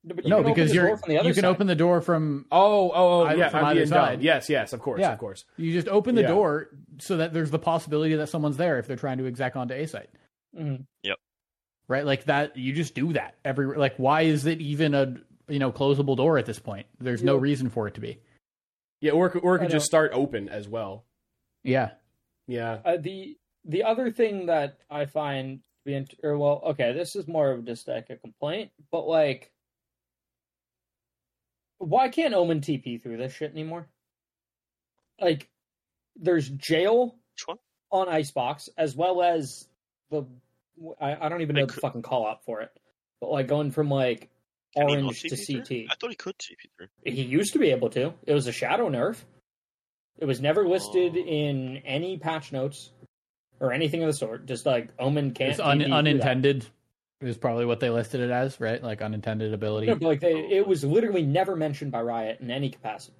But 0.06 0.22
you 0.24 0.30
no, 0.30 0.42
because 0.42 0.72
you're 0.72 0.96
from 0.96 1.08
the 1.08 1.18
other 1.18 1.28
you 1.28 1.34
can 1.34 1.42
side. 1.42 1.48
open 1.48 1.66
the 1.66 1.74
door 1.74 2.00
from 2.00 2.46
Oh, 2.52 2.90
oh, 2.94 3.26
oh, 3.26 3.34
yeah, 3.34 3.48
from 3.48 3.60
I'm 3.60 3.64
either 3.72 3.80
being 3.80 3.90
dumb. 3.90 4.06
side. 4.06 4.22
Yes, 4.22 4.48
yes, 4.48 4.72
of 4.72 4.80
course, 4.80 5.00
Yeah. 5.00 5.12
of 5.12 5.18
course. 5.18 5.44
you 5.56 5.72
just 5.72 5.88
open 5.88 6.14
the 6.14 6.20
Yeah. 6.22 6.28
door 6.28 6.68
so 6.98 7.16
that 7.16 7.32
there's 7.32 7.50
the 7.50 7.58
possibility 7.58 8.14
that 8.14 8.28
someone's 8.28 8.56
there 8.56 8.78
if 8.78 8.86
they're 8.86 8.96
trying 8.96 9.18
to 9.18 9.26
exec 9.26 9.56
onto 9.56 9.74
A 9.74 9.86
site. 9.86 10.10
Mm-hmm. 10.56 10.82
Yep. 11.02 11.16
Right? 11.88 12.04
Like 12.06 12.24
that 12.24 12.56
you 12.56 12.72
just 12.72 12.94
do 12.94 13.12
that 13.14 13.34
every 13.44 13.76
like 13.76 13.96
why 13.96 14.22
is 14.22 14.46
it 14.46 14.60
even 14.60 14.94
a 14.94 15.16
you 15.48 15.58
know 15.58 15.72
closable 15.72 16.16
door 16.16 16.38
at 16.38 16.46
this 16.46 16.58
point? 16.60 16.86
There's 17.00 17.22
no 17.24 17.36
reason 17.36 17.68
for 17.68 17.88
it 17.88 17.94
to 17.94 18.00
be. 18.00 18.20
Yeah, 19.00 19.12
or 19.12 19.28
could- 19.28 19.42
or 19.42 19.56
it 19.56 19.58
could 19.60 19.70
just 19.70 19.86
start 19.86 20.12
open 20.14 20.48
as 20.48 20.68
well. 20.68 21.04
Yeah. 21.64 21.90
Yeah, 22.46 22.78
Uh, 22.84 22.96
the 22.96 23.36
the 23.64 23.82
other 23.82 24.12
thing 24.12 24.46
that 24.46 24.78
I 24.88 25.06
find 25.06 25.58
to 25.58 25.64
be 25.84 25.94
int- 25.94 26.14
or 26.22 26.38
well, 26.38 26.62
okay, 26.64 26.92
this 26.92 27.16
is 27.16 27.26
more 27.26 27.50
of 27.50 27.64
just 27.64 27.88
like 27.88 28.08
a 28.10 28.16
complaint, 28.16 28.70
but 28.92 29.08
like, 29.08 29.50
why 31.78 32.08
can't 32.08 32.34
Omen 32.34 32.60
TP 32.60 33.00
through 33.02 33.16
this 33.18 33.34
shit 33.34 33.52
anymore? 33.52 33.86
Like, 35.20 35.48
there's 36.16 36.48
jail 36.48 37.16
Which 37.34 37.46
one? 37.46 37.58
on 37.90 38.08
Icebox 38.08 38.68
as 38.76 38.94
well 38.96 39.22
as 39.22 39.68
the 40.10 40.24
I, 41.00 41.16
I 41.26 41.28
don't 41.28 41.40
even 41.42 41.54
They 41.54 41.60
know 41.62 41.66
the 41.66 41.72
could- 41.74 41.80
fucking 41.80 42.02
call 42.02 42.26
out 42.26 42.44
for 42.44 42.60
it, 42.60 42.70
but 43.20 43.30
like 43.30 43.46
going 43.48 43.70
from 43.70 43.88
like 43.90 44.28
Can 44.74 44.88
he 44.88 44.94
not 44.96 45.04
orange 45.04 45.22
to 45.22 45.28
TP 45.28 45.46
through? 45.66 45.84
CT. 45.84 45.90
I 45.90 45.94
thought 45.98 46.10
he 46.10 46.16
could 46.16 46.36
TP 46.38 46.56
through. 46.76 46.88
He 47.04 47.22
used 47.22 47.52
to 47.54 47.58
be 47.58 47.70
able 47.70 47.88
to. 47.90 48.12
It 48.26 48.34
was 48.34 48.46
a 48.46 48.52
shadow 48.52 48.88
nerf. 48.90 49.16
It 50.18 50.24
was 50.26 50.40
never 50.40 50.66
listed 50.68 51.12
Oh. 51.16 51.20
in 51.20 51.78
any 51.78 52.18
patch 52.18 52.52
notes 52.52 52.90
or 53.60 53.72
anything 53.72 54.02
of 54.02 54.08
the 54.08 54.12
sort. 54.14 54.44
Just 54.46 54.66
like 54.66 54.90
Omen 54.98 55.32
can't. 55.32 55.50
It's 55.52 55.60
un- 55.60 55.78
TP 55.78 55.82
through 55.84 55.90
that. 55.90 55.96
unintended 55.96 56.66
is 57.20 57.36
probably 57.36 57.64
what 57.64 57.80
they 57.80 57.90
listed 57.90 58.20
it 58.20 58.30
as, 58.30 58.60
right? 58.60 58.82
Like 58.82 59.02
unintended 59.02 59.54
ability. 59.54 59.86
No, 59.86 59.94
like 60.00 60.20
they, 60.20 60.34
it 60.34 60.66
was 60.66 60.84
literally 60.84 61.22
never 61.22 61.56
mentioned 61.56 61.92
by 61.92 62.02
Riot 62.02 62.40
in 62.40 62.50
any 62.50 62.68
capacity. 62.68 63.16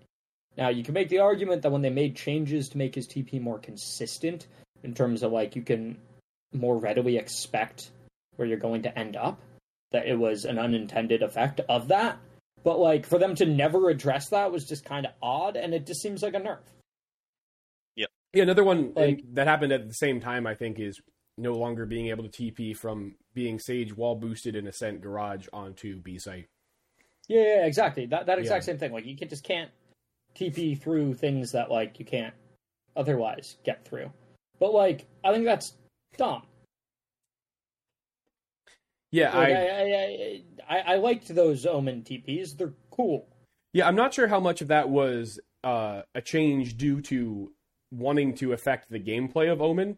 Now 0.56 0.68
you 0.68 0.82
can 0.82 0.94
make 0.94 1.08
the 1.08 1.18
argument 1.18 1.62
that 1.62 1.72
when 1.72 1.82
they 1.82 1.90
made 1.90 2.16
changes 2.16 2.68
to 2.70 2.78
make 2.78 2.94
his 2.94 3.06
TP 3.06 3.40
more 3.40 3.58
consistent, 3.58 4.46
in 4.82 4.94
terms 4.94 5.22
of 5.22 5.32
like 5.32 5.56
you 5.56 5.62
can 5.62 5.98
more 6.52 6.78
readily 6.78 7.16
expect 7.16 7.90
where 8.36 8.46
you're 8.46 8.58
going 8.58 8.82
to 8.82 8.98
end 8.98 9.16
up, 9.16 9.40
that 9.92 10.06
it 10.06 10.18
was 10.18 10.44
an 10.44 10.58
unintended 10.58 11.22
effect 11.22 11.60
of 11.68 11.88
that. 11.88 12.18
But 12.64 12.78
like 12.78 13.06
for 13.06 13.18
them 13.18 13.34
to 13.36 13.46
never 13.46 13.88
address 13.90 14.28
that 14.28 14.52
was 14.52 14.64
just 14.64 14.84
kind 14.84 15.06
of 15.06 15.12
odd, 15.22 15.56
and 15.56 15.72
it 15.72 15.86
just 15.86 16.02
seems 16.02 16.22
like 16.22 16.34
a 16.34 16.40
nerf. 16.40 16.58
Yeah. 17.94 18.06
Yeah, 18.34 18.42
another 18.42 18.64
one 18.64 18.92
Like- 18.94 19.22
that 19.34 19.46
happened 19.46 19.72
at 19.72 19.88
the 19.88 19.94
same 19.94 20.20
time, 20.20 20.46
I 20.46 20.54
think, 20.54 20.78
is 20.78 21.00
no 21.38 21.52
longer 21.52 21.86
being 21.86 22.08
able 22.08 22.28
to 22.28 22.30
TP 22.30 22.76
from 22.76 23.14
being 23.36 23.58
Sage 23.60 23.94
wall 23.96 24.16
boosted 24.16 24.56
in 24.56 24.66
Ascent 24.66 25.02
Garage 25.02 25.46
onto 25.52 26.00
B 26.00 26.18
site. 26.18 26.48
Yeah, 27.28 27.42
yeah, 27.42 27.66
exactly. 27.66 28.06
That 28.06 28.26
that 28.26 28.38
exact 28.38 28.62
Yeah. 28.64 28.66
same 28.72 28.78
thing. 28.78 28.92
Like 28.92 29.04
you 29.04 29.14
can, 29.16 29.28
just 29.28 29.44
can't 29.44 29.70
TP 30.34 30.80
through 30.80 31.14
things 31.14 31.52
that 31.52 31.70
like 31.70 32.00
you 32.00 32.04
can't 32.06 32.34
otherwise 32.96 33.58
get 33.62 33.84
through. 33.84 34.10
But 34.58 34.72
like 34.72 35.06
I 35.22 35.32
think 35.32 35.44
that's 35.44 35.74
dumb. 36.16 36.42
Yeah, 39.12 39.36
Like, 39.36 39.54
I, 39.54 39.68
I, 39.68 39.82
I, 39.82 40.78
I, 40.78 40.78
I 40.92 40.96
liked 40.96 41.28
those 41.34 41.64
Omen 41.64 42.02
TPs. 42.02 42.56
They're 42.56 42.74
cool. 42.90 43.28
yeah, 43.72 43.86
I'm 43.86 43.94
not 43.94 44.12
sure 44.12 44.26
how 44.26 44.40
much 44.40 44.60
of 44.62 44.68
that 44.68 44.88
was 44.88 45.38
uh, 45.62 46.02
a 46.14 46.20
change 46.20 46.76
due 46.76 47.00
to 47.02 47.52
wanting 47.92 48.34
to 48.36 48.52
affect 48.52 48.90
the 48.90 48.98
gameplay 48.98 49.50
of 49.50 49.62
Omen. 49.62 49.96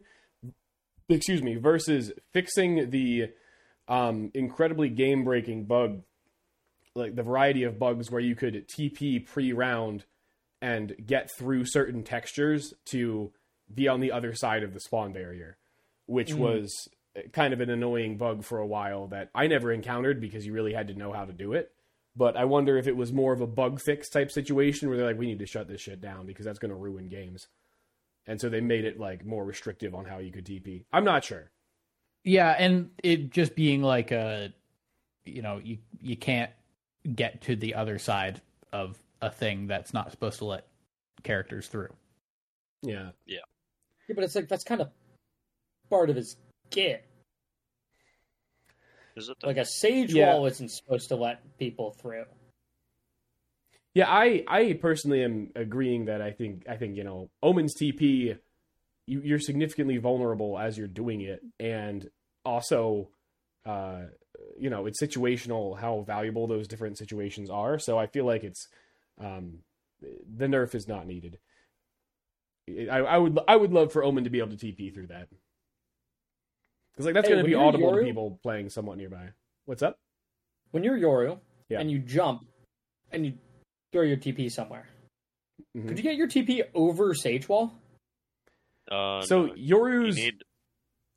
Excuse 1.09 1.41
me, 1.41 1.55
versus 1.55 2.11
fixing 2.33 2.89
the 2.91 3.29
um, 3.87 4.31
incredibly 4.35 4.89
game 4.89 5.23
breaking 5.23 5.65
bug, 5.65 6.03
like 6.95 7.15
the 7.15 7.23
variety 7.23 7.63
of 7.63 7.79
bugs 7.79 8.11
where 8.11 8.21
you 8.21 8.35
could 8.35 8.67
TP 8.69 9.25
pre 9.25 9.51
round 9.51 10.05
and 10.61 10.95
get 11.05 11.29
through 11.37 11.65
certain 11.65 12.03
textures 12.03 12.73
to 12.85 13.31
be 13.73 13.87
on 13.87 14.01
the 14.01 14.11
other 14.11 14.33
side 14.35 14.61
of 14.61 14.73
the 14.73 14.79
spawn 14.79 15.11
barrier, 15.13 15.57
which 16.05 16.31
Mm. 16.33 16.37
was 16.39 16.89
kind 17.33 17.53
of 17.53 17.59
an 17.61 17.69
annoying 17.69 18.17
bug 18.17 18.43
for 18.43 18.59
a 18.59 18.67
while 18.67 19.07
that 19.07 19.29
I 19.33 19.47
never 19.47 19.71
encountered 19.71 20.21
because 20.21 20.45
you 20.45 20.53
really 20.53 20.73
had 20.73 20.87
to 20.89 20.93
know 20.93 21.11
how 21.11 21.25
to 21.25 21.33
do 21.33 21.53
it. 21.53 21.71
But 22.15 22.37
I 22.37 22.45
wonder 22.45 22.77
if 22.77 22.87
it 22.87 22.95
was 22.95 23.11
more 23.13 23.33
of 23.33 23.41
a 23.41 23.47
bug 23.47 23.79
fix 23.81 24.09
type 24.09 24.31
situation 24.31 24.89
where 24.89 24.97
they're 24.97 25.07
like, 25.07 25.17
we 25.17 25.25
need 25.27 25.39
to 25.39 25.45
shut 25.45 25.67
this 25.67 25.81
shit 25.81 26.01
down 26.01 26.25
because 26.27 26.45
that's 26.45 26.59
going 26.59 26.69
to 26.69 26.75
ruin 26.75 27.07
games. 27.07 27.47
And 28.29 28.39
so 28.39 28.47
they 28.47 28.61
made 28.61 28.85
it 28.85 28.99
like 28.99 29.25
more 29.25 29.43
restrictive 29.43 29.95
on 29.95 30.05
how 30.05 30.19
you 30.19 30.31
could 30.31 30.45
TP. 30.45 30.83
I'm 30.93 31.03
not 31.03 31.23
sure. 31.23 31.49
Yeah, 32.23 32.55
and 32.59 32.91
it 33.03 33.31
just 33.31 33.55
being 33.55 33.81
like 33.81 34.11
a, 34.11 34.53
you 35.25 35.41
know, 35.41 35.59
you 35.63 35.79
you 35.99 36.15
can't 36.15 36.51
get 37.15 37.41
to 37.41 37.55
the 37.55 37.73
other 37.73 37.97
side 37.97 38.39
of 38.71 38.99
a 39.23 39.31
thing 39.31 39.65
that's 39.65 39.95
not 39.95 40.11
supposed 40.11 40.37
to 40.37 40.45
let 40.45 40.67
characters 41.23 41.67
through. 41.67 41.89
Yeah. 42.83 43.09
Yeah, 43.25 43.39
yeah. 44.07 44.15
but 44.15 44.23
it's 44.23 44.35
like 44.35 44.47
that's 44.47 44.63
kind 44.63 44.81
of 44.81 44.91
part 45.89 46.11
of 46.11 46.15
his 46.15 46.35
kit. 46.69 47.03
Is 49.15 49.27
it? 49.27 49.37
though? 49.41 49.47
Like 49.47 49.57
a 49.57 49.65
sage 49.65 50.13
Yeah. 50.13 50.35
wall 50.35 50.45
isn't 50.45 50.69
supposed 50.69 51.07
to 51.09 51.15
let 51.15 51.57
people 51.57 51.91
through. 51.99 52.25
Yeah, 53.99 54.09
I 54.09 54.45
I 54.47 54.73
personally 54.81 55.25
am 55.25 55.51
agreeing 55.57 56.05
that 56.05 56.21
I 56.21 56.31
think 56.31 56.63
I 56.69 56.77
think 56.77 56.95
you 56.95 57.03
know 57.03 57.29
Omen's 57.43 57.75
TP, 57.75 58.37
you, 59.05 59.21
you're 59.21 59.39
significantly 59.39 59.97
vulnerable 59.97 60.57
as 60.57 60.77
you're 60.77 60.87
doing 60.87 61.19
it, 61.19 61.41
and 61.59 62.09
also, 62.45 63.09
uh, 63.65 64.03
you 64.57 64.69
know, 64.69 64.85
it's 64.85 65.03
situational 65.03 65.77
how 65.77 66.05
valuable 66.07 66.47
those 66.47 66.65
different 66.65 66.97
situations 66.97 67.49
are. 67.49 67.77
So 67.77 67.99
I 67.99 68.07
feel 68.07 68.23
like 68.23 68.45
it's 68.45 68.69
um, 69.19 69.59
the 70.01 70.45
nerf 70.45 70.73
is 70.75 70.87
not 70.87 71.05
needed. 71.05 71.37
I, 72.69 72.99
I 72.99 73.17
would 73.17 73.37
I 73.49 73.57
would 73.57 73.73
love 73.73 73.91
for 73.91 74.01
Omen 74.01 74.23
to 74.23 74.29
be 74.29 74.39
able 74.39 74.55
to 74.55 74.65
TP 74.65 74.93
through 74.93 75.07
that 75.07 75.27
because 76.93 77.05
like 77.05 77.15
that's 77.15 77.27
Hey, 77.27 77.33
going 77.33 77.43
to 77.43 77.49
be 77.49 77.55
audible 77.55 77.91
to 77.91 78.01
people 78.01 78.39
playing 78.43 78.69
somewhat 78.69 78.97
nearby. 78.97 79.31
What's 79.65 79.83
up? 79.83 79.99
When 80.71 80.85
you're 80.85 80.97
Yoru 80.97 81.39
Yeah. 81.67 81.81
and 81.81 81.91
you 81.91 81.99
jump 81.99 82.45
and 83.11 83.25
you 83.25 83.33
throw 83.91 84.03
your 84.03 84.17
TP 84.17 84.49
somewhere, 84.49 84.87
Mhm. 85.75 85.87
could 85.87 85.97
you 85.97 86.03
get 86.03 86.15
your 86.15 86.27
TP 86.27 86.63
over 86.73 87.13
sage 87.13 87.47
wall? 87.49 87.73
Uh, 88.89 89.21
So 89.21 89.47
no, 89.47 89.53
you 89.55 89.63
Yoru's 89.77 90.15
need 90.15 90.43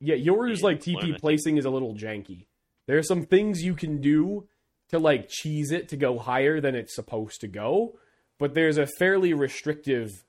Yeah, 0.00 0.16
Yoru's 0.16 0.60
Yeah, 0.60 0.66
like 0.66 0.80
TP 0.80 1.00
limit. 1.02 1.20
placing 1.20 1.58
is 1.58 1.64
a 1.64 1.70
little 1.70 1.94
janky. 1.94 2.46
There 2.86 2.98
are 2.98 3.04
some 3.04 3.24
things 3.24 3.62
you 3.62 3.76
can 3.76 4.00
do 4.00 4.48
to 4.88 4.98
like 4.98 5.28
cheese 5.28 5.70
it 5.70 5.88
to 5.90 5.96
go 5.96 6.18
higher 6.18 6.60
than 6.60 6.74
it's 6.74 6.94
supposed 6.94 7.40
to 7.42 7.48
go, 7.48 7.98
but 8.38 8.52
there's 8.54 8.78
a 8.78 8.86
fairly 8.98 9.32
restrictive 9.32 10.24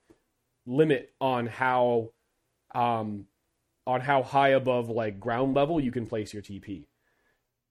limit 0.67 1.13
on 1.19 1.47
how 1.47 2.11
um 2.75 3.27
on 3.87 4.01
how 4.01 4.21
high 4.23 4.49
above 4.49 4.89
like 4.89 5.19
ground 5.19 5.55
level 5.55 5.79
you 5.81 5.91
can 5.91 6.05
place 6.05 6.33
your 6.33 6.43
TP. 6.43 6.85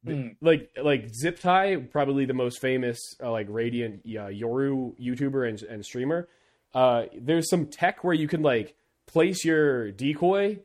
The- 0.05 0.15
Hmm. 0.15 0.29
Like 0.41 0.71
like 0.83 1.15
Zip 1.15 1.39
Tie, 1.39 1.77
probably 1.77 2.25
the 2.25 2.35
most 2.35 2.61
famous 2.61 2.99
uh, 3.23 3.31
like 3.31 3.47
Radiant 3.49 4.01
uh, 4.05 4.29
Yoru 4.31 4.99
YouTuber 5.01 5.49
and, 5.49 5.63
and 5.63 5.85
streamer. 5.85 6.29
Uh, 6.75 7.05
there's 7.21 7.49
some 7.49 7.67
tech 7.67 8.03
where 8.03 8.15
you 8.15 8.27
can 8.27 8.43
like 8.43 8.75
place 9.07 9.45
your 9.45 9.93
decoy 9.93 10.59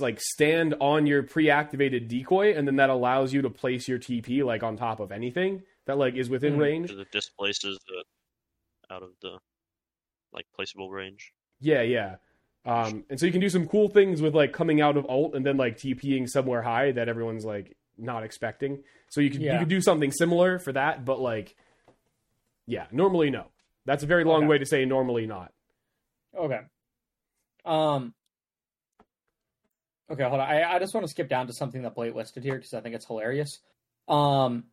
like 0.00 0.18
stand 0.18 0.74
on 0.80 1.06
your 1.06 1.22
pre-activated 1.22 2.08
decoy 2.08 2.54
and 2.56 2.66
then 2.66 2.76
that 2.76 2.88
allows 2.88 3.34
you 3.34 3.42
to 3.42 3.50
place 3.50 3.86
your 3.86 3.98
TP 3.98 4.42
like 4.42 4.62
on 4.62 4.76
top 4.78 4.98
of 4.98 5.12
anything 5.12 5.62
that 5.84 5.98
like 5.98 6.14
is 6.14 6.30
within 6.30 6.54
Hmm. 6.54 6.60
range. 6.60 6.86
because 6.88 7.00
it 7.02 7.12
displaces 7.12 7.78
it 7.88 8.06
out 8.90 9.02
of 9.02 9.10
the 9.20 9.38
like 10.32 10.46
placeable 10.58 10.90
range. 10.90 11.32
Yeah, 11.60 11.82
yeah. 11.82 12.16
Um, 12.64 13.04
and 13.10 13.20
so 13.20 13.26
you 13.26 13.32
can 13.32 13.42
do 13.42 13.50
some 13.50 13.68
cool 13.68 13.88
things 13.88 14.22
with 14.22 14.34
like 14.34 14.52
coming 14.54 14.80
out 14.80 14.96
of 14.96 15.04
ult 15.08 15.34
and 15.34 15.44
then 15.44 15.58
like 15.58 15.76
TPing 15.76 16.28
somewhere 16.28 16.62
high 16.62 16.90
that 16.92 17.08
everyone's 17.10 17.44
like 17.44 17.76
not 17.98 18.22
expecting. 18.24 18.82
So 19.10 19.20
you 19.20 19.30
could 19.30 19.40
you 19.40 19.46
Yeah. 19.46 19.58
could 19.58 19.68
do 19.68 19.80
something 19.80 20.10
similar 20.12 20.58
for 20.58 20.72
that, 20.72 21.04
but 21.04 21.20
like 21.20 21.54
yeah, 22.66 22.86
normally 22.92 23.30
no. 23.30 23.46
That's 23.86 24.02
a 24.02 24.06
very 24.06 24.24
long 24.24 24.44
Okay. 24.44 24.46
way 24.48 24.58
to 24.58 24.66
say 24.66 24.84
normally 24.84 25.26
not. 25.26 25.52
Okay. 26.36 26.60
Um. 27.64 28.14
Okay, 30.10 30.22
hold 30.22 30.40
on. 30.40 30.48
I, 30.48 30.74
I 30.74 30.78
just 30.78 30.94
want 30.94 31.04
to 31.06 31.10
skip 31.10 31.28
down 31.28 31.46
to 31.46 31.52
something 31.52 31.82
that 31.82 31.94
Blake 31.94 32.14
listed 32.14 32.42
here 32.44 32.56
because 32.56 32.74
I 32.74 32.80
think 32.80 32.94
it's 32.94 33.06
hilarious. 33.06 33.60
Um, 34.06 34.64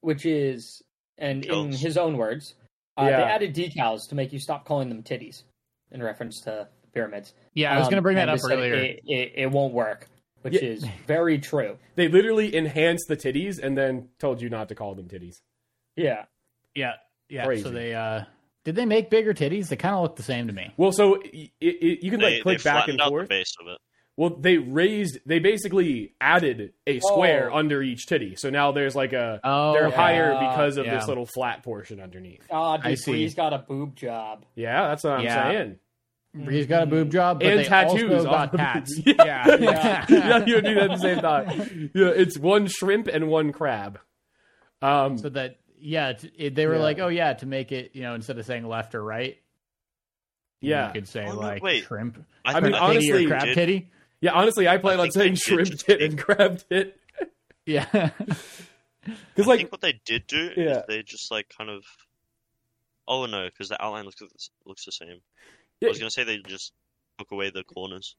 which 0.00 0.26
is, 0.26 0.82
and 1.16 1.44
in 1.44 1.72
his 1.72 1.96
own 1.96 2.16
words, 2.16 2.54
uh, 2.98 3.06
Yeah. 3.08 3.16
they 3.18 3.22
added 3.22 3.54
decals 3.54 4.08
to 4.08 4.16
make 4.16 4.32
you 4.32 4.40
stop 4.40 4.64
calling 4.64 4.88
them 4.88 5.02
titties, 5.04 5.44
in 5.92 6.02
reference 6.02 6.40
to 6.42 6.68
pyramids. 6.92 7.34
Yeah, 7.54 7.72
I 7.72 7.78
was 7.78 7.86
Um, 7.86 7.90
going 7.92 7.98
to 7.98 8.02
bring 8.02 8.16
that 8.16 8.28
up 8.28 8.40
earlier. 8.44 8.74
It, 8.74 9.00
it, 9.06 9.32
it 9.36 9.50
won't 9.50 9.72
work, 9.74 10.08
which 10.42 10.54
Yeah. 10.54 10.60
is 10.70 10.84
very 11.06 11.38
true. 11.38 11.76
They 11.96 12.08
literally 12.08 12.54
enhanced 12.54 13.06
the 13.08 13.16
titties 13.16 13.58
and 13.62 13.76
then 13.76 14.08
told 14.18 14.40
you 14.40 14.48
not 14.48 14.68
to 14.70 14.74
call 14.74 14.94
them 14.94 15.06
titties. 15.08 15.40
Yeah. 15.96 16.24
yeah, 16.74 16.94
yeah. 17.28 17.44
Crazy. 17.44 17.62
So 17.62 17.70
they 17.70 17.94
uh 17.94 18.24
did 18.64 18.74
they 18.76 18.84
make 18.86 19.10
bigger 19.10 19.32
titties? 19.34 19.68
They 19.68 19.76
kind 19.76 19.94
of 19.94 20.02
look 20.02 20.16
the 20.16 20.22
same 20.22 20.46
to 20.46 20.52
me. 20.52 20.72
Well, 20.76 20.92
so 20.92 21.14
it, 21.22 21.50
it, 21.60 22.02
you 22.02 22.10
can 22.10 22.20
They, 22.20 22.34
like 22.34 22.42
click 22.42 22.58
they 22.58 22.70
back 22.70 22.88
and 22.88 23.00
out 23.00 23.08
forth. 23.08 23.28
the 23.28 23.34
base 23.34 23.54
of 23.60 23.66
it. 23.68 23.78
Well, 24.16 24.36
they 24.38 24.58
raised, 24.58 25.18
they 25.24 25.38
basically 25.38 26.12
added 26.20 26.74
a 26.86 27.00
square 27.00 27.50
Oh. 27.50 27.56
under 27.56 27.82
each 27.82 28.04
titty. 28.06 28.36
So 28.36 28.50
now 28.50 28.70
there's 28.72 28.94
like 28.94 29.14
a, 29.14 29.40
Oh, 29.42 29.72
they're 29.72 29.88
yeah. 29.88 29.96
higher 29.96 30.32
because 30.34 30.76
of 30.76 30.84
Yeah. 30.84 30.96
this 30.98 31.08
little 31.08 31.24
flat 31.24 31.62
portion 31.62 32.00
underneath. 32.00 32.42
Ah, 32.50 32.78
I 32.82 32.96
see. 32.96 33.12
Breeze 33.12 33.34
got 33.34 33.54
a 33.54 33.58
boob 33.58 33.96
job. 33.96 34.44
Yeah, 34.54 34.88
that's 34.88 35.04
what 35.04 35.14
I'm 35.14 35.24
Yeah. 35.24 35.50
saying. 35.50 35.78
Breeze 36.32 36.66
got 36.66 36.84
a 36.84 36.86
boob 36.86 37.10
job, 37.10 37.40
but 37.40 37.48
and 37.48 37.58
they 37.60 37.64
tattoos 37.64 38.12
also 38.12 38.30
got 38.30 38.52
the 38.52 38.58
tats. 38.58 38.94
boobs. 39.00 39.16
Yeah. 39.18 39.56
yeah. 39.58 40.06
yeah, 40.08 40.44
you 40.46 40.60
do 40.62 40.74
that 40.76 40.90
at 40.90 40.90
the 40.90 40.96
same 40.98 41.18
time. 41.20 41.90
Yeah, 41.94 42.06
it's 42.08 42.38
one 42.38 42.68
shrimp 42.68 43.08
and 43.08 43.28
one 43.28 43.50
crab. 43.52 43.98
Um, 44.80 45.18
so 45.18 45.28
that 45.30 45.58
yeah, 45.80 46.12
it, 46.38 46.54
they 46.54 46.66
were 46.66 46.76
Yeah. 46.76 46.82
like, 46.82 46.98
oh 47.00 47.08
yeah, 47.08 47.32
to 47.34 47.46
make 47.46 47.72
it 47.72 47.90
you 47.94 48.02
know 48.02 48.14
instead 48.14 48.38
of 48.38 48.46
saying 48.46 48.64
left 48.66 48.94
or 48.94 49.02
right, 49.02 49.38
yeah, 50.60 50.86
you 50.88 50.92
could 50.94 51.08
say 51.08 51.26
Oh, 51.26 51.32
no, 51.32 51.38
like 51.40 51.62
wait. 51.62 51.84
shrimp. 51.84 52.24
I, 52.44 52.52
I 52.54 52.60
mean, 52.60 52.72
titty 52.72 52.76
honestly- 52.84 53.24
or 53.24 53.28
crab 53.28 53.44
did- 53.46 53.54
titty. 53.54 53.90
yeah. 54.20 54.32
Honestly, 54.32 54.68
I 54.68 54.76
plan 54.78 54.98
I 55.00 55.02
on 55.02 55.10
think 55.10 55.36
saying 55.36 55.56
shrimp 55.56 55.70
just 55.70 55.86
tit 55.86 56.00
and 56.00 56.16
crab 56.18 56.60
tit 56.68 56.96
Yeah, 57.66 57.86
because, 57.92 59.46
I 59.46 59.50
like, 59.50 59.58
think 59.60 59.72
what 59.72 59.80
they 59.80 60.00
did 60.04 60.26
do 60.26 60.50
Yeah. 60.56 60.78
is 60.78 60.82
they 60.88 61.02
just 61.02 61.30
like 61.32 61.50
kind 61.56 61.70
of. 61.70 61.82
Oh 63.08 63.26
no, 63.26 63.46
because 63.46 63.68
the 63.68 63.82
outline 63.84 64.04
looks 64.04 64.22
looks 64.64 64.84
the 64.84 64.92
same. 64.92 65.20
Yeah. 65.80 65.88
I 65.88 65.90
was 65.90 65.98
gonna 65.98 66.10
say 66.10 66.24
they 66.24 66.38
just 66.38 66.72
took 67.18 67.30
away 67.32 67.50
the 67.50 67.64
corners. 67.64 68.16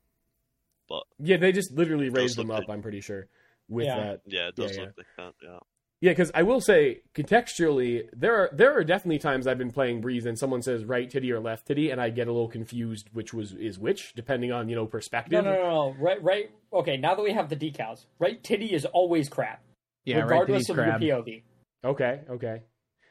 But 0.90 1.04
yeah, 1.20 1.38
they 1.38 1.52
just 1.52 1.72
literally 1.72 2.10
raised 2.10 2.38
them 2.38 2.52
up. 2.52 2.66
good. 2.66 2.72
I'm 2.74 2.82
pretty 2.82 3.02
sure 3.02 3.28
with 3.70 3.86
Yeah. 3.86 3.98
that. 3.98 4.22
Yeah, 4.26 4.48
it 4.50 4.54
Yeah, 4.58 4.68
does 4.68 4.76
yeah. 4.78 4.84
look 4.84 4.98
like 4.98 5.08
that. 5.18 5.34
Yeah. 5.44 5.60
Yeah, 6.04 6.12
because 6.14 6.32
I 6.34 6.42
will 6.42 6.60
say 6.62 7.02
contextually, 7.14 8.10
there 8.12 8.36
are 8.36 8.50
there 8.52 8.76
are 8.76 8.84
definitely 8.84 9.20
times 9.20 9.46
I've 9.46 9.60
been 9.60 9.72
playing 9.72 10.02
Breeze 10.02 10.26
and 10.26 10.38
someone 10.38 10.64
says 10.64 10.84
right 10.84 11.08
titty 11.08 11.32
or 11.32 11.40
left 11.40 11.68
titty, 11.68 11.92
and 11.92 12.02
I 12.02 12.10
get 12.10 12.28
a 12.28 12.32
little 12.32 12.48
confused 12.48 13.10
which 13.14 13.34
was 13.36 13.54
is 13.54 13.78
which, 13.78 14.14
depending 14.16 14.52
on 14.52 14.68
you 14.68 14.76
know 14.76 14.88
perspective. 14.88 15.32
No, 15.34 15.42
no, 15.42 15.56
no, 15.56 15.70
no. 15.92 15.96
Right, 16.00 16.22
right. 16.24 16.50
Okay, 16.74 16.98
now 16.98 17.14
that 17.14 17.22
we 17.22 17.32
have 17.34 17.50
the 17.50 17.56
decals, 17.56 18.06
right 18.18 18.44
titty 18.44 18.74
is 18.74 18.86
always 18.86 19.30
crap. 19.30 19.62
yeah, 20.04 20.22
regardless 20.22 20.66
Titty's 20.66 20.70
of 20.72 20.76
crab. 20.78 21.02
your 21.04 21.22
POV. 21.22 21.44
Okay, 21.86 22.22
okay. 22.32 22.64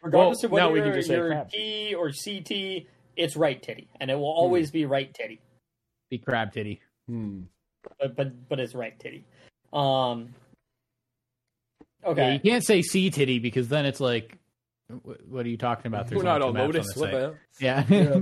Regardless 0.03 0.39
Well, 0.43 0.53
of 0.53 0.57
now 0.59 0.71
we 0.73 0.81
whether 0.81 0.91
can 0.91 0.99
just 0.99 1.09
say 1.09 1.15
you're 1.15 1.29
crab. 1.29 1.51
T 1.51 1.95
or 1.95 2.11
CT, 2.11 2.87
it's 3.21 3.37
right 3.37 3.63
titty, 3.63 3.89
and 4.01 4.11
it 4.11 4.15
will 4.15 4.33
Hmm. 4.33 4.39
always 4.41 4.71
be 4.71 4.85
right 4.87 5.13
titty. 5.15 5.41
Be 6.11 6.19
crab 6.19 6.53
titty. 6.53 6.81
Hmm. 7.09 7.43
But 7.99 8.17
but 8.17 8.49
but 8.49 8.61
it's 8.61 8.75
right 8.75 8.99
titty. 8.99 9.25
Um. 9.73 10.35
Yeah, 12.03 12.09
Okay. 12.11 12.33
you 12.35 12.41
can't 12.41 12.65
say 12.65 12.81
sea 12.83 13.11
titty 13.11 13.39
because 13.39 13.69
then 13.69 13.85
it's 13.85 14.01
like, 14.01 14.39
wh- 14.89 15.31
what 15.31 15.45
are 15.45 15.49
you 15.51 15.59
talking 15.59 15.87
about? 15.87 16.09
There's 16.09 16.19
We're 16.19 16.25
not 16.25 16.41
all 16.41 16.49
on 16.49 16.55
maps 16.55 16.67
Lotus. 16.75 16.95
the 16.95 17.01
What 17.01 17.11
the? 17.11 17.37
Yeah. 17.61 17.85
Yeah. 17.89 18.21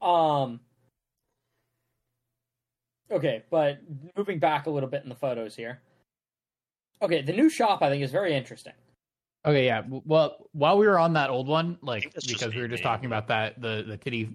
Um. 0.00 0.60
Okay, 3.10 3.42
but 3.50 3.80
moving 4.16 4.38
back 4.38 4.66
a 4.66 4.70
little 4.70 4.88
bit 4.88 5.02
in 5.02 5.08
the 5.08 5.14
photos 5.14 5.54
here. 5.54 5.80
Okay, 7.02 7.20
the 7.22 7.32
new 7.32 7.50
shop 7.50 7.82
I 7.82 7.90
think 7.90 8.02
is 8.02 8.10
very 8.12 8.34
interesting. 8.34 8.72
Okay, 9.46 9.66
yeah. 9.66 9.82
Well, 9.88 10.48
while 10.52 10.78
we 10.78 10.86
were 10.86 10.98
on 10.98 11.12
that 11.14 11.30
old 11.30 11.48
one, 11.48 11.78
like 11.82 12.02
think 12.02 12.14
just 12.14 12.28
because 12.28 12.54
we 12.54 12.60
were 12.62 12.68
just 12.68 12.82
name. 12.82 12.90
talking 12.92 13.06
about 13.06 13.28
that 13.28 13.60
the 13.60 13.84
the 13.86 13.96
titty 13.96 14.30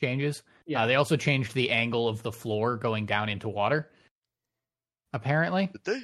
changes. 0.00 0.42
Yeah. 0.66 0.82
Uh, 0.82 0.86
they 0.86 0.94
also 0.94 1.16
changed 1.16 1.54
the 1.54 1.70
angle 1.70 2.08
of 2.08 2.22
the 2.22 2.32
floor 2.32 2.76
going 2.76 3.06
down 3.06 3.28
into 3.28 3.48
water. 3.48 3.90
Apparently, 5.12 5.66
Did 5.72 5.84
they? 5.84 6.00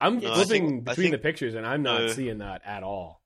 I'm 0.00 0.18
No, 0.20 0.34
flipping 0.34 0.68
think- 0.84 0.88
I 0.88 0.92
between 0.92 1.10
the 1.10 1.18
pictures, 1.18 1.54
and 1.54 1.66
I'm 1.66 1.82
not 1.82 2.02
uh, 2.02 2.12
seeing 2.12 2.38
that 2.38 2.62
at 2.64 2.82
all. 2.82 3.20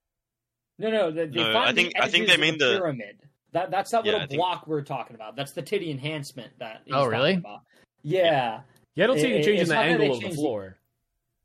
No, 0.78 0.90
no, 0.90 1.10
they, 1.10 1.26
they 1.26 1.36
No, 1.40 1.58
I 1.58 1.72
think- 1.72 1.92
the 1.94 2.02
I 2.02 2.08
think 2.08 2.26
they 2.28 2.36
mean 2.36 2.56
the- 2.58 2.76
pyramid. 2.78 3.18
That 3.52 3.70
that's 3.70 3.90
that 3.90 4.04
Yeah, 4.04 4.12
little 4.12 4.24
I 4.24 4.26
think- 4.28 4.38
block 4.38 4.66
we're 4.66 4.82
talking 4.82 5.16
about. 5.16 5.36
That's 5.36 5.52
the 5.52 5.62
titty 5.62 5.90
enhancement 5.90 6.52
that. 6.60 6.82
he's 6.86 6.94
Oh, 6.94 7.04
really? 7.06 7.34
talking 7.34 7.38
About. 7.50 7.62
Yeah. 8.02 8.60
Yeah, 8.94 9.04
I 9.04 9.06
don't 9.08 9.18
see 9.18 9.26
It- 9.26 9.30
any 9.32 9.40
it- 9.40 9.44
change 9.44 9.60
in 9.60 9.68
the 9.68 9.76
angle 9.76 10.12
of 10.12 10.16
the 10.18 10.20
changed 10.22 10.36
the- 10.38 10.40
floor. 10.40 10.78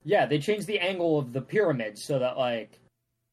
Yeah, 0.05 0.25
they 0.27 0.37
changed 0.39 0.67
the 0.67 0.79
angle 0.79 1.17
of 1.19 1.33
the 1.33 1.41
pyramid 1.41 1.97
so 1.97 2.19
that 2.19 2.37
like 2.37 2.79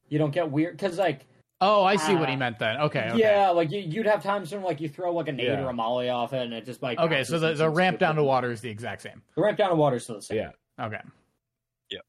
you 0.09 0.19
don't 0.19 0.31
get 0.33 0.51
weird 0.51 0.77
because 0.77 0.99
like 0.99 1.27
oh, 1.61 1.85
I 1.85 1.95
see 1.95 2.17
what 2.17 2.29
he 2.29 2.35
Ah. 2.35 2.39
meant 2.39 2.59
then. 2.59 2.77
Okay, 2.81 3.09
okay. 3.11 3.19
yeah, 3.19 3.51
like 3.51 3.71
you, 3.71 3.79
you'd 3.81 4.07
have 4.07 4.21
times 4.23 4.51
when 4.53 4.63
like 4.63 4.81
you 4.81 4.89
throw 4.89 5.13
like 5.13 5.29
a 5.29 5.33
nade 5.33 5.47
Yeah. 5.47 5.63
or 5.65 5.69
a 5.69 5.73
molly 5.73 6.09
off 6.09 6.33
it 6.33 6.43
and 6.43 6.53
it 6.53 6.65
just 6.65 6.83
like 6.83 6.99
Okay, 6.99 7.23
so 7.25 7.39
the, 7.39 7.55
the 7.55 7.71
ramp 7.71 7.99
down 8.01 8.17
to 8.17 8.25
water 8.25 8.51
is 8.51 8.61
the 8.61 8.71
exact 8.71 9.03
same. 9.03 9.23
The 9.37 9.43
ramp 9.43 9.59
down 9.59 9.69
to 9.71 9.77
water 9.77 9.97
is 9.97 10.03
still 10.05 10.17
the 10.17 10.23
same. 10.23 10.39
Yeah, 10.39 10.85
Okay. 10.85 11.01
Yeah. 11.91 12.01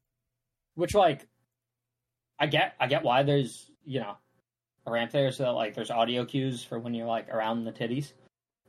Which 0.75 0.95
like 0.95 1.27
I 2.39 2.47
get 2.47 2.73
I 2.79 2.87
get 2.87 3.03
why 3.03 3.23
there's 3.23 3.69
you 3.85 3.99
know 3.99 4.17
a 4.87 4.91
ramp 4.91 5.11
there 5.11 5.31
so 5.31 5.43
that 5.43 5.51
like 5.51 5.75
there's 5.75 5.91
audio 5.91 6.25
cues 6.25 6.63
for 6.63 6.79
when 6.79 6.93
you're 6.93 7.05
like 7.07 7.29
around 7.29 7.65
the 7.65 7.71
titties. 7.71 8.13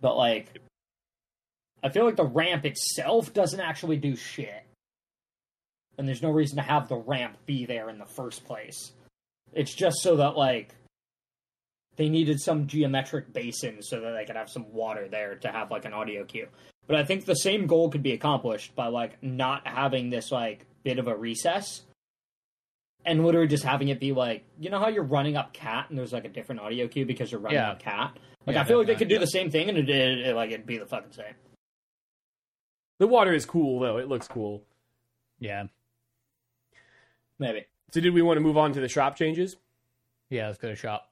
But 0.01 0.17
like 0.17 0.61
I 1.83 1.89
feel 1.89 2.05
like 2.05 2.17
the 2.17 2.25
ramp 2.27 2.65
itself 2.67 3.33
doesn't 3.33 3.61
actually 3.61 3.97
do 3.97 4.17
shit. 4.17 4.64
And 5.99 6.09
there's 6.09 6.23
no 6.23 6.31
reason 6.31 6.57
to 6.57 6.63
have 6.63 6.89
the 6.89 6.97
ramp 6.97 7.37
be 7.47 7.67
there 7.67 7.89
in 7.89 7.99
the 7.99 8.05
first 8.07 8.45
place. 8.45 8.93
It's 9.53 9.73
just 9.75 9.99
so 10.03 10.17
that 10.17 10.37
like 10.37 10.75
they 11.97 12.09
needed 12.09 12.41
some 12.41 12.67
geometric 12.67 13.33
basin 13.33 13.81
so 13.83 14.01
that 14.01 14.13
they 14.13 14.25
could 14.25 14.37
have 14.37 14.51
some 14.51 14.73
water 14.73 15.07
there 15.09 15.37
to 15.37 15.49
have 15.53 15.71
like 15.71 15.85
an 15.85 15.93
audio 15.93 16.25
cue. 16.25 16.49
But 16.89 16.97
I 16.97 17.05
think 17.05 17.25
the 17.25 17.37
same 17.37 17.67
goal 17.67 17.91
could 17.91 18.03
be 18.03 18.13
accomplished 18.13 18.75
by 18.75 18.89
like 18.89 19.23
not 19.23 19.67
having 19.67 20.11
this 20.11 20.33
like 20.33 20.67
bit 20.83 20.99
of 20.99 21.07
a 21.07 21.17
recess 21.17 21.83
and 23.07 23.25
literally 23.25 23.47
just 23.47 23.65
having 23.65 23.89
it 23.89 24.01
be 24.01 24.13
like 24.13 24.45
you 24.59 24.71
know 24.71 24.79
how 24.81 24.89
you're 24.89 25.05
running 25.05 25.37
up 25.37 25.53
cat 25.53 25.87
and 25.89 25.97
there's 25.99 26.13
like 26.13 26.25
a 26.25 26.29
different 26.29 26.61
audio 26.61 26.89
cue 26.89 27.07
because 27.07 27.31
you're 27.31 27.41
running 27.41 27.59
Yeah. 27.59 27.71
up 27.71 27.79
cat. 27.79 28.19
Like 28.47 28.55
Yeah, 28.55 28.63
I 28.63 28.65
feel 28.65 28.79
like 28.79 28.87
they 28.89 28.97
could 28.97 29.09
do 29.09 29.19
the 29.19 29.27
same 29.27 29.51
thing 29.51 29.69
and 29.69 29.79
it, 29.79 29.89
it, 29.89 30.19
it 30.27 30.35
like 30.35 30.51
it'd 30.51 30.67
be 30.67 30.79
the 30.79 30.87
fucking 30.87 31.13
same. 31.13 31.35
the 32.99 33.07
water 33.07 33.33
is 33.33 33.47
cool 33.47 33.79
though. 33.81 33.99
It 33.99 34.09
looks 34.09 34.27
cool. 34.29 34.65
Yeah. 35.39 35.65
Maybe. 37.45 37.67
So, 37.93 38.01
did 38.01 38.15
we 38.15 38.23
want 38.23 38.39
to 38.39 38.41
move 38.41 38.57
on 38.57 38.73
to 38.73 38.81
the 38.81 38.89
shop 38.89 39.17
changes? 39.17 39.57
Yeah, 40.31 40.47
let's 40.47 40.59
go 40.59 40.69
to 40.69 40.75
shop. 40.77 41.11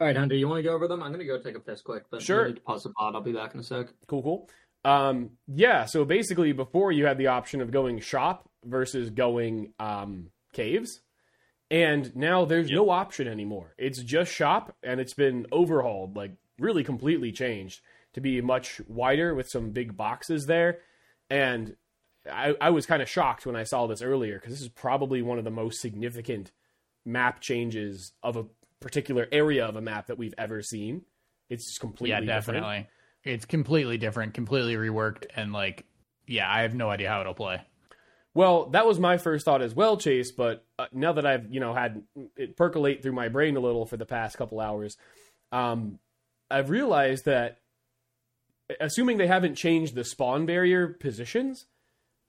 All 0.00 0.06
right, 0.08 0.16
Hunter, 0.16 0.34
you 0.34 0.48
want 0.48 0.58
to 0.58 0.62
go 0.62 0.74
over 0.74 0.88
them? 0.88 1.02
I'm 1.02 1.12
gonna 1.12 1.24
go 1.24 1.38
take 1.38 1.54
a 1.56 1.60
piss 1.60 1.80
quick, 1.80 2.04
but 2.10 2.20
Sure. 2.20 2.44
I 2.44 2.48
need 2.48 2.56
to 2.56 2.62
pause 2.62 2.82
the 2.82 2.90
pod. 2.90 3.14
I'll 3.14 3.20
be 3.22 3.32
back 3.32 3.54
in 3.54 3.60
a 3.60 3.62
sec. 3.62 3.86
Cool, 4.08 4.22
cool. 4.22 4.50
Um, 4.84 5.30
yeah, 5.46 5.84
so 5.86 6.04
basically, 6.04 6.52
before 6.52 6.92
you 6.92 7.06
had 7.06 7.16
the 7.16 7.28
option 7.28 7.60
of 7.60 7.70
going 7.70 8.00
shop 8.00 8.48
versus 8.64 9.10
going 9.10 9.72
um, 9.78 10.30
caves, 10.52 11.00
and 11.70 12.14
now 12.16 12.44
there's 12.44 12.70
no 12.70 12.90
option 12.90 13.28
anymore. 13.28 13.74
It's 13.78 14.02
just 14.02 14.32
shop, 14.32 14.74
and 14.82 15.00
it's 15.00 15.14
been 15.14 15.46
overhauled, 15.52 16.16
like 16.16 16.32
really 16.58 16.82
completely 16.84 17.32
changed 17.32 17.80
to 18.14 18.20
be 18.20 18.40
much 18.40 18.80
wider 18.88 19.34
with 19.34 19.48
some 19.48 19.70
big 19.70 19.96
boxes 19.96 20.46
there. 20.46 20.80
And 21.30 21.76
I, 22.30 22.54
I 22.60 22.70
was 22.70 22.86
kind 22.86 23.02
of 23.02 23.08
shocked 23.08 23.46
when 23.46 23.56
I 23.56 23.64
saw 23.64 23.86
this 23.86 24.02
earlier 24.02 24.38
because 24.38 24.52
this 24.52 24.62
is 24.62 24.68
probably 24.68 25.22
one 25.22 25.38
of 25.38 25.44
the 25.44 25.50
most 25.50 25.80
significant 25.80 26.52
map 27.04 27.40
changes 27.40 28.12
of 28.22 28.36
a 28.36 28.46
particular 28.80 29.26
area 29.30 29.66
of 29.66 29.76
a 29.76 29.80
map 29.80 30.06
that 30.06 30.18
we've 30.18 30.34
ever 30.38 30.62
seen. 30.62 31.02
It's 31.50 31.66
just 31.66 31.80
completely 31.80 32.10
yeah, 32.10 32.20
different. 32.20 32.62
definitely. 32.62 32.88
It's 33.24 33.44
completely 33.44 33.98
different, 33.98 34.34
completely 34.34 34.74
reworked, 34.74 35.26
and 35.34 35.52
like, 35.52 35.84
yeah, 36.26 36.50
I 36.50 36.62
have 36.62 36.74
no 36.74 36.90
idea 36.90 37.08
how 37.08 37.20
it'll 37.20 37.34
play. 37.34 37.62
Well, 38.34 38.66
that 38.70 38.86
was 38.86 38.98
my 38.98 39.16
first 39.16 39.44
thought 39.44 39.62
as 39.62 39.74
well, 39.74 39.96
Chase. 39.96 40.32
But 40.32 40.66
uh, 40.78 40.86
now 40.92 41.12
that 41.12 41.24
I've 41.24 41.52
you 41.52 41.60
know 41.60 41.72
had 41.72 42.02
it 42.36 42.56
percolate 42.56 43.02
through 43.02 43.12
my 43.12 43.28
brain 43.28 43.56
a 43.56 43.60
little 43.60 43.86
for 43.86 43.96
the 43.96 44.06
past 44.06 44.36
couple 44.36 44.60
hours, 44.60 44.96
um, 45.52 45.98
I've 46.50 46.70
realized 46.70 47.24
that 47.26 47.58
assuming 48.80 49.18
they 49.18 49.26
haven't 49.26 49.54
changed 49.54 49.94
the 49.94 50.04
spawn 50.04 50.46
barrier 50.46 50.88
positions, 50.88 51.66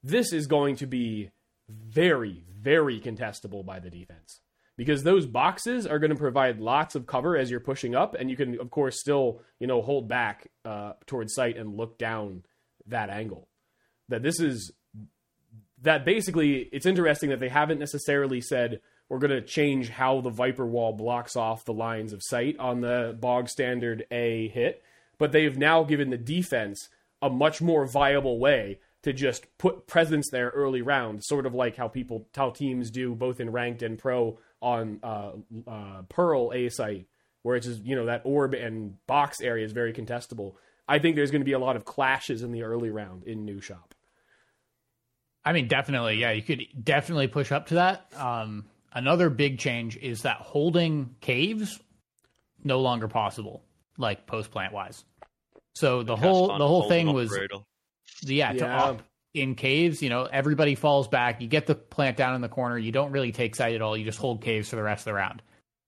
this 0.05 0.31
is 0.31 0.45
going 0.45 0.75
to 0.77 0.85
be 0.85 1.31
very, 1.67 2.43
very 2.61 2.99
contestable 2.99 3.65
by 3.65 3.79
the 3.79 3.89
defense 3.89 4.39
because 4.77 5.03
those 5.03 5.25
boxes 5.25 5.87
are 5.87 5.99
going 5.99 6.11
to 6.11 6.15
provide 6.15 6.59
lots 6.59 6.95
of 6.95 7.07
cover 7.07 7.35
as 7.35 7.49
you're 7.49 7.59
pushing 7.59 7.95
up, 7.95 8.13
and 8.13 8.29
you 8.29 8.35
can 8.35 8.59
of 8.59 8.69
course 8.69 8.99
still 8.99 9.41
you 9.59 9.67
know 9.67 9.81
hold 9.81 10.07
back 10.07 10.47
uh, 10.63 10.93
towards 11.07 11.33
sight 11.33 11.57
and 11.57 11.75
look 11.75 11.97
down 11.97 12.43
that 12.87 13.09
angle. 13.09 13.47
That 14.09 14.21
this 14.21 14.39
is 14.39 14.71
that 15.81 16.05
basically 16.05 16.69
it's 16.71 16.85
interesting 16.85 17.31
that 17.31 17.39
they 17.39 17.49
haven't 17.49 17.79
necessarily 17.79 18.41
said 18.41 18.81
we're 19.09 19.19
going 19.19 19.31
to 19.31 19.41
change 19.41 19.89
how 19.89 20.21
the 20.21 20.29
Viper 20.29 20.65
wall 20.65 20.93
blocks 20.93 21.35
off 21.35 21.65
the 21.65 21.73
lines 21.73 22.13
of 22.13 22.21
sight 22.23 22.57
on 22.59 22.81
the 22.81 23.15
bog 23.19 23.49
standard 23.49 24.05
A 24.11 24.49
hit, 24.49 24.83
but 25.17 25.31
they've 25.31 25.57
now 25.57 25.83
given 25.83 26.09
the 26.09 26.17
defense 26.17 26.89
a 27.21 27.29
much 27.29 27.61
more 27.61 27.85
viable 27.87 28.39
way 28.39 28.79
to 29.05 29.13
just 29.13 29.45
put 29.59 29.85
presence 29.85 30.29
there 30.31 30.49
early 30.49 30.81
round, 30.81 31.23
sort 31.23 31.45
of 31.45 31.53
like 31.53 31.77
how 31.77 31.87
people, 31.87 32.27
how 32.35 32.49
teams 32.49 32.89
do 32.89 33.13
both 33.13 33.39
in 33.39 33.51
ranked 33.51 33.83
and 33.83 33.99
pro 33.99 34.39
on 34.61 34.99
uh, 35.03 35.33
uh, 35.67 36.01
Pearl 36.09 36.51
A 36.51 36.69
site, 36.69 37.05
where 37.43 37.55
it's 37.55 37.67
just, 37.67 37.83
you 37.85 37.95
know, 37.95 38.07
that 38.07 38.23
orb 38.25 38.55
and 38.55 38.97
box 39.05 39.41
area 39.41 39.63
is 39.63 39.73
very 39.73 39.93
contestable. 39.93 40.55
I 40.87 40.97
think 40.97 41.15
there's 41.15 41.29
going 41.29 41.41
to 41.41 41.45
be 41.45 41.51
a 41.51 41.59
lot 41.59 41.75
of 41.75 41.85
clashes 41.85 42.41
in 42.41 42.51
the 42.51 42.63
early 42.63 42.89
round 42.89 43.25
in 43.25 43.45
New 43.45 43.61
Shop. 43.61 43.93
I 45.45 45.53
mean, 45.53 45.67
definitely, 45.67 46.15
yeah, 46.15 46.31
you 46.31 46.41
could 46.41 46.63
definitely 46.83 47.27
push 47.27 47.51
up 47.51 47.67
to 47.67 47.75
that. 47.75 48.07
Um, 48.17 48.65
another 48.91 49.29
big 49.29 49.59
change 49.59 49.97
is 49.97 50.23
that 50.23 50.37
holding 50.37 51.15
caves 51.21 51.79
no 52.63 52.81
longer 52.81 53.07
possible, 53.07 53.61
like 53.99 54.25
post 54.25 54.49
plant 54.49 54.73
wise. 54.73 55.05
So 55.75 56.01
the 56.01 56.15
whole 56.15 56.47
the 56.57 56.67
whole 56.67 56.89
thing 56.89 57.13
was 57.13 57.31
operator. 57.31 57.57
Yeah, 58.21 58.53
to 58.53 58.67
up 58.67 59.01
in 59.33 59.55
caves. 59.55 60.01
You 60.01 60.09
know, 60.09 60.23
everybody 60.23 60.75
falls 60.75 61.07
back. 61.07 61.41
You 61.41 61.47
get 61.47 61.67
the 61.67 61.75
plant 61.75 62.17
down 62.17 62.35
in 62.35 62.41
the 62.41 62.49
corner. 62.49 62.77
You 62.77 62.91
don't 62.91 63.11
really 63.11 63.31
take 63.31 63.55
sight 63.55 63.75
at 63.75 63.81
all. 63.81 63.97
You 63.97 64.05
just 64.05 64.19
hold 64.19 64.41
caves 64.41 64.69
for 64.69 64.75
the 64.75 64.83
rest 64.83 65.01
of 65.01 65.05
the 65.05 65.13
round. 65.13 65.41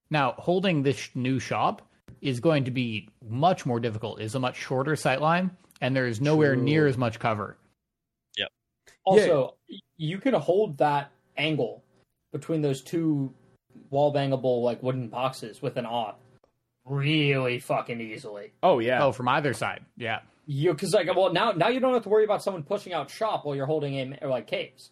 Now, 0.09 0.33
holding 0.37 0.83
this 0.83 1.09
new 1.15 1.39
shop 1.39 1.81
is 2.21 2.39
going 2.39 2.65
to 2.65 2.71
be 2.71 3.09
much 3.27 3.65
more 3.65 3.79
difficult. 3.79 4.19
It's 4.19 4.35
a 4.35 4.39
much 4.39 4.57
shorter 4.57 4.95
sight 4.95 5.21
line, 5.21 5.51
and 5.81 5.95
there 5.95 6.07
is 6.07 6.21
nowhere 6.21 6.55
True. 6.55 6.63
near 6.63 6.87
as 6.87 6.97
much 6.97 7.19
cover. 7.19 7.57
Yep. 8.37 8.49
Also, 9.03 9.55
y 9.69 9.79
you 9.97 10.19
could 10.19 10.33
hold 10.33 10.77
that 10.77 11.11
angle 11.37 11.83
between 12.31 12.61
those 12.61 12.81
two 12.81 13.33
wall 13.89 14.13
bangable 14.13 14.63
like 14.63 14.81
wooden 14.83 15.07
boxes 15.07 15.61
with 15.61 15.77
an 15.77 15.85
op 15.85 16.19
really 16.85 17.59
fucking 17.59 17.99
easily. 17.99 18.51
Oh 18.63 18.79
yeah. 18.79 19.03
Oh, 19.03 19.11
from 19.11 19.27
either 19.27 19.53
side, 19.53 19.83
yeah. 19.97 20.19
You 20.49 20.71
because 20.71 20.93
like 20.93 21.13
well 21.13 21.33
now 21.33 21.51
now 21.51 21.67
you 21.67 21.81
don't 21.81 21.93
have 21.93 22.03
to 22.03 22.09
worry 22.09 22.23
about 22.23 22.41
someone 22.41 22.63
pushing 22.63 22.93
out 22.93 23.11
shop 23.11 23.43
while 23.43 23.55
you're 23.55 23.65
holding 23.65 23.95
in 23.95 24.17
like 24.21 24.47
caves. 24.47 24.91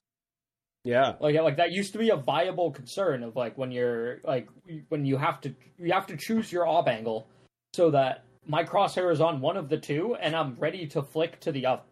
Yeah. 0.84 1.14
Like 1.20 1.36
like 1.36 1.58
that 1.58 1.72
used 1.72 1.94
to 1.94 1.98
be 1.98 2.10
a 2.10 2.18
viable 2.18 2.72
concern 2.72 3.24
of 3.24 3.36
like 3.38 3.58
when 3.58 3.72
you're 3.72 4.20
like 4.24 4.50
when 4.90 5.06
you 5.06 5.18
have 5.18 5.40
to 5.42 5.56
you 5.78 5.94
have 5.94 6.08
to 6.08 6.18
choose 6.18 6.52
your 6.52 6.68
op 6.68 6.90
angle 6.90 7.28
so 7.74 7.90
that 7.92 8.26
my 8.46 8.64
crosshair 8.64 9.12
is 9.12 9.22
on 9.22 9.40
one 9.40 9.56
of 9.58 9.70
the 9.70 9.78
two 9.78 10.16
and 10.16 10.36
I'm 10.36 10.56
ready 10.60 10.86
to 10.88 11.02
flick 11.02 11.40
to 11.42 11.52
the 11.52 11.66
other. 11.66 11.84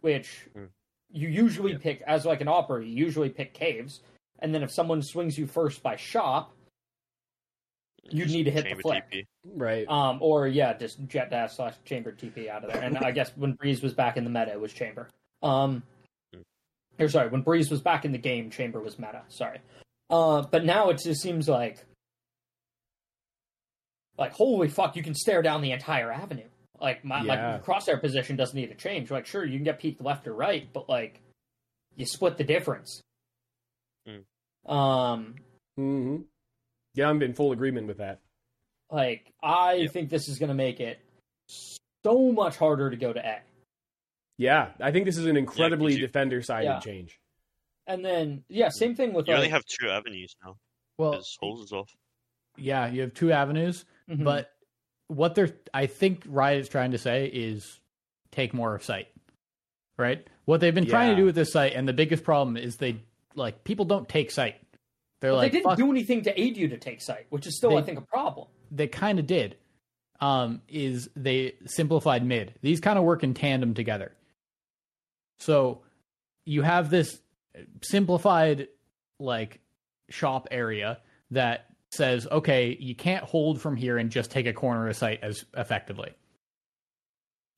Which 0.00 0.46
Hmm. 0.54 0.66
you 1.10 1.28
usually 1.28 1.76
pick 1.76 2.02
as 2.06 2.24
like 2.24 2.40
an 2.40 2.48
operator, 2.48 2.86
you 2.86 3.04
usually 3.04 3.30
pick 3.30 3.52
caves, 3.52 4.00
and 4.38 4.54
then 4.54 4.62
if 4.62 4.70
someone 4.70 5.02
swings 5.02 5.36
you 5.36 5.46
first 5.46 5.82
by 5.82 5.96
shop, 5.96 6.52
You'd 8.08 8.30
need 8.30 8.44
to 8.44 8.50
hit 8.50 8.64
the 8.64 8.70
chamber 8.70 8.82
flick. 8.82 9.10
TP. 9.12 9.26
Right. 9.54 9.86
um, 9.88 10.18
or 10.20 10.48
yeah, 10.48 10.72
just 10.72 11.04
jet 11.06 11.30
dash 11.30 11.54
slash 11.56 11.74
chamber 11.84 12.12
TP 12.12 12.48
out 12.48 12.64
of 12.64 12.72
there. 12.72 12.82
And 12.82 12.96
I 12.98 13.10
guess 13.10 13.30
when 13.36 13.52
Breeze 13.52 13.82
was 13.82 13.92
back 13.94 14.16
in 14.16 14.24
the 14.24 14.30
meta, 14.30 14.52
it 14.52 14.60
was 14.60 14.72
chamber. 14.72 15.08
Um, 15.42 15.82
or 16.98 17.08
sorry, 17.08 17.28
when 17.28 17.42
Breeze 17.42 17.70
was 17.70 17.80
back 17.80 18.04
in 18.04 18.12
the 18.12 18.18
game, 18.18 18.50
chamber 18.50 18.80
was 18.80 18.98
meta. 18.98 19.22
Sorry. 19.28 19.60
Uh, 20.08 20.42
but 20.42 20.64
now 20.64 20.90
it 20.90 20.98
just 21.02 21.20
seems 21.22 21.48
like, 21.48 21.78
like 24.18 24.32
holy 24.32 24.68
fuck, 24.68 24.96
you 24.96 25.02
can 25.02 25.14
stare 25.14 25.42
down 25.42 25.62
the 25.62 25.72
entire 25.72 26.12
avenue. 26.12 26.48
Like 26.80 27.04
my 27.04 27.22
Yeah. 27.22 27.52
like 27.54 27.64
crosshair 27.64 28.00
position 28.00 28.36
doesn't 28.36 28.56
need 28.56 28.68
to 28.68 28.74
change. 28.74 29.10
Like 29.10 29.26
sure, 29.26 29.44
you 29.44 29.56
can 29.56 29.64
get 29.64 29.78
peeked 29.78 30.00
left 30.02 30.26
or 30.26 30.34
right, 30.34 30.68
but 30.72 30.88
like 30.88 31.20
you 31.96 32.06
split 32.06 32.36
the 32.38 32.44
difference. 32.44 33.00
Mm. 34.08 34.70
Um, 34.70 35.34
hmm 35.76 36.16
Yeah, 36.94 37.08
I'm 37.08 37.22
in 37.22 37.34
full 37.34 37.52
agreement 37.52 37.86
with 37.86 37.98
that. 37.98 38.20
like 38.92 39.32
I 39.40 39.74
Yeah. 39.74 39.88
think 39.88 40.10
this 40.10 40.28
is 40.28 40.40
going 40.40 40.48
to 40.48 40.54
make 40.54 40.80
it 40.80 40.98
so 41.46 42.32
much 42.32 42.56
harder 42.56 42.90
to 42.90 42.96
go 42.96 43.12
to 43.12 43.24
A. 43.24 43.40
Yeah, 44.36 44.72
I 44.80 44.90
think 44.90 45.04
this 45.04 45.16
is 45.16 45.26
an 45.26 45.36
incredibly 45.36 45.92
you- 45.94 46.00
defender 46.00 46.42
sided 46.42 46.64
Yeah. 46.66 46.80
change. 46.80 47.20
And 47.86 48.04
then 48.04 48.42
yeah, 48.48 48.68
same 48.68 48.96
thing 48.96 49.12
with 49.12 49.28
You 49.28 49.34
only 49.34 49.46
like, 49.46 49.52
have 49.52 49.64
two 49.66 49.88
avenues 49.88 50.34
now 50.44 50.56
Well, 50.98 51.12
because 51.12 51.36
halls 51.40 51.60
is 51.62 51.72
off. 51.72 51.94
yeah, 52.56 52.88
you 52.88 53.02
have 53.02 53.14
two 53.14 53.30
avenues, 53.30 53.84
Mhm. 54.08 54.24
but 54.24 54.52
what 55.06 55.36
they're 55.36 55.56
I 55.72 55.86
think 55.86 56.24
Riot 56.26 56.60
is 56.60 56.68
trying 56.68 56.90
to 56.90 56.98
say 56.98 57.26
is 57.26 57.78
take 58.32 58.52
more 58.52 58.74
of 58.74 58.82
sight, 58.82 59.08
Right? 59.96 60.26
What 60.46 60.60
they've 60.60 60.74
been 60.74 60.86
trying 60.86 61.10
to 61.10 61.16
do 61.16 61.26
with 61.26 61.34
this 61.36 61.52
site 61.52 61.74
and 61.74 61.86
the 61.86 61.92
biggest 61.92 62.24
problem 62.24 62.56
is 62.56 62.78
they 62.78 62.96
like 63.36 63.62
people 63.62 63.84
don't 63.84 64.08
take 64.08 64.30
site. 64.32 64.56
They're 65.20 65.32
But 65.32 65.36
like 65.36 65.52
they 65.52 65.58
didn't 65.58 65.70
fuck, 65.70 65.76
do 65.78 65.90
anything 65.90 66.22
to 66.22 66.40
aid 66.40 66.56
you 66.56 66.68
to 66.68 66.78
take 66.78 67.00
site, 67.02 67.26
which 67.30 67.46
is 67.46 67.56
still 67.56 67.70
They- 67.70 67.76
I 67.76 67.82
think 67.82 67.98
a 67.98 68.02
problem. 68.02 68.48
they 68.70 68.86
kind 68.88 69.18
of 69.18 69.26
did. 69.26 69.56
Um, 70.20 70.60
is 70.68 71.08
they 71.16 71.54
simplified 71.64 72.24
mid. 72.24 72.54
These 72.60 72.80
kind 72.80 72.98
of 72.98 73.04
work 73.04 73.22
in 73.24 73.32
tandem 73.32 73.72
together. 73.72 74.12
So 75.38 75.80
you 76.44 76.60
have 76.62 76.90
this 76.90 77.20
simplified 77.82 78.68
like 79.18 79.60
shop 80.10 80.48
area 80.50 80.98
that 81.30 81.66
says, 81.90 82.26
okay, 82.30 82.76
you 82.78 82.94
can't 82.94 83.24
hold 83.24 83.60
from 83.60 83.76
here 83.76 83.96
and 83.98 84.10
just 84.10 84.30
take 84.30 84.46
a 84.46 84.52
corner 84.52 84.88
of 84.88 84.96
site 84.96 85.20
as 85.22 85.44
effectively. 85.56 86.12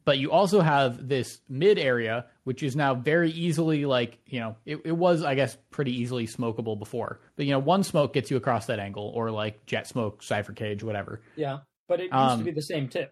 But 0.05 0.19
you 0.19 0.33
also 0.33 0.61
have 0.61 1.07
this 1.07 1.41
mid 1.49 1.79
area, 1.79 2.27
which 2.45 2.62
is 2.65 2.74
now 2.74 2.95
very 2.95 3.31
easily 3.31 3.87
like, 3.87 4.19
you 4.27 4.41
know, 4.41 4.57
it, 4.66 4.81
it 4.85 4.93
was, 4.97 5.23
I 5.23 5.35
guess, 5.37 5.57
pretty 5.70 5.93
easily 6.01 6.27
smokable 6.27 6.77
before. 6.79 7.20
But, 7.37 7.47
you 7.47 7.53
know, 7.53 7.61
one 7.61 7.85
smoke 7.85 8.12
gets 8.12 8.31
you 8.31 8.37
across 8.37 8.66
that 8.66 8.81
angle, 8.81 9.12
or 9.15 9.31
like 9.31 9.65
jet 9.66 9.87
smoke, 9.87 10.23
cipher 10.23 10.53
cage, 10.53 10.83
whatever. 10.83 11.20
Yeah, 11.37 11.59
but 11.87 12.01
it 12.01 12.05
used 12.05 12.15
Um, 12.15 12.39
to 12.41 12.45
be 12.45 12.51
the 12.51 12.62
same 12.62 12.89
too. 12.89 13.07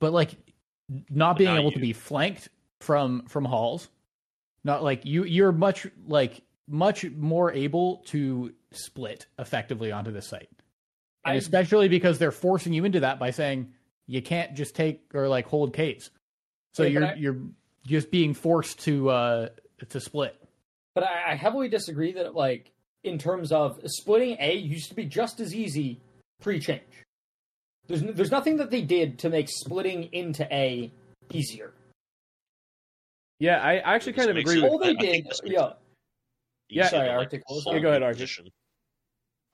But 0.00 0.12
like 0.12 0.30
not 1.08 1.34
But 1.34 1.38
being 1.38 1.54
now 1.54 1.60
able 1.60 1.72
to 1.72 1.78
be 1.78 1.92
flanked 1.92 2.48
from 2.80 3.26
from 3.26 3.44
halls, 3.44 3.88
not 4.64 4.82
like 4.82 5.04
you 5.04 5.24
you're 5.24 5.52
much 5.52 5.86
like 6.06 6.42
much 6.66 7.04
more 7.04 7.52
able 7.52 7.98
to 8.06 8.52
split 8.72 9.26
effectively 9.38 9.92
onto 9.92 10.10
the 10.10 10.22
site. 10.22 10.48
And 11.24 11.34
I- 11.34 11.36
especially 11.36 11.88
because 11.88 12.18
they're 12.18 12.32
forcing 12.32 12.72
you 12.72 12.84
into 12.84 13.00
that 13.00 13.18
by 13.20 13.30
saying 13.30 13.72
you 14.10 14.20
can't 14.20 14.54
just 14.54 14.74
take 14.74 15.02
or 15.14 15.28
like 15.28 15.46
hold 15.46 15.72
caves. 15.72 16.10
So 16.74 16.82
Yeah, 16.82 16.88
you're 16.90 17.04
I- 17.06 17.14
you're 17.14 17.36
just 17.86 18.10
being 18.10 18.34
forced 18.34 18.80
to 18.80 19.08
uh 19.10 19.48
to 19.88 20.00
split. 20.00 20.36
But 20.94 21.04
I, 21.04 21.32
I 21.32 21.34
heavily 21.36 21.68
disagree 21.68 22.12
that 22.12 22.34
like 22.34 22.72
in 23.04 23.16
terms 23.18 23.52
of 23.52 23.80
splitting 23.86 24.36
A 24.40 24.54
used 24.56 24.88
to 24.90 24.94
be 24.94 25.04
just 25.04 25.40
as 25.40 25.54
easy 25.54 26.00
pre-change. 26.40 26.82
There's 27.86 28.02
n- 28.02 28.12
there's 28.14 28.30
nothing 28.30 28.56
that 28.58 28.70
they 28.70 28.82
did 28.82 29.18
to 29.20 29.30
make 29.30 29.48
splitting 29.48 30.12
into 30.12 30.46
A 30.52 30.92
easier. 31.32 31.72
Yeah, 33.38 33.60
I 33.62 33.74
I 33.78 33.94
actually 33.94 34.12
This 34.12 34.26
kind 34.26 34.30
of 34.30 34.36
agree 34.36 34.58
it- 34.58 34.62
with 34.62 34.70
All 34.72 34.78
they 34.78 34.90
I 34.90 34.94
think 34.96 35.24
did, 35.24 35.30
this 35.30 35.42
makes 35.42 35.54
yeah. 35.54 35.72
Yeah. 36.68 36.88
Sorry, 36.88 37.08
to, 37.08 37.16
like, 37.16 37.30
Arctek, 37.30 37.40
what 37.46 37.54
was 37.56 37.64
hold 37.64 37.74
that? 37.74 37.78
Yeah, 37.78 37.82
go 37.82 37.88
ahead, 37.90 38.02
your 38.02 38.10
Arctek. 38.10 38.14
position. 38.14 38.48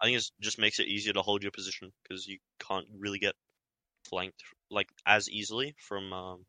I 0.01 0.07
think 0.07 0.19
it 0.19 0.25
just 0.41 0.59
makes 0.59 0.79
it 0.81 0.87
easier 0.89 1.15
to 1.15 1.23
hold 1.23 1.43
your 1.43 1.53
position 1.53 1.91
because 2.03 2.27
you 2.27 2.39
can't 2.61 2.87
really 2.99 3.19
get 3.19 3.35
flanked 4.09 4.43
like 4.71 4.89
as 5.07 5.29
easily 5.31 5.75
from 5.79 6.13
um, 6.13 6.47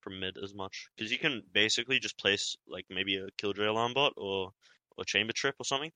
from 0.00 0.20
mid 0.20 0.36
as 0.42 0.54
much 0.54 0.88
because 0.96 1.10
you 1.12 1.18
can 1.18 1.42
basically 1.52 1.98
just 1.98 2.18
place 2.18 2.56
like 2.66 2.86
maybe 2.90 3.16
a 3.16 3.26
killjoy 3.38 3.70
alarm 3.70 3.92
bot 3.94 4.12
or 4.16 4.52
or 4.96 5.04
chamber 5.04 5.32
trip 5.32 5.54
or 5.58 5.64
something, 5.64 5.92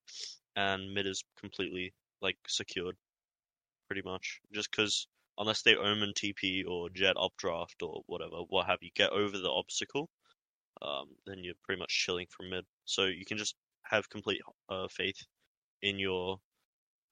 and 0.57 0.93
mid 0.95 1.07
is 1.07 1.25
completely 1.39 1.93
like 2.23 2.37
secured, 2.47 2.97
pretty 3.89 4.03
much 4.03 4.41
just 4.55 4.71
because 4.71 5.07
unless 5.39 5.63
they 5.63 5.75
omen 5.75 6.13
TP 6.15 6.65
or 6.69 6.89
jet 6.91 7.17
updraft 7.19 7.83
or 7.83 8.03
whatever, 8.07 8.37
what 8.49 8.67
have 8.67 8.79
you, 8.81 8.91
get 8.95 9.11
over 9.11 9.37
the 9.39 9.51
obstacle, 9.51 10.09
um, 10.83 11.07
then 11.27 11.39
you're 11.43 11.55
pretty 11.65 11.81
much 11.81 11.91
chilling 12.05 12.27
from 12.31 12.51
mid. 12.51 12.65
So 12.85 13.07
you 13.07 13.25
can 13.25 13.39
just 13.39 13.57
have 13.85 14.09
complete 14.09 14.41
uh, 14.69 14.89
faith 14.89 15.21
in 15.83 15.99
your 15.99 16.39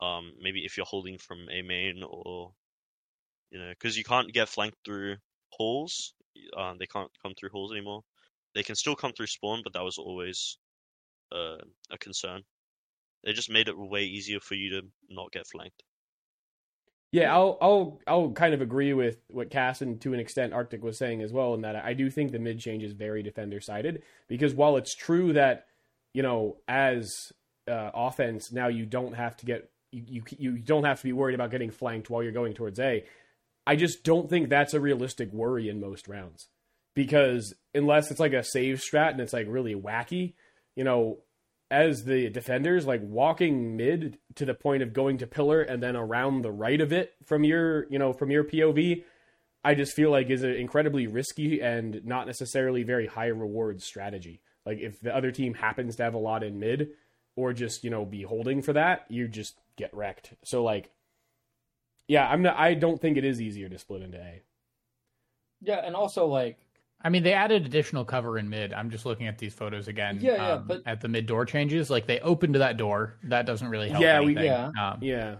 um 0.00 0.32
maybe 0.40 0.64
if 0.64 0.76
you're 0.76 0.86
holding 0.86 1.18
from 1.18 1.38
a 1.50 1.62
main 1.62 2.02
or 2.08 2.52
you 3.50 3.58
know 3.58 3.70
because 3.70 3.96
you 3.96 4.04
can't 4.04 4.32
get 4.32 4.48
flanked 4.48 4.78
through 4.84 5.16
halls 5.50 6.14
um 6.56 6.76
they 6.78 6.86
can't 6.86 7.10
come 7.22 7.34
through 7.38 7.50
halls 7.50 7.72
anymore. 7.72 8.02
They 8.54 8.62
can 8.62 8.74
still 8.74 8.96
come 8.96 9.12
through 9.12 9.26
spawn 9.26 9.62
but 9.62 9.72
that 9.74 9.84
was 9.84 9.98
always 9.98 10.58
uh, 11.32 11.58
a 11.90 11.98
concern. 11.98 12.42
They 13.24 13.32
just 13.32 13.50
made 13.50 13.68
it 13.68 13.78
way 13.78 14.04
easier 14.04 14.40
for 14.40 14.54
you 14.54 14.70
to 14.70 14.86
not 15.08 15.30
get 15.32 15.46
flanked. 15.46 15.82
Yeah, 17.12 17.34
I'll 17.34 17.58
I'll 17.60 18.00
I'll 18.06 18.30
kind 18.30 18.54
of 18.54 18.60
agree 18.60 18.92
with 18.92 19.18
what 19.28 19.50
Cass 19.50 19.82
and 19.82 20.00
to 20.02 20.14
an 20.14 20.20
extent 20.20 20.52
Arctek 20.52 20.80
was 20.80 20.96
saying 20.96 21.22
as 21.22 21.32
well, 21.32 21.54
in 21.54 21.62
that 21.62 21.76
I 21.76 21.92
do 21.92 22.08
think 22.08 22.30
the 22.30 22.38
mid 22.38 22.60
change 22.60 22.84
is 22.84 22.92
very 22.92 23.22
defender 23.22 23.60
sided 23.60 24.02
because 24.28 24.54
while 24.54 24.76
it's 24.76 24.94
true 24.94 25.32
that 25.32 25.66
you 26.14 26.22
know 26.22 26.58
as 26.68 27.32
uh, 27.68 27.90
offense 27.94 28.52
now 28.52 28.68
you 28.68 28.86
don't 28.86 29.14
have 29.14 29.36
to 29.38 29.46
get 29.46 29.70
you, 29.90 30.04
you 30.06 30.22
you 30.38 30.58
don't 30.58 30.84
have 30.84 30.98
to 30.98 31.04
be 31.04 31.12
worried 31.12 31.34
about 31.34 31.50
getting 31.50 31.72
flanked 31.72 32.10
while 32.10 32.22
you're 32.22 32.30
going 32.30 32.54
towards 32.54 32.78
A. 32.78 33.04
I 33.70 33.76
just 33.76 34.02
don't 34.02 34.28
think 34.28 34.48
that's 34.48 34.74
a 34.74 34.80
realistic 34.80 35.32
worry 35.32 35.68
in 35.68 35.78
most 35.78 36.08
rounds 36.08 36.48
because 36.92 37.54
unless 37.72 38.10
it's 38.10 38.18
like 38.18 38.32
a 38.32 38.42
save 38.42 38.80
strat 38.80 39.12
and 39.12 39.20
it's 39.20 39.32
like 39.32 39.46
really 39.48 39.76
wacky, 39.76 40.34
you 40.74 40.82
know, 40.82 41.18
as 41.70 42.02
the 42.02 42.28
defenders, 42.30 42.84
like 42.84 43.00
walking 43.00 43.76
mid 43.76 44.18
to 44.34 44.44
the 44.44 44.54
point 44.54 44.82
of 44.82 44.92
going 44.92 45.18
to 45.18 45.26
pillar 45.28 45.62
and 45.62 45.80
then 45.80 45.94
around 45.94 46.42
the 46.42 46.50
right 46.50 46.80
of 46.80 46.92
it 46.92 47.12
from 47.24 47.44
your, 47.44 47.86
you 47.92 48.00
know, 48.00 48.12
from 48.12 48.32
your 48.32 48.42
POV, 48.42 49.04
I 49.62 49.76
just 49.76 49.94
feel 49.94 50.10
like 50.10 50.30
is 50.30 50.42
an 50.42 50.54
incredibly 50.54 51.06
risky 51.06 51.60
and 51.60 52.04
not 52.04 52.26
necessarily 52.26 52.82
very 52.82 53.06
high 53.06 53.28
reward 53.28 53.82
strategy. 53.82 54.40
Like 54.66 54.80
if 54.80 54.98
the 54.98 55.14
other 55.14 55.30
team 55.30 55.54
happens 55.54 55.94
to 55.94 56.02
have 56.02 56.14
a 56.14 56.18
lot 56.18 56.42
in 56.42 56.58
mid 56.58 56.88
or 57.36 57.52
just, 57.52 57.84
you 57.84 57.90
know, 57.90 58.04
be 58.04 58.22
holding 58.22 58.62
for 58.62 58.72
that, 58.72 59.06
you 59.08 59.28
just 59.28 59.54
get 59.76 59.94
wrecked. 59.94 60.34
So 60.42 60.64
like 60.64 60.90
yeah, 62.10 62.28
I'm 62.28 62.42
not 62.42 62.56
I 62.58 62.74
don't 62.74 63.00
think 63.00 63.16
it 63.16 63.24
is 63.24 63.40
easier 63.40 63.68
to 63.68 63.78
split 63.78 64.02
into 64.02 64.18
A. 64.18 64.42
Yeah, 65.60 65.76
and 65.76 65.94
also 65.94 66.26
like 66.26 66.58
I 67.02 67.08
mean, 67.08 67.22
they 67.22 67.32
added 67.32 67.64
additional 67.64 68.04
cover 68.04 68.36
in 68.36 68.50
mid. 68.50 68.72
I'm 68.74 68.90
just 68.90 69.06
looking 69.06 69.26
at 69.28 69.38
these 69.38 69.54
photos 69.54 69.86
again. 69.88 70.18
Yeah, 70.20 70.32
yeah, 70.34 70.52
um, 70.54 70.64
but- 70.66 70.82
at 70.86 71.00
the 71.00 71.08
mid 71.08 71.26
door 71.26 71.44
changes, 71.46 71.88
like 71.88 72.06
they 72.06 72.18
opened 72.20 72.56
that 72.56 72.76
door. 72.76 73.14
That 73.22 73.46
doesn't 73.46 73.68
really 73.68 73.88
help. 73.88 74.02
Yeah, 74.02 74.20
we- 74.20 74.34
yeah. 74.36 74.70
Um, 74.78 74.98
Yeah. 75.00 75.36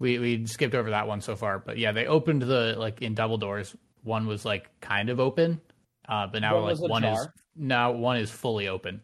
we 0.00 0.18
we 0.18 0.44
skipped 0.46 0.74
over 0.74 0.90
that 0.90 1.06
one 1.06 1.20
so 1.20 1.36
far, 1.36 1.60
but 1.60 1.78
yeah, 1.78 1.92
they 1.92 2.06
opened 2.06 2.42
the 2.42 2.74
like 2.76 3.00
in 3.00 3.14
double 3.14 3.38
doors. 3.38 3.76
One 4.02 4.26
was 4.26 4.44
like 4.44 4.68
kind 4.80 5.08
of 5.08 5.20
open, 5.20 5.60
uh, 6.08 6.26
but 6.26 6.40
now 6.42 6.54
One 6.56 6.64
like 6.64 6.80
was 6.80 6.90
one 6.90 7.04
is 7.04 7.28
now 7.54 7.92
one 7.92 8.16
is 8.16 8.30
fully 8.30 8.66
open. 8.68 9.00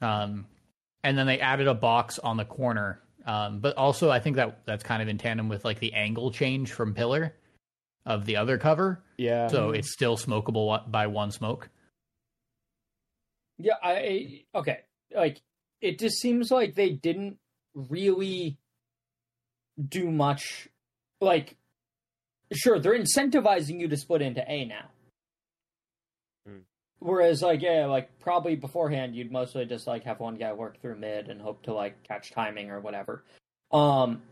Um, 0.00 0.46
and 1.02 1.18
then 1.18 1.26
they 1.26 1.40
added 1.40 1.66
a 1.66 1.74
box 1.74 2.18
on 2.20 2.36
the 2.36 2.44
corner. 2.44 3.00
Um, 3.30 3.60
but 3.60 3.76
also 3.76 4.10
I 4.10 4.18
think 4.18 4.34
that 4.36 4.60
that's 4.66 4.82
kind 4.82 5.00
of 5.02 5.06
in 5.08 5.16
tandem 5.16 5.48
with 5.48 5.64
like 5.64 5.78
the 5.78 5.92
angle 5.92 6.32
change 6.32 6.72
from 6.72 6.94
pillar 6.94 7.36
of 8.04 8.24
the 8.26 8.36
other 8.36 8.58
cover, 8.58 9.04
Yeah. 9.18 9.46
so 9.46 9.70
it's 9.70 9.92
still 9.92 10.16
smokable 10.16 10.90
by 10.90 11.06
one 11.06 11.30
smoke. 11.30 11.68
Yeah, 13.58 13.74
I 13.82 14.42
okay. 14.54 14.78
Like 15.14 15.40
it 15.80 15.98
just 16.00 16.16
seems 16.20 16.50
like 16.50 16.74
they 16.74 16.90
didn't 16.90 17.38
really 17.74 18.58
do 19.88 20.10
much. 20.10 20.68
Like, 21.20 21.56
sure, 22.52 22.78
they're 22.80 22.98
incentivizing 22.98 23.78
you 23.78 23.86
to 23.88 23.96
split 23.96 24.22
into 24.22 24.42
A 24.50 24.64
now. 24.64 24.89
Whereas, 27.00 27.40
like, 27.40 27.62
yeah, 27.62 27.86
like 27.86 28.20
probably 28.20 28.56
beforehand, 28.56 29.16
you'd 29.16 29.32
mostly 29.32 29.64
just 29.64 29.86
like 29.86 30.04
have 30.04 30.20
one 30.20 30.36
guy 30.36 30.52
work 30.52 30.80
through 30.80 30.96
mid 30.96 31.28
and 31.28 31.40
hope 31.40 31.62
to 31.62 31.72
like 31.72 32.02
catch 32.02 32.30
timing 32.30 32.70
or 32.70 32.78
whatever. 32.80 33.24
Um, 33.72 34.22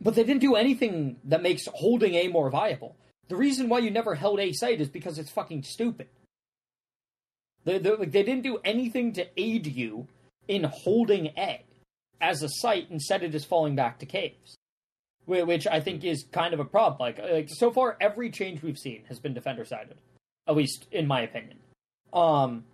but 0.00 0.14
they 0.14 0.24
didn't 0.24 0.42
do 0.42 0.56
anything 0.56 1.16
that 1.24 1.42
makes 1.42 1.66
holding 1.72 2.14
A 2.14 2.28
more 2.28 2.50
viable. 2.50 2.96
The 3.28 3.36
reason 3.36 3.68
why 3.68 3.78
you 3.78 3.90
never 3.90 4.14
held 4.14 4.40
A 4.40 4.52
site 4.52 4.80
is 4.80 4.88
because 4.88 5.18
it's 5.18 5.30
fucking 5.30 5.62
stupid. 5.62 6.08
They, 7.64 7.78
they, 7.78 7.96
like, 7.96 8.12
they 8.12 8.22
didn't 8.22 8.42
do 8.42 8.58
anything 8.64 9.14
to 9.14 9.26
aid 9.40 9.66
you 9.66 10.06
in 10.48 10.64
holding 10.64 11.28
A 11.38 11.64
as 12.20 12.42
a 12.42 12.48
site 12.48 12.88
instead 12.90 13.22
of 13.24 13.32
just 13.32 13.48
falling 13.48 13.74
back 13.74 13.98
to 14.00 14.06
caves, 14.06 14.56
which 15.26 15.66
I 15.66 15.80
think 15.80 16.04
is 16.04 16.26
kind 16.30 16.52
of 16.52 16.60
a 16.60 16.64
problem. 16.64 16.98
Like, 17.00 17.18
like 17.18 17.48
so 17.50 17.70
far, 17.70 17.96
every 18.00 18.30
change 18.30 18.62
we've 18.62 18.78
seen 18.78 19.04
has 19.08 19.18
been 19.18 19.34
defender 19.34 19.64
sided, 19.64 19.96
at 20.48 20.56
least 20.56 20.86
in 20.90 21.06
my 21.06 21.20
opinion. 21.20 21.58
Um, 22.12 22.64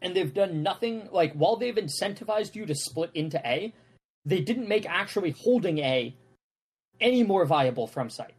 and 0.00 0.14
they've 0.14 0.32
done 0.32 0.62
nothing. 0.62 1.08
Like, 1.10 1.32
while 1.32 1.56
they've 1.56 1.74
incentivized 1.74 2.54
you 2.54 2.66
to 2.66 2.74
split 2.74 3.10
into 3.14 3.40
A, 3.44 3.74
they 4.24 4.40
didn't 4.40 4.68
make 4.68 4.86
actually 4.86 5.34
holding 5.42 5.78
A 5.78 6.14
any 7.00 7.22
more 7.22 7.46
viable 7.46 7.86
from 7.86 8.10
site. 8.10 8.34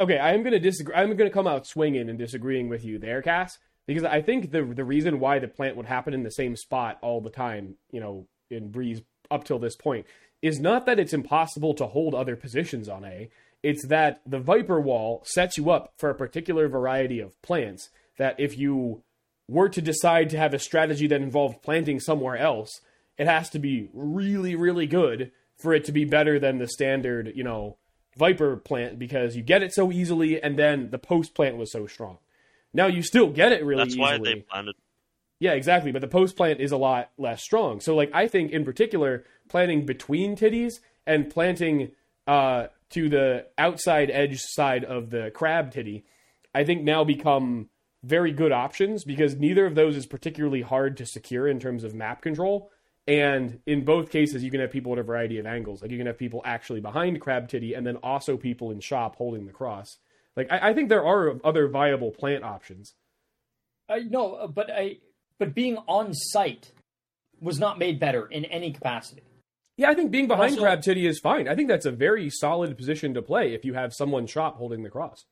Okay, 0.00 0.18
I 0.18 0.32
am 0.32 0.42
going 0.42 0.52
to 0.52 0.58
disagree. 0.58 0.94
I'm 0.94 1.16
going 1.16 1.30
to 1.30 1.34
come 1.34 1.46
out 1.46 1.66
swinging 1.66 2.08
and 2.08 2.18
disagreeing 2.18 2.68
with 2.68 2.84
you 2.84 2.98
there, 2.98 3.22
Cass. 3.22 3.58
because 3.86 4.04
I 4.04 4.22
think 4.22 4.50
the 4.50 4.62
the 4.62 4.84
reason 4.84 5.20
why 5.20 5.38
the 5.38 5.48
plant 5.48 5.76
would 5.76 5.86
happen 5.86 6.14
in 6.14 6.22
the 6.22 6.30
same 6.30 6.56
spot 6.56 6.98
all 7.02 7.20
the 7.20 7.30
time, 7.30 7.76
you 7.90 8.00
know, 8.00 8.26
in 8.50 8.70
Breeze 8.70 9.02
up 9.30 9.44
till 9.44 9.58
this 9.58 9.76
point, 9.76 10.06
is 10.40 10.60
not 10.60 10.86
that 10.86 10.98
it's 10.98 11.12
impossible 11.12 11.74
to 11.74 11.86
hold 11.86 12.14
other 12.14 12.36
positions 12.36 12.88
on 12.88 13.04
A. 13.04 13.30
It's 13.62 13.86
that 13.86 14.20
the 14.26 14.38
Viper 14.38 14.80
Wall 14.80 15.22
sets 15.24 15.56
you 15.56 15.70
up 15.70 15.92
for 15.98 16.10
a 16.10 16.14
particular 16.14 16.68
variety 16.68 17.20
of 17.20 17.40
plants. 17.42 17.90
That 18.18 18.36
if 18.38 18.58
you 18.58 19.02
were 19.48 19.68
to 19.68 19.80
decide 19.80 20.30
to 20.30 20.38
have 20.38 20.54
a 20.54 20.58
strategy 20.58 21.06
that 21.06 21.20
involved 21.20 21.62
planting 21.62 22.00
somewhere 22.00 22.36
else, 22.36 22.70
it 23.18 23.26
has 23.26 23.50
to 23.50 23.58
be 23.58 23.88
really, 23.92 24.54
really 24.54 24.86
good 24.86 25.32
for 25.58 25.74
it 25.74 25.84
to 25.84 25.92
be 25.92 26.04
better 26.04 26.38
than 26.38 26.58
the 26.58 26.66
standard, 26.66 27.32
you 27.34 27.44
know, 27.44 27.76
Viper 28.16 28.56
plant 28.56 28.98
because 28.98 29.36
you 29.36 29.42
get 29.42 29.62
it 29.62 29.72
so 29.72 29.90
easily, 29.90 30.42
and 30.42 30.58
then 30.58 30.90
the 30.90 30.98
post 30.98 31.34
plant 31.34 31.56
was 31.56 31.72
so 31.72 31.86
strong. 31.86 32.18
Now 32.74 32.86
you 32.86 33.02
still 33.02 33.30
get 33.30 33.52
it 33.52 33.64
really 33.64 33.84
easily. 33.84 34.04
That's 34.04 34.14
easily. 34.14 34.28
why 34.28 34.34
they 34.34 34.40
planted. 34.42 34.74
Yeah, 35.38 35.52
exactly. 35.52 35.92
But 35.92 36.02
the 36.02 36.08
post 36.08 36.36
plant 36.36 36.60
is 36.60 36.72
a 36.72 36.76
lot 36.76 37.10
less 37.16 37.42
strong. 37.42 37.80
So, 37.80 37.96
like, 37.96 38.10
I 38.14 38.28
think 38.28 38.52
in 38.52 38.64
particular, 38.64 39.24
planting 39.48 39.86
between 39.86 40.36
titties 40.36 40.74
and 41.06 41.28
planting 41.30 41.92
uh, 42.26 42.66
to 42.92 43.08
the 43.08 43.46
outside 43.58 44.10
edge 44.10 44.38
side 44.40 44.84
of 44.84 45.10
the 45.10 45.30
crab 45.34 45.72
titty, 45.72 46.04
I 46.54 46.64
think 46.64 46.82
now 46.82 47.04
become 47.04 47.68
very 48.02 48.32
good 48.32 48.52
options 48.52 49.04
because 49.04 49.36
neither 49.36 49.66
of 49.66 49.74
those 49.74 49.96
is 49.96 50.06
particularly 50.06 50.62
hard 50.62 50.96
to 50.96 51.06
secure 51.06 51.46
in 51.48 51.60
terms 51.60 51.84
of 51.84 51.94
map 51.94 52.22
control. 52.22 52.70
And 53.06 53.60
in 53.66 53.84
both 53.84 54.10
cases, 54.10 54.44
you 54.44 54.50
can 54.50 54.60
have 54.60 54.70
people 54.70 54.92
at 54.92 54.98
a 54.98 55.02
variety 55.02 55.38
of 55.38 55.46
angles. 55.46 55.82
Like, 55.82 55.90
you 55.90 55.98
can 55.98 56.06
have 56.06 56.18
people 56.18 56.40
actually 56.44 56.80
behind 56.80 57.20
crab 57.20 57.48
titty 57.48 57.74
and 57.74 57.86
then 57.86 57.96
also 57.96 58.36
people 58.36 58.70
in 58.70 58.80
shop 58.80 59.16
holding 59.16 59.46
the 59.46 59.52
cross. 59.52 59.98
Like, 60.36 60.50
I, 60.52 60.70
I 60.70 60.74
think 60.74 60.88
there 60.88 61.04
are 61.04 61.34
other 61.44 61.68
viable 61.68 62.12
plant 62.12 62.44
options. 62.44 62.94
I 63.88 64.00
no, 64.00 64.34
uh, 64.34 64.46
but 64.46 64.70
I 64.70 64.98
but 65.38 65.54
being 65.54 65.76
on 65.88 66.14
site 66.14 66.72
was 67.40 67.58
not 67.58 67.78
made 67.78 67.98
better 67.98 68.26
in 68.26 68.44
any 68.44 68.72
capacity. 68.72 69.22
Yeah, 69.76 69.90
I 69.90 69.94
think 69.94 70.10
being 70.10 70.28
behind 70.28 70.50
Also- 70.52 70.62
Crab 70.62 70.82
Titty 70.82 71.06
is 71.06 71.18
fine. 71.18 71.48
I 71.48 71.54
think 71.54 71.68
that's 71.68 71.86
a 71.86 71.90
very 71.90 72.28
solid 72.30 72.76
position 72.76 73.14
to 73.14 73.22
play 73.22 73.54
if 73.54 73.64
you 73.64 73.74
have 73.74 73.94
someone 73.94 74.26
shop 74.26 74.56
holding 74.56 74.82
the 74.82 74.90
cross. 74.90 75.24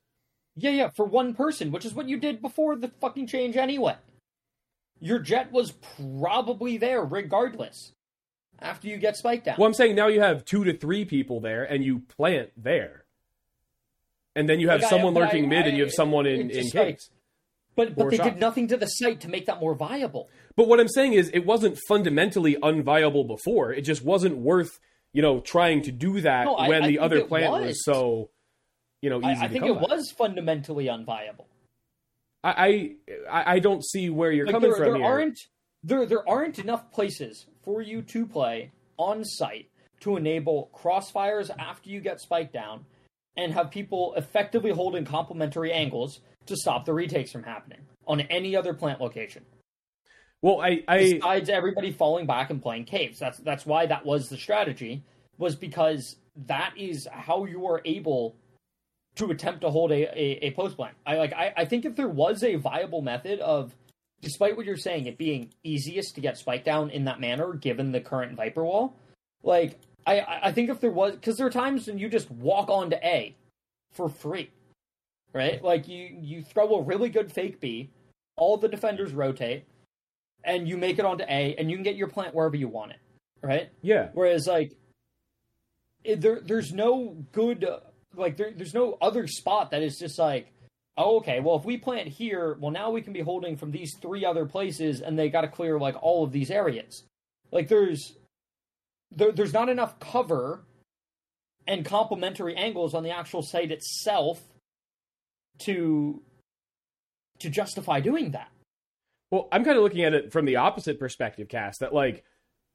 Yeah, 0.57 0.71
yeah, 0.71 0.89
for 0.89 1.05
one 1.07 1.35
person, 1.35 1.71
which 1.71 1.85
is 1.85 1.95
what 1.95 2.09
you 2.09 2.19
did 2.19 2.41
before 2.43 2.77
the 2.77 2.89
fucking 3.01 3.27
change 3.27 3.57
anyway. 3.57 3.97
Your 4.99 5.19
jet 5.19 5.53
was 5.53 5.73
probably 5.73 6.77
there 6.77 7.03
regardless. 7.05 7.93
After 8.59 8.89
you 8.89 8.99
get 8.99 9.17
spiked 9.17 9.47
down. 9.47 9.57
Well, 9.59 9.67
I'm 9.67 9.73
saying 9.75 9.95
now 9.97 10.09
you 10.09 10.21
have 10.21 10.45
two 10.45 10.65
to 10.65 10.75
three 10.77 11.07
people 11.07 11.41
there, 11.41 11.65
and 11.65 11.83
you 11.83 12.01
plant 12.01 12.51
there, 12.59 13.05
and 14.37 14.47
then 14.49 14.61
you 14.61 14.69
have 14.69 14.83
Like, 14.83 14.91
someone 14.91 15.15
but 15.15 15.21
lurking 15.21 15.47
I- 15.47 15.49
mid, 15.49 15.67
and 15.67 15.77
you 15.79 15.83
have 15.85 15.93
someone 15.93 16.27
in 16.27 16.51
in 16.51 16.65
just 16.65 16.75
like-. 16.75 17.01
But 17.77 17.95
but 17.97 18.11
they 18.11 18.17
shop. 18.17 18.27
did 18.27 18.39
nothing 18.41 18.69
to 18.69 18.77
the 18.77 18.87
site 18.87 19.21
to 19.23 19.29
make 19.29 19.47
that 19.47 19.61
more 19.61 19.75
viable. 19.75 20.29
But 20.57 20.69
what 20.69 20.81
I'm 20.81 20.89
saying 20.89 21.15
is, 21.15 21.31
it 21.33 21.47
wasn't 21.47 21.79
fundamentally 21.89 22.57
unviable 22.57 23.27
before. 23.27 23.73
It 23.73 23.83
just 23.83 24.05
wasn't 24.05 24.37
worth 24.39 24.79
you 25.13 25.23
know 25.23 25.41
trying 25.41 25.83
to 25.83 25.93
do 25.93 26.21
that 26.21 26.45
No, 26.45 26.57
when 26.69 26.85
I 26.85 26.89
the 26.89 26.99
other 26.99 27.25
plant 27.25 27.53
was. 27.53 27.63
was. 27.67 27.85
so 27.85 28.31
you 29.03 29.11
know 29.11 29.19
easy 29.19 29.41
I, 29.41 29.45
I 29.45 29.49
think 29.49 29.65
it 29.65 29.75
by. 29.75 29.81
was 29.81 30.11
fundamentally 30.17 30.87
unviable. 30.87 31.47
I, 32.43 32.93
I 33.31 33.55
I 33.55 33.59
don't 33.59 33.85
see 33.85 34.09
where 34.11 34.33
you're 34.33 34.47
Like 34.47 34.55
coming 34.55 34.71
there, 34.71 34.77
from 34.79 34.87
there 34.87 34.97
here. 34.97 35.05
aren't 35.07 35.39
there 35.83 36.07
there 36.07 36.29
aren't 36.29 36.59
enough 36.59 36.91
places 36.91 37.47
for 37.63 37.83
you 37.83 38.03
to 38.03 38.27
play 38.27 38.71
on 38.97 39.25
site 39.25 39.69
to 40.01 40.17
enable 40.17 40.71
crossfires 40.75 41.51
after 41.59 41.91
you 41.91 42.01
get 42.01 42.21
spiked 42.21 42.53
down 42.55 42.85
and 43.37 43.53
have 43.53 43.71
people 43.71 44.15
effectively 44.17 44.71
holding 44.71 45.05
complementary 45.05 45.71
angles 45.73 46.21
to 46.47 46.57
stop 46.57 46.85
the 46.85 46.93
retakes 46.93 47.31
from 47.33 47.43
happening 47.43 47.81
on 48.07 48.21
any 48.23 48.57
other 48.57 48.75
plant 48.75 49.01
location. 49.01 49.45
well, 50.43 50.61
I 50.61 50.83
I 50.89 50.99
Besides 51.15 51.49
everybody 51.49 51.93
falling 51.93 52.27
back 52.27 52.51
and 52.51 52.61
playing 52.63 52.85
caves. 52.85 53.19
That's 53.19 53.39
that's 53.39 53.67
why 53.67 53.87
that 53.87 54.05
was 54.05 54.29
the 54.29 54.37
strategy, 54.37 55.03
was 55.39 55.57
because 55.57 56.17
that 56.47 56.73
is 56.77 57.07
how 57.11 57.45
you 57.45 57.67
are 57.67 57.81
able 57.85 58.37
to 59.17 59.31
attempt 59.31 59.61
to 59.63 59.71
hold 59.71 59.91
a, 59.93 60.07
a, 60.19 60.47
a 60.47 60.51
post 60.53 60.77
plant. 60.77 60.95
I 61.07 61.17
like 61.17 61.33
I, 61.33 61.53
I 61.57 61.65
think 61.65 61.85
if 61.85 61.97
there 61.97 62.09
was 62.09 62.43
a 62.43 62.57
viable 62.57 63.03
method 63.03 63.41
of 63.41 63.75
despite 64.23 64.57
what 64.57 64.67
you're 64.67 64.77
saying, 64.77 65.07
it 65.07 65.19
being 65.19 65.51
easiest 65.65 66.15
to 66.15 66.21
get 66.21 66.37
spike 66.39 66.65
down 66.65 66.91
in 66.91 67.05
that 67.05 67.21
manner 67.21 67.55
given 67.55 67.93
the 67.93 68.01
current 68.01 68.37
Viper 68.37 68.65
wall, 68.65 68.97
like 69.43 69.79
I, 70.07 70.21
I 70.21 70.41
I 70.45 70.53
think 70.53 70.71
if 70.71 70.81
there 70.81 70.91
was 70.91 71.13
because 71.13 71.37
there 71.37 71.47
are 71.47 71.51
times 71.51 71.87
when 71.87 71.99
you 71.99 72.09
just 72.09 72.31
walk 72.31 72.71
onto 72.71 72.97
A 72.97 73.37
for 73.93 74.09
free. 74.09 74.51
Right? 75.33 75.63
Like 75.63 75.89
you 75.89 76.17
you 76.21 76.43
throw 76.43 76.75
a 76.77 76.83
really 76.83 77.09
good 77.09 77.33
fake 77.33 77.61
B, 77.61 77.91
all 78.37 78.57
the 78.57 78.69
defenders 78.69 79.13
rotate, 79.13 79.65
and 80.45 80.69
you 80.69 80.77
make 80.77 80.99
it 80.99 81.05
onto 81.05 81.25
A, 81.25 81.55
and 81.57 81.71
you 81.71 81.77
can 81.77 81.85
get 81.85 81.97
your 81.97 82.09
plant 82.09 82.35
wherever 82.35 82.57
you 82.57 82.69
want 82.69 82.93
it, 82.93 82.99
right? 83.43 83.71
yeah. 83.83 84.09
Whereas 84.13 84.47
like 84.47 84.73
it, 86.05 86.21
there 86.21 86.41
there's 86.41 86.73
no 86.73 87.17
good 87.33 87.67
like 88.17 88.37
there, 88.37 88.53
there's 88.57 88.75
no 88.75 88.97
other 89.01 89.27
spot 89.27 89.71
that 89.71 89.83
is 89.83 89.99
just 89.99 90.19
like 90.19 90.53
oh 90.97 91.19
okay 91.19 91.41
well 91.41 91.57
if 91.57 91.65
we 91.65 91.77
plant 91.77 92.09
here 92.09 92.57
well 92.61 92.71
now 92.71 92.91
we 92.91 93.03
can 93.03 93.13
be 93.13 93.21
holding 93.21 93.57
from 93.57 93.71
these 93.71 93.97
three 94.01 94.25
other 94.25 94.47
places 94.47 95.01
and 95.01 95.19
they 95.19 95.29
got 95.29 95.43
to 95.43 95.49
clear 95.49 95.79
like 95.79 95.97
all 96.03 96.25
of 96.25 96.33
these 96.33 96.51
areas 96.51 97.05
like 97.53 97.69
there's 97.69 98.15
there, 99.13 99.33
there's 99.33 99.53
not 99.53 99.69
enough 99.69 99.99
cover 100.01 100.65
and 101.67 101.85
complementary 101.85 102.57
angles 102.57 102.95
on 102.95 103.03
the 103.03 103.11
actual 103.11 103.43
site 103.43 103.71
itself 103.71 104.41
to 105.61 106.23
to 107.41 107.51
justify 107.51 108.01
doing 108.01 108.33
that 108.33 108.49
Well, 109.31 109.49
I'm 109.53 109.65
kind 109.65 109.77
of 109.77 109.83
looking 109.83 110.05
at 110.05 110.15
it 110.15 110.33
from 110.33 110.45
the 110.45 110.57
opposite 110.57 110.99
perspective, 110.99 111.49
Cass. 111.49 111.79
That 111.79 111.95
like, 111.95 112.25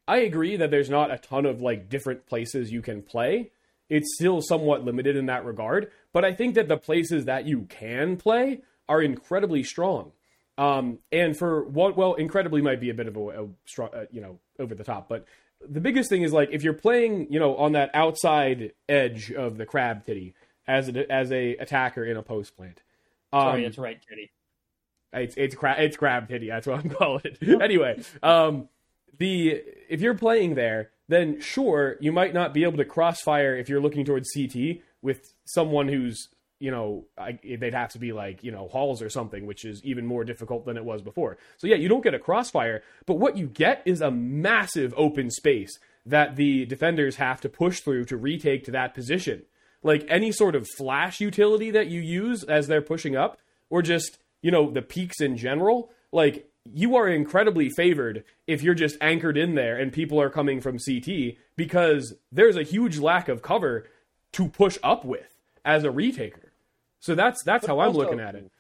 I 0.07 0.17
agree 0.19 0.55
that 0.57 0.71
there's 0.71 0.89
not 0.89 1.11
a 1.11 1.17
ton 1.17 1.45
of 1.45 1.61
like 1.61 1.89
different 1.89 2.25
places 2.27 2.71
you 2.71 2.81
can 2.81 3.01
play. 3.01 3.51
It's 3.89 4.15
still 4.15 4.41
somewhat 4.41 4.83
limited 4.83 5.15
in 5.15 5.27
that 5.27 5.45
regard, 5.45 5.91
but 6.13 6.25
I 6.25 6.33
think 6.33 6.55
that 6.55 6.67
the 6.67 6.77
places 6.77 7.25
that 7.25 7.45
you 7.45 7.63
can 7.69 8.17
play 8.17 8.61
are 8.89 9.01
incredibly 9.01 9.63
strong. 9.63 10.11
Um, 10.57 10.99
and 11.11 11.37
for 11.37 11.65
what, 11.65 11.97
well, 11.97 12.13
incredibly 12.15 12.61
might 12.61 12.79
be 12.79 12.89
a 12.89 12.93
bit 12.93 13.07
of 13.07 13.17
a, 13.17 13.43
a 13.43 13.47
strong, 13.65 13.89
uh, 13.93 14.05
you 14.11 14.21
know, 14.21 14.39
over 14.57 14.73
the 14.73 14.83
top, 14.83 15.09
but 15.09 15.25
the 15.67 15.81
biggest 15.81 16.09
thing 16.09 16.23
is 16.23 16.33
like 16.33 16.49
if 16.51 16.63
you're 16.63 16.73
playing, 16.73 17.27
you 17.29 17.39
know, 17.39 17.55
on 17.57 17.73
that 17.73 17.91
outside 17.93 18.71
edge 18.87 19.31
of 19.31 19.57
the 19.57 19.65
crab 19.65 20.05
titty 20.05 20.33
as 20.67 20.89
a, 20.89 21.11
as 21.11 21.31
a 21.31 21.55
attacker 21.57 22.03
in 22.05 22.17
a 22.17 22.23
post 22.23 22.55
plant. 22.55 22.81
Um, 23.33 23.41
sorry 23.41 23.63
that's 23.63 23.77
right 23.77 23.99
titty. 24.07 24.31
it's 25.13 25.35
it's 25.37 25.55
crab 25.55 25.79
it's 25.79 25.97
crab 25.97 26.27
titty. 26.27 26.47
That's 26.47 26.67
what 26.67 26.79
I'm 26.79 26.89
calling 26.97 27.21
it. 27.23 27.61
anyway, 27.61 28.01
um, 28.23 28.69
the 29.17 29.61
if 29.89 30.01
you're 30.01 30.15
playing 30.15 30.55
there, 30.55 30.91
then 31.07 31.39
sure 31.41 31.97
you 31.99 32.11
might 32.11 32.33
not 32.33 32.53
be 32.53 32.63
able 32.63 32.77
to 32.77 32.85
crossfire 32.85 33.55
if 33.55 33.69
you're 33.69 33.81
looking 33.81 34.05
towards 34.05 34.31
CT 34.33 34.79
with 35.01 35.33
someone 35.45 35.87
who's 35.87 36.29
you 36.59 36.71
know 36.71 37.05
I, 37.17 37.39
they'd 37.43 37.73
have 37.73 37.91
to 37.91 37.99
be 37.99 38.13
like 38.13 38.43
you 38.43 38.51
know 38.51 38.67
halls 38.67 39.01
or 39.01 39.09
something, 39.09 39.45
which 39.45 39.65
is 39.65 39.83
even 39.83 40.05
more 40.05 40.23
difficult 40.23 40.65
than 40.65 40.77
it 40.77 40.85
was 40.85 41.01
before. 41.01 41.37
So 41.57 41.67
yeah, 41.67 41.75
you 41.75 41.89
don't 41.89 42.03
get 42.03 42.13
a 42.13 42.19
crossfire, 42.19 42.83
but 43.05 43.15
what 43.15 43.37
you 43.37 43.47
get 43.47 43.81
is 43.85 44.01
a 44.01 44.11
massive 44.11 44.93
open 44.97 45.29
space 45.29 45.77
that 46.05 46.35
the 46.35 46.65
defenders 46.65 47.15
have 47.15 47.41
to 47.41 47.49
push 47.49 47.79
through 47.79 48.05
to 48.05 48.17
retake 48.17 48.63
to 48.65 48.71
that 48.71 48.93
position. 48.93 49.43
Like 49.85 50.05
any 50.09 50.33
sort 50.33 50.55
of 50.55 50.67
flash 50.77 51.21
utility 51.21 51.71
that 51.71 51.87
you 51.87 52.01
use 52.01 52.43
as 52.43 52.67
they're 52.67 52.81
pushing 52.81 53.15
up, 53.15 53.37
or 53.69 53.81
just 53.81 54.17
you 54.41 54.51
know 54.51 54.69
the 54.69 54.81
peaks 54.81 55.21
in 55.21 55.37
general 55.37 55.91
like 56.11 56.49
you 56.73 56.95
are 56.95 57.07
incredibly 57.07 57.69
favored 57.69 58.23
if 58.47 58.63
you're 58.63 58.73
just 58.73 58.97
anchored 59.01 59.37
in 59.37 59.53
there 59.53 59.77
and 59.77 59.93
people 59.93 60.19
are 60.19 60.29
coming 60.29 60.61
from 60.61 60.79
CT 60.79 61.35
because 61.55 62.15
there's 62.31 62.55
a 62.55 62.63
huge 62.63 62.97
lack 62.97 63.27
of 63.27 63.41
cover 63.41 63.87
to 64.31 64.47
push 64.47 64.77
up 64.81 65.05
with 65.05 65.35
as 65.63 65.83
a 65.83 65.89
retaker. 65.89 66.49
So 66.99 67.13
that's 67.13 67.43
that's 67.43 67.67
But 67.67 67.73
how 67.73 67.79
I'm 67.81 67.91
looking 67.91 68.19
at 68.19 68.35
it. 68.35 68.51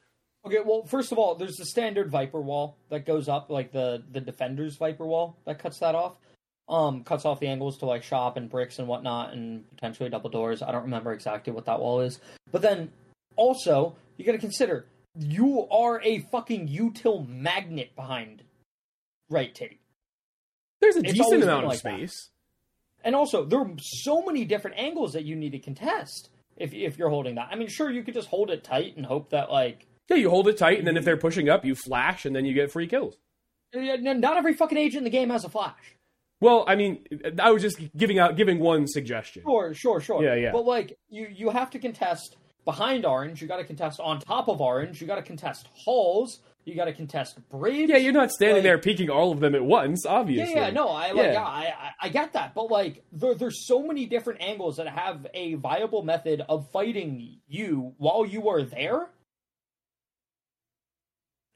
Okay, 0.45 0.59
well, 0.63 0.83
first 0.85 1.11
of 1.11 1.17
all, 1.17 1.33
there's 1.33 1.55
the 1.55 1.65
standard 1.65 2.11
Viper 2.11 2.39
wall 2.39 2.77
that 2.89 3.05
goes 3.05 3.27
up, 3.27 3.49
like 3.49 3.71
the 3.71 4.03
the 4.11 4.21
defender's 4.21 4.75
Viper 4.75 5.05
wall 5.05 5.37
that 5.45 5.57
cuts 5.57 5.79
that 5.79 5.95
off. 5.95 6.17
Um, 6.67 7.03
cuts 7.03 7.25
off 7.25 7.39
the 7.39 7.47
angles 7.47 7.77
to 7.79 7.85
like 7.85 8.01
shop 8.03 8.37
and 8.37 8.49
bricks 8.49 8.79
and 8.79 8.87
whatnot, 8.87 9.33
and 9.33 9.69
potentially 9.69 10.09
double 10.09 10.31
doors. 10.31 10.63
I 10.63 10.71
don't 10.71 10.81
remember 10.83 11.13
exactly 11.13 11.53
what 11.53 11.65
that 11.65 11.79
wall 11.79 12.01
is, 12.01 12.19
but 12.51 12.61
then 12.63 12.91
also 13.35 13.95
you 14.17 14.25
got 14.25 14.31
to 14.31 14.37
consider 14.39 14.87
you 15.19 15.67
are 15.69 16.01
a 16.03 16.19
fucking 16.31 16.67
util 16.67 17.27
magnet 17.27 17.95
behind 17.95 18.43
right 19.29 19.53
titty, 19.53 19.79
There's 20.81 20.95
a 20.95 21.01
It's 21.01 21.13
decent 21.13 21.43
amount 21.43 21.65
of 21.65 21.69
like 21.69 21.81
that. 21.83 21.93
space. 21.97 22.29
and 23.03 23.15
also 23.15 23.45
there 23.45 23.59
are 23.59 23.71
so 23.79 24.23
many 24.23 24.43
different 24.43 24.77
angles 24.79 25.13
that 25.13 25.23
you 25.23 25.35
need 25.35 25.51
to 25.51 25.59
contest 25.59 26.29
if 26.57 26.73
if 26.73 26.97
you're 26.97 27.09
holding 27.09 27.35
that. 27.35 27.49
I 27.51 27.55
mean, 27.55 27.67
sure 27.67 27.91
you 27.91 28.01
could 28.03 28.13
just 28.15 28.27
hold 28.29 28.49
it 28.49 28.63
tight 28.63 28.97
and 28.97 29.05
hope 29.05 29.29
that 29.29 29.51
like 29.51 29.85
Yeah, 30.09 30.17
you 30.17 30.29
hold 30.31 30.47
it 30.47 30.57
tight 30.57 30.79
and 30.79 30.87
then 30.87 30.97
if 30.97 31.05
they're 31.05 31.15
pushing 31.17 31.47
up, 31.47 31.63
you 31.63 31.75
flash 31.75 32.25
and 32.25 32.35
then 32.35 32.43
you 32.45 32.53
get 32.55 32.71
free 32.71 32.87
kills. 32.87 33.15
not 33.73 34.37
every 34.37 34.53
fucking 34.55 34.77
agent 34.79 34.99
in 34.99 35.03
the 35.03 35.09
game 35.11 35.29
has 35.29 35.43
a 35.45 35.49
flash. 35.49 35.95
Well, 36.41 36.65
I 36.67 36.75
mean, 36.75 37.05
I 37.39 37.51
was 37.51 37.61
just 37.61 37.79
giving 37.95 38.19
out 38.19 38.35
giving 38.35 38.59
one 38.59 38.87
suggestion. 38.87 39.43
Sure, 39.43 39.73
sure, 39.73 40.01
sure. 40.01 40.23
Yeah, 40.23 40.35
yeah. 40.35 40.51
But 40.51 40.65
like 40.65 40.97
you 41.09 41.27
you 41.33 41.49
have 41.49 41.69
to 41.71 41.79
contest 41.79 42.35
behind 42.65 43.05
orange, 43.05 43.41
you 43.41 43.47
got 43.47 43.57
to 43.57 43.63
contest 43.63 43.99
on 43.99 44.19
top 44.19 44.47
of 44.49 44.59
orange, 44.59 44.99
you 44.99 45.07
got 45.07 45.15
to 45.15 45.21
contest 45.21 45.67
halls, 45.73 46.39
You 46.65 46.73
got 46.73 46.85
to 46.85 46.93
contest 46.93 47.37
bridge. 47.49 47.89
Yeah, 47.91 47.97
you're 47.97 48.11
not 48.11 48.31
standing 48.31 48.55
Like- 48.57 48.63
there 48.63 48.77
peeking 48.79 49.09
all 49.11 49.31
of 49.31 49.39
them 49.39 49.53
at 49.53 49.63
once, 49.63 50.03
obviously. 50.03 50.55
yeah, 50.55 50.65
yeah 50.65 50.69
no, 50.71 50.89
I 50.89 51.11
like, 51.11 51.25
Yeah. 51.27 51.31
yeah, 51.33 51.43
I, 51.43 51.61
I, 51.79 51.91
I 52.01 52.09
get 52.09 52.33
that, 52.33 52.55
but 52.55 52.71
like, 52.71 53.03
there, 53.11 53.35
there's 53.35 53.67
so 53.67 53.83
many 53.83 54.07
different 54.07 54.41
angles 54.41 54.77
that 54.77 54.87
have 54.87 55.27
a 55.35 55.53
viable 55.53 56.01
method 56.01 56.41
of 56.49 56.67
fighting 56.71 57.37
you 57.47 57.93
while 57.99 58.25
you 58.25 58.49
are 58.49 58.63
there. 58.63 59.09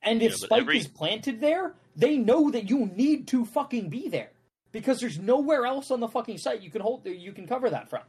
And 0.04 0.22
if 0.22 0.32
Yeah, 0.34 0.38
Spike 0.46 0.62
every- 0.62 0.78
is 0.78 0.88
planted 0.88 1.42
there, 1.42 1.74
they 1.96 2.18
know 2.18 2.52
that 2.52 2.70
you 2.70 2.86
need 2.96 3.28
to 3.30 3.46
fucking 3.46 3.90
be 3.90 4.10
there 4.10 4.30
because 4.72 5.00
there's 5.00 5.20
nowhere 5.20 5.66
else 5.66 5.92
on 5.92 6.00
the 6.00 6.08
fucking 6.08 6.38
site 6.38 6.62
you 6.62 6.70
can 6.70 6.82
hold, 6.82 7.06
you 7.06 7.32
can 7.32 7.48
cover 7.48 7.70
that 7.70 7.90
from. 7.90 8.02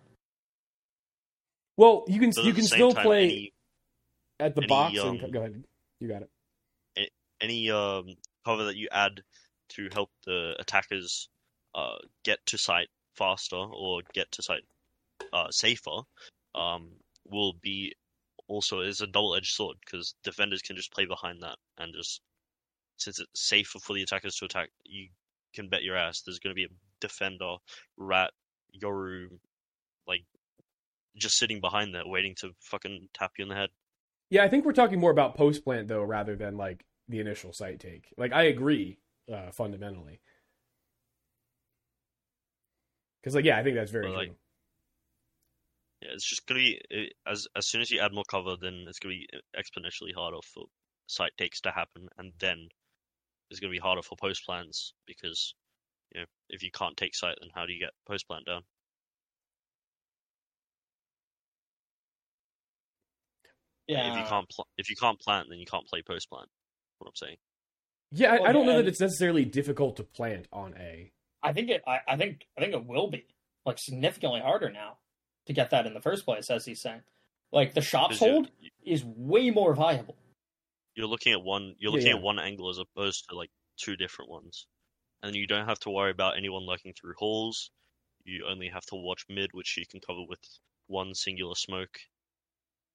Well, 1.76 2.04
you 2.08 2.20
can 2.20 2.30
But 2.34 2.44
you 2.44 2.52
can 2.52 2.64
still 2.64 2.92
time, 2.92 3.04
play 3.04 3.24
any, 3.24 3.52
at 4.38 4.54
the 4.54 4.62
any, 4.62 4.68
box. 4.68 4.98
um, 4.98 5.18
and, 5.22 5.32
go 5.32 5.38
ahead. 5.40 5.64
You 5.98 6.08
got 6.08 6.22
it. 6.22 7.12
any 7.40 7.70
um, 7.70 8.16
cover 8.44 8.64
that 8.64 8.76
you 8.76 8.88
add 8.92 9.22
to 9.70 9.88
help 9.92 10.10
the 10.26 10.56
attackers 10.58 11.28
uh, 11.74 11.96
get 12.24 12.44
to 12.46 12.58
site 12.58 12.88
faster 13.14 13.56
or 13.56 14.02
get 14.12 14.30
to 14.32 14.42
site 14.42 14.64
uh, 15.32 15.50
safer 15.50 16.00
um, 16.54 16.88
will 17.28 17.54
be 17.62 17.94
also 18.48 18.80
is 18.80 19.00
a 19.00 19.06
double-edged 19.06 19.54
sword 19.54 19.76
because 19.84 20.14
defenders 20.24 20.60
can 20.60 20.74
just 20.74 20.92
play 20.92 21.06
behind 21.06 21.42
that 21.42 21.56
and 21.78 21.94
just 21.94 22.20
since 22.96 23.18
it's 23.18 23.28
safer 23.34 23.78
for 23.78 23.94
the 23.94 24.02
attackers 24.02 24.34
to 24.36 24.44
attack, 24.44 24.70
you 24.84 25.08
can 25.54 25.68
bet 25.68 25.82
your 25.82 25.96
ass 25.96 26.22
there's 26.22 26.38
going 26.38 26.50
to 26.50 26.54
be 26.54 26.64
a 26.64 26.68
defender, 27.00 27.56
rat, 27.96 28.32
yoru, 28.82 29.28
like 30.06 30.24
just 31.16 31.38
sitting 31.38 31.60
behind 31.60 31.94
there 31.94 32.06
waiting 32.06 32.34
to 32.36 32.50
fucking 32.60 33.08
tap 33.14 33.32
you 33.38 33.42
in 33.42 33.48
the 33.48 33.54
head. 33.54 33.70
Yeah, 34.30 34.44
I 34.44 34.48
think 34.48 34.64
we're 34.64 34.72
talking 34.72 35.00
more 35.00 35.10
about 35.10 35.34
post 35.34 35.64
plant 35.64 35.88
though, 35.88 36.04
rather 36.04 36.36
than 36.36 36.56
like 36.56 36.84
the 37.08 37.20
initial 37.20 37.52
site 37.52 37.80
take. 37.80 38.12
Like 38.16 38.32
I 38.32 38.44
agree 38.44 38.98
uh, 39.32 39.50
fundamentally, 39.50 40.20
because 43.20 43.34
like 43.34 43.44
yeah, 43.44 43.58
I 43.58 43.64
think 43.64 43.74
that's 43.74 43.90
very 43.90 44.08
like, 44.08 44.28
true. 44.28 44.36
Yeah, 46.02 46.10
it's 46.14 46.28
just 46.28 46.46
gonna 46.46 46.60
be 46.60 46.80
as 47.26 47.48
as 47.56 47.66
soon 47.66 47.80
as 47.80 47.90
you 47.90 48.00
add 48.00 48.12
more 48.12 48.24
cover, 48.30 48.56
then 48.60 48.84
it's 48.86 48.98
gonna 49.00 49.14
be 49.14 49.28
exponentially 49.58 50.14
harder 50.14 50.38
for 50.42 50.64
site 51.06 51.36
takes 51.36 51.60
to 51.62 51.70
happen, 51.72 52.08
and 52.18 52.32
then 52.38 52.68
it's 53.50 53.60
gonna 53.60 53.70
be 53.72 53.78
harder 53.78 54.02
for 54.02 54.16
post 54.16 54.44
plans 54.46 54.94
because 55.06 55.54
you 56.14 56.20
know 56.20 56.26
if 56.48 56.62
you 56.62 56.70
can't 56.70 56.96
take 56.96 57.14
site, 57.14 57.36
then 57.40 57.50
how 57.54 57.66
do 57.66 57.72
you 57.72 57.80
get 57.80 57.90
post 58.06 58.26
plant 58.26 58.46
down? 58.46 58.62
Yeah, 63.86 64.12
If 64.12 64.18
you 64.18 64.24
can't 64.28 64.48
pl- 64.48 64.68
if 64.78 64.88
you 64.88 64.96
can't 64.96 65.18
plant, 65.18 65.48
then 65.50 65.58
you 65.58 65.66
can't 65.66 65.86
play 65.86 66.02
post 66.02 66.28
plant. 66.30 66.48
What 66.98 67.08
I'm 67.08 67.16
saying. 67.16 67.36
Yeah, 68.12 68.32
I, 68.34 68.48
I 68.48 68.52
don't 68.52 68.66
know 68.66 68.76
that 68.76 68.86
it's 68.86 69.00
necessarily 69.00 69.44
difficult 69.44 69.96
to 69.96 70.02
plant 70.04 70.46
on 70.52 70.74
A. 70.78 71.12
I 71.42 71.52
think 71.52 71.70
it. 71.70 71.82
I, 71.86 72.00
I 72.06 72.16
think. 72.16 72.46
I 72.56 72.60
think 72.60 72.74
it 72.74 72.86
will 72.86 73.08
be 73.10 73.26
like 73.64 73.78
significantly 73.78 74.40
harder 74.40 74.70
now 74.70 74.98
to 75.46 75.52
get 75.52 75.70
that 75.70 75.86
in 75.86 75.94
the 75.94 76.00
first 76.00 76.24
place, 76.24 76.50
as 76.50 76.64
he's 76.64 76.80
saying. 76.82 77.00
Like 77.52 77.74
the 77.74 77.80
shops 77.80 78.18
'Cause 78.18 78.22
you're- 78.22 78.32
hold 78.34 78.50
is 78.84 79.04
way 79.04 79.50
more 79.50 79.74
viable. 79.74 80.16
You're 81.00 81.08
looking 81.08 81.32
at 81.32 81.42
one. 81.42 81.74
You're 81.78 81.92
looking 81.92 82.08
yeah. 82.08 82.16
at 82.16 82.20
one 82.20 82.38
angle 82.38 82.68
as 82.68 82.76
opposed 82.76 83.30
to 83.30 83.34
like 83.34 83.50
two 83.78 83.96
different 83.96 84.30
ones, 84.30 84.66
and 85.22 85.34
you 85.34 85.46
don't 85.46 85.66
have 85.66 85.78
to 85.80 85.90
worry 85.90 86.10
about 86.10 86.36
anyone 86.36 86.66
lurking 86.66 86.92
through 86.92 87.14
halls. 87.16 87.70
You 88.24 88.44
only 88.46 88.68
have 88.68 88.84
to 88.86 88.96
watch 88.96 89.24
mid, 89.30 89.48
which 89.54 89.78
you 89.78 89.86
can 89.86 90.00
cover 90.00 90.20
with 90.28 90.40
one 90.88 91.14
singular 91.14 91.54
smoke, 91.54 91.98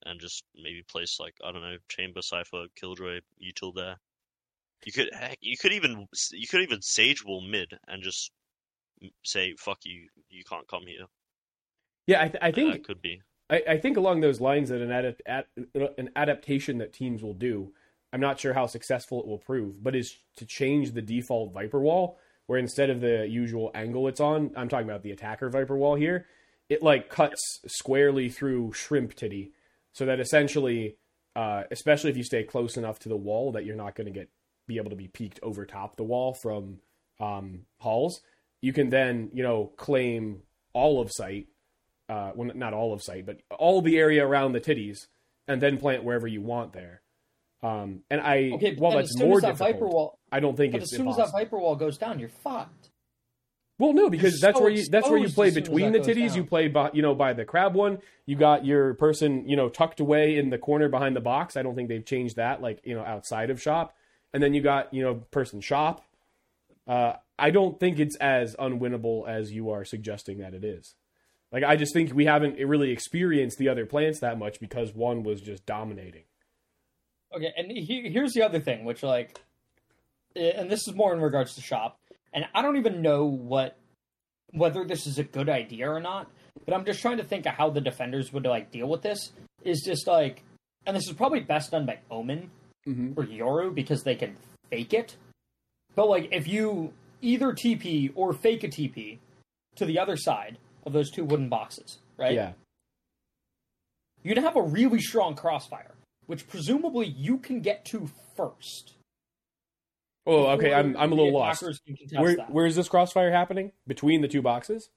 and 0.06 0.20
just 0.20 0.44
maybe 0.56 0.84
place 0.88 1.20
like 1.20 1.34
I 1.44 1.52
don't 1.52 1.64
know, 1.64 1.78
chamber 1.90 2.22
cipher, 2.22 2.68
killjoy, 2.76 3.22
util 3.44 3.74
there. 3.74 3.96
You 4.86 4.92
could 4.92 5.10
heck, 5.12 5.40
you 5.42 5.58
could 5.58 5.74
even 5.74 6.08
you 6.32 6.48
could 6.48 6.62
even 6.62 6.84
sage 6.84 7.26
wall 7.26 7.42
mid 7.42 7.74
and 7.88 8.04
just 8.04 8.32
say 9.24 9.56
fuck 9.58 9.80
you, 9.84 10.10
you 10.30 10.44
can't 10.48 10.68
come 10.68 10.86
here. 10.86 11.08
Yeah, 12.06 12.22
I, 12.22 12.28
th- 12.28 12.40
I 12.40 12.52
think 12.52 12.72
that 12.72 12.84
could 12.84 13.02
be. 13.02 13.24
I, 13.50 13.64
I 13.68 13.78
think 13.80 13.98
along 13.98 14.22
those 14.22 14.40
lines 14.40 14.70
that 14.70 14.82
an 14.82 14.92
adapt, 14.92 15.24
at, 15.26 15.48
an 15.98 16.12
adaptation 16.16 16.78
that 16.78 16.94
teams 16.94 17.24
will 17.24 17.34
do. 17.34 17.74
I'm 18.16 18.22
not 18.22 18.40
sure 18.40 18.54
how 18.54 18.66
successful 18.66 19.20
it 19.20 19.28
will 19.28 19.40
prove, 19.40 19.84
but 19.84 19.94
is 19.94 20.16
to 20.38 20.46
change 20.46 20.94
the 20.94 21.02
default 21.02 21.52
Viper 21.52 21.82
wall, 21.82 22.18
where 22.46 22.58
instead 22.58 22.90
of 22.90 23.02
the 23.02 23.28
usual 23.28 23.72
angle 23.76 24.08
it's 24.08 24.22
on, 24.22 24.52
I'm 24.56 24.70
talking 24.70 24.88
about 24.88 25.04
the 25.04 25.12
attacker 25.12 25.50
Viper 25.50 25.76
wall 25.76 25.96
here. 25.96 26.26
It 26.70 26.82
like 26.82 27.10
cuts 27.10 27.60
squarely 27.68 28.30
through 28.30 28.72
Shrimp 28.72 29.16
Titty, 29.16 29.52
so 29.92 30.06
that 30.06 30.22
essentially, 30.22 30.96
uh, 31.36 31.64
especially 31.72 32.10
if 32.10 32.16
you 32.16 32.24
stay 32.24 32.44
close 32.44 32.78
enough 32.78 33.00
to 33.00 33.10
the 33.10 33.18
wall, 33.18 33.52
that 33.52 33.66
you're 33.66 33.76
not 33.76 33.96
going 33.96 34.08
to 34.08 34.18
get 34.18 34.30
be 34.66 34.78
able 34.78 34.92
to 34.92 34.96
be 34.96 35.10
peeked 35.10 35.42
over 35.44 35.66
top 35.66 35.98
the 35.98 36.04
wall 36.04 36.34
from 36.34 36.78
um, 37.20 37.66
halls. 37.80 38.22
You 38.62 38.72
can 38.72 38.92
then 38.92 39.30
you 39.34 39.44
know 39.44 39.74
claim 39.76 40.44
all 40.72 41.02
of 41.02 41.12
site 41.12 41.48
uh, 42.08 42.32
well, 42.34 42.50
not 42.56 42.74
all 42.74 42.94
of 42.94 43.04
site, 43.04 43.26
but 43.26 43.42
all 43.60 43.82
the 43.82 43.98
area 43.98 44.26
around 44.26 44.54
the 44.54 44.62
titties, 44.62 45.08
and 45.50 45.62
then 45.62 45.78
plant 45.78 46.06
wherever 46.06 46.28
you 46.28 46.42
want 46.42 46.72
there. 46.72 47.02
Um, 47.66 48.02
and 48.12 48.22
I, 48.22 48.52
Okay, 48.56 48.72
but 48.72 48.80
while 48.80 48.98
that's 48.98 49.18
more 49.18 49.42
that 49.42 49.58
difficult, 49.58 49.94
wall, 49.94 50.20
I 50.32 50.40
don't 50.40 50.56
think 50.56 50.76
it's 50.76 50.84
as 50.84 50.90
soon 50.92 51.02
impossible. 51.02 51.24
as 51.24 51.32
that 51.32 51.38
Viper 51.38 51.58
wall 51.58 51.76
goes 51.76 51.98
down, 51.98 52.20
you're 52.20 52.30
fucked. 52.30 52.92
Well, 53.80 53.92
no, 53.92 54.10
because 54.10 54.40
that's 54.40 54.60
where 54.60 54.70
you 54.70 54.86
that's 54.90 55.10
where 55.10 55.18
you 55.18 55.30
play 55.30 55.48
as 55.48 55.56
soon 55.56 55.64
as 55.64 55.70
between 55.70 55.92
the 55.92 56.00
titties. 56.00 56.36
You 56.36 56.46
play, 56.46 56.68
by, 56.68 56.92
you 56.94 57.02
know, 57.02 57.16
by 57.16 57.34
the 57.34 57.44
crab 57.44 57.74
one. 57.74 57.98
You 58.26 58.36
got 58.36 58.66
your 58.66 58.94
person, 58.94 59.50
you 59.50 59.56
know, 59.58 59.68
tucked 59.68 60.00
away 60.00 60.38
in 60.38 60.50
the 60.50 60.58
corner 60.58 60.90
behind 60.90 61.16
the 61.16 61.22
box. 61.22 61.58
I 61.58 61.64
don't 61.64 61.76
think 61.76 61.90
they've 61.90 62.06
changed 62.06 62.38
that, 62.38 62.62
like 62.62 62.80
you 62.84 62.96
know, 62.96 63.04
outside 63.04 63.50
of 63.50 63.62
shop. 63.62 63.96
And 64.34 64.42
then 64.44 64.54
you 64.54 64.62
got 64.62 64.94
you 64.94 65.02
know, 65.02 65.16
person 65.32 65.60
shop. 65.60 66.06
Uh, 66.88 67.14
I 67.38 67.50
don't 67.50 67.80
think 67.80 68.00
it's 68.00 68.16
as 68.18 68.56
unwinnable 68.56 69.28
as 69.28 69.52
you 69.52 69.72
are 69.72 69.84
suggesting 69.84 70.38
that 70.38 70.54
it 70.54 70.64
is. 70.64 70.96
Like 71.52 71.64
I 71.64 71.76
just 71.76 71.94
think 71.94 72.14
we 72.14 72.26
haven't 72.26 72.58
really 72.60 72.92
experienced 72.92 73.58
the 73.58 73.70
other 73.70 73.86
plants 73.86 74.20
that 74.20 74.38
much 74.38 74.60
because 74.60 74.94
one 74.94 75.24
was 75.24 75.42
just 75.42 75.66
dominating. 75.66 76.24
Okay, 77.36 77.52
and 77.58 77.70
he, 77.72 78.10
here's 78.12 78.34
the 78.34 78.44
other 78.44 78.60
thing, 78.60 78.86
which 78.86 79.04
like, 79.04 79.40
eh, 80.36 80.52
and 80.56 80.70
this 80.72 80.88
is 80.88 80.96
more 80.96 81.14
in 81.14 81.20
regards 81.22 81.56
to 81.56 81.62
shop, 81.62 81.98
and 82.34 82.46
I 82.54 82.62
don't 82.62 82.78
even 82.78 83.02
know 83.02 83.26
what 83.26 83.78
whether 84.52 84.86
this 84.86 85.06
is 85.06 85.20
a 85.20 85.24
good 85.24 85.50
idea 85.50 85.90
or 85.90 86.00
not. 86.00 86.30
But 86.66 86.74
I'm 86.74 86.86
just 86.86 87.02
trying 87.02 87.18
to 87.18 87.24
think 87.24 87.46
of 87.46 87.54
how 87.54 87.70
the 87.70 87.82
defenders 87.82 88.32
would 88.32 88.46
like 88.46 88.72
deal 88.72 88.88
with 88.88 89.02
this. 89.02 89.32
Is 89.64 89.82
just 89.86 90.08
like, 90.08 90.44
and 90.86 90.96
this 90.96 91.08
is 91.08 91.14
probably 91.14 91.42
best 91.42 91.72
done 91.72 91.86
by 91.86 92.00
Omen 92.10 92.50
Mm-hmm. 92.88 93.20
or 93.20 93.26
Yoru 93.26 93.74
because 93.74 94.04
they 94.04 94.14
can 94.14 94.38
fake 94.70 94.94
it. 94.94 95.18
But 95.96 96.08
like, 96.08 96.30
if 96.32 96.48
you 96.48 96.94
either 97.20 97.52
TP 97.52 98.12
or 98.14 98.32
fake 98.32 98.64
a 98.64 98.68
TP 98.68 99.18
to 99.78 99.86
the 99.86 99.98
other 99.98 100.16
side 100.16 100.60
of 100.86 100.94
those 100.94 101.10
two 101.10 101.26
wooden 101.26 101.50
boxes, 101.50 101.98
right? 102.16 102.36
Yeah. 102.36 102.52
you'd 104.22 104.38
have 104.38 104.56
a 104.56 104.62
really 104.62 105.00
strong 105.00 105.34
crossfire, 105.36 105.95
which 106.28 106.48
presumably 106.48 107.08
you 107.08 107.38
can 107.38 107.62
get 107.62 107.86
to 107.86 108.10
first. 108.36 108.94
Oh, 110.28 110.48
okay. 110.48 110.74
I'm 110.74 110.98
I'm 110.98 111.12
a 111.12 111.16
little 111.16 111.34
lost. 111.34 111.62
attackers 111.62 111.80
can 111.86 111.96
contest 111.98 112.20
Where 112.22 112.36
where 112.48 112.66
is 112.66 112.76
this 112.76 112.90
crossfire 112.90 113.32
happening? 113.32 113.72
Between 113.88 114.22
the 114.22 114.28
two 114.28 114.42
boxes? 114.42 114.90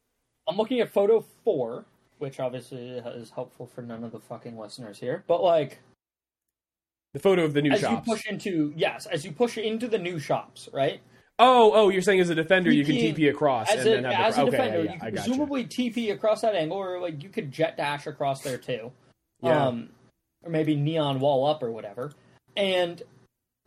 I'm 0.48 0.56
looking 0.56 0.80
at 0.80 0.90
photo 0.90 1.20
four, 1.44 1.84
which 2.18 2.40
obviously 2.40 2.88
is 2.98 3.30
helpful 3.30 3.66
for 3.66 3.82
none 3.82 4.04
of 4.04 4.12
the 4.12 4.20
fucking 4.20 4.56
listeners 4.58 4.98
here. 4.98 5.24
But 5.26 5.42
like, 5.42 5.80
The 7.12 7.18
photo 7.20 7.44
of 7.44 7.52
the 7.52 7.60
new 7.60 7.72
as 7.72 7.80
shops. 7.80 8.06
you 8.06 8.14
push 8.14 8.26
into 8.26 8.72
yes, 8.74 9.04
as 9.06 9.24
you 9.26 9.32
push 9.32 9.58
into 9.58 9.86
the 9.88 9.98
new 9.98 10.18
shops, 10.18 10.68
right? 10.72 11.00
Oh, 11.40 11.72
oh, 11.74 11.88
you're 11.90 12.02
saying 12.02 12.18
as 12.20 12.30
a 12.30 12.34
defender 12.34 12.72
you 12.72 12.84
can 12.84 12.96
TP 12.96 13.14
TP 13.14 13.30
across 13.30 13.70
As 13.70 13.80
and 13.86 13.88
a 13.88 14.02
then 14.02 14.04
have 14.12 14.26
as 14.26 14.34
the 14.36 14.40
a 14.40 14.44
okay, 14.46 14.50
defender, 14.56 14.78
yeah, 14.78 14.82
you 14.84 14.88
I 14.88 14.98
can 14.98 15.14
gotcha. 15.14 15.28
presumably 15.28 15.64
TP 15.66 16.12
across 16.12 16.40
that 16.40 16.54
angle, 16.54 16.78
or 16.78 17.00
like 17.00 17.22
you 17.22 17.28
could 17.28 17.52
jet 17.52 17.76
dash 17.76 18.06
across 18.06 18.40
there 18.42 18.58
too. 18.58 18.90
Yeah. 19.42 19.66
Um, 19.66 19.90
or 20.42 20.50
maybe 20.50 20.76
neon 20.76 21.20
wall 21.20 21.46
up 21.46 21.62
or 21.62 21.70
whatever. 21.70 22.12
And 22.56 23.02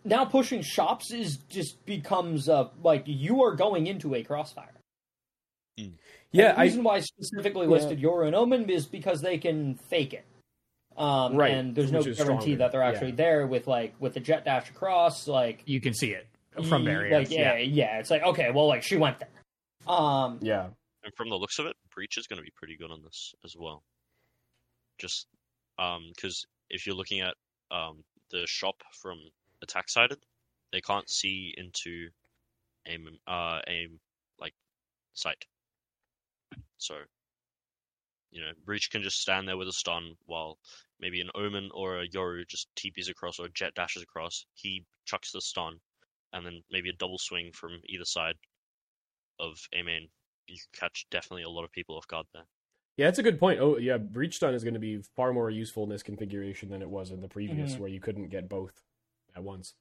now 0.04 0.26
pushing 0.26 0.62
shops 0.62 1.12
is 1.12 1.38
just 1.50 1.86
becomes 1.86 2.50
uh, 2.50 2.70
like 2.84 3.04
you 3.06 3.44
are 3.44 3.56
going 3.56 3.88
into 3.88 4.16
a 4.16 4.24
crossfire. 4.24 4.74
yeah, 5.78 5.86
And 5.86 5.98
the 6.34 6.60
I 6.60 6.64
reason 6.64 6.84
why 6.84 6.96
I 6.96 7.00
specifically 7.02 7.68
Yeah. 7.68 7.74
listed 7.74 8.02
Yoru 8.02 8.26
and 8.28 8.36
Omen 8.36 8.70
is 8.70 8.86
because 8.86 9.22
they 9.22 9.38
can 9.38 9.76
fake 9.76 10.14
it. 10.14 10.26
Um, 10.98 11.36
Right, 11.38 11.54
and 11.54 11.74
there's 11.74 11.92
no 11.92 12.00
which 12.00 12.08
is 12.08 12.18
guarantee 12.18 12.42
stronger, 12.42 12.58
that 12.58 12.72
they're 12.74 12.84
actually 12.84 13.12
yeah. 13.12 13.16
there 13.16 13.48
with 13.48 13.66
like 13.68 13.94
with 14.00 14.14
the 14.14 14.20
jet 14.20 14.44
dash 14.44 14.70
across. 14.70 15.28
Like 15.28 15.64
You 15.66 15.80
can 15.80 15.94
see 15.94 16.12
it 16.12 16.28
from 16.68 16.84
there. 16.84 17.04
Like 17.10 17.30
yes. 17.32 17.32
yeah, 17.32 17.58
yeah, 17.58 18.00
It's 18.00 18.10
like 18.12 18.24
okay, 18.24 18.52
well, 18.52 18.68
like 18.68 18.84
she 18.84 18.98
went 18.98 19.20
there. 19.20 19.30
Um, 19.88 20.40
yeah. 20.42 20.68
And 21.04 21.14
from 21.16 21.30
the 21.30 21.36
looks 21.36 21.58
of 21.60 21.66
it, 21.66 21.76
Breach 21.96 22.18
is 22.18 22.28
going 22.28 22.38
to 22.38 22.44
be 22.44 22.52
pretty 22.56 22.76
good 22.78 22.92
on 22.92 23.02
this 23.04 23.34
as 23.44 23.56
well. 23.58 23.84
Just 25.00 25.26
um, 25.80 26.12
because 26.16 26.46
if 26.72 26.88
you're 26.88 26.96
looking 26.96 27.22
at 27.22 27.36
um 27.72 28.04
the 28.32 28.46
shop 28.48 28.76
from 28.94 29.20
attack 29.62 29.90
sided, 29.90 30.20
they 30.72 30.82
can't 30.82 31.10
see 31.10 31.54
into 31.58 32.10
a 32.88 32.94
m- 32.94 33.20
uh 33.28 33.62
a 33.68 33.88
like 34.40 34.54
site. 35.14 35.46
So 36.78 36.96
you 38.32 38.42
know, 38.42 38.52
Breach 38.66 38.90
can 38.90 39.04
just 39.04 39.20
stand 39.22 39.48
there 39.48 39.58
with 39.58 39.68
a 39.68 39.74
stun 39.74 40.16
while 40.26 40.58
maybe 41.00 41.22
an 41.22 41.30
Omen 41.36 41.70
or 41.74 42.00
a 42.00 42.08
Yoru 42.08 42.48
just 42.48 42.68
TPs 42.76 43.10
across 43.10 43.40
or 43.40 43.50
Jet 43.50 43.76
dashes 43.76 44.04
across. 44.04 44.46
He 44.54 44.86
chucks 45.06 45.32
the 45.32 45.42
stun, 45.42 45.82
and 46.34 46.46
then 46.46 46.64
maybe 46.72 46.90
a 46.90 46.94
double 46.94 47.20
swing 47.20 47.52
from 47.54 47.82
either 47.86 48.06
side 48.06 48.36
of 49.40 49.58
A 49.74 49.84
main. 49.84 50.10
You 50.48 50.58
catch 50.74 51.06
definitely 51.12 51.44
a 51.44 51.50
lot 51.50 51.66
of 51.66 51.72
people 51.72 51.98
off 51.98 52.08
guard 52.08 52.28
there. 52.34 52.46
Yeah, 52.98 53.08
that's 53.08 53.20
a 53.20 53.24
good 53.24 53.40
point. 53.40 53.60
Oh, 53.60 53.78
yeah, 53.78 53.98
breach 53.98 54.36
stun 54.36 54.54
is 54.54 54.64
going 54.64 54.74
to 54.74 54.80
be 54.80 55.02
far 55.16 55.34
more 55.34 55.50
useful 55.50 55.84
in 55.84 55.90
this 55.90 56.04
configuration 56.04 56.70
than 56.70 56.82
it 56.82 56.90
was 56.90 57.12
in 57.12 57.22
the 57.22 57.28
previous, 57.28 57.76
Mhm. 57.76 57.80
where 57.80 57.90
you 57.90 58.00
couldn't 58.00 58.28
get 58.30 58.50
both 58.50 58.84
at 59.36 59.44
once. 59.44 59.76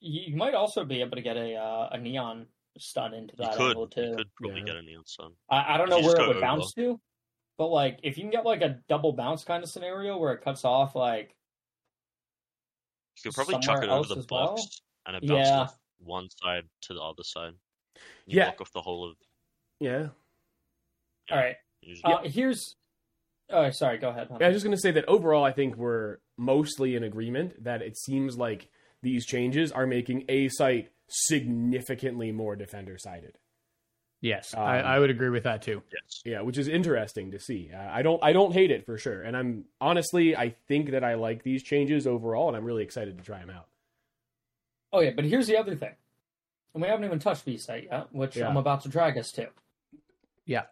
You, 0.00 0.30
you 0.32 0.36
might 0.36 0.54
also 0.54 0.84
be 0.84 1.00
able 1.00 1.16
to 1.16 1.22
get 1.22 1.36
a 1.36 1.54
uh, 1.56 1.88
a 1.92 1.98
neon 1.98 2.46
stun 2.76 3.14
into 3.14 3.34
You 3.38 3.44
that 3.46 3.56
could, 3.56 3.68
angle 3.70 3.88
too. 3.88 4.02
you 4.02 4.16
could 4.16 4.34
probably 4.36 4.60
Yeah. 4.60 4.66
get 4.66 4.76
a 4.76 4.82
neon 4.82 5.04
stun. 5.06 5.32
I, 5.48 5.74
I 5.74 5.76
don't 5.78 5.88
know 5.88 6.00
where 6.00 6.14
it 6.14 6.18
go 6.18 6.28
would 6.28 6.40
bounce 6.40 6.72
to, 6.74 7.00
but 7.56 7.66
like 7.68 7.98
if 8.04 8.16
you 8.16 8.22
can 8.22 8.30
get 8.30 8.44
like 8.44 8.62
a 8.62 8.80
double 8.88 9.12
bounce 9.12 9.42
kind 9.44 9.64
of 9.64 9.70
scenario 9.70 10.16
where 10.18 10.32
it 10.34 10.42
cuts 10.42 10.64
off 10.64 10.94
like 10.94 11.34
You 13.16 13.22
could 13.32 13.34
probably 13.34 13.58
chuck 13.60 13.82
it 13.82 13.88
over 13.88 14.06
the 14.06 14.20
as 14.20 14.26
well? 14.30 14.54
box, 14.54 14.82
and 15.06 15.16
it 15.16 15.26
bounces 15.26 15.48
Yeah. 15.50 15.60
off 15.62 15.78
one 15.98 16.28
side 16.30 16.68
to 16.82 16.94
the 16.94 17.00
other 17.02 17.24
side. 17.24 17.54
You 18.26 18.36
Yeah. 18.38 18.50
block 18.50 18.60
off 18.60 18.72
the 18.72 18.82
whole 18.82 19.10
of. 19.10 19.16
Yeah. 19.80 20.10
Yeah, 21.28 21.34
all 21.36 21.38
right. 21.38 21.56
Usually. 21.88 22.12
Uh, 22.12 22.18
here's 22.24 22.76
oh 23.50 23.70
sorry, 23.70 23.98
go 23.98 24.10
ahead. 24.10 24.28
Yeah, 24.38 24.46
I 24.46 24.48
was 24.48 24.56
just 24.56 24.64
going 24.64 24.76
to 24.76 24.80
say 24.80 24.90
that 24.92 25.06
overall, 25.08 25.44
I 25.44 25.52
think 25.52 25.76
we're 25.76 26.18
mostly 26.36 26.94
in 26.94 27.02
agreement 27.02 27.64
that 27.64 27.82
it 27.82 27.96
seems 27.98 28.36
like 28.36 28.68
these 29.02 29.26
changes 29.26 29.72
are 29.72 29.86
making 29.86 30.24
a 30.28 30.48
site 30.48 30.90
significantly 31.08 32.32
more 32.32 32.56
defender 32.56 32.98
sided. 32.98 33.38
Yes, 34.20 34.52
Um, 34.52 34.62
I, 34.64 34.80
I 34.80 34.98
would 34.98 35.10
agree 35.10 35.28
with 35.30 35.44
that 35.44 35.62
too. 35.62 35.80
Yes. 35.92 36.22
Yeah, 36.24 36.40
which 36.40 36.58
is 36.58 36.66
interesting 36.66 37.30
to 37.30 37.38
see. 37.38 37.70
Uh, 37.72 37.78
I 37.80 38.02
don't 38.02 38.22
I 38.22 38.32
don't 38.32 38.52
hate 38.52 38.72
it 38.72 38.84
for 38.84 38.98
sure, 38.98 39.22
and 39.22 39.36
I'm 39.36 39.64
honestly 39.80 40.36
I 40.36 40.50
think 40.66 40.90
that 40.90 41.04
I 41.04 41.14
like 41.14 41.44
these 41.44 41.62
changes 41.62 42.06
overall, 42.06 42.48
and 42.48 42.56
I'm 42.56 42.64
really 42.64 42.82
excited 42.82 43.16
to 43.16 43.24
try 43.24 43.38
them 43.38 43.50
out. 43.50 43.68
Oh 44.92 45.00
yeah, 45.00 45.10
but 45.14 45.24
here's 45.24 45.46
the 45.46 45.56
other 45.56 45.76
thing. 45.76 45.94
And 46.74 46.82
we 46.82 46.88
haven't 46.88 47.04
even 47.04 47.18
touched 47.20 47.44
B 47.44 47.58
site 47.58 47.88
yet, 47.90 48.08
which 48.12 48.36
Yeah. 48.36 48.48
I'm 48.48 48.56
about 48.56 48.82
to 48.82 48.88
drag 48.88 49.16
us 49.18 49.30
to. 49.32 49.48
Yeah. 50.46 50.64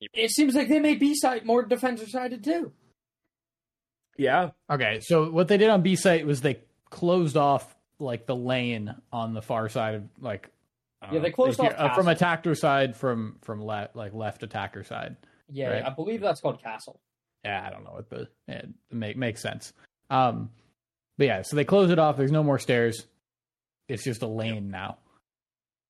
It 0.00 0.30
seems 0.30 0.54
like 0.54 0.68
they 0.68 0.78
made 0.80 0.98
B 1.00 1.14
site 1.14 1.44
more 1.46 1.62
defender 1.62 2.06
sided 2.06 2.44
too. 2.44 2.72
Yeah, 4.18 4.50
Okay, 4.70 5.00
so 5.00 5.30
what 5.30 5.48
they 5.48 5.58
did 5.58 5.68
on 5.68 5.82
B 5.82 5.94
site 5.96 6.26
was 6.26 6.40
they 6.40 6.60
closed 6.88 7.36
off 7.36 7.74
like 7.98 8.26
the 8.26 8.36
lane 8.36 8.94
on 9.12 9.34
the 9.34 9.42
far 9.42 9.68
side 9.68 9.94
of 9.96 10.02
like 10.20 10.50
Yeah, 11.12 11.18
they 11.20 11.30
closed 11.30 11.58
if 11.60 11.64
you're- 11.64 11.74
off 11.76 11.92
uh, 11.92 11.94
from 11.94 12.08
attacker 12.08 12.54
side 12.54 12.96
from 12.96 13.36
from 13.42 13.60
left 13.62 13.94
like 13.94 14.14
left 14.14 14.42
attacker 14.42 14.84
side. 14.84 15.16
Yeah, 15.50 15.68
Right. 15.68 15.84
I 15.84 15.90
believe 15.90 16.20
that's 16.20 16.40
called 16.40 16.62
Castle. 16.62 16.98
Yeah, 17.44 17.62
I 17.64 17.70
don't 17.70 17.84
know 17.84 17.92
what 17.92 18.08
the 18.10 18.28
it 18.48 18.68
make 18.90 19.16
makes 19.16 19.40
sense. 19.42 19.72
Um, 20.10 20.50
but 21.18 21.26
yeah, 21.26 21.42
so 21.42 21.56
they 21.56 21.64
close 21.64 21.90
it 21.90 21.98
off. 21.98 22.16
There's 22.16 22.32
no 22.32 22.42
more 22.42 22.58
stairs. 22.58 23.06
It's 23.88 24.02
just 24.02 24.22
a 24.22 24.26
lane 24.26 24.70
now. 24.70 24.98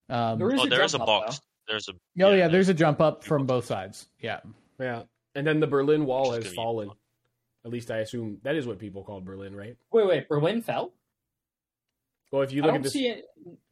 Um, 0.08 0.38
There 0.38 0.50
is 0.52 0.60
Oh, 0.60 0.64
a 0.64 0.68
there 0.68 0.82
is 0.82 0.94
a 0.94 0.98
jump 0.98 1.08
up, 1.08 1.22
box. 1.26 1.40
There's 1.68 1.88
a. 1.88 1.92
oh 1.92 1.96
yeah, 2.14 2.34
yeah, 2.34 2.48
there's 2.48 2.68
a 2.68 2.74
jump 2.74 3.00
up 3.00 3.24
from 3.24 3.46
both 3.46 3.64
sides. 3.64 4.08
Yeah, 4.20 4.40
yeah. 4.78 5.02
And 5.34 5.46
then 5.46 5.60
the 5.60 5.66
Berlin 5.66 6.06
Wall 6.06 6.32
has 6.32 6.46
fallen. 6.54 6.90
At 7.64 7.70
least 7.72 7.90
I 7.90 7.98
assume 7.98 8.38
that 8.44 8.54
is 8.54 8.66
what 8.66 8.78
people 8.78 9.02
call 9.02 9.20
Berlin, 9.20 9.54
right? 9.54 9.76
Wait, 9.92 10.06
wait, 10.06 10.28
Berlin 10.28 10.62
fell? 10.62 10.92
Well, 12.30 12.42
if 12.42 12.52
you 12.52 12.62
I 12.62 12.66
look 12.66 12.74
don't 12.74 12.76
at 12.78 12.82
this, 12.84 12.92
see 12.92 13.08
it. 13.08 13.24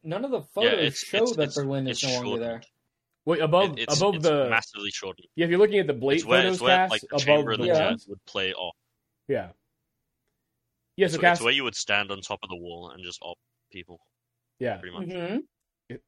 None 0.03 0.25
of 0.25 0.31
the 0.31 0.39
Yeah, 0.39 0.45
photos 0.53 0.73
it's- 0.79 0.97
show 1.03 1.17
it's- 1.17 1.35
that 1.37 1.41
it's- 1.43 1.55
Berlin 1.55 1.87
is 1.87 2.03
it's 2.03 2.11
no 2.13 2.21
longer 2.21 2.39
there. 2.43 2.61
wait 3.25 3.39
above 3.41 3.71
It- 3.77 3.83
it's, 3.83 3.97
above 3.97 4.15
it's 4.15 4.23
the 4.27 4.49
massively 4.49 4.91
shortened. 4.91 5.27
yeah. 5.35 5.45
If 5.45 5.49
you're 5.51 5.59
looking 5.59 5.79
at 5.79 5.87
the 5.87 5.93
Blade 5.93 6.17
It's 6.17 6.25
where, 6.25 6.41
photos, 6.41 6.53
it's 6.55 6.61
where 6.61 6.77
Cass, 6.77 6.89
like 6.91 7.01
the 7.01 7.07
above 7.07 7.21
chamber 7.21 7.51
and 7.51 7.63
the 7.63 7.67
the 7.67 7.73
Yeah. 7.73 7.89
Jett 7.91 7.99
would 8.09 8.25
play 8.25 8.53
off. 8.53 8.75
yeah. 9.27 9.51
Yeah, 10.97 11.07
so 11.07 11.15
So 11.15 11.21
Cass, 11.21 11.37
it's 11.37 11.43
where 11.43 11.53
you 11.53 11.63
would 11.63 11.75
stand 11.75 12.11
on 12.11 12.21
top 12.21 12.39
of 12.43 12.49
the 12.49 12.55
wall 12.55 12.89
and 12.91 13.03
just 13.03 13.19
op 13.21 13.37
people, 13.71 13.99
yeah, 14.59 14.77
pretty 14.77 14.97
much. 14.97 15.07
Mm-hmm. 15.09 15.37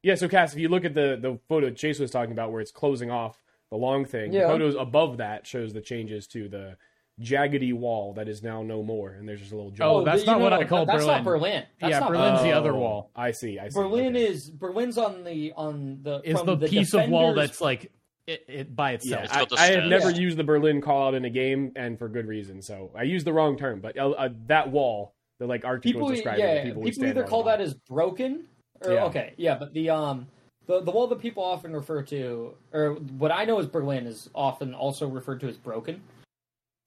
Yeah. 0.03 0.15
So 0.15 0.27
Cass, 0.27 0.53
if 0.53 0.59
you 0.59 0.69
look 0.69 0.85
at 0.85 0.93
the 0.93 1.17
the 1.21 1.39
photo 1.47 1.69
Chase 1.69 1.99
was 1.99 2.11
talking 2.11 2.31
about, 2.31 2.51
where 2.51 2.61
it's 2.61 2.71
closing 2.71 3.11
off 3.11 3.41
the 3.69 3.77
long 3.77 4.05
thing, 4.05 4.31
Yeah. 4.33 4.43
the 4.43 4.47
photos 4.53 4.75
above 4.75 5.17
that 5.17 5.45
shows 5.45 5.73
the 5.73 5.81
changes 5.81 6.27
to 6.27 6.47
the 6.49 6.77
jaggedy 7.21 7.73
wall 7.73 8.13
that 8.13 8.27
is 8.27 8.43
now 8.43 8.61
no 8.61 8.83
more, 8.83 9.09
and 9.11 9.27
there's 9.27 9.39
just 9.39 9.51
a 9.51 9.55
little 9.55 9.71
jump. 9.71 9.91
Oh, 9.91 10.03
that's 10.03 10.21
you 10.21 10.27
not 10.27 10.37
know, 10.37 10.43
what 10.43 10.53
I 10.53 10.59
that- 10.59 10.67
call 10.69 10.85
That's 10.85 11.05
not 11.05 11.23
Berlin. 11.23 11.39
Berlin. 11.41 11.63
That's 11.81 11.91
Yeah, 11.91 11.99
not 11.99 12.09
Berlin's 12.09 12.41
the 12.43 12.51
Oh, 12.51 12.57
other 12.59 12.73
wall. 12.75 13.11
I 13.15 13.31
see. 13.31 13.57
I 13.59 13.69
see. 13.69 13.79
Berlin 13.79 14.15
okay. 14.15 14.25
is 14.27 14.49
Berlin's 14.51 14.97
on 14.97 15.23
the 15.23 15.51
on 15.53 15.99
the 16.03 16.21
is 16.23 16.39
from 16.39 16.59
the, 16.59 16.67
piece 16.67 16.93
of 16.93 17.09
wall 17.09 17.33
that's 17.33 17.59
like 17.59 17.91
it, 18.27 18.43
it 18.47 18.75
by 18.75 18.91
itself. 18.91 19.21
Yeah, 19.21 19.23
It's 19.25 19.33
got 19.35 19.49
the 19.49 19.55
I, 19.59 19.63
I 19.63 19.71
have 19.79 19.85
never 19.89 20.11
Yeah. 20.11 20.17
used 20.17 20.37
the 20.37 20.43
Berlin 20.43 20.79
call 20.81 21.07
out 21.07 21.13
in 21.15 21.25
a 21.25 21.29
game, 21.29 21.71
and 21.75 21.97
for 21.97 22.07
good 22.07 22.27
reason. 22.27 22.61
So 22.61 22.91
I 22.95 23.03
used 23.03 23.25
the 23.25 23.33
wrong 23.33 23.57
term, 23.57 23.79
but 23.79 23.97
uh, 23.97 24.09
uh, 24.11 24.29
that 24.47 24.69
wall, 24.69 25.15
the 25.39 25.47
like 25.47 25.63
Arctek 25.63 25.83
people. 25.83 26.01
was 26.03 26.15
describing, 26.15 26.43
Yeah, 26.45 26.63
people, 26.65 26.83
people, 26.83 27.05
either 27.05 27.23
call 27.23 27.43
that 27.43 27.61
as 27.61 27.73
broken 27.73 28.45
or 28.81 28.93
Yeah. 28.93 29.05
okay, 29.05 29.33
yeah, 29.37 29.55
but 29.57 29.73
the 29.73 29.89
um 29.89 30.27
the 30.65 30.81
the 30.81 30.91
wall 30.91 31.07
that 31.07 31.19
people 31.19 31.43
often 31.43 31.73
refer 31.73 32.01
to 32.03 32.53
or 32.73 32.93
what 33.17 33.31
I 33.31 33.45
know 33.45 33.59
as 33.59 33.67
Berlin 33.67 34.05
is 34.05 34.29
often 34.35 34.73
also 34.73 35.07
referred 35.07 35.39
to 35.41 35.47
as 35.47 35.57
broken, 35.57 36.01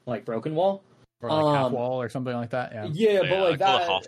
like 0.06 0.24
broken 0.24 0.54
wall. 0.54 0.82
or 1.22 1.28
like 1.30 1.56
half 1.56 1.66
um, 1.66 1.72
wall 1.72 2.00
or 2.00 2.08
something 2.08 2.34
like 2.34 2.50
that. 2.50 2.72
Yeah. 2.72 2.86
Yeah, 2.92 3.20
but 3.20 3.32
I 3.32 3.40
like 3.50 3.58
that. 3.58 4.06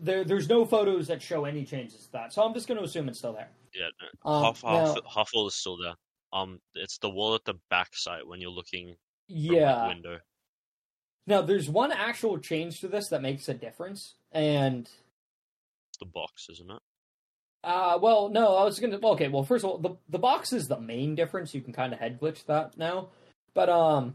There, 0.00 0.22
there's 0.24 0.48
no 0.48 0.64
photos 0.64 1.08
that 1.08 1.20
show 1.20 1.44
any 1.44 1.64
changes 1.64 2.06
to 2.06 2.12
that, 2.12 2.32
so 2.32 2.42
I'm 2.42 2.54
just 2.54 2.68
going 2.68 2.78
to 2.78 2.84
assume 2.84 3.08
it's 3.08 3.18
still 3.18 3.32
there. 3.32 3.48
Yeah, 3.74 3.88
no. 4.24 4.30
Um, 4.30 4.44
half 4.44 4.62
half 4.62 4.94
now- 4.96 5.02
half 5.12 5.30
wall 5.34 5.46
is 5.48 5.54
still 5.56 5.76
there. 5.76 5.94
Um, 6.32 6.60
it's 6.74 6.98
the 6.98 7.10
wall 7.10 7.34
at 7.34 7.44
the 7.44 7.54
back 7.68 7.88
side 7.96 8.22
when 8.24 8.40
you're 8.40 8.50
looking 8.50 8.88
from 9.28 9.36
Yeah. 9.36 9.82
the 9.82 9.88
window. 9.88 10.18
Now, 11.26 11.42
there's 11.42 11.68
one 11.68 11.90
actual 11.92 12.38
change 12.38 12.80
to 12.80 12.88
this 12.88 13.08
that 13.08 13.20
makes 13.22 13.48
a 13.48 13.54
difference, 13.54 14.14
and 14.32 14.82
It's 14.82 15.98
the 15.98 16.06
box, 16.06 16.48
isn't 16.50 16.70
it? 16.70 16.80
Uh, 17.64 17.98
well, 18.00 18.28
no, 18.28 18.56
I 18.56 18.64
was 18.64 18.78
gonna. 18.78 18.98
Okay, 19.02 19.28
well, 19.28 19.44
first 19.44 19.64
of 19.64 19.70
all, 19.70 19.78
the 19.78 19.96
the 20.08 20.18
box 20.18 20.52
is 20.52 20.66
the 20.66 20.78
main 20.80 21.14
difference. 21.14 21.54
You 21.54 21.60
can 21.60 21.72
kind 21.72 21.92
of 21.92 21.98
head 21.98 22.20
glitch 22.20 22.44
that 22.46 22.76
now, 22.78 23.08
but 23.54 23.68
um, 23.68 24.14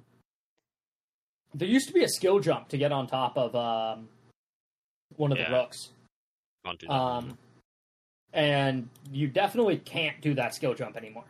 there 1.54 1.68
used 1.68 1.88
to 1.88 1.94
be 1.94 2.04
a 2.04 2.10
skill 2.10 2.40
jump 2.40 2.70
to 2.70 2.78
get 2.78 2.92
on 2.92 3.08
top 3.08 3.38
of 3.38 3.56
um 3.56 4.08
one 5.18 5.32
of 5.32 5.38
the 5.38 5.44
Yeah. 5.44 5.58
rooks, 5.62 5.92
Can't 6.66 6.80
do 6.80 6.88
that. 6.88 6.94
um, 6.94 7.38
and 8.34 8.90
you 9.12 9.28
definitely 9.28 9.78
can't 9.78 10.20
do 10.22 10.34
that 10.36 10.56
skill 10.56 10.74
jump 10.74 10.96
anymore. 10.98 11.26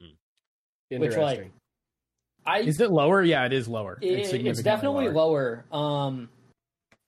which, 0.00 1.00
like, 1.16 1.38
Interesting. 1.38 1.52
I 2.44 2.58
Is 2.60 2.80
it 2.80 2.90
lower? 2.90 3.22
Yeah, 3.22 3.46
it 3.46 3.52
is 3.52 3.68
lower. 3.68 3.96
it- 4.02 4.06
it's, 4.10 4.30
significantly 4.30 4.62
definitely 4.64 5.08
lower. 5.10 5.64
Um, 5.70 6.28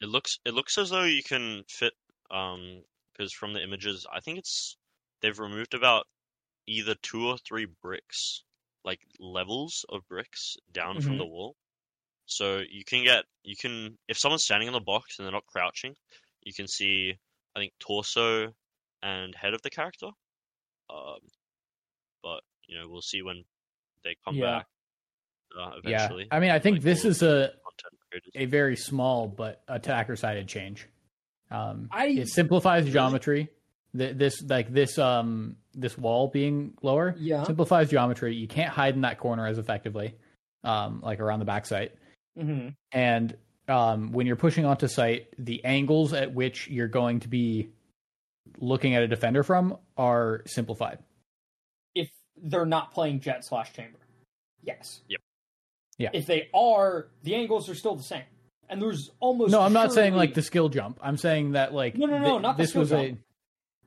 It 0.01 0.09
looks 0.09 0.39
it 0.45 0.55
looks 0.55 0.79
as 0.79 0.91
though 0.91 1.03
you 1.03 1.23
can 1.25 1.65
fit 1.69 1.93
um 2.31 2.85
because 3.23 3.33
from 3.33 3.53
the 3.53 3.63
images 3.63 4.05
I 4.13 4.21
think 4.21 4.39
it's 4.39 4.77
they've 5.21 5.39
removed 5.39 5.75
about 5.75 6.07
either 6.67 6.95
two 7.03 7.27
or 7.29 7.37
three 7.39 7.67
bricks 7.83 8.43
like 8.85 9.01
levels 9.21 9.85
of 9.89 10.01
bricks 10.09 10.57
down 10.73 11.01
from 11.01 11.15
Mhm. 11.15 11.19
the 11.19 11.27
wall. 11.27 11.55
So 12.27 12.63
you 12.69 12.85
can 12.85 13.05
get 13.05 13.25
you 13.45 13.55
can 13.57 13.97
if 14.09 14.19
someone's 14.19 14.45
standing 14.45 14.69
on 14.69 14.73
the 14.73 14.81
box 14.81 15.19
and 15.19 15.25
they're 15.27 15.33
not 15.33 15.47
crouching, 15.47 15.95
you 16.43 16.53
can 16.53 16.67
see 16.67 17.15
I 17.55 17.61
think 17.61 17.73
torso 17.79 18.53
and 19.03 19.35
head 19.37 19.55
of 19.55 19.63
the 19.63 19.71
character. 19.71 20.09
Um 20.91 21.21
but 22.23 22.43
you 22.67 22.79
know, 22.79 22.89
we'll 22.89 23.03
see 23.03 23.23
when 23.23 23.45
they 24.05 24.17
come 24.25 24.37
Yeah. 24.37 24.59
back 24.59 24.67
uh, 25.57 25.81
Yeah. 25.85 26.09
I 26.33 26.41
mean, 26.41 26.51
I 26.51 26.59
think 26.59 26.77
like 26.77 26.83
this 26.83 27.05
is 27.05 27.23
a 27.23 27.27
the 27.27 27.55
content 27.63 28.01
creators. 28.11 28.33
a 28.35 28.47
very 28.47 28.77
small 28.77 29.29
but 29.29 29.63
attacker 29.69 30.17
sided 30.17 30.49
change. 30.49 30.89
Um, 31.53 31.89
I- 31.91 32.07
it 32.09 32.29
simplifies 32.29 32.87
geometry. 32.91 33.49
Th- 33.97 34.17
This 34.17 34.43
like 34.43 34.73
this 34.73 34.99
um 34.99 35.57
this 35.75 35.97
wall 35.99 36.29
being 36.29 36.75
lower 36.83 37.15
Yeah. 37.19 37.45
simplifies 37.45 37.91
geometry. 37.91 38.35
You 38.35 38.49
can't 38.49 38.71
hide 38.71 38.95
in 38.95 39.03
that 39.03 39.19
corner 39.19 39.47
as 39.47 39.59
effectively, 39.59 40.15
um, 40.65 41.01
like 41.03 41.21
around 41.21 41.39
the 41.41 41.45
backside. 41.47 41.93
hmm 42.37 42.69
And 42.93 43.37
um, 43.69 44.13
when 44.13 44.27
you're 44.27 44.37
pushing 44.37 44.65
onto 44.65 44.89
site, 44.89 45.29
the 45.39 45.65
angles 45.65 46.13
at 46.13 46.35
which 46.35 46.69
you're 46.69 46.89
going 46.89 47.21
to 47.21 47.29
be 47.29 47.69
looking 48.59 48.95
at 48.95 49.03
a 49.03 49.09
defender 49.09 49.43
from 49.43 49.79
are 49.97 50.43
simplified. 50.47 50.99
if 51.95 52.11
they're 52.37 52.67
not 52.67 52.93
playing 52.93 53.21
Jett 53.21 53.45
slash 53.45 53.73
chamber. 53.75 53.99
Yes. 54.63 55.01
Yep. 55.09 55.21
Yeah. 55.99 56.11
If 56.15 56.27
they 56.27 56.49
are, 56.55 57.09
the 57.23 57.35
angles 57.35 57.69
are 57.69 57.75
still 57.75 57.95
the 57.95 58.03
same. 58.03 58.25
And 58.73 58.81
there's 58.81 59.11
almost 59.21 59.53
No, 59.53 59.61
I'm 59.61 59.73
not 59.75 59.93
saying 59.93 60.15
like 60.15 60.33
the 60.35 60.41
skill 60.43 60.69
jump. 60.71 60.99
I'm 61.03 61.17
saying 61.19 61.53
that 61.53 61.75
like 61.75 61.97
No, 61.97 62.07
no, 62.07 62.19
no, 62.19 62.37
thi- 62.37 62.43
not 62.43 62.57
the 62.57 62.63
this 62.63 62.71
skill 62.71 62.81
was 62.81 62.91
jump. 62.91 63.19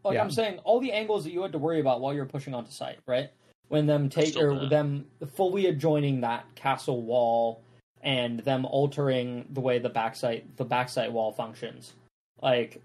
a 0.04 0.08
like 0.08 0.16
yeah. 0.16 0.22
I'm 0.22 0.30
saying 0.32 0.60
all 0.64 0.80
the 0.80 0.92
angles 0.92 1.24
that 1.24 1.32
you 1.32 1.42
had 1.42 1.52
to 1.54 1.58
worry 1.58 1.80
about 1.80 2.00
while 2.02 2.14
you're 2.14 2.26
pushing 2.28 2.54
onto 2.54 2.70
site, 2.72 3.00
right? 3.08 3.32
When 3.70 3.88
them 3.88 4.10
take 4.10 4.28
still 4.28 4.52
or 4.54 4.60
there. 4.60 4.70
them 4.70 5.06
fully 5.36 5.66
adjoining 5.66 6.22
that 6.22 6.46
castle 6.54 7.02
wall 7.02 7.64
and 8.04 8.40
them 8.42 8.66
altering 8.66 9.48
the 9.50 9.62
way 9.62 9.80
the 9.80 9.90
backside 9.90 10.44
the 10.58 10.66
backside 10.66 11.12
wall 11.12 11.32
functions. 11.32 11.94
Like 12.42 12.80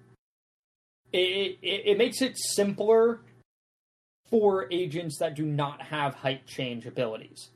it 1.13 1.59
it, 1.61 1.83
it 1.87 1.99
makes 1.99 2.23
it 2.23 2.39
simpler 2.39 3.21
for 4.31 4.73
agents 4.73 5.19
that 5.19 5.35
do 5.35 5.45
not 5.45 5.83
have 5.83 6.15
height 6.15 6.47
change 6.47 6.87
abilities. 6.87 7.51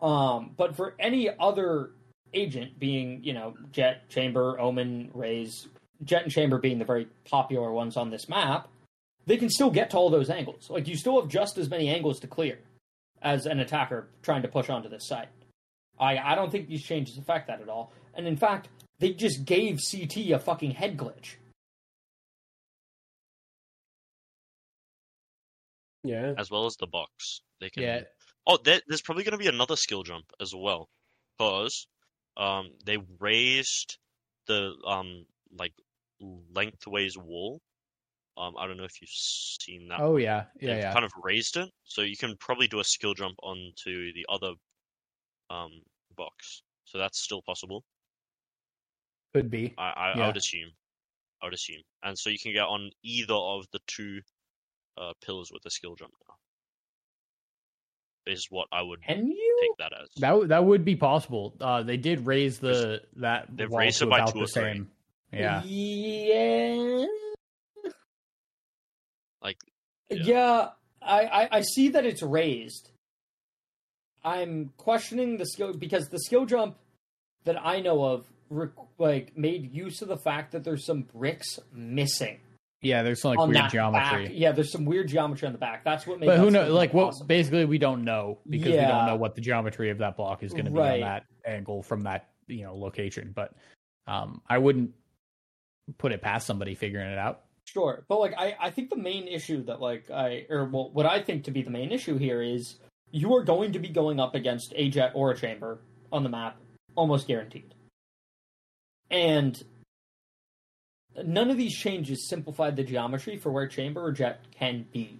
Um, 0.00 0.52
but 0.56 0.74
for 0.74 0.94
any 0.98 1.28
other 1.38 1.90
agent, 2.34 2.78
being 2.78 3.22
you 3.22 3.32
know 3.32 3.54
Jett, 3.72 4.08
Chamber, 4.08 4.58
Omen, 4.58 5.10
Raze, 5.14 5.68
Jett 6.04 6.22
and 6.22 6.32
Chamber 6.32 6.58
being 6.58 6.78
the 6.78 6.84
very 6.84 7.06
popular 7.24 7.72
ones 7.72 7.96
on 7.96 8.10
this 8.10 8.28
map, 8.28 8.68
they 9.26 9.36
can 9.36 9.50
still 9.50 9.70
get 9.70 9.90
to 9.90 9.96
all 9.96 10.10
those 10.10 10.30
angles. 10.30 10.70
Like 10.70 10.88
you 10.88 10.96
still 10.96 11.20
have 11.20 11.30
just 11.30 11.58
as 11.58 11.68
many 11.68 11.88
angles 11.88 12.20
to 12.20 12.26
clear 12.26 12.58
as 13.22 13.46
an 13.46 13.60
attacker 13.60 14.08
trying 14.22 14.42
to 14.42 14.48
push 14.48 14.70
onto 14.70 14.88
this 14.88 15.06
site. 15.06 15.28
I 15.98 16.18
I 16.18 16.34
don't 16.34 16.50
think 16.50 16.68
these 16.68 16.82
changes 16.82 17.18
affect 17.18 17.48
that 17.48 17.60
at 17.60 17.68
all. 17.68 17.92
And 18.14 18.26
in 18.26 18.36
fact, 18.36 18.68
they 18.98 19.12
just 19.12 19.44
gave 19.44 19.78
CT 19.90 20.16
a 20.30 20.38
fucking 20.38 20.72
head 20.72 20.96
glitch. 20.96 21.36
Yeah. 26.04 26.34
as 26.38 26.50
well 26.50 26.66
as 26.66 26.76
the 26.76 26.86
box. 26.86 27.42
They 27.60 27.70
can. 27.70 27.82
Yeah. 27.82 28.00
Oh, 28.46 28.58
there, 28.64 28.80
there's 28.86 29.02
probably 29.02 29.24
going 29.24 29.32
to 29.32 29.38
be 29.38 29.48
another 29.48 29.76
skill 29.76 30.04
jump 30.04 30.24
as 30.40 30.54
well, 30.54 30.88
because 31.36 31.86
um 32.38 32.70
they 32.84 32.98
raised 33.20 33.98
the 34.46 34.74
um 34.86 35.26
like 35.52 35.74
lengthways 36.20 37.16
wall. 37.18 37.60
Um, 38.36 38.56
I 38.58 38.66
don't 38.66 38.76
know 38.78 38.84
if 38.84 39.00
you've 39.00 39.10
seen 39.10 39.88
that. 39.88 40.04
Oh 40.04 40.16
yeah, 40.16 40.46
yeah, 40.60 40.76
They've 40.76 40.78
yeah. 40.78 40.92
kind 40.92 41.04
of 41.04 41.12
raised 41.22 41.56
it, 41.58 41.70
so 41.84 42.02
you 42.02 42.16
can 42.16 42.36
probably 42.38 42.68
do 42.68 42.80
a 42.80 42.84
skill 42.84 43.14
jump 43.14 43.36
onto 43.42 44.12
the 44.14 44.26
other 44.28 44.54
um 45.50 45.82
box. 46.16 46.62
So 46.86 46.98
that's 46.98 47.20
still 47.22 47.42
possible. 47.42 47.84
Could 49.32 49.48
be. 49.50 49.78
I 49.78 49.90
I, 49.92 50.08
I 50.10 50.26
would 50.26 50.36
assume. 50.36 50.72
I 51.42 51.46
would 51.46 51.54
assume, 51.54 51.82
and 52.02 52.18
so 52.18 52.30
you 52.30 52.38
can 52.38 52.52
get 52.52 52.66
on 52.68 52.90
either 53.02 53.34
of 53.34 53.66
the 53.72 53.80
two 53.86 54.22
uh, 54.96 55.14
pillars 55.22 55.50
with 55.52 55.66
a 55.66 55.70
skill 55.70 55.96
jump 55.96 56.14
now. 56.28 56.36
Is 58.28 58.46
what 58.50 58.68
I 58.70 58.82
would 58.82 59.02
Can 59.02 59.26
you? 59.26 59.58
take 59.62 59.78
that 59.78 59.92
as. 60.00 60.08
That 60.18 60.28
w- 60.30 60.48
that 60.48 60.64
would 60.64 60.84
be 60.84 60.96
possible. 60.96 61.54
Uh, 61.60 61.82
they 61.82 61.96
did 61.96 62.26
raise 62.26 62.58
the 62.58 63.02
that 63.16 63.46
They've 63.54 63.70
wall 63.70 63.80
raised 63.80 63.98
to 63.98 64.04
it 64.06 64.10
by 64.10 64.18
about 64.18 64.32
two 64.32 64.38
the 64.40 64.44
or 64.44 64.48
three. 64.48 64.62
same. 64.62 64.90
Yeah. 65.32 65.62
Yeah. 65.64 67.06
Like, 69.42 69.58
Yeah, 70.10 70.22
Yeah. 70.24 70.68
I, 71.02 71.20
I, 71.26 71.48
I 71.58 71.60
see 71.62 71.88
that 71.90 72.04
it's 72.04 72.22
raised. 72.22 72.90
I'm 74.24 74.72
questioning 74.76 75.36
the 75.36 75.46
skill 75.46 75.72
because 75.74 76.08
the 76.08 76.18
skill 76.18 76.44
jump 76.44 76.76
that 77.44 77.56
I 77.64 77.80
know 77.80 78.04
of, 78.04 78.26
rec- 78.50 78.70
like, 78.98 79.36
made 79.38 79.72
use 79.74 80.02
of 80.02 80.08
the 80.08 80.16
fact 80.18 80.52
that 80.52 80.64
there's 80.64 80.84
some 80.84 81.02
bricks 81.02 81.58
missing 81.72 82.40
Yeah, 82.80 83.02
there's 83.02 83.20
some 83.20 83.34
like 83.34 83.48
weird 83.48 83.70
geometry. 83.70 84.28
back. 84.28 84.36
Yeah, 84.36 84.52
there's 84.52 84.70
some 84.70 84.84
weird 84.84 85.08
geometry 85.08 85.46
on 85.46 85.52
the 85.52 85.58
back. 85.58 85.84
That's 85.84 86.06
what 86.06 86.20
made. 86.20 86.26
But 86.26 86.38
who 86.38 86.50
knows? 86.50 86.70
Like, 86.70 86.94
what? 86.94 87.08
awesome. 87.08 87.26
Basically, 87.26 87.64
we 87.64 87.78
don't 87.78 88.04
know 88.04 88.38
because 88.48 88.70
we 88.70 88.76
don't 88.76 89.06
know 89.06 89.16
what 89.16 89.34
the 89.34 89.40
geometry 89.40 89.90
of 89.90 89.98
that 89.98 90.16
block 90.16 90.42
is 90.42 90.52
going 90.52 90.66
to 90.66 90.70
be 90.70 90.78
Right. 90.78 91.02
on 91.02 91.08
that 91.08 91.24
angle 91.44 91.82
from 91.82 92.02
that 92.02 92.28
you 92.46 92.62
know 92.62 92.76
location. 92.76 93.32
But 93.34 93.52
um, 94.06 94.42
I 94.48 94.58
wouldn't 94.58 94.92
put 95.98 96.12
it 96.12 96.22
past 96.22 96.46
somebody 96.46 96.74
figuring 96.76 97.10
it 97.10 97.18
out. 97.18 97.42
Sure, 97.64 98.04
but 98.08 98.20
like 98.20 98.34
I, 98.38 98.56
I 98.60 98.70
think 98.70 98.90
the 98.90 98.96
main 98.96 99.26
issue 99.26 99.64
that 99.64 99.80
like 99.80 100.10
I 100.10 100.46
or 100.48 100.64
well, 100.66 100.90
what 100.92 101.04
I 101.04 101.20
think 101.20 101.44
to 101.44 101.50
be 101.50 101.62
the 101.62 101.70
main 101.70 101.90
issue 101.90 102.16
here 102.16 102.40
is 102.40 102.76
you 103.10 103.34
are 103.34 103.42
going 103.42 103.72
to 103.72 103.78
be 103.78 103.88
going 103.88 104.20
up 104.20 104.34
against 104.34 104.72
a 104.76 104.88
Jett 104.88 105.12
or 105.14 105.32
a 105.32 105.36
chamber 105.36 105.80
on 106.12 106.22
the 106.22 106.28
map, 106.28 106.56
almost 106.94 107.26
guaranteed. 107.26 107.74
And 109.10 109.62
none 111.24 111.50
of 111.50 111.56
these 111.56 111.74
changes 111.74 112.28
simplified 112.28 112.76
the 112.76 112.84
geometry 112.84 113.36
for 113.36 113.50
where 113.50 113.66
chamber 113.66 114.02
or 114.02 114.12
Jett 114.12 114.40
can 114.58 114.86
be. 114.92 115.18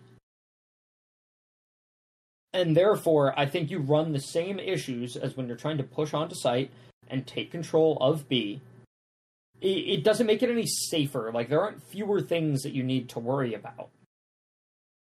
And 2.53 2.77
therefore, 2.77 3.39
I 3.39 3.47
think 3.47 3.71
you 3.71 3.79
run 3.79 4.13
the 4.13 4.21
same 4.21 4.59
issues 4.59 5.17
as 5.17 5.37
when 5.37 5.47
you're 5.47 5.57
trying 5.57 5.79
to 5.79 5.85
push 5.85 6.15
onto 6.15 6.35
site 6.35 6.71
and 7.09 7.27
take 7.27 7.51
control 7.51 7.99
of 8.01 8.29
B 8.29 8.61
it, 9.61 10.05
doesn't 10.05 10.27
make 10.27 10.43
it 10.43 10.51
any 10.51 10.67
safer. 10.67 11.31
Like 11.33 11.49
there 11.49 11.61
aren't 11.61 11.83
fewer 11.83 12.21
things 12.21 12.63
that 12.63 12.75
you 12.75 12.83
need 12.83 13.09
to 13.11 13.19
worry 13.19 13.55
about. 13.55 13.91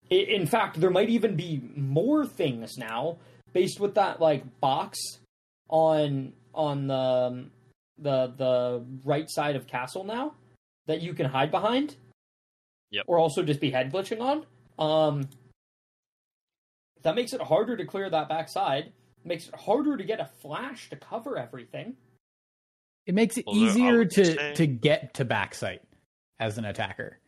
In 0.10 0.46
fact, 0.46 0.80
there 0.80 0.92
might 0.92 1.10
even 1.10 1.36
be 1.36 1.62
more 1.76 2.28
things 2.28 2.78
now 2.78 3.18
based 3.54 3.80
with 3.80 3.96
that 3.96 4.22
like 4.22 4.60
box 4.60 5.00
on 5.68 6.34
on 6.54 6.88
the 6.88 6.94
um, 6.94 7.52
the 7.98 8.32
the 8.38 8.84
right 9.04 9.28
side 9.28 9.56
of 9.56 9.66
castle 9.66 10.04
now 10.04 10.34
that 10.88 11.02
you 11.02 11.14
can 11.14 11.26
hide 11.26 11.52
behind. 11.52 11.96
Yep. 12.92 13.06
Or 13.08 13.18
also 13.18 13.44
just 13.44 13.60
be 13.60 13.72
head 13.72 13.92
glitching 13.92 14.22
on. 14.22 14.46
Um 14.78 15.30
that 17.04 17.16
makes 17.16 17.34
it 17.34 17.42
harder 17.42 17.78
to 17.78 17.86
clear 17.86 18.10
that 18.10 18.30
backside. 18.30 18.92
Makes 19.24 19.48
it 19.48 19.56
harder 19.56 19.98
to 19.98 20.04
get 20.04 20.20
a 20.20 20.26
flash 20.42 20.90
to 20.90 20.96
cover 20.96 21.38
everything. 21.38 21.96
It 23.06 23.14
makes 23.16 23.38
it 23.38 23.46
Well, 23.46 23.56
easier 23.56 24.06
to 24.06 24.26
say- 24.26 24.54
to 24.56 24.68
get 24.68 25.16
to 25.16 25.26
backside 25.26 25.82
as 26.40 26.58
an 26.58 26.66
attacker. 26.66 27.20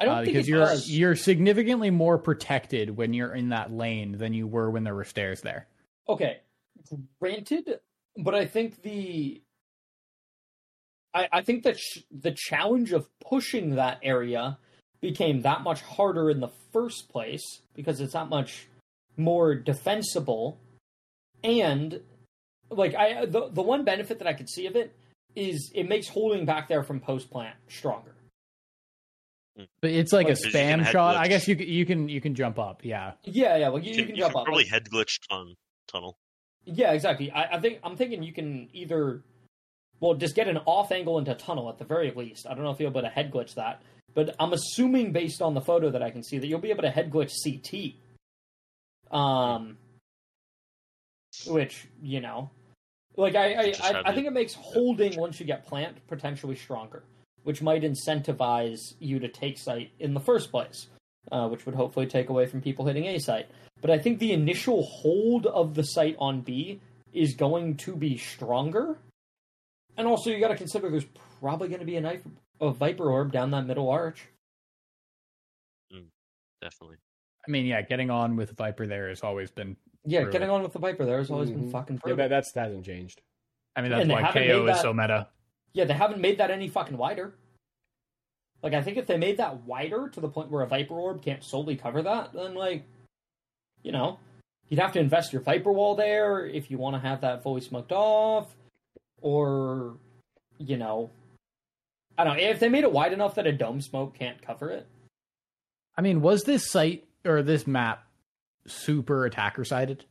I 0.00 0.04
don't 0.06 0.14
Uh, 0.18 0.22
think 0.24 0.34
because 0.34 0.48
it 0.48 0.50
you're 0.50 0.60
does. 0.64 0.90
you're 0.90 1.16
significantly 1.16 1.90
more 1.90 2.18
protected 2.18 2.96
when 2.96 3.14
you're 3.14 3.34
in 3.34 3.50
that 3.50 3.72
lane 3.72 4.18
than 4.18 4.32
you 4.34 4.46
were 4.46 4.70
when 4.70 4.82
there 4.84 4.94
were 4.94 5.04
stairs 5.04 5.40
there. 5.42 5.68
okay 6.08 6.40
granted 7.18 7.80
but 8.18 8.34
i 8.34 8.44
think 8.44 8.82
the 8.82 9.40
i 11.14 11.28
i 11.32 11.42
think 11.42 11.62
that 11.64 11.78
sh- 11.78 11.98
the 12.10 12.32
challenge 12.36 12.92
of 12.92 13.06
pushing 13.20 13.76
that 13.76 13.98
area 14.02 14.58
became 15.00 15.42
that 15.42 15.62
much 15.62 15.80
harder 15.82 16.30
in 16.30 16.40
the 16.40 16.50
first 16.72 17.08
place 17.10 17.60
because 17.74 18.00
it's 18.00 18.12
that 18.14 18.28
much 18.28 18.66
more 19.16 19.54
defensible 19.54 20.58
and 21.42 22.00
like 22.70 22.94
i 22.94 23.24
the, 23.26 23.48
the 23.50 23.62
one 23.62 23.84
benefit 23.84 24.18
that 24.18 24.26
i 24.28 24.32
could 24.32 24.48
see 24.48 24.66
of 24.66 24.76
it 24.76 24.94
is 25.36 25.70
it 25.74 25.88
makes 25.88 26.08
holding 26.08 26.44
back 26.44 26.68
there 26.68 26.82
from 26.82 27.00
post 27.00 27.30
plant 27.30 27.56
stronger 27.68 28.14
But 29.80 29.90
it's 29.90 30.12
like 30.12 30.26
a 30.26 30.30
Like- 30.30 30.38
Because 30.38 30.44
you 30.46 30.50
can 30.60 30.80
spam 30.80 30.82
head 30.82 30.92
shot. 30.92 31.16
I 31.16 31.28
guess 31.28 31.46
you 31.46 31.54
can- 31.56 31.68
you 31.68 31.86
can 31.86 32.08
you 32.08 32.20
can 32.20 32.34
jump 32.34 32.58
up. 32.58 32.84
Yeah. 32.84 33.12
yeah 33.24 33.56
yeah 33.56 33.68
well 33.68 33.78
you, 33.82 33.90
you, 33.90 33.90
you 33.90 33.96
can, 33.96 34.06
can 34.06 34.14
you 34.16 34.22
jump 34.22 34.32
can 34.32 34.40
up 34.40 34.44
probably 34.46 34.64
like- 34.64 34.72
head 34.72 34.84
glitch 34.90 35.18
ton, 35.28 35.54
tunnel. 35.86 36.16
Yeah, 36.64 36.92
exactly. 36.92 37.30
I, 37.30 37.56
I 37.56 37.60
think 37.60 37.78
I'm 37.84 37.94
thinking 37.96 38.22
you 38.22 38.32
can 38.32 38.68
either, 38.72 39.22
well, 40.04 40.12
just 40.12 40.34
get 40.34 40.48
an 40.48 40.58
off 40.66 40.92
angle 40.92 41.18
into 41.18 41.34
tunnel 41.34 41.70
at 41.70 41.78
the 41.78 41.84
very 41.86 42.10
least. 42.10 42.46
I 42.46 42.52
don't 42.52 42.62
know 42.62 42.70
if 42.70 42.78
you'll 42.78 42.90
be 42.90 42.98
able 42.98 43.08
to 43.08 43.14
head 43.14 43.32
glitch 43.32 43.54
that, 43.54 43.80
but 44.12 44.36
I'm 44.38 44.52
assuming 44.52 45.12
based 45.12 45.40
on 45.40 45.54
the 45.54 45.62
photo 45.62 45.90
that 45.90 46.02
I 46.02 46.10
can 46.10 46.22
see 46.22 46.36
that 46.36 46.46
you'll 46.46 46.60
be 46.60 46.68
able 46.68 46.82
to 46.82 46.90
head 46.90 47.10
glitch 47.10 47.32
CT. 47.42 47.94
Um, 49.10 49.78
which 51.46 51.88
you 52.02 52.20
know, 52.20 52.50
like 53.16 53.34
I 53.34 53.54
I, 53.54 53.74
I, 53.82 54.02
I 54.04 54.14
think 54.14 54.26
it 54.26 54.34
makes 54.34 54.52
holding 54.52 55.18
once 55.18 55.40
you 55.40 55.46
get 55.46 55.66
plant 55.66 56.06
potentially 56.06 56.56
stronger, 56.56 57.02
which 57.44 57.62
might 57.62 57.80
incentivize 57.80 58.92
you 58.98 59.18
to 59.20 59.28
take 59.28 59.56
site 59.56 59.90
in 60.00 60.12
the 60.12 60.20
first 60.20 60.50
place, 60.50 60.88
uh, 61.32 61.48
which 61.48 61.64
would 61.64 61.74
hopefully 61.74 62.06
take 62.06 62.28
away 62.28 62.44
from 62.44 62.60
people 62.60 62.84
hitting 62.84 63.06
A 63.06 63.18
site. 63.18 63.46
But 63.80 63.90
I 63.90 63.98
think 63.98 64.18
the 64.18 64.32
initial 64.34 64.82
hold 64.82 65.46
of 65.46 65.72
the 65.72 65.82
site 65.82 66.16
on 66.18 66.42
B 66.42 66.82
is 67.14 67.32
going 67.32 67.78
to 67.78 67.96
be 67.96 68.18
stronger. 68.18 68.98
And 69.96 70.06
also, 70.06 70.30
you 70.30 70.40
got 70.40 70.48
to 70.48 70.56
consider 70.56 70.90
there's 70.90 71.06
probably 71.40 71.68
going 71.68 71.80
to 71.80 71.86
be 71.86 71.96
a 71.96 72.00
knife, 72.00 72.22
a 72.60 72.70
viper 72.72 73.10
orb 73.10 73.32
down 73.32 73.50
that 73.52 73.66
middle 73.66 73.90
arch. 73.90 74.26
Definitely. 76.62 76.96
I 77.46 77.50
mean, 77.50 77.66
yeah, 77.66 77.82
getting 77.82 78.10
on 78.10 78.36
with 78.36 78.52
Viper 78.56 78.86
there 78.86 79.10
has 79.10 79.20
always 79.22 79.50
been. 79.50 79.76
Yeah, 80.06 80.20
Really? 80.20 80.32
getting 80.32 80.48
on 80.48 80.62
with 80.62 80.72
the 80.72 80.78
viper 80.78 81.04
there 81.04 81.18
has 81.18 81.30
always 81.30 81.50
been 81.50 81.68
Mhm. 81.68 81.72
fucking 81.72 81.96
Yeah, 81.96 82.00
proven. 82.00 82.16
that 82.18 82.28
that's, 82.28 82.52
that 82.52 82.68
hasn't 82.68 82.86
changed. 82.86 83.20
I 83.76 83.82
mean, 83.82 83.90
that's 83.90 84.06
they 84.06 84.12
why 84.14 84.32
KO 84.32 84.40
made 84.40 84.50
is 84.50 84.66
that- 84.76 84.82
so 84.82 84.94
meta. 84.94 85.28
Yeah, 85.74 85.84
they 85.84 85.92
haven't 85.92 86.20
made 86.22 86.38
that 86.38 86.50
any 86.50 86.68
fucking 86.68 86.96
wider. 86.96 87.34
Like, 88.62 88.72
I 88.72 88.80
think 88.80 88.96
if 88.96 89.06
they 89.06 89.18
made 89.18 89.36
that 89.36 89.64
wider 89.64 90.08
to 90.08 90.20
the 90.20 90.28
point 90.28 90.50
where 90.50 90.62
a 90.62 90.66
Viper 90.66 90.94
Orb 90.94 91.20
can't 91.22 91.44
solely 91.44 91.76
cover 91.76 92.00
that, 92.02 92.32
then, 92.32 92.54
like, 92.54 92.84
you 93.82 93.92
know, 93.92 94.18
you'd 94.68 94.80
have 94.80 94.92
to 94.92 95.00
invest 95.00 95.34
your 95.34 95.42
Viper 95.42 95.70
Wall 95.72 95.94
there 95.96 96.46
if 96.46 96.70
you 96.70 96.78
want 96.78 96.94
to 96.96 97.00
have 97.00 97.20
that 97.20 97.42
fully 97.42 97.60
smoked 97.60 97.92
off. 97.92 98.56
Or, 99.24 99.96
you 100.58 100.76
know, 100.76 101.08
I 102.18 102.24
don't 102.24 102.36
know. 102.36 102.42
If 102.42 102.60
they 102.60 102.68
made 102.68 102.84
it 102.84 102.92
wide 102.92 103.14
enough 103.14 103.36
that 103.36 103.46
a 103.46 103.52
dome 103.52 103.80
smoke 103.80 104.14
can't 104.18 104.40
cover 104.42 104.68
it. 104.70 104.86
I 105.96 106.02
mean, 106.02 106.20
was 106.20 106.42
this 106.44 106.70
site 106.70 107.04
or 107.24 107.42
this 107.42 107.66
map 107.66 108.04
super 108.66 109.24
attacker 109.24 109.64
sided? 109.64 110.04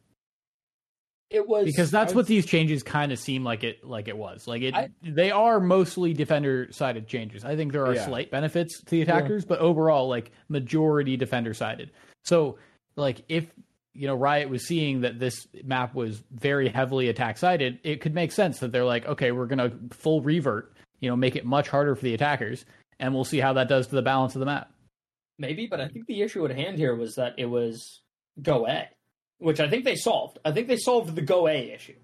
It 1.29 1.47
was. 1.47 1.65
Because 1.65 1.91
that's 1.91 2.13
I 2.13 2.15
what 2.15 2.25
these 2.25 2.47
changes 2.47 2.81
kind 2.81 3.11
of 3.11 3.19
seem 3.19 3.43
like 3.43 3.63
it 3.63 3.83
like 3.83 4.07
it 4.07 4.17
was. 4.17 4.47
Like 4.47 4.63
it 4.63 4.73
I- 4.73 4.89
they 5.03 5.29
are 5.29 5.59
mostly 5.59 6.13
defender 6.13 6.67
sided 6.71 7.07
changes. 7.07 7.45
I 7.45 7.55
think 7.55 7.71
there 7.71 7.85
are 7.85 7.93
Yeah. 7.93 8.05
slight 8.05 8.31
benefits 8.31 8.79
to 8.81 8.85
the 8.89 9.01
attackers, 9.03 9.45
but 9.45 9.59
overall 9.59 10.07
like 10.07 10.31
majority 10.49 11.17
defender 11.17 11.53
sided. 11.53 11.91
So 12.25 12.57
like 12.95 13.23
if 13.29 13.45
you 13.93 14.07
know 14.07 14.15
Riot 14.15 14.49
was 14.49 14.65
seeing 14.65 15.01
that 15.01 15.19
this 15.19 15.47
map 15.63 15.93
was 15.93 16.23
very 16.31 16.69
heavily 16.69 17.09
attack 17.09 17.37
sided, 17.37 17.79
it 17.83 18.01
could 18.01 18.13
make 18.13 18.31
sense 18.31 18.59
that 18.59 18.71
they're 18.71 18.85
like, 18.85 19.05
okay, 19.05 19.31
we're 19.31 19.45
gonna 19.45 19.71
full 19.91 20.21
revert, 20.21 20.73
you 20.99 21.09
know, 21.09 21.15
make 21.15 21.35
it 21.35 21.45
much 21.45 21.69
harder 21.69 21.95
for 21.95 22.03
the 22.03 22.13
attackers, 22.13 22.65
and 22.99 23.13
we'll 23.13 23.23
see 23.23 23.39
how 23.39 23.53
that 23.53 23.69
does 23.69 23.87
to 23.87 23.95
the 23.95 24.01
balance 24.01 24.35
of 24.35 24.39
the 24.39 24.45
map. 24.45 24.71
Maybe, 25.39 25.67
but 25.67 25.81
I 25.81 25.87
think 25.87 26.05
the 26.07 26.21
issue 26.21 26.45
at 26.45 26.55
hand 26.55 26.77
here 26.77 26.95
was 26.95 27.15
that 27.15 27.33
it 27.37 27.45
was 27.45 28.01
Go 28.41 28.67
A, 28.67 28.89
which 29.39 29.59
I 29.59 29.69
think 29.69 29.83
they 29.83 29.95
solved. 29.95 30.39
I 30.45 30.51
think 30.51 30.67
they 30.67 30.77
solved 30.77 31.15
the 31.15 31.21
Go 31.21 31.47
A 31.47 31.71
issue. 31.71 31.95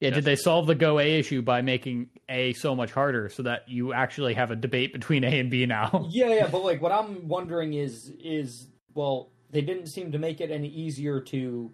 Yeah, 0.00 0.10
did 0.10 0.24
they 0.24 0.36
solve 0.36 0.66
the 0.68 0.76
Go 0.76 1.00
A 1.00 1.18
issue 1.18 1.42
by 1.42 1.60
making 1.60 2.10
A 2.28 2.52
so 2.52 2.76
much 2.76 2.92
harder 2.92 3.28
so 3.28 3.42
that 3.42 3.68
you 3.68 3.92
actually 3.92 4.34
have 4.34 4.50
a 4.52 4.56
debate 4.56 4.92
between 4.92 5.24
A 5.24 5.38
and 5.40 5.50
B 5.50 5.66
now? 5.66 6.06
Yeah, 6.10 6.28
yeah, 6.28 6.46
but 6.46 6.62
like 6.62 6.80
what 6.80 6.92
I'm 6.92 7.26
wondering 7.26 7.74
is 7.74 8.12
is 8.22 8.68
well, 8.94 9.30
they 9.50 9.60
didn't 9.60 9.88
seem 9.88 10.12
to 10.12 10.18
make 10.18 10.40
it 10.40 10.50
any 10.50 10.68
easier 10.68 11.20
to 11.20 11.70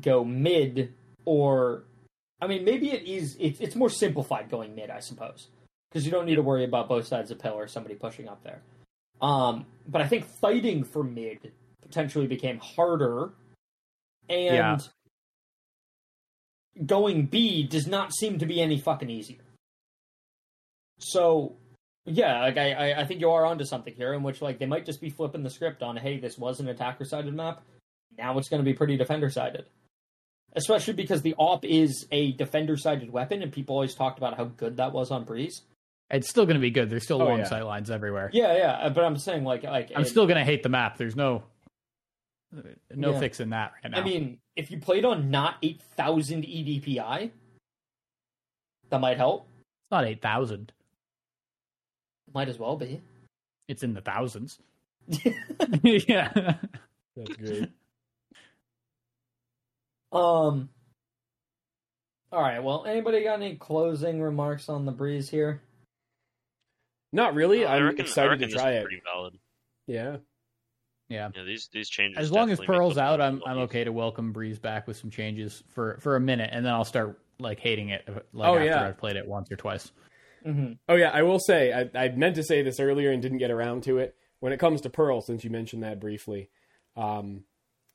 go 0.00 0.24
mid 0.24 0.92
or 1.24 1.84
I 2.40 2.46
mean, 2.46 2.64
maybe 2.64 2.90
it 2.90 3.04
is 3.04 3.36
it's 3.40 3.60
it's 3.60 3.76
more 3.76 3.88
simplified 3.90 4.50
going 4.50 4.74
mid, 4.74 4.90
I 4.90 5.00
suppose. 5.00 5.48
Because 5.90 6.04
you 6.04 6.10
don't 6.12 6.26
need 6.26 6.34
to 6.34 6.42
worry 6.42 6.64
about 6.64 6.88
both 6.88 7.06
sides 7.06 7.30
of 7.30 7.38
the 7.38 7.42
pill 7.42 7.54
or 7.54 7.68
somebody 7.68 7.94
pushing 7.94 8.28
up 8.28 8.42
there. 8.42 8.60
Um, 9.22 9.64
but 9.86 10.02
I 10.02 10.08
think 10.08 10.26
fighting 10.40 10.82
for 10.84 11.04
mid 11.04 11.52
potentially 11.80 12.26
became 12.26 12.58
harder 12.58 13.30
and 14.28 14.54
Yeah. 14.56 14.78
going 16.84 17.26
B 17.26 17.62
does 17.62 17.86
not 17.86 18.12
seem 18.12 18.38
to 18.40 18.46
be 18.46 18.60
any 18.60 18.80
fucking 18.80 19.08
easier. 19.08 19.44
So 20.98 21.56
yeah, 22.06 22.40
like 22.42 22.56
I, 22.58 22.72
I, 22.72 23.00
I 23.00 23.04
think 23.06 23.20
you 23.20 23.30
are 23.30 23.44
onto 23.46 23.64
something 23.64 23.94
here, 23.94 24.12
in 24.14 24.22
which 24.22 24.42
like 24.42 24.58
they 24.58 24.66
might 24.66 24.84
just 24.86 25.00
be 25.00 25.10
flipping 25.10 25.42
the 25.42 25.50
script 25.50 25.82
on, 25.82 25.96
hey, 25.96 26.18
this 26.18 26.36
was 26.38 26.60
an 26.60 26.68
attacker 26.68 27.04
sided 27.04 27.34
map. 27.34 27.62
Now 28.18 28.38
it's 28.38 28.48
going 28.48 28.60
to 28.62 28.64
be 28.64 28.74
pretty 28.74 28.96
defender 28.96 29.30
sided, 29.30 29.64
especially 30.54 30.94
because 30.94 31.22
the 31.22 31.34
op 31.38 31.64
is 31.64 32.06
a 32.12 32.32
defender 32.32 32.76
sided 32.76 33.10
weapon, 33.10 33.42
and 33.42 33.50
people 33.52 33.74
always 33.74 33.94
talked 33.94 34.18
about 34.18 34.36
how 34.36 34.44
good 34.44 34.76
that 34.76 34.92
was 34.92 35.10
on 35.10 35.24
Breeze. 35.24 35.62
It's 36.10 36.28
still 36.28 36.44
going 36.44 36.56
to 36.56 36.60
be 36.60 36.70
good. 36.70 36.90
There's 36.90 37.02
still 37.04 37.20
Oh, 37.22 37.26
long 37.26 37.38
yeah. 37.38 37.44
sight 37.44 37.64
lines 37.64 37.90
everywhere. 37.90 38.30
Yeah, 38.32 38.54
yeah, 38.56 38.72
uh, 38.72 38.90
but 38.90 39.04
I'm 39.04 39.16
saying 39.16 39.44
like 39.44 39.62
like 39.64 39.90
I'm 39.96 40.02
it- 40.02 40.08
still 40.08 40.26
going 40.26 40.38
to 40.38 40.44
hate 40.44 40.62
the 40.62 40.68
map. 40.68 40.96
There's 40.98 41.16
no 41.16 41.42
no 42.94 43.12
Yeah. 43.12 43.18
fixing 43.20 43.50
that 43.50 43.72
right 43.82 43.90
now. 43.90 43.98
I 44.00 44.04
mean, 44.04 44.38
if 44.54 44.70
you 44.70 44.78
played 44.78 45.04
on 45.04 45.30
not 45.30 45.56
eight 45.62 45.80
thousand 45.96 46.44
E 46.44 46.80
EDPI, 46.80 47.30
that 48.90 49.00
might 49.00 49.16
help. 49.16 49.48
it's 49.48 49.90
not 49.90 50.04
8,000. 50.04 50.72
Might 52.34 52.48
as 52.48 52.58
well 52.58 52.76
be. 52.76 53.00
It's 53.68 53.82
in 53.82 53.94
the 53.94 54.00
thousands. 54.00 54.58
yeah. 55.82 56.56
That's 57.16 57.36
great. 57.36 57.70
Um. 60.12 60.68
All 62.32 62.40
right. 62.42 62.62
Well, 62.62 62.84
anybody 62.84 63.22
got 63.22 63.34
any 63.34 63.56
closing 63.56 64.20
remarks 64.20 64.68
on 64.68 64.84
the 64.84 64.92
breeze 64.92 65.28
here? 65.28 65.62
Not 67.12 67.34
really. 67.34 67.64
I 67.64 67.76
I'm 67.76 67.84
reckon, 67.84 68.00
excited 68.00 68.40
to 68.40 68.48
try 68.48 68.72
it. 68.72 68.86
valid. 69.04 69.38
Yeah. 69.86 70.16
Yeah. 71.08 71.28
Yeah, 71.34 71.42
these 71.44 71.68
these 71.72 71.88
changes. 71.88 72.18
As 72.18 72.32
long 72.32 72.50
as 72.50 72.58
Pearl's 72.58 72.98
out, 72.98 73.20
game 73.20 73.20
a 73.20 73.24
I'm 73.24 73.42
I'm 73.46 73.58
okay 73.64 73.84
to 73.84 73.92
welcome 73.92 74.32
Breeze 74.32 74.58
back 74.58 74.86
with 74.88 74.96
some 74.96 75.10
changes 75.10 75.62
for 75.68 75.98
for 76.00 76.16
a 76.16 76.20
minute, 76.20 76.50
and 76.52 76.64
then 76.64 76.72
I'll 76.72 76.84
start 76.84 77.20
like 77.38 77.60
hating 77.60 77.90
it 77.90 78.08
like 78.32 78.48
Oh, 78.48 78.54
after 78.54 78.64
yeah. 78.64 78.86
I've 78.86 78.98
played 78.98 79.16
it 79.16 79.26
once 79.26 79.50
or 79.52 79.56
twice. 79.56 79.92
Mm-hmm. 80.46 80.72
Oh 80.88 80.94
yeah, 80.96 81.10
I 81.12 81.22
will 81.22 81.38
say 81.38 81.72
I, 81.72 82.04
I 82.04 82.08
meant 82.10 82.36
to 82.36 82.42
say 82.42 82.62
this 82.62 82.78
earlier 82.80 83.10
and 83.10 83.22
didn't 83.22 83.38
get 83.38 83.50
around 83.50 83.82
to 83.84 83.98
it. 83.98 84.14
When 84.40 84.52
it 84.52 84.58
comes 84.60 84.82
to 84.82 84.90
Pearl, 84.90 85.20
since 85.22 85.42
you 85.44 85.50
mentioned 85.50 85.82
that 85.84 86.00
briefly, 86.00 86.50
um, 86.96 87.44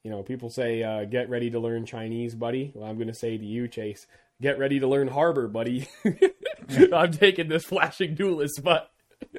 you 0.04 0.10
know, 0.10 0.24
people 0.24 0.50
say 0.50 0.82
uh, 0.82 1.06
get 1.06 1.30
ready 1.30 1.52
to 1.52 1.60
learn 1.60 1.86
Chinese, 1.86 2.34
buddy. 2.34 2.72
Well, 2.74 2.90
I'm 2.90 2.96
going 2.96 3.08
to 3.10 3.14
say 3.14 3.38
to 3.38 3.46
you, 3.46 3.68
Chase, 3.68 4.08
get 4.42 4.58
ready 4.58 4.80
to 4.80 4.88
learn 4.88 5.08
Harbor, 5.10 5.48
buddy. 5.48 5.88
I'm 6.94 7.12
taking 7.12 7.50
this 7.50 7.66
flashing 7.66 8.16
duelist, 8.16 8.64
but 8.64 8.90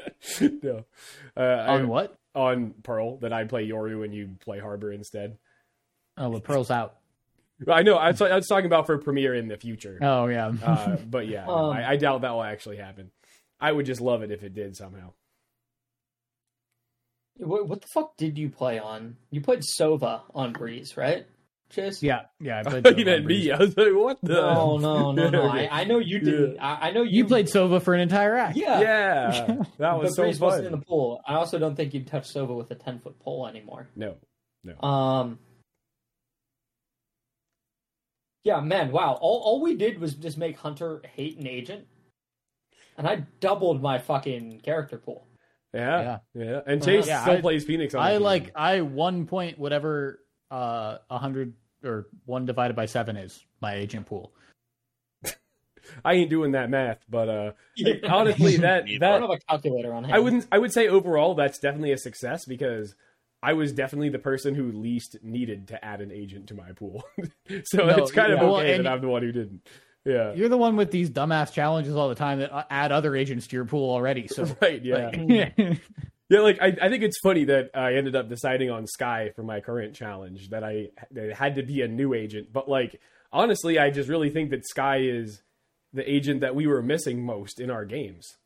no, 0.41 0.85
uh, 1.37 1.41
I- 1.41 1.75
On 1.81 1.89
what? 1.89 2.17
on 2.33 2.75
Pearl 2.85 3.17
that 3.19 3.33
I 3.33 3.43
play 3.43 3.69
Yoru 3.69 4.05
and 4.05 4.15
you 4.15 4.37
play 4.45 4.61
Harbor 4.61 4.93
instead. 4.93 5.37
Oh, 6.17 6.31
but 6.31 6.45
Pearl's 6.45 6.71
out. 6.71 6.95
I 7.69 7.83
know. 7.83 7.97
I 7.97 8.11
was, 8.11 8.21
I 8.23 8.37
was 8.37 8.47
talking 8.47 8.67
about 8.67 8.87
for 8.87 8.97
Premier 8.99 9.35
in 9.35 9.49
the 9.49 9.57
future. 9.57 9.99
Oh 10.01 10.27
yeah. 10.27 10.53
Uh, 10.65 10.97
but 11.11 11.27
yeah, 11.29 11.45
no, 11.47 11.53
Um, 11.55 11.77
I, 11.77 11.91
I 11.91 11.97
doubt 11.97 12.23
that 12.23 12.31
will 12.33 12.43
actually 12.43 12.77
happen. 12.79 13.11
I 13.61 13.71
would 13.73 13.87
just 13.87 14.01
love 14.01 14.23
it 14.23 14.31
if 14.31 14.43
it 14.43 14.55
did 14.55 14.77
somehow. 14.77 15.13
What, 17.39 17.69
what 17.69 17.81
the 17.81 17.87
fuck 17.95 18.17
did 18.17 18.37
you 18.39 18.51
play 18.51 18.79
on? 18.79 19.17
You 19.31 19.41
played 19.41 19.61
Sova 19.79 20.23
on 20.35 20.53
Breeze, 20.53 20.97
right? 20.97 21.27
Chase? 21.71 22.03
yeah, 22.03 22.23
yeah. 22.41 22.57
I 22.57 22.61
I 22.61 22.63
played 22.65 22.85
thought 22.85 22.99
you 22.99 23.05
Sova 23.05 23.07
meant 23.07 23.27
me. 23.27 23.51
I 23.53 23.59
was 23.59 23.77
like, 23.77 23.95
what 23.95 24.19
the? 24.23 24.33
No, 24.35 24.77
no, 24.79 25.13
no, 25.13 25.29
no. 25.31 25.49
Okay. 25.51 25.69
I, 25.69 25.83
I 25.83 25.85
know 25.85 25.99
you 26.01 26.19
didn't. 26.19 26.59
I, 26.59 26.89
I 26.89 26.91
know 26.91 27.03
you, 27.03 27.19
You 27.19 27.25
played 27.27 27.47
Sova 27.47 27.81
for 27.81 27.95
an 27.95 28.01
entire 28.01 28.37
act. 28.37 28.57
Yeah. 28.57 28.81
Yeah, 28.81 29.47
that 29.47 29.65
But 29.79 30.01
was 30.01 30.17
so 30.17 30.23
Breeze 30.25 30.41
wasn't 30.41 30.67
in 30.67 30.73
the 30.73 30.79
pool. 30.85 31.21
I 31.27 31.35
also 31.35 31.59
don't 31.59 31.77
think 31.77 31.95
you'd 31.95 32.07
touch 32.09 32.33
Sova 32.35 32.57
with 32.57 32.71
a 32.73 32.75
ten 32.75 32.99
foot 32.99 33.19
pole 33.21 33.47
anymore. 33.47 33.89
No, 33.97 34.17
no, 34.65 34.81
Um. 34.87 35.39
Yeah, 38.45 38.61
man. 38.61 38.91
Wow. 38.93 39.19
All 39.21 39.41
all 39.45 39.61
we 39.61 39.75
did 39.77 39.99
was 40.01 40.15
just 40.15 40.39
make 40.39 40.57
Hunter 40.59 41.03
hate 41.15 41.39
an 41.39 41.47
agent, 41.47 41.87
and 42.97 43.07
I 43.07 43.25
doubled 43.41 43.83
my 43.83 43.99
fucking 43.99 44.61
character 44.61 44.97
pool. 44.99 45.27
yeah, 45.75 46.19
Yeah. 46.35 46.45
yeah, 46.45 46.61
And 46.67 46.83
Uh, 46.83 46.85
Chase 46.85 47.07
yeah, 47.07 47.23
still 47.23 47.37
I- 47.37 47.41
plays 47.41 47.65
Phoenix. 47.65 47.95
On 47.95 48.01
I 48.03 48.15
team. 48.15 48.23
like 48.23 48.51
I 48.55 48.81
one 48.81 49.27
point 49.27 49.59
whatever 49.59 50.21
uh 50.51 50.99
a 51.11 51.19
hundred 51.19 51.55
or 51.85 52.09
one 52.25 52.45
divided 52.47 52.75
by 52.77 52.87
seven 52.87 53.17
is 53.17 53.45
my 53.61 53.75
agent 53.75 54.07
pool. 54.07 54.33
I 56.05 56.15
ain't 56.15 56.31
doing 56.31 56.53
that 56.53 56.71
math, 56.71 56.99
but 57.09 57.29
uh, 57.29 57.53
honestly, 58.09 58.57
that 58.59 58.85
Neither. 58.85 59.07
I 59.07 59.19
don't 59.19 59.23
have 59.23 59.31
a 59.31 59.39
calculator 59.49 59.93
on 59.93 60.05
hand. 60.05 60.15
I 60.15 60.19
wouldn't. 60.19 60.47
I 60.53 60.59
would 60.59 60.73
say 60.73 60.89
overall 60.89 61.35
that's 61.35 61.59
definitely 61.59 61.93
a 61.93 61.99
success 61.99 62.45
because 62.45 62.95
I 63.43 63.55
was 63.55 63.73
definitely 63.73 64.11
the 64.11 64.19
person 64.19 64.55
who 64.55 64.71
least 64.73 65.17
needed 65.23 65.69
to 65.69 65.83
add 65.85 66.01
an 66.01 66.11
agent 66.13 66.49
to 66.49 66.55
my 66.55 66.73
pool. 66.73 67.05
so 67.65 67.87
No, 67.87 67.97
it's 67.97 68.13
kind 68.13 68.33
of 68.33 68.39
yeah. 68.39 68.45
Well, 68.45 68.57
okay 68.59 68.75
and- 68.75 68.85
that 68.87 68.93
I'm 68.93 69.01
the 69.01 69.09
one 69.09 69.23
who 69.23 69.33
didn't. 69.33 69.67
Yeah. 70.05 70.33
You're 70.33 70.49
the 70.49 70.57
one 70.57 70.77
with 70.77 70.91
these 70.91 71.11
dumbass 71.11 71.53
challenges 71.53 71.95
all 71.95 72.09
the 72.09 72.15
time 72.15 72.39
that 72.39 72.51
uh, 72.53 72.65
add 72.71 72.91
other 72.91 73.15
agents 73.15 73.47
to 73.49 73.57
your 73.57 73.67
pool 73.67 73.91
already. 73.91 74.29
So 74.29 74.45
Right. 74.63 74.83
Yeah. 74.83 75.11
like, 75.15 75.81
Yeah, 76.31 76.41
like 76.41 76.59
I, 76.63 76.77
I 76.81 76.89
think 76.89 77.03
it's 77.03 77.19
funny 77.23 77.45
that 77.47 77.71
I 77.75 77.95
ended 77.95 78.15
up 78.15 78.29
deciding 78.29 78.71
on 78.71 78.87
Skye 78.87 79.33
for 79.35 79.43
my 79.43 79.61
current 79.61 79.95
challenge 79.95 80.51
that 80.51 80.63
I 80.63 80.91
that 81.11 81.25
it 81.31 81.37
had 81.37 81.57
to 81.57 81.63
be 81.65 81.83
a 81.83 81.89
new 81.89 82.15
agent. 82.15 82.53
But 82.53 82.69
like 82.69 83.01
honestly, 83.33 83.79
I 83.81 83.91
just 83.91 84.09
really 84.09 84.31
think 84.31 84.51
that 84.51 84.65
Skye 84.67 85.01
is 85.03 85.43
the 85.93 86.09
agent 86.09 86.43
that 86.43 86.55
we 86.55 86.69
were 86.69 86.83
missing 86.83 87.25
most 87.25 87.59
in 87.61 87.69
our 87.69 87.85
games. 87.85 88.37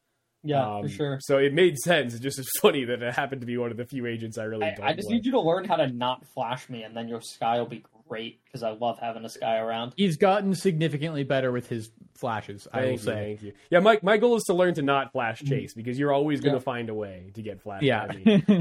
Yeah, 0.44 0.76
Um, 0.76 0.82
for 0.82 0.88
sure. 0.88 1.18
So 1.22 1.38
it 1.38 1.52
made 1.54 1.78
sense. 1.78 2.14
It 2.14 2.20
just 2.20 2.38
is 2.38 2.50
funny 2.62 2.84
that 2.84 3.02
it 3.02 3.14
happened 3.14 3.40
to 3.40 3.46
be 3.46 3.56
one 3.56 3.70
of 3.70 3.76
the 3.76 3.84
few 3.86 4.06
agents 4.06 4.38
I 4.38 4.44
really 4.44 4.66
I, 4.66 4.74
don't 4.74 4.86
I 4.86 4.92
just 4.92 5.08
play. 5.08 5.16
need 5.16 5.26
you 5.26 5.32
to 5.32 5.40
learn 5.40 5.64
how 5.64 5.76
to 5.76 5.86
not 5.88 6.26
flash 6.34 6.68
me, 6.68 6.82
and 6.82 6.96
then 6.96 7.08
your 7.08 7.20
Skye 7.22 7.58
will 7.58 7.66
be 7.66 7.82
great 8.08 8.40
because 8.44 8.62
I 8.62 8.70
love 8.72 8.98
having 8.98 9.24
a 9.24 9.28
Skye 9.30 9.56
around. 9.58 9.94
he's 9.96 10.18
gotten 10.18 10.54
significantly 10.54 11.24
better 11.24 11.50
with 11.50 11.68
his 11.68 11.90
flashes. 12.14 12.68
I 12.72 12.82
will 12.82 12.90
you, 12.92 12.98
say. 12.98 13.14
thank 13.14 13.42
you. 13.42 13.52
Yeah, 13.70 13.80
my 13.80 13.98
my 14.02 14.18
goal 14.18 14.36
is 14.36 14.42
to 14.44 14.54
learn 14.54 14.74
to 14.74 14.82
not 14.82 15.12
flash 15.12 15.42
chase 15.42 15.72
because 15.74 15.98
you're 15.98 16.12
always 16.12 16.40
going 16.40 16.52
to 16.52 16.58
Mm-hmm. 16.60 16.68
Yeah. 16.68 16.74
find 16.74 16.88
a 16.90 16.94
way 16.94 17.30
to 17.34 17.42
get 17.42 17.62
flashed. 17.62 17.82
Yeah. 17.82 18.06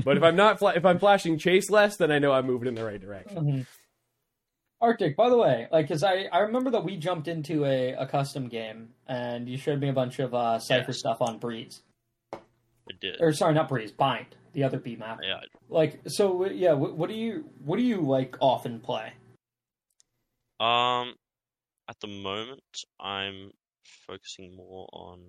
but 0.05 0.15
if 0.17 0.23
I'm 0.23 0.35
not 0.37 0.59
fla- 0.59 0.73
if 0.75 0.85
I'm 0.85 0.97
flashing 0.99 1.37
chase 1.37 1.69
less, 1.69 1.97
then 1.97 2.11
I 2.11 2.19
know 2.19 2.31
I'm 2.31 2.45
moving 2.47 2.67
in 2.69 2.75
the 2.75 2.83
right 2.85 2.99
direction. 3.01 3.37
Mhm. 3.37 3.65
Arctek, 4.83 5.15
by 5.15 5.29
the 5.29 5.37
way, 5.37 5.67
like, 5.71 5.87
cause 5.87 6.03
I, 6.03 6.25
I 6.31 6.39
remember 6.39 6.69
that 6.71 6.83
we 6.83 6.97
jumped 6.97 7.27
into 7.27 7.65
a, 7.65 7.93
a 7.93 8.05
custom 8.05 8.49
game 8.49 8.89
and 9.07 9.47
you 9.47 9.57
showed 9.57 9.79
me 9.79 9.89
a 9.89 9.93
bunch 9.93 10.19
of 10.19 10.33
uh, 10.33 10.59
Cypher 10.59 10.87
Yes. 10.91 10.99
stuff 10.99 11.17
on 11.21 11.37
Breeze. 11.39 11.81
It 12.33 12.99
did. 12.99 13.15
Or 13.21 13.31
sorry, 13.31 13.53
not 13.53 13.69
Breeze, 13.69 13.91
Bind, 13.91 14.35
the 14.51 14.63
other 14.63 14.77
B 14.77 14.95
map. 14.97 15.19
Yeah, 15.23 15.39
Like, 15.69 16.01
so 16.07 16.45
yeah, 16.49 16.73
what, 16.73 16.97
what 16.97 17.09
do 17.09 17.15
you 17.15 17.45
what 17.63 17.77
do 17.77 17.83
you 17.83 18.01
like 18.01 18.35
often 18.41 18.79
play? 18.81 19.13
Um, 20.59 21.15
at 21.89 21.99
the 22.01 22.07
moment, 22.07 22.61
I'm 22.99 23.51
focusing 24.07 24.55
more 24.55 24.87
on 24.93 25.21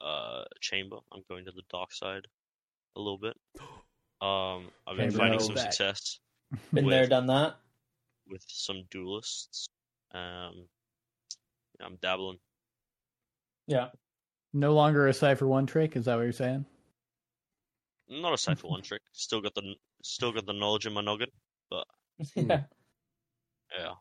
uh 0.00 0.44
chamber. 0.60 0.98
I'm 1.12 1.22
going 1.28 1.44
to 1.46 1.50
the 1.50 1.62
dark 1.70 1.92
side 1.92 2.26
a 2.96 3.00
little 3.00 3.18
bit. 3.18 3.36
Um, 4.20 4.72
I've 4.84 4.96
been 4.96 5.10
Chamber 5.10 5.18
finding 5.18 5.38
some 5.38 5.54
that. 5.54 5.72
success 5.72 6.18
Been 6.74 6.86
With- 6.86 6.92
there, 6.92 7.06
done 7.06 7.26
that. 7.28 7.54
With 8.28 8.44
some 8.46 8.82
duelists. 8.90 9.66
Um, 10.12 10.66
I'm 11.80 11.96
dabbling. 12.02 12.38
Yeah. 13.66 13.88
No 14.52 14.74
longer 14.74 15.06
a 15.08 15.12
Cypher 15.14 15.46
one 15.46 15.66
trick. 15.66 15.96
Is 15.96 16.04
that 16.06 16.16
what 16.16 16.22
you're 16.22 16.32
saying? 16.32 16.64
Not 18.08 18.32
a 18.34 18.38
Cypher 18.38 18.66
one 18.68 18.82
trick. 18.82 19.02
Still 19.12 19.40
got 19.40 19.54
the 19.54 19.74
still 20.02 20.32
got 20.32 20.46
the 20.46 20.52
knowledge 20.52 20.86
in 20.86 20.92
my 20.92 21.00
noggin. 21.02 21.28
But 21.70 21.86
yeah. 22.34 22.62
Yeah, 23.78 23.92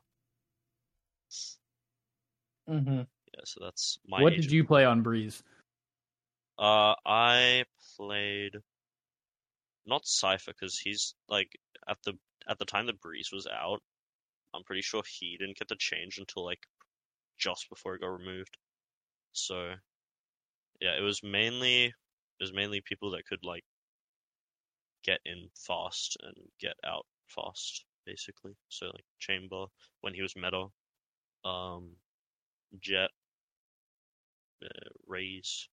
Mm-hmm. 2.69 2.97
yeah. 2.97 3.41
So 3.45 3.59
that's 3.63 3.99
my. 4.07 4.21
what 4.21 4.33
agent. 4.33 4.43
did 4.49 4.51
you 4.53 4.63
play 4.63 4.85
on 4.85 5.01
Breeze? 5.01 5.43
Uh, 6.59 6.95
I 7.05 7.63
played 7.97 8.55
not 9.85 10.05
Cypher 10.05 10.51
because 10.51 10.77
he's 10.77 11.13
like 11.29 11.49
at 11.87 11.97
the 12.03 12.13
at 12.49 12.57
the 12.59 12.65
time 12.65 12.85
the 12.87 12.93
Breeze 12.93 13.29
was 13.31 13.47
out. 13.47 13.81
I'm 14.53 14.63
pretty 14.63 14.81
sure 14.81 15.03
he 15.19 15.37
didn't 15.37 15.57
get 15.57 15.67
the 15.67 15.75
change 15.77 16.17
until 16.17 16.45
like 16.45 16.59
just 17.37 17.69
before 17.69 17.95
it 17.95 18.01
got 18.01 18.07
removed. 18.07 18.57
So 19.33 19.73
yeah, 20.81 20.97
it 20.97 21.01
was 21.01 21.21
mainly 21.23 21.85
it 21.85 21.93
was 22.43 22.53
mainly 22.53 22.81
people 22.81 23.11
that 23.11 23.25
could 23.25 23.43
like 23.43 23.63
get 25.03 25.19
in 25.25 25.47
fast 25.55 26.17
and 26.23 26.35
get 26.59 26.73
out 26.85 27.05
fast, 27.27 27.85
basically. 28.05 28.53
So 28.69 28.87
like 28.87 29.05
Chamber 29.19 29.65
when 30.01 30.13
he 30.13 30.21
was 30.21 30.35
meta, 30.35 30.65
um, 31.45 31.91
Jet, 32.81 33.09
uh, 34.63 34.67
Raze, 35.07 35.67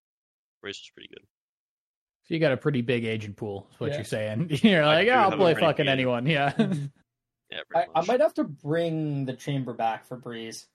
Raze 0.63 0.79
was 0.81 0.91
pretty 0.95 1.09
good. 1.09 1.25
So 2.27 2.33
you 2.35 2.41
got 2.41 2.53
a 2.53 2.57
pretty 2.57 2.81
big 2.81 3.05
agent 3.05 3.37
pool, 3.37 3.69
is 3.73 3.81
what 3.81 3.91
Yeah. 3.91 3.97
you're 3.97 4.05
saying. 4.05 4.49
You're 4.63 4.87
like, 4.87 5.07
yeah, 5.07 5.27
I'll 5.29 5.37
play 5.37 5.55
fucking 5.55 5.89
anyone. 5.89 6.27
Yeah. 6.27 6.53
Yeah, 7.51 7.61
I, 7.75 7.87
I 7.95 8.05
might 8.05 8.21
have 8.21 8.35
to 8.35 8.45
bring 8.45 9.27
the 9.27 9.35
chamber 9.35 9.73
back 9.73 10.07
for 10.07 10.17
Breeze. 10.17 10.67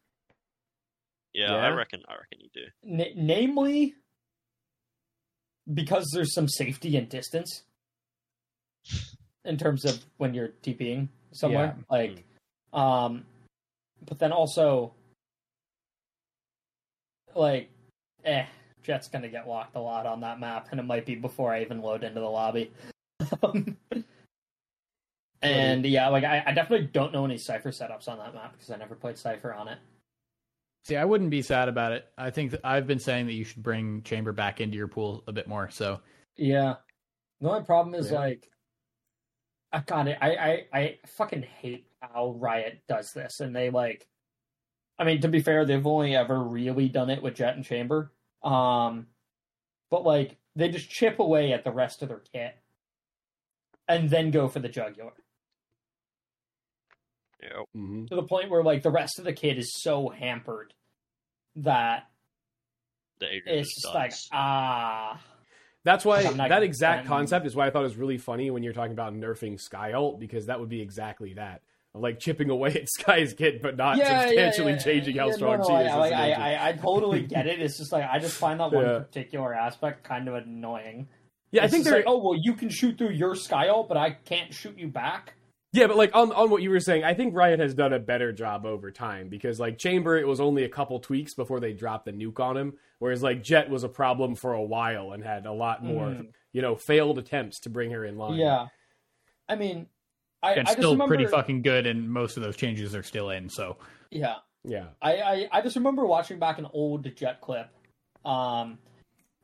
Yeah, 1.34 1.54
I 1.56 1.70
reckon. 1.70 2.02
I 2.08 2.14
reckon 2.14 2.40
you 2.40 2.50
do. 2.54 3.04
N- 3.04 3.14
namely, 3.16 3.96
because 5.72 6.10
there's 6.14 6.34
some 6.34 6.48
safety 6.48 6.98
and 6.98 7.08
distance 7.10 7.64
in 9.46 9.58
terms 9.58 9.86
of 9.86 10.04
when 10.18 10.34
you're 10.34 10.50
TPing 10.64 11.10
somewhere. 11.32 11.76
Yeah. 11.78 11.84
Like, 11.90 12.24
um, 12.74 13.26
but 14.06 14.20
then 14.20 14.32
also, 14.32 14.94
like, 17.36 17.70
eh, 18.26 18.46
Jett's 18.84 19.08
gonna 19.08 19.30
get 19.30 19.48
locked 19.48 19.76
a 19.76 19.80
lot 19.80 20.06
on 20.06 20.22
that 20.22 20.40
map, 20.40 20.70
and 20.72 20.80
it 20.80 20.84
might 20.84 21.06
be 21.06 21.16
before 21.16 21.54
I 21.54 21.62
even 21.62 21.82
load 21.82 22.04
into 22.04 22.20
the 22.20 22.28
lobby. 22.28 22.72
And 25.42 25.86
yeah, 25.86 26.10
like 26.10 26.24
I, 26.24 26.44
I 26.46 26.54
definitely 26.54 26.88
don't 26.88 27.14
know 27.14 27.24
any 27.26 27.38
Cypher 27.38 27.70
setups 27.70 28.08
on 28.08 28.18
that 28.18 28.34
map 28.34 28.54
because 28.54 28.72
I 28.72 28.78
never 28.78 28.96
played 28.96 29.18
Cypher 29.18 29.54
on 29.54 29.68
it. 29.70 29.78
See, 30.86 30.96
I 30.98 31.06
wouldn't 31.06 31.30
be 31.30 31.42
sad 31.42 31.70
about 31.70 31.92
it. 31.92 32.08
I 32.18 32.30
think 32.30 32.52
that 32.52 32.62
I've 32.64 32.88
been 32.88 33.00
saying 33.00 33.28
that 33.28 33.34
you 33.34 33.44
should 33.44 33.64
bring 33.64 34.02
Chamber 34.04 34.32
back 34.32 34.60
into 34.60 34.76
your 34.78 34.88
pool 34.88 35.24
a 35.28 35.32
bit 35.32 35.48
more. 35.48 35.70
So 35.70 36.00
Yeah. 36.36 36.76
The 37.42 37.50
only 37.50 37.64
problem 37.66 37.96
is 37.96 38.12
Yeah. 38.12 38.20
like 38.20 38.50
I 39.72 39.80
got 39.82 40.08
it. 40.08 40.18
I, 40.20 40.32
I 40.36 40.68
I 40.74 41.00
fucking 41.06 41.44
hate 41.44 41.86
how 42.02 42.32
Riot 42.32 42.82
does 42.88 43.14
this, 43.14 43.40
and 43.40 43.56
they 43.56 43.70
like. 43.70 44.08
I 44.98 45.06
mean, 45.06 45.22
to 45.22 45.30
be 45.30 45.42
fair, 45.42 45.64
they've 45.64 45.86
only 45.86 46.16
ever 46.16 46.44
really 46.44 46.90
done 46.90 47.10
it 47.10 47.22
with 47.22 47.36
Jett 47.36 47.56
and 47.56 47.64
Chamber. 47.64 48.12
Um, 48.44 49.08
but 49.92 50.04
like 50.04 50.38
they 50.56 50.70
just 50.70 50.90
chip 50.90 51.20
away 51.20 51.54
at 51.54 51.64
the 51.64 51.72
rest 51.72 52.02
of 52.02 52.10
their 52.10 52.24
kit, 52.34 52.56
and 53.88 54.10
then 54.10 54.32
go 54.32 54.48
for 54.48 54.60
the 54.60 54.70
jugular 54.70 55.14
Yeah, 57.42 57.64
hmm 57.74 58.06
to 58.08 58.16
the 58.16 58.24
point 58.24 58.50
where 58.50 58.64
like 58.64 58.84
the 58.84 58.92
rest 58.92 59.20
of 59.20 59.26
the 59.26 59.34
kid 59.34 59.58
is 59.58 59.72
so 59.82 60.10
hampered 60.10 60.74
that 61.58 62.08
the 63.20 63.28
it's 63.46 63.74
just 63.76 63.82
just 63.84 63.94
like 63.94 64.14
ah. 64.32 65.22
That's 65.86 66.04
why 66.04 66.24
that 66.34 66.64
exact 66.64 67.08
concept 67.08 67.46
is 67.46 67.56
why 67.56 67.68
I 67.68 67.70
thought 67.70 67.82
it 67.82 67.84
was 67.84 67.96
really 67.98 68.18
funny 68.18 68.52
when 68.52 68.64
you're 68.64 68.74
talking 68.74 68.92
about 68.92 69.14
nerfing 69.14 69.60
Skye 69.60 69.94
Ult 69.94 70.20
because 70.20 70.48
that 70.48 70.60
would 70.60 70.70
be 70.70 70.82
exactly 70.82 71.34
that. 71.36 71.62
Of, 71.96 72.02
Like 72.02 72.20
chipping 72.20 72.50
away 72.50 72.70
at 72.76 72.90
Skye's 72.90 73.34
kit, 73.34 73.62
but 73.62 73.78
not 73.78 73.98
substantially 73.98 74.78
changing 74.78 75.16
how 75.16 75.30
Yeah, 75.30 75.36
strong 75.36 75.58
no, 75.60 75.64
she 75.66 75.86
is. 75.86 75.92
I, 75.92 75.98
like, 75.98 76.14
I. 76.14 76.32
I, 76.32 76.70
I 76.70 76.72
totally 76.74 77.22
get 77.28 77.48
it. 77.48 77.62
It's 77.62 77.78
just 77.78 77.94
like 77.94 78.04
I 78.04 78.20
just 78.20 78.36
find 78.36 78.60
that 78.60 78.72
one 78.72 78.86
Yeah. 78.86 79.00
particular 79.00 79.54
aspect 79.54 80.04
kind 80.04 80.28
of 80.28 80.36
annoying. 80.36 81.08
yeah, 81.52 81.64
I 81.64 81.68
think 81.70 81.86
they're 81.86 81.96
like, 81.96 82.04
oh 82.08 82.18
well, 82.22 82.38
you 82.40 82.54
can 82.54 82.70
shoot 82.70 82.98
through 82.98 83.12
your 83.12 83.36
Skye 83.36 83.70
ult, 83.70 83.88
but 83.88 83.98
I 83.98 84.12
can't 84.12 84.54
shoot 84.54 84.78
you 84.78 84.90
back. 84.90 85.34
Yeah, 85.72 85.86
but 85.86 85.98
like 85.98 86.16
on 86.16 86.32
on 86.32 86.50
what 86.50 86.64
you 86.64 86.72
were 86.72 86.80
saying, 86.80 87.04
I 87.04 87.14
think 87.14 87.36
Riot 87.36 87.60
has 87.60 87.76
done 87.76 87.94
a 87.94 88.00
better 88.00 88.32
job 88.32 88.66
over 88.66 88.90
time 88.90 89.30
because 89.30 89.60
like 89.60 89.78
Chamber, 89.78 90.18
it 90.18 90.28
was 90.28 90.40
only 90.40 90.64
a 90.64 90.70
couple 90.70 91.00
tweaks 91.00 91.36
before 91.36 91.60
they 91.60 91.74
dropped 91.74 92.06
the 92.06 92.12
nuke 92.12 92.40
on 92.40 92.58
him, 92.58 92.74
whereas 92.98 93.22
like 93.22 93.44
Jett 93.44 93.70
was 93.70 93.84
a 93.84 93.90
problem 93.90 94.34
for 94.34 94.54
a 94.54 94.64
while 94.64 95.12
and 95.12 95.24
had 95.24 95.46
a 95.46 95.52
lot 95.54 95.84
more, 95.84 96.08
Mhm. 96.08 96.34
you 96.54 96.64
know, 96.64 96.76
failed 96.76 97.20
attempts 97.20 97.60
to 97.62 97.70
bring 97.70 97.92
her 97.92 98.04
in 98.04 98.18
line. 98.18 98.40
Yeah, 98.40 98.68
I 99.48 99.56
mean, 99.56 99.86
I, 100.42 100.54
and 100.54 100.62
I 100.62 100.64
just 100.64 100.78
still 100.78 100.92
remember, 100.94 101.16
pretty 101.16 101.30
fucking 101.30 101.62
good, 101.62 101.86
and 101.86 102.10
most 102.10 102.36
of 102.36 102.42
those 102.42 102.58
changes 102.58 102.96
are 102.96 103.04
still 103.04 103.30
in. 103.30 103.48
So 103.50 103.78
yeah. 104.10 104.38
yeah, 104.64 104.88
I, 105.04 105.18
I, 105.18 105.50
I 105.52 105.62
just 105.62 105.76
remember 105.76 106.04
watching 106.04 106.40
back 106.40 106.58
an 106.58 106.66
old 106.74 107.16
Jett 107.16 107.42
clip, 107.42 107.70
um, 108.26 108.80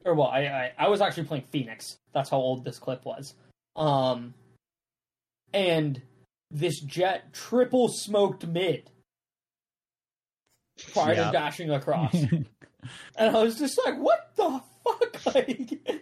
or 0.03 0.15
well, 0.15 0.27
I, 0.29 0.39
I, 0.45 0.71
I 0.75 0.87
was 0.87 1.01
actually 1.01 1.25
playing 1.25 1.43
Phoenix. 1.51 1.99
That's 2.13 2.31
how 2.31 2.37
old 2.37 2.65
this 2.65 2.79
clip 2.79 3.05
was, 3.05 3.35
um, 3.75 4.33
and 5.53 6.01
this 6.55 6.79
Jett 6.79 7.33
triple 7.33 7.89
smoked 7.89 8.47
mid 8.47 8.89
prior 10.93 11.13
Yeah. 11.13 11.25
to 11.25 11.31
dashing 11.31 11.69
across, 11.71 12.13
and 12.23 12.47
I 13.17 13.43
was 13.43 13.59
just 13.59 13.77
like, 13.85 13.97
"What 13.97 14.31
the 14.35 14.61
fuck?" 14.83 15.25
Like, 15.35 16.01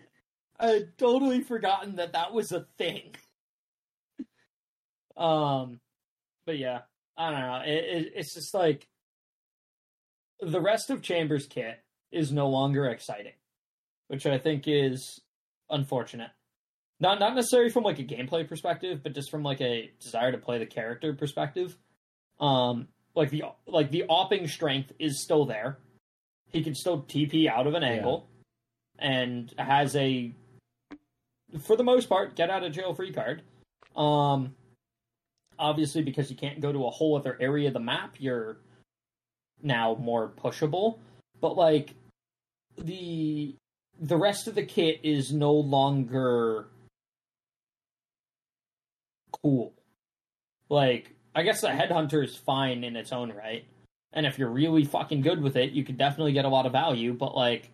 I 0.59 0.67
had 0.67 0.97
totally 0.97 1.41
forgotten 1.41 1.95
that 1.95 2.13
that 2.13 2.33
was 2.33 2.51
a 2.51 2.67
thing. 2.77 3.15
Um, 5.15 5.79
but 6.45 6.57
yeah, 6.57 6.81
I 7.17 7.31
don't 7.31 7.39
know. 7.39 7.61
It, 7.65 7.83
it, 7.83 8.13
it's 8.15 8.33
just 8.33 8.53
like 8.53 8.87
the 10.41 10.59
rest 10.61 10.89
of 10.89 11.01
Chambers' 11.01 11.47
kit 11.47 11.79
is 12.11 12.31
no 12.31 12.49
longer 12.49 12.85
exciting, 12.87 13.33
which 14.09 14.25
I 14.25 14.37
think 14.37 14.63
is 14.67 15.21
unfortunate. 15.69 16.31
Not 16.99 17.19
not 17.19 17.35
necessarily 17.35 17.69
from 17.69 17.83
like 17.83 17.99
a 17.99 18.03
gameplay 18.03 18.47
perspective, 18.47 19.01
but 19.03 19.13
just 19.13 19.29
from 19.29 19.43
like 19.43 19.61
a 19.61 19.91
desire 19.99 20.31
to 20.31 20.37
play 20.37 20.59
the 20.59 20.65
character 20.65 21.13
perspective. 21.13 21.75
Um, 22.39 22.87
like 23.15 23.29
the 23.29 23.43
like 23.67 23.91
the 23.91 24.05
opping 24.09 24.49
strength 24.49 24.91
is 24.99 25.21
still 25.21 25.45
there. 25.45 25.79
He 26.51 26.63
can 26.63 26.75
still 26.75 27.01
TP 27.01 27.47
out 27.47 27.67
of 27.67 27.73
an 27.73 27.83
angle, 27.83 28.27
and 28.99 29.51
has 29.57 29.95
a, 29.95 30.33
for 31.63 31.75
the 31.75 31.83
most 31.83 32.07
part, 32.09 32.35
get 32.35 32.49
out 32.49 32.63
of 32.63 32.71
jail 32.71 32.93
free 32.93 33.11
card. 33.11 33.41
Um, 33.95 34.55
obviously 35.59 36.01
because 36.01 36.29
you 36.29 36.35
can't 36.35 36.59
go 36.59 36.71
to 36.71 36.85
a 36.85 36.89
whole 36.89 37.15
other 37.17 37.37
area 37.39 37.67
of 37.67 37.73
the 37.73 37.79
map, 37.79 38.15
you're 38.19 38.57
now 39.61 39.95
more 39.99 40.29
pushable. 40.29 40.99
But 41.39 41.55
like 41.55 41.93
the 42.77 43.55
the 43.99 44.17
rest 44.17 44.47
of 44.47 44.55
the 44.55 44.65
kit 44.65 44.99
is 45.03 45.31
no 45.31 45.53
longer 45.53 46.67
cool. 49.43 49.73
Like 50.69 51.13
I 51.35 51.43
guess 51.43 51.61
the 51.61 51.67
headhunter 51.67 52.23
is 52.23 52.35
fine 52.35 52.83
in 52.83 52.95
its 52.95 53.11
own 53.11 53.31
right. 53.31 53.65
And 54.13 54.25
if 54.25 54.37
you're 54.37 54.49
really 54.49 54.85
fucking 54.85 55.21
good 55.21 55.41
with 55.41 55.55
it, 55.55 55.71
you 55.71 55.83
could 55.83 55.97
definitely 55.97 56.33
get 56.33 56.45
a 56.45 56.49
lot 56.49 56.65
of 56.65 56.71
value, 56.71 57.13
but 57.13 57.35
like 57.35 57.69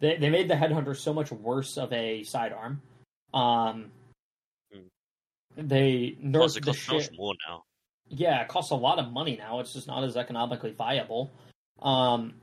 they 0.00 0.16
they 0.16 0.30
made 0.30 0.48
the 0.48 0.54
headhunter 0.54 0.96
so 0.96 1.12
much 1.12 1.30
worse 1.32 1.76
of 1.78 1.92
a 1.92 2.22
sidearm. 2.24 2.82
Um 3.34 3.92
they 5.56 6.16
Plus, 6.32 6.54
nerfed 6.54 6.56
it 6.58 6.64
the 6.64 6.72
shit 6.72 7.10
more 7.16 7.34
now. 7.48 7.64
yeah, 8.08 8.42
it 8.42 8.48
costs 8.48 8.70
a 8.70 8.76
lot 8.76 8.98
of 8.98 9.12
money 9.12 9.36
now. 9.36 9.60
It's 9.60 9.72
just 9.72 9.86
not 9.88 10.04
as 10.04 10.16
economically 10.16 10.70
viable. 10.72 11.30
Um, 11.82 12.34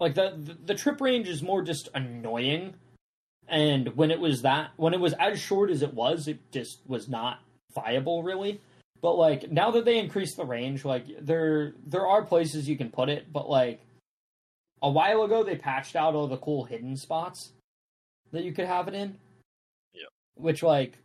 like 0.00 0.14
the, 0.14 0.34
the 0.36 0.54
the 0.66 0.74
trip 0.74 1.00
range 1.00 1.28
is 1.28 1.42
more 1.42 1.62
just 1.62 1.88
annoying, 1.94 2.74
and 3.48 3.88
when 3.96 4.10
it 4.10 4.20
was 4.20 4.42
that 4.42 4.70
when 4.76 4.94
it 4.94 5.00
was 5.00 5.14
as 5.14 5.40
short 5.40 5.70
as 5.70 5.82
it 5.82 5.94
was, 5.94 6.28
it 6.28 6.38
just 6.52 6.80
was 6.86 7.08
not 7.08 7.40
viable 7.74 8.22
really. 8.22 8.60
But 9.00 9.14
like 9.14 9.50
now 9.50 9.70
that 9.72 9.84
they 9.84 9.98
increased 9.98 10.36
the 10.36 10.44
range, 10.44 10.84
like 10.84 11.04
there 11.20 11.74
there 11.86 12.06
are 12.06 12.22
places 12.24 12.68
you 12.68 12.76
can 12.76 12.90
put 12.90 13.08
it, 13.08 13.32
but 13.32 13.48
like 13.48 13.80
a 14.80 14.90
while 14.90 15.22
ago 15.22 15.42
they 15.44 15.56
patched 15.56 15.96
out 15.96 16.14
all 16.14 16.28
the 16.28 16.36
cool 16.36 16.64
hidden 16.64 16.96
spots 16.96 17.52
that 18.32 18.44
you 18.44 18.52
could 18.52 18.66
have 18.66 18.88
it 18.88 18.94
in. 18.94 19.16
Yeah. 19.92 20.06
Which 20.36 20.62
like 20.62 20.98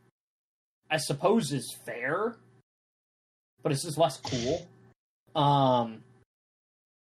I 0.89 0.97
suppose 0.97 1.51
is 1.51 1.75
fair, 1.85 2.37
but 3.63 3.71
it's 3.71 3.83
just 3.83 3.97
less 3.97 4.17
cool. 4.17 4.67
Um, 5.35 6.03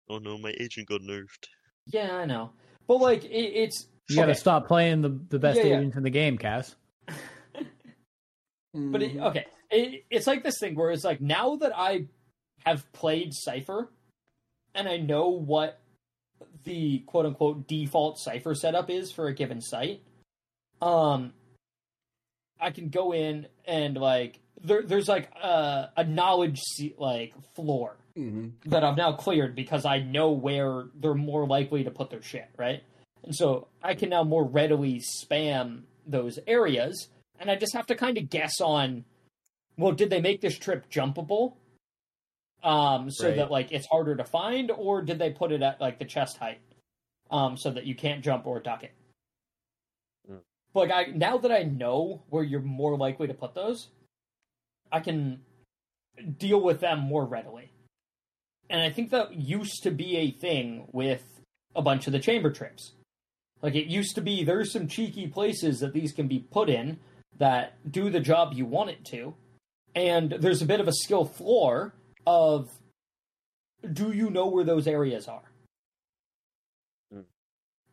Oh 0.10 0.18
no, 0.18 0.38
my 0.40 0.54
agent 0.60 0.88
got 0.88 1.02
nerfed. 1.02 1.46
yeah, 1.86 2.16
I 2.16 2.26
know, 2.26 2.52
but 2.88 2.96
like 2.98 3.26
it, 3.26 3.30
it's 3.30 3.86
you 4.10 4.16
got 4.16 4.26
to 4.26 4.32
okay, 4.32 4.40
stop 4.40 4.68
playing 4.68 5.02
the 5.02 5.10
the 5.30 5.40
best 5.40 5.58
Yeah, 5.58 5.66
yeah. 5.66 5.78
agents 5.78 5.98
in 5.98 6.04
the 6.04 6.10
game, 6.10 6.38
Cass. 6.38 6.76
But 8.74 9.02
it, 9.02 9.18
okay, 9.18 9.46
it, 9.72 10.06
it's 10.10 10.28
like 10.28 10.44
this 10.44 10.60
thing 10.60 10.76
where 10.76 10.92
it's 10.92 11.04
like 11.04 11.20
now 11.22 11.56
that 11.58 11.72
I 11.76 12.06
have 12.66 12.92
played 12.94 13.34
Cypher, 13.34 13.90
and 14.76 14.88
I 14.88 14.98
know 14.98 15.30
what 15.30 15.80
the 16.66 17.00
quote 17.00 17.26
unquote 17.26 17.68
default 17.68 18.20
Cypher 18.20 18.54
setup 18.54 18.90
is 18.90 19.12
for 19.12 19.28
a 19.28 19.34
given 19.34 19.60
site, 19.62 20.02
um, 20.82 21.34
I 22.60 22.70
can 22.72 22.90
go 22.90 23.12
in 23.14 23.48
and 23.66 23.98
like 23.98 24.40
there, 24.64 24.84
there's 24.84 25.08
like 25.08 25.32
a, 25.42 25.90
a 25.98 26.04
knowledge 26.04 26.60
se- 26.60 26.96
like 26.98 27.34
floor 27.56 27.96
hmm 28.16 28.50
that 28.66 28.84
I've 28.84 28.98
now 28.98 29.14
cleared 29.14 29.56
because 29.56 29.86
I 29.86 30.00
know 30.00 30.32
where 30.32 30.86
they're 30.96 31.16
more 31.16 31.48
likely 31.48 31.84
to 31.86 31.92
put 31.92 32.10
their 32.12 32.22
shit, 32.22 32.50
right? 32.58 32.84
And 33.24 33.36
so 33.36 33.68
I 33.84 33.96
can 33.96 34.10
now 34.10 34.24
more 34.24 34.46
readily 34.46 35.02
spam 35.02 35.84
those 36.06 36.40
areas, 36.48 37.10
and 37.40 37.52
I 37.52 37.56
just 37.56 37.74
have 37.74 37.88
to 37.88 37.96
kind 37.96 38.18
of 38.18 38.30
guess 38.30 38.60
on, 38.62 39.06
well, 39.78 39.92
did 39.92 40.10
they 40.10 40.22
make 40.22 40.42
this 40.42 40.58
trip 40.58 40.90
jumpable? 40.90 41.54
Um, 42.64 43.10
so 43.10 43.28
Right. 43.28 43.38
that 43.38 43.52
like 43.52 43.72
it's 43.72 43.88
harder 43.88 44.16
to 44.16 44.24
find, 44.24 44.72
or 44.72 45.02
did 45.02 45.20
they 45.20 45.32
put 45.32 45.52
it 45.52 45.62
at 45.62 45.80
like 45.80 46.00
the 46.00 46.06
chest 46.06 46.38
height, 46.38 46.60
um, 47.32 47.56
so 47.56 47.72
that 47.72 47.86
you 47.86 47.96
can't 47.96 48.24
jump 48.24 48.46
or 48.46 48.60
duck 48.60 48.84
it? 48.84 48.92
Mm. 50.30 50.42
But 50.74 50.90
like 50.90 51.08
I 51.08 51.12
now 51.12 51.38
that 51.38 51.52
I 51.52 51.64
know 51.64 52.24
where 52.30 52.44
you're 52.44 52.62
more 52.62 52.98
likely 52.98 53.28
to 53.28 53.34
put 53.34 53.54
those, 53.54 53.88
I 54.92 55.00
can 55.00 55.42
deal 56.38 56.60
with 56.60 56.82
them 56.82 57.00
more 57.00 57.26
readily. 57.26 57.72
And 58.70 58.82
I 58.82 58.90
think 58.92 59.12
that 59.12 59.34
used 59.36 59.84
to 59.84 59.92
be 59.92 60.18
a 60.18 60.32
thing 60.32 60.90
with 60.92 61.24
a 61.76 61.82
bunch 61.82 62.08
of 62.08 62.14
the 62.14 62.20
chamber 62.20 62.52
trips. 62.52 62.92
Like 63.62 63.76
it 63.76 63.88
used 63.88 64.16
to 64.16 64.22
be 64.22 64.44
there's 64.44 64.72
some 64.72 64.88
cheeky 64.88 65.28
places 65.28 65.80
that 65.80 65.94
these 65.94 66.14
can 66.14 66.28
be 66.28 66.40
put 66.40 66.70
in 66.70 67.00
that 67.38 67.74
do 67.90 68.10
the 68.10 68.20
job 68.20 68.54
you 68.54 68.66
want 68.66 68.90
it 68.90 69.04
to. 69.06 69.34
And 69.96 70.32
there's 70.32 70.62
a 70.62 70.66
bit 70.66 70.80
of 70.80 70.88
a 70.88 70.94
skill 70.94 71.26
floor 71.26 71.94
of 72.26 72.70
do 73.94 74.12
you 74.12 74.30
know 74.30 74.48
where 74.48 74.64
those 74.64 74.88
areas 74.88 75.28
are? 75.28 75.42
Mm. 77.14 77.24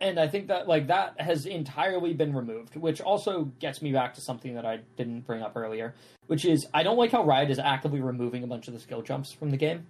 And 0.00 0.20
I 0.20 0.28
think 0.28 0.48
that 0.48 0.68
like 0.68 0.88
that 0.88 1.20
has 1.20 1.46
entirely 1.46 2.12
been 2.12 2.34
removed, 2.34 2.76
which 2.76 3.00
also 3.00 3.44
gets 3.60 3.82
me 3.82 3.92
back 3.92 4.14
to 4.14 4.20
something 4.20 4.54
that 4.54 4.66
I 4.66 4.80
didn't 4.96 5.26
bring 5.26 5.42
up 5.42 5.56
earlier, 5.56 5.94
which 6.26 6.44
is 6.44 6.66
I 6.74 6.82
don't 6.82 6.98
like 6.98 7.12
how 7.12 7.24
Riot 7.24 7.50
is 7.50 7.58
actively 7.58 8.00
removing 8.00 8.44
a 8.44 8.48
bunch 8.48 8.68
of 8.68 8.74
the 8.74 8.80
skill 8.80 9.02
jumps 9.02 9.32
from 9.32 9.50
the 9.50 9.56
game. 9.56 9.86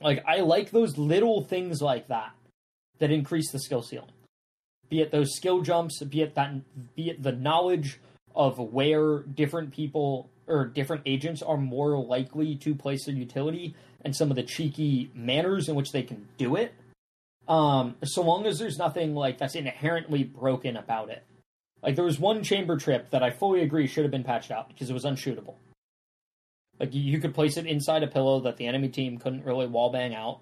Like 0.00 0.24
I 0.26 0.40
like 0.40 0.70
those 0.70 0.96
little 0.96 1.42
things 1.42 1.80
like 1.80 2.08
that 2.08 2.32
that 3.00 3.10
increase 3.10 3.50
the 3.50 3.58
skill 3.58 3.82
ceiling. 3.82 4.12
Be 4.88 5.00
it 5.00 5.10
those 5.10 5.34
skill 5.34 5.60
jumps, 5.62 6.02
be 6.02 6.22
it 6.22 6.34
that 6.36 6.52
be 6.94 7.10
it 7.10 7.22
the 7.22 7.32
knowledge 7.32 7.98
of 8.34 8.58
where 8.58 9.20
different 9.20 9.72
people 9.72 10.30
or 10.46 10.66
different 10.66 11.02
agents 11.06 11.42
are 11.42 11.56
more 11.56 11.98
likely 11.98 12.56
to 12.56 12.74
place 12.74 13.06
their 13.06 13.14
utility 13.14 13.74
and 14.04 14.14
some 14.14 14.30
of 14.30 14.36
the 14.36 14.42
cheeky 14.42 15.10
manners 15.14 15.68
in 15.68 15.74
which 15.74 15.92
they 15.92 16.02
can 16.02 16.26
do 16.38 16.56
it. 16.56 16.74
Um, 17.48 17.96
so 18.04 18.22
long 18.22 18.46
as 18.46 18.58
there's 18.58 18.78
nothing 18.78 19.14
like 19.14 19.38
that's 19.38 19.54
inherently 19.54 20.24
broken 20.24 20.76
about 20.76 21.10
it. 21.10 21.24
Like 21.82 21.96
there 21.96 22.04
was 22.04 22.18
one 22.18 22.42
chamber 22.42 22.76
trip 22.76 23.10
that 23.10 23.22
I 23.22 23.30
fully 23.30 23.62
agree 23.62 23.86
should 23.86 24.04
have 24.04 24.10
been 24.10 24.24
patched 24.24 24.50
out 24.50 24.68
because 24.68 24.90
it 24.90 24.94
was 24.94 25.04
unshootable. 25.04 25.54
Like 26.78 26.94
you 26.94 27.20
could 27.20 27.34
place 27.34 27.56
it 27.56 27.66
inside 27.66 28.02
a 28.02 28.06
pillow 28.06 28.40
that 28.40 28.56
the 28.56 28.66
enemy 28.66 28.88
team 28.88 29.18
couldn't 29.18 29.44
really 29.44 29.66
wallbang 29.66 30.14
out, 30.14 30.40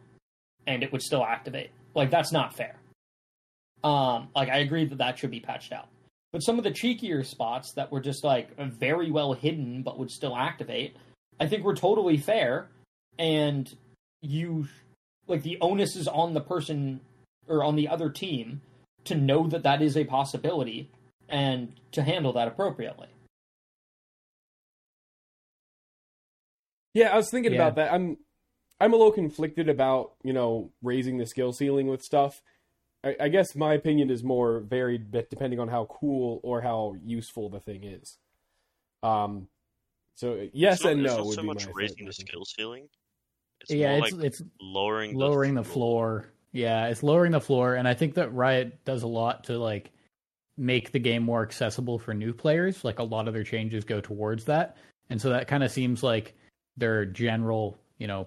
and 0.66 0.82
it 0.82 0.92
would 0.92 1.02
still 1.02 1.24
activate. 1.24 1.70
Like 1.98 2.12
that's 2.12 2.30
not 2.30 2.54
fair. 2.54 2.76
Um, 3.82 4.28
like 4.34 4.48
I 4.48 4.58
agree 4.58 4.84
that 4.84 4.98
that 4.98 5.18
should 5.18 5.32
be 5.32 5.40
patched 5.40 5.72
out. 5.72 5.88
But 6.32 6.44
some 6.44 6.56
of 6.56 6.62
the 6.62 6.70
cheekier 6.70 7.26
spots 7.26 7.72
that 7.72 7.90
were 7.90 8.00
just 8.00 8.22
like 8.22 8.56
very 8.56 9.10
well 9.10 9.32
hidden 9.32 9.82
but 9.82 9.98
would 9.98 10.10
still 10.10 10.36
activate, 10.36 10.96
I 11.40 11.48
think 11.48 11.64
were 11.64 11.74
totally 11.74 12.16
fair. 12.16 12.68
And 13.18 13.68
you, 14.22 14.68
like, 15.26 15.42
the 15.42 15.58
onus 15.60 15.96
is 15.96 16.06
on 16.06 16.34
the 16.34 16.40
person 16.40 17.00
or 17.48 17.64
on 17.64 17.74
the 17.74 17.88
other 17.88 18.10
team 18.10 18.60
to 19.04 19.16
know 19.16 19.48
that 19.48 19.64
that 19.64 19.82
is 19.82 19.96
a 19.96 20.04
possibility 20.04 20.90
and 21.28 21.72
to 21.92 22.02
handle 22.02 22.32
that 22.34 22.46
appropriately. 22.46 23.08
Yeah, 26.94 27.08
I 27.08 27.16
was 27.16 27.28
thinking 27.30 27.54
Yeah. 27.54 27.62
about 27.62 27.74
that. 27.76 27.92
I'm 27.92 28.18
I'm 28.80 28.92
a 28.92 28.96
little 28.96 29.12
conflicted 29.12 29.68
about 29.68 30.12
you 30.22 30.32
know 30.32 30.70
raising 30.82 31.18
the 31.18 31.26
skill 31.26 31.52
ceiling 31.52 31.86
with 31.88 32.02
stuff. 32.02 32.42
I, 33.04 33.16
I 33.20 33.28
guess 33.28 33.54
my 33.54 33.74
opinion 33.74 34.10
is 34.10 34.24
more 34.24 34.60
varied, 34.60 35.10
but 35.10 35.30
depending 35.30 35.60
on 35.60 35.68
how 35.68 35.86
cool 35.86 36.40
or 36.42 36.60
how 36.60 36.96
useful 37.04 37.48
the 37.48 37.60
thing 37.60 37.84
is. 37.84 38.18
Um, 39.02 39.48
so 40.16 40.48
yes 40.52 40.76
It's 40.76 40.84
not, 40.84 40.92
and 40.92 41.00
it's 41.02 41.12
no 41.12 41.18
not 41.18 41.26
would 41.26 41.34
so 41.36 41.42
be 41.42 41.46
much 41.46 41.66
my 41.66 41.72
raising 41.74 42.06
the 42.06 42.12
skill 42.12 42.44
ceiling. 42.44 42.88
It's 43.60 43.70
yeah, 43.70 43.92
it's 43.92 44.12
like 44.12 44.24
it's 44.24 44.42
lowering 44.60 45.12
the 45.12 45.18
lowering 45.18 45.54
the 45.54 45.64
floor. 45.64 46.26
Yeah, 46.52 46.86
it's 46.86 47.02
lowering 47.02 47.32
the 47.32 47.40
floor, 47.40 47.74
and 47.74 47.86
I 47.86 47.94
think 47.94 48.14
that 48.14 48.32
Riot 48.32 48.84
does 48.84 49.02
a 49.02 49.08
lot 49.08 49.44
to 49.44 49.58
like 49.58 49.92
make 50.56 50.90
the 50.90 50.98
game 50.98 51.22
more 51.22 51.42
accessible 51.42 51.98
for 51.98 52.14
new 52.14 52.32
players. 52.32 52.84
Like 52.84 52.98
a 52.98 53.04
lot 53.04 53.28
of 53.28 53.34
their 53.34 53.44
changes 53.44 53.84
go 53.84 54.00
towards 54.00 54.44
that, 54.46 54.76
and 55.10 55.20
so 55.20 55.30
that 55.30 55.48
kind 55.48 55.62
of 55.62 55.70
seems 55.70 56.02
like 56.02 56.34
their 56.76 57.04
general, 57.04 57.78
you 57.98 58.06
know, 58.06 58.26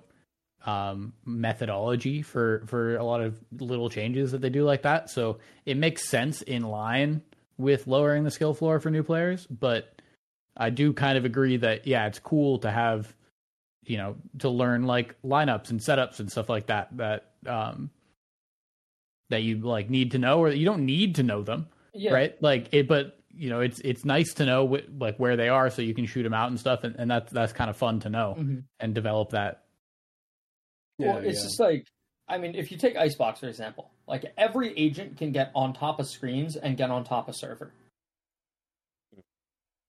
um, 0.66 1.14
methodology 1.26 2.22
for 2.22 2.64
for 2.68 2.96
a 2.98 3.04
lot 3.04 3.22
of 3.22 3.40
little 3.60 3.90
changes 3.90 4.32
that 4.32 4.42
they 4.42 4.50
do 4.50 4.64
like 4.64 4.84
that. 4.84 5.10
So 5.10 5.40
it 5.66 5.78
makes 5.78 6.08
sense 6.08 6.42
in 6.42 6.64
line 6.64 7.22
with 7.58 7.88
lowering 7.88 8.24
the 8.24 8.32
skill 8.32 8.54
floor 8.54 8.80
for 8.80 8.90
new 8.90 9.04
players, 9.04 9.46
but 9.48 10.02
I 10.58 10.70
do 10.70 10.94
kind 10.94 11.18
of 11.18 11.26
agree 11.26 11.58
that 11.58 11.88
yeah, 11.88 12.08
it's 12.08 12.20
cool 12.20 12.60
to 12.60 12.72
have 12.72 13.14
you 13.86 13.98
know 13.98 14.16
to 14.40 14.50
learn 14.50 14.84
like 14.86 15.16
lineups 15.24 15.70
and 15.72 15.80
setups 15.80 16.20
and 16.20 16.32
stuff 16.32 16.50
like 16.50 16.68
that 16.68 16.96
that 16.98 17.32
um 17.48 17.90
that 19.30 19.44
you 19.44 19.58
like 19.60 19.90
need 19.90 20.12
to 20.12 20.18
know 20.20 20.40
or 20.40 20.50
you 20.50 20.66
don't 20.66 20.86
need 20.86 21.16
to 21.16 21.24
know 21.24 21.42
them 21.42 21.68
Yeah. 21.94 22.14
right 22.14 22.44
like 22.44 22.68
it 22.74 22.88
but 22.88 23.18
you 23.34 23.50
know 23.50 23.62
it's 23.62 23.80
it's 23.80 24.04
nice 24.06 24.34
to 24.36 24.46
know 24.46 24.68
wh- 24.68 25.02
like 25.02 25.18
where 25.18 25.36
they 25.38 25.50
are 25.50 25.70
so 25.70 25.82
you 25.82 25.94
can 25.96 26.06
shoot 26.06 26.24
them 26.24 26.34
out 26.34 26.50
and 26.50 26.60
stuff 26.60 26.84
and, 26.84 26.96
and 26.98 27.10
that's 27.10 27.32
that's 27.32 27.54
kind 27.54 27.70
of 27.70 27.78
fun 27.78 28.00
to 28.02 28.10
know 28.10 28.36
Mhm. 28.38 28.64
and 28.80 28.94
develop 28.94 29.32
that 29.32 29.64
Yeah, 31.02 31.14
well, 31.14 31.18
it's 31.18 31.40
yeah. 31.40 31.44
just 31.44 31.60
like, 31.60 31.88
I 32.28 32.38
mean, 32.38 32.56
if 32.56 32.72
you 32.72 32.78
take 32.78 32.96
Icebox 32.96 33.40
for 33.40 33.48
example, 33.48 33.92
like 34.08 34.26
every 34.38 34.78
agent 34.78 35.18
can 35.18 35.32
get 35.32 35.52
on 35.56 35.74
top 35.74 36.00
of 36.00 36.08
screens 36.08 36.56
and 36.56 36.78
get 36.78 36.90
on 36.92 37.04
top 37.04 37.28
of 37.28 37.36
server. 37.36 37.74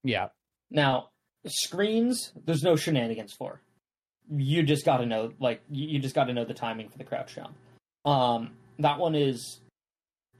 yeah 0.02 0.28
Now, 0.70 1.10
screens, 1.46 2.32
there's 2.44 2.62
no 2.62 2.76
shenanigans 2.76 3.32
for. 3.38 3.60
You 4.30 4.62
just 4.62 4.84
got 4.84 4.98
to 4.98 5.06
know, 5.06 5.32
like, 5.40 5.62
you 5.70 5.88
you 5.88 5.98
just 5.98 6.14
got 6.14 6.24
to 6.24 6.32
know 6.32 6.44
the 6.44 6.54
timing 6.54 6.88
for 6.88 6.98
the 6.98 7.04
crouch 7.04 7.34
jump. 7.34 7.54
Um, 8.04 8.52
that 8.78 8.98
one 8.98 9.14
is, 9.14 9.60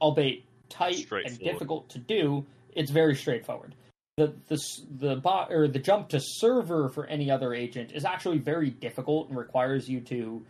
albeit 0.01 0.43
tight 0.69 1.05
and 1.11 1.37
difficult 1.39 1.89
to 1.89 1.99
do, 1.99 2.45
it's 2.75 2.91
very 2.91 3.15
straightforward. 3.15 3.75
The 4.17 4.33
the 4.47 4.59
the 4.99 5.15
bot 5.15 5.51
or 5.51 5.67
the 5.67 5.79
jump 5.79 6.09
to 6.09 6.19
server 6.21 6.89
for 6.89 7.05
any 7.07 7.31
other 7.31 7.53
agent 7.53 7.91
is 7.93 8.05
actually 8.05 8.37
very 8.37 8.69
difficult 8.69 9.29
and 9.29 9.37
requires 9.37 9.89
you 9.89 10.01
to 10.01 10.45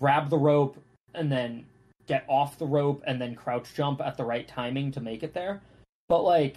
grab 0.00 0.30
the 0.30 0.38
rope 0.38 0.82
and 1.14 1.30
then 1.30 1.66
get 2.06 2.24
off 2.28 2.58
the 2.58 2.66
rope 2.66 3.02
and 3.06 3.20
then 3.20 3.34
crouch 3.34 3.74
jump 3.74 4.00
at 4.00 4.16
the 4.16 4.24
right 4.24 4.46
timing 4.48 4.92
to 4.92 5.00
make 5.00 5.22
it 5.22 5.34
there. 5.34 5.62
But 6.08 6.22
like 6.22 6.56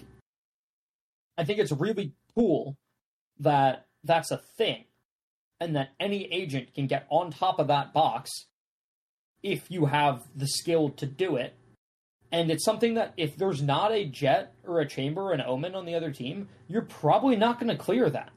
I 1.38 1.44
think 1.44 1.60
it's 1.60 1.72
really 1.72 2.14
cool 2.36 2.76
that 3.40 3.86
that's 4.04 4.32
a 4.32 4.38
thing 4.38 4.86
and 5.60 5.76
that 5.76 5.90
any 6.00 6.26
agent 6.32 6.74
can 6.74 6.88
get 6.88 7.06
on 7.10 7.32
top 7.32 7.60
of 7.60 7.68
that 7.68 7.94
box 7.94 8.32
if 9.44 9.70
you 9.70 9.86
have 9.86 10.24
the 10.36 10.48
skill 10.48 10.90
to 10.90 11.06
do 11.06 11.36
it. 11.36 11.54
And 12.32 12.50
it's 12.52 12.66
something 12.66 12.96
that 12.96 13.14
if 13.18 13.38
there's 13.38 13.62
not 13.62 13.92
a 13.92 14.06
Jett 14.06 14.54
or 14.66 14.80
a 14.80 14.88
chamber 14.88 15.22
or 15.22 15.34
an 15.34 15.42
omen 15.46 15.76
on 15.76 15.86
the 15.86 15.96
other 15.96 16.12
team, 16.12 16.50
you're 16.68 16.82
probably 16.82 17.36
not 17.36 17.60
going 17.60 17.70
to 17.70 17.78
clear 17.82 18.10
that. 18.10 18.32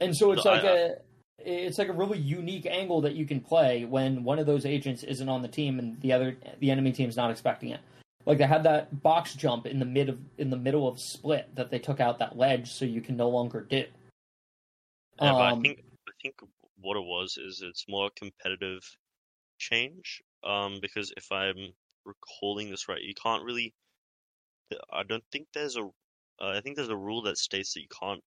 And 0.00 0.16
so 0.16 0.32
it's 0.32 0.44
like 0.44 0.64
I- 0.64 0.68
a 0.68 0.94
it's 1.38 1.78
like 1.78 1.88
a 1.88 1.92
really 1.92 2.18
unique 2.18 2.66
angle 2.66 3.00
that 3.02 3.14
you 3.14 3.24
can 3.24 3.40
play 3.40 3.84
when 3.84 4.24
one 4.24 4.38
of 4.38 4.46
those 4.46 4.66
agents 4.66 5.02
isn't 5.04 5.28
on 5.28 5.42
the 5.42 5.48
team 5.48 5.78
and 5.78 6.00
the 6.00 6.12
other 6.12 6.36
the 6.60 6.70
enemy 6.70 6.92
team's 6.92 7.16
not 7.16 7.30
expecting 7.30 7.70
it. 7.70 7.80
Like 8.26 8.38
they 8.38 8.46
had 8.46 8.64
that 8.64 9.02
box 9.02 9.34
jump 9.34 9.66
in 9.66 9.78
the 9.78 9.84
mid 9.84 10.08
of 10.08 10.18
in 10.38 10.50
the 10.50 10.56
middle 10.56 10.88
of 10.88 11.00
split 11.00 11.54
that 11.54 11.70
they 11.70 11.78
took 11.78 12.00
out 12.00 12.18
that 12.18 12.36
ledge 12.36 12.70
so 12.70 12.84
you 12.84 13.00
can 13.00 13.16
no 13.16 13.28
longer 13.28 13.62
do. 13.62 13.84
Yeah, 15.20 15.32
but 15.32 15.42
I 15.42 15.50
Um, 15.52 15.62
think 15.62 15.82
I 16.08 16.12
think 16.22 16.34
what 16.80 16.96
it 16.96 17.04
was 17.04 17.38
is 17.38 17.62
it's 17.62 17.86
more 17.88 18.10
competitive 18.16 18.82
change. 19.58 20.22
Um, 20.44 20.78
because 20.80 21.12
if 21.16 21.30
I'm 21.32 21.72
recalling 22.04 22.70
this 22.70 22.88
right, 22.88 23.02
you 23.02 23.14
can't 23.14 23.44
really. 23.44 23.74
I 24.92 25.02
don't 25.04 25.24
think 25.32 25.48
there's 25.54 25.76
a. 25.76 25.84
Uh, 26.40 26.50
I 26.56 26.60
think 26.60 26.76
there's 26.76 26.88
a 26.88 26.96
rule 26.96 27.22
that 27.22 27.38
states 27.38 27.74
that 27.74 27.80
you 27.80 27.88
can't 28.00 28.22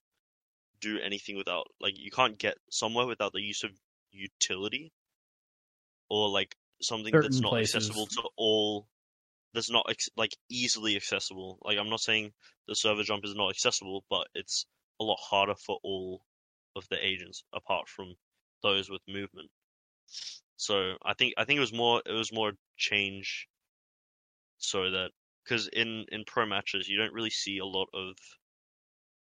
do 0.81 0.99
anything 0.99 1.37
without 1.37 1.67
like 1.79 1.97
you 1.97 2.11
can't 2.11 2.37
get 2.37 2.57
somewhere 2.69 3.05
without 3.05 3.33
the 3.33 3.41
use 3.41 3.63
of 3.63 3.71
utility, 4.11 4.91
or 6.09 6.29
like 6.29 6.55
something 6.81 7.13
that's 7.13 7.39
not 7.39 7.51
places. 7.51 7.75
accessible 7.75 8.07
to 8.07 8.23
all. 8.37 8.87
That's 9.53 9.71
not 9.71 9.85
ex- 9.89 10.09
like 10.15 10.35
easily 10.49 10.95
accessible. 10.95 11.59
Like 11.63 11.77
I'm 11.77 11.89
not 11.89 11.99
saying 11.99 12.31
the 12.67 12.75
server 12.75 13.03
jump 13.03 13.25
is 13.25 13.35
not 13.35 13.49
accessible, 13.49 14.05
but 14.09 14.27
it's 14.33 14.65
a 14.99 15.03
lot 15.03 15.19
harder 15.19 15.55
for 15.55 15.77
all 15.83 16.21
of 16.75 16.87
the 16.89 17.05
agents 17.05 17.43
apart 17.53 17.87
from 17.87 18.15
those 18.63 18.89
with 18.89 19.01
movement. 19.07 19.49
So 20.57 20.93
I 21.03 21.13
think 21.13 21.33
I 21.37 21.45
think 21.45 21.57
it 21.57 21.61
was 21.61 21.73
more 21.73 22.01
it 22.05 22.13
was 22.13 22.31
more 22.31 22.53
change 22.77 23.47
so 24.57 24.91
that 24.91 25.09
because 25.43 25.67
in 25.67 26.05
in 26.11 26.23
pro 26.25 26.45
matches 26.45 26.87
you 26.87 26.97
don't 26.97 27.13
really 27.13 27.31
see 27.31 27.57
a 27.57 27.65
lot 27.65 27.89
of 27.93 28.15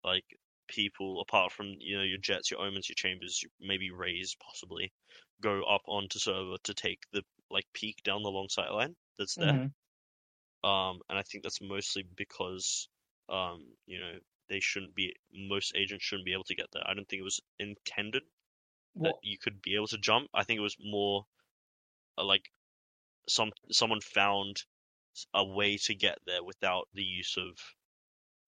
like 0.03 0.24
people 0.68 1.20
apart 1.20 1.52
from 1.52 1.66
you 1.80 1.97
know 1.97 2.05
your 2.05 2.18
Jetts, 2.18 2.51
your 2.51 2.60
omens, 2.60 2.88
your 2.88 2.94
chambers, 2.97 3.44
maybe 3.60 3.90
Raze 3.90 4.36
possibly 4.40 4.93
go 5.40 5.62
up 5.64 5.82
onto 5.86 6.18
server 6.18 6.56
to 6.64 6.74
take 6.74 7.01
the 7.12 7.22
like 7.51 7.66
peak 7.74 8.02
down 8.05 8.22
the 8.22 8.30
long 8.30 8.48
sight 8.48 8.70
line 8.72 8.97
that's 9.18 9.36
there. 9.36 9.60
mhm. 9.60 9.72
Um, 10.64 11.01
and 11.09 11.18
I 11.18 11.22
think 11.22 11.44
that's 11.44 11.60
mostly 11.60 12.02
because, 12.02 12.88
um, 13.28 13.76
you 13.86 13.98
know, 14.01 14.18
they 14.48 14.60
shouldn't 14.60 14.94
be, 14.94 15.14
most 15.32 15.74
agents 15.74 16.05
shouldn't 16.05 16.26
be 16.26 16.32
able 16.32 16.44
to 16.44 16.55
get 16.55 16.70
there. 16.72 16.82
I 16.86 16.94
don't 16.94 17.09
think 17.09 17.20
it 17.20 17.24
was 17.24 17.40
intended 17.59 18.22
that 19.02 19.16
you 19.22 19.38
could 19.38 19.62
be 19.62 19.74
able 19.76 19.88
to 19.88 19.98
jump. 19.98 20.30
I 20.34 20.44
think 20.44 20.59
it 20.59 20.62
was 20.62 20.76
more 20.80 21.26
uh, 22.18 22.24
like 22.24 22.51
some 23.28 23.52
someone 23.70 24.01
found 24.01 24.64
a 25.34 25.44
way 25.44 25.78
to 25.78 25.94
get 25.94 26.18
there 26.26 26.44
without 26.44 26.88
the 26.94 27.05
use 27.05 27.36
of 27.38 27.59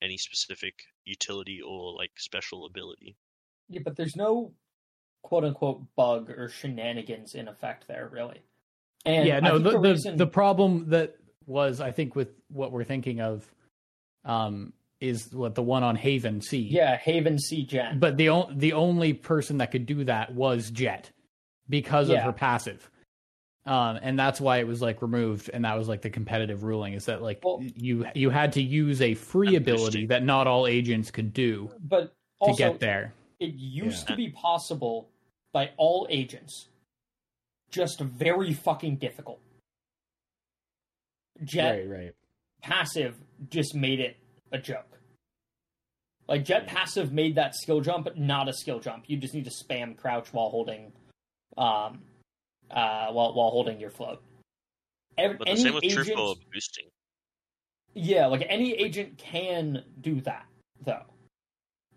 any 0.02 0.16
specific 0.16 0.74
utility 1.04 1.60
or 1.60 1.94
like 1.94 2.10
special 2.16 2.66
ability. 2.66 3.16
Yeah, 3.68 3.80
but 3.84 3.96
there's 3.96 4.16
no 4.16 4.52
quote 5.22 5.44
unquote 5.44 5.82
bug 5.96 6.30
or 6.30 6.48
shenanigans 6.48 7.34
in 7.34 7.48
effect 7.48 7.86
there, 7.88 8.08
really. 8.12 8.42
And 9.04 9.26
yeah, 9.26 9.40
no, 9.40 9.58
the, 9.58 9.70
the, 9.70 9.78
the, 9.78 9.90
reason, 9.90 10.16
the 10.16 10.26
problem 10.26 10.90
that 10.90 11.16
was, 11.46 11.80
I 11.80 11.92
think, 11.92 12.14
with 12.14 12.28
what 12.48 12.72
we're 12.72 12.84
thinking 12.84 13.20
of, 13.20 13.46
um, 14.24 14.72
is 15.00 15.32
what 15.32 15.54
the 15.54 15.62
one 15.62 15.84
on 15.84 15.94
Haven 15.94 16.40
C. 16.40 16.58
yeah, 16.58 16.96
Haven 16.96 17.38
C 17.38 17.64
Jett. 17.64 18.00
But 18.00 18.16
the 18.16 18.30
o- 18.30 18.50
the 18.52 18.72
only 18.72 19.12
person 19.12 19.58
that 19.58 19.70
could 19.70 19.86
do 19.86 20.04
that 20.04 20.34
was 20.34 20.70
Jett 20.70 21.12
because 21.68 22.08
of 22.08 22.18
her 22.18 22.32
passive. 22.32 22.90
Um, 23.68 23.98
and 24.00 24.18
that's 24.18 24.40
why 24.40 24.58
it 24.58 24.66
was 24.66 24.80
like 24.80 25.02
removed, 25.02 25.50
and 25.52 25.64
that 25.66 25.76
was 25.76 25.88
like 25.88 26.00
the 26.00 26.08
competitive 26.08 26.62
ruling 26.62 26.94
is 26.94 27.04
that 27.04 27.20
like 27.20 27.40
Well- 27.44 27.62
you 27.76 28.06
you 28.14 28.30
had 28.30 28.52
to 28.54 28.62
use 28.62 29.02
a 29.02 29.12
free 29.14 29.56
ability 29.56 30.06
that 30.06 30.22
not 30.22 30.46
all 30.46 30.66
agents 30.66 31.10
could 31.10 31.34
do 31.34 31.70
but 31.80 32.04
to 32.04 32.12
also, 32.40 32.56
get 32.56 32.80
there. 32.80 33.12
it 33.40 33.52
used 33.54 34.08
Yeah. 34.08 34.14
to 34.14 34.16
be 34.16 34.30
possible 34.30 35.10
by 35.52 35.70
all 35.76 36.06
agents, 36.08 36.68
just 37.70 38.00
very 38.00 38.54
fucking 38.54 38.96
difficult. 38.96 39.40
Jett 41.44 41.86
Right, 41.88 41.98
right. 42.04 42.14
passive 42.62 43.16
just 43.50 43.74
made 43.74 44.00
it 44.00 44.16
a 44.50 44.58
joke. 44.58 44.98
Like 46.26 46.44
Jett 46.44 46.66
passive 46.66 47.12
made 47.12 47.34
that 47.36 47.54
skill 47.54 47.80
jump 47.80 48.08
not 48.16 48.48
a 48.48 48.52
skill 48.52 48.80
jump. 48.80 49.04
You 49.08 49.16
just 49.18 49.34
need 49.34 49.44
to 49.44 49.50
spam 49.50 49.96
crouch 49.96 50.32
while 50.32 50.48
holding, 50.50 50.92
um, 51.56 52.02
uh, 52.70 53.08
while 53.12 53.34
while 53.34 53.50
holding 53.50 53.80
your 53.80 53.90
float. 53.90 54.22
Ev- 55.16 55.38
But 55.38 55.46
the 55.46 55.50
any 55.52 55.60
same 55.60 55.74
was 55.74 55.82
true 55.92 56.02
agent- 56.02 56.16
for 56.16 56.34
boosting. 56.52 56.86
yeah, 57.94 58.26
like 58.26 58.44
any 58.48 58.72
agent 58.74 59.18
can 59.18 59.84
do 60.00 60.20
that 60.22 60.46
though. 60.84 61.04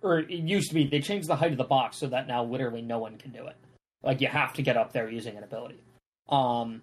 Or 0.02 0.20
it 0.20 0.30
used 0.32 0.70
to 0.70 0.74
be 0.76 0.88
they 0.88 1.00
changed 1.02 1.28
the 1.28 1.36
height 1.36 1.52
of 1.52 1.58
the 1.58 1.64
box 1.64 1.98
so 1.98 2.08
that 2.08 2.28
now 2.28 2.44
literally 2.44 2.82
no 2.82 2.98
one 3.00 3.18
can 3.18 3.32
do 3.32 3.46
it. 3.48 3.56
Like 4.02 4.20
you 4.22 4.28
have 4.28 4.54
to 4.54 4.64
get 4.64 4.78
up 4.78 4.94
there 4.94 5.08
using 5.10 5.38
an 5.38 5.44
ability. 5.44 5.80
Um 6.30 6.82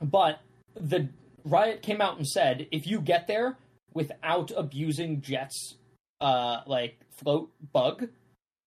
but 0.00 0.40
the 0.74 1.08
Riot 1.44 1.82
came 1.82 2.00
out 2.00 2.16
and 2.16 2.26
said 2.26 2.68
if 2.70 2.86
you 2.86 3.00
get 3.00 3.26
there 3.26 3.56
without 3.92 4.52
abusing 4.56 5.20
Jett's 5.20 5.74
uh 6.20 6.60
like 6.66 6.98
float 7.10 7.50
bug, 7.72 8.08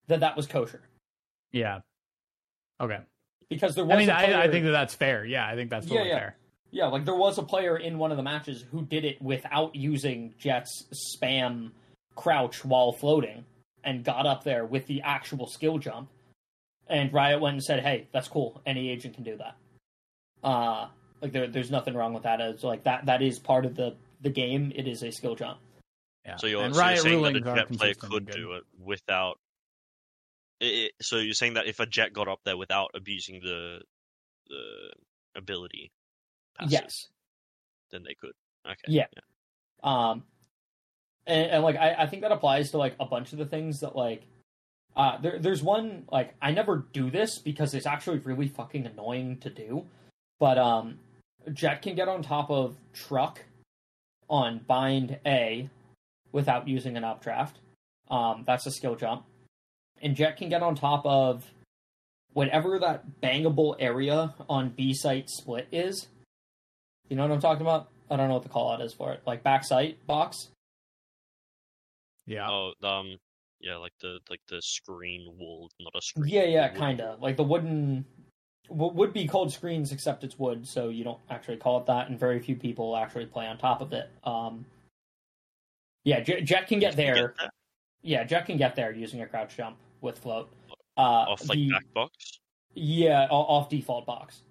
that 0.07 0.19
that 0.19 0.35
was 0.35 0.45
kosher. 0.47 0.81
Yeah. 1.53 1.79
Okay. 2.81 2.99
Because 3.49 3.75
there 3.75 3.85
was 3.85 3.95
I 3.95 3.99
mean, 3.99 4.09
a 4.09 4.15
player, 4.15 4.37
I, 4.37 4.43
I 4.43 4.51
think 4.51 4.65
that 4.65 4.71
that's 4.71 4.93
fair. 4.93 5.25
Yeah, 5.25 5.47
I 5.47 5.55
think 5.55 5.69
that's 5.69 5.87
totally 5.87 6.09
yeah. 6.09 6.19
fair. 6.19 6.37
Yeah, 6.71 6.87
like 6.87 7.05
there 7.05 7.15
was 7.15 7.37
a 7.37 7.43
player 7.43 7.77
in 7.77 7.97
one 7.97 8.11
of 8.11 8.17
the 8.17 8.23
matches 8.23 8.65
who 8.71 8.83
did 8.83 9.05
it 9.05 9.21
without 9.21 9.73
using 9.73 10.33
Jett's 10.37 10.85
spam 10.93 11.71
crouch 12.15 12.65
while 12.65 12.91
floating 12.91 13.45
and 13.83 14.03
got 14.03 14.25
up 14.25 14.43
there 14.43 14.65
with 14.65 14.85
the 14.87 15.01
actual 15.01 15.47
skill 15.47 15.77
jump. 15.77 16.09
And 16.87 17.11
Riot 17.13 17.39
went 17.39 17.53
and 17.53 17.63
said, 17.63 17.81
"Hey, 17.81 18.07
that's 18.11 18.27
cool. 18.27 18.61
Any 18.65 18.89
agent 18.89 19.15
can 19.15 19.23
do 19.23 19.37
that." 19.37 19.55
Uh 20.43 20.87
like 21.21 21.31
there, 21.31 21.47
there's 21.47 21.71
nothing 21.71 21.93
wrong 21.93 22.13
with 22.13 22.23
that. 22.23 22.41
It's 22.41 22.63
like 22.63 22.83
that 22.83 23.05
that 23.05 23.21
is 23.21 23.39
part 23.39 23.65
of 23.65 23.75
the 23.75 23.95
the 24.21 24.29
game. 24.29 24.71
It 24.75 24.87
is 24.87 25.03
a 25.03 25.11
skill 25.11 25.35
jump. 25.35 25.59
Yeah. 26.25 26.35
So 26.37 26.47
you're, 26.47 26.63
and 26.63 26.75
so 26.75 26.81
you're 26.81 26.87
Riot 26.87 27.01
saying 27.01 27.21
that 27.23 27.35
a 27.35 27.41
Jett 27.41 27.71
player 27.77 27.93
could 27.93 28.29
do 28.29 28.53
it 28.53 28.63
without. 28.83 29.39
It, 30.59 30.93
so 31.01 31.17
you're 31.17 31.33
saying 31.33 31.53
that 31.53 31.67
if 31.67 31.79
a 31.79 31.85
Jett 31.85 32.13
got 32.13 32.27
up 32.27 32.39
there 32.43 32.57
without 32.57 32.91
abusing 32.95 33.39
the 33.41 33.81
the 34.49 34.91
ability, 35.35 35.91
passive, 36.57 36.71
Yes. 36.71 37.07
then 37.91 38.03
they 38.03 38.15
could. 38.15 38.33
Okay. 38.65 38.87
Yeah. 38.87 39.05
Um, 39.83 40.23
and, 41.25 41.51
and 41.51 41.63
like 41.63 41.75
I, 41.75 41.93
I 41.93 42.05
think 42.07 42.23
that 42.23 42.31
applies 42.31 42.71
to 42.71 42.77
like 42.77 42.95
a 42.99 43.05
bunch 43.05 43.33
of 43.33 43.37
the 43.39 43.45
things 43.45 43.81
that 43.81 43.95
like, 43.95 44.23
uh, 44.95 45.19
there, 45.21 45.37
there's 45.37 45.61
one 45.61 46.05
like 46.11 46.33
I 46.41 46.51
never 46.51 46.87
do 46.91 47.11
this 47.11 47.37
because 47.37 47.73
it's 47.73 47.85
actually 47.85 48.19
really 48.19 48.47
fucking 48.47 48.85
annoying 48.85 49.37
to 49.39 49.49
do, 49.49 49.85
but 50.39 50.57
um, 50.57 50.99
Jett 51.53 51.81
can 51.81 51.95
get 51.95 52.07
on 52.07 52.23
top 52.23 52.49
of 52.49 52.77
truck 52.93 53.43
on 54.29 54.61
bind 54.65 55.19
A 55.25 55.69
without 56.31 56.67
using 56.67 56.97
an 56.97 57.03
updraft. 57.03 57.59
Um, 58.09 58.43
that's 58.47 58.65
a 58.65 58.71
skill 58.71 58.95
jump, 58.95 59.25
and 60.01 60.15
Jett 60.15 60.37
can 60.37 60.49
get 60.49 60.63
on 60.63 60.75
top 60.75 61.05
of 61.05 61.51
whatever 62.33 62.77
that 62.79 63.03
bangable 63.21 63.75
area 63.79 64.33
on 64.49 64.69
B 64.69 64.93
site 64.93 65.29
split 65.29 65.67
is. 65.71 66.07
You 67.09 67.15
know 67.15 67.23
what 67.23 67.31
I'm 67.31 67.41
talking 67.41 67.61
about? 67.61 67.89
I 68.09 68.15
don't 68.15 68.27
know 68.27 68.35
what 68.35 68.43
the 68.43 68.49
call 68.49 68.71
out 68.71 68.81
is 68.81 68.93
for 68.93 69.11
it. 69.11 69.21
Like 69.25 69.43
back 69.43 69.63
site 69.63 70.05
box. 70.05 70.49
Yeah. 72.25 72.47
Oh, 72.49 72.73
um, 72.83 73.17
yeah, 73.59 73.77
like 73.77 73.93
the 74.01 74.19
like 74.29 74.41
the 74.47 74.61
screen 74.61 75.33
wall, 75.39 75.69
not 75.79 75.93
a 75.95 76.01
screen. 76.01 76.27
Yeah, 76.27 76.43
yeah, 76.43 76.67
kind 76.69 77.01
of 77.01 77.21
like 77.21 77.37
the 77.37 77.43
wooden. 77.43 78.05
What 78.67 78.95
would 78.95 79.13
be 79.13 79.27
called 79.27 79.51
screens, 79.51 79.91
except 79.91 80.23
it's 80.23 80.37
wood, 80.37 80.67
so 80.67 80.89
you 80.89 81.03
don't 81.03 81.19
actually 81.29 81.57
call 81.57 81.79
it 81.79 81.85
that, 81.87 82.09
and 82.09 82.19
very 82.19 82.39
few 82.39 82.55
people 82.55 82.95
actually 82.97 83.25
play 83.25 83.47
on 83.47 83.57
top 83.57 83.81
of 83.81 83.93
it. 83.93 84.11
Um, 84.25 84.65
yeah, 86.03 86.19
Jett, 86.19 86.43
Jett 86.43 86.67
can 86.67 86.79
wall. 86.79 86.91
get 86.91 86.97
You 86.97 87.05
can 87.05 87.15
there. 87.15 87.33
Yeah, 88.03 88.23
Jett 88.25 88.45
can 88.45 88.57
get 88.57 88.75
there 88.75 88.91
using 88.91 89.21
a 89.21 89.25
crouch 89.25 89.55
jump 89.55 89.77
with 90.01 90.17
float. 90.19 90.49
Uh, 90.97 91.01
off 91.29 91.47
like 91.47 91.57
the- 91.57 91.69
back 91.69 91.93
box. 91.93 92.39
Yeah, 92.73 93.27
off 93.29 93.69
default 93.69 94.05
box. 94.05 94.43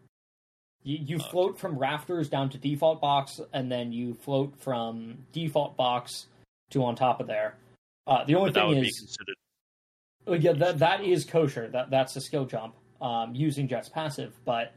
You 0.82 0.98
you 0.98 1.16
Okay. 1.16 1.28
float 1.30 1.58
from 1.58 1.78
rafters 1.78 2.28
down 2.28 2.48
to 2.50 2.58
default 2.58 3.00
box, 3.00 3.40
and 3.52 3.70
then 3.70 3.92
you 3.92 4.14
float 4.14 4.56
from 4.58 5.26
default 5.32 5.76
box 5.76 6.26
to 6.70 6.84
on 6.84 6.94
top 6.96 7.20
of 7.20 7.26
there. 7.26 7.56
Uh, 8.06 8.24
the 8.24 8.34
only 8.34 8.50
But 8.52 8.68
thing 8.70 8.84
is, 8.84 8.98
considered. 8.98 9.36
Oh, 10.28 10.34
yeah, 10.34 10.52
that 10.52 10.78
that 10.78 11.02
is 11.04 11.24
kosher. 11.24 11.68
That 11.68 11.90
that's 11.90 12.14
a 12.16 12.20
skill 12.20 12.44
jump 12.46 12.74
um, 13.00 13.34
using 13.34 13.68
Jett's 13.68 13.88
passive. 13.88 14.32
But 14.44 14.72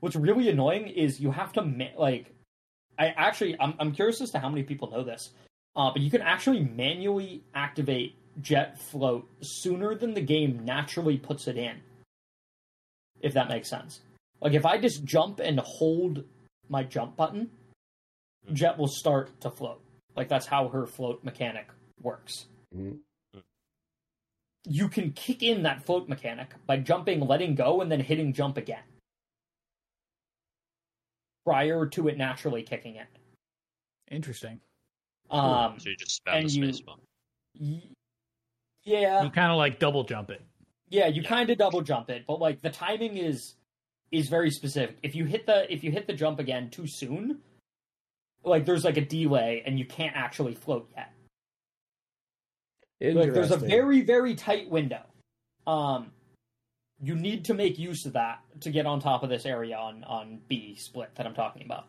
what's 0.00 0.16
really 0.16 0.48
annoying 0.48 0.88
is 0.88 1.20
you 1.20 1.30
have 1.30 1.52
to 1.54 1.62
ma- 1.62 1.96
like. 1.96 2.32
I 2.98 3.08
actually, 3.16 3.58
I'm 3.60 3.74
I'm 3.78 3.92
curious 3.92 4.20
as 4.20 4.30
to 4.32 4.38
how 4.38 4.48
many 4.48 4.62
people 4.62 4.90
know 4.90 5.02
this, 5.02 5.30
uh, 5.74 5.90
but 5.90 6.02
you 6.02 6.10
can 6.10 6.22
actually 6.22 6.60
manually 6.60 7.42
activate 7.54 8.14
Jett 8.40 8.78
float 8.80 9.28
sooner 9.42 9.94
than 9.94 10.14
the 10.14 10.20
game 10.20 10.64
naturally 10.64 11.18
puts 11.18 11.46
it 11.48 11.56
in. 11.56 11.80
If 13.20 13.34
that 13.34 13.48
makes 13.48 13.68
sense. 13.68 14.00
Like 14.40 14.54
if 14.54 14.64
I 14.64 14.78
just 14.78 15.04
jump 15.04 15.40
and 15.40 15.60
hold 15.60 16.24
my 16.68 16.82
jump 16.84 17.16
button, 17.16 17.50
Jett 18.52 18.78
will 18.78 18.88
start 18.88 19.38
to 19.42 19.50
float. 19.50 19.82
Like 20.16 20.28
that's 20.28 20.46
how 20.46 20.68
her 20.68 20.86
float 20.86 21.22
mechanic 21.24 21.68
works 22.02 22.46
Mhm. 22.74 23.00
you 24.64 24.88
can 24.88 25.12
kick 25.12 25.42
in 25.42 25.62
that 25.64 25.84
float 25.84 26.08
mechanic 26.08 26.54
by 26.66 26.76
jumping, 26.78 27.20
letting 27.20 27.54
go, 27.54 27.80
and 27.80 27.90
then 27.90 28.00
hitting 28.00 28.32
jump 28.32 28.56
again. 28.56 28.82
Prior 31.44 31.86
to 31.86 32.08
it 32.08 32.16
naturally 32.18 32.62
kicking 32.62 32.96
in. 32.96 33.06
Interesting. 34.10 34.60
Um, 35.30 35.78
so 35.78 35.88
you 35.90 35.96
just 35.96 36.22
spam 36.24 36.40
and 36.40 36.48
the 36.48 36.52
you- 36.52 36.64
spacebar. 36.64 36.98
y- 37.58 37.82
yeah, 38.84 39.22
You 39.22 39.30
kind 39.30 39.50
of 39.50 39.58
like 39.58 39.78
double 39.78 40.04
jump 40.04 40.30
it. 40.30 40.42
yeah, 40.88 41.06
you 41.06 41.22
Yeah. 41.22 41.28
kind 41.28 41.50
of 41.50 41.58
double 41.58 41.82
jump 41.82 42.10
it, 42.10 42.24
but 42.26 42.40
like 42.40 42.60
the 42.62 42.70
timing 42.70 43.16
is 43.16 43.54
is 44.10 44.28
very 44.28 44.50
specific. 44.50 44.96
If 45.02 45.14
you 45.14 45.24
hit 45.24 45.46
the 45.46 45.72
if 45.72 45.84
you 45.84 45.90
hit 45.92 46.06
the 46.06 46.12
jump 46.14 46.38
again 46.40 46.68
too 46.70 46.86
soon, 46.86 47.40
like 48.42 48.64
there's 48.66 48.84
like 48.84 48.96
a 48.96 49.04
delay 49.04 49.62
and 49.64 49.78
you 49.78 49.84
can't 49.84 50.16
actually 50.16 50.54
float 50.54 50.90
yet. 50.96 51.12
Like 53.14 53.32
there's 53.32 53.50
a 53.52 53.56
very 53.56 54.02
very 54.02 54.34
tight 54.34 54.68
window. 54.68 55.02
Um, 55.66 56.10
you 57.02 57.14
need 57.14 57.44
to 57.46 57.54
make 57.54 57.78
use 57.78 58.04
of 58.04 58.12
that 58.14 58.40
to 58.60 58.70
get 58.70 58.84
on 58.86 59.00
top 59.00 59.22
of 59.22 59.30
this 59.30 59.46
area 59.46 59.76
on 59.76 60.04
on 60.04 60.40
B 60.48 60.74
split 60.76 61.14
that 61.14 61.26
I'm 61.26 61.34
talking 61.34 61.62
about. 61.64 61.86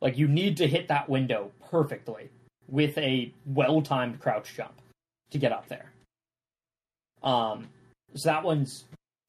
Like 0.00 0.18
you 0.18 0.28
need 0.28 0.58
to 0.58 0.66
hit 0.68 0.88
that 0.88 1.08
window 1.08 1.50
perfectly 1.70 2.28
with 2.68 2.96
a 2.98 3.32
well 3.46 3.80
timed 3.82 4.20
crouch 4.20 4.54
jump 4.54 4.74
to 5.30 5.38
get 5.38 5.52
up 5.52 5.68
there. 5.68 5.92
Um, 7.22 7.68
so 8.14 8.28
that 8.28 8.44
one's 8.44 8.84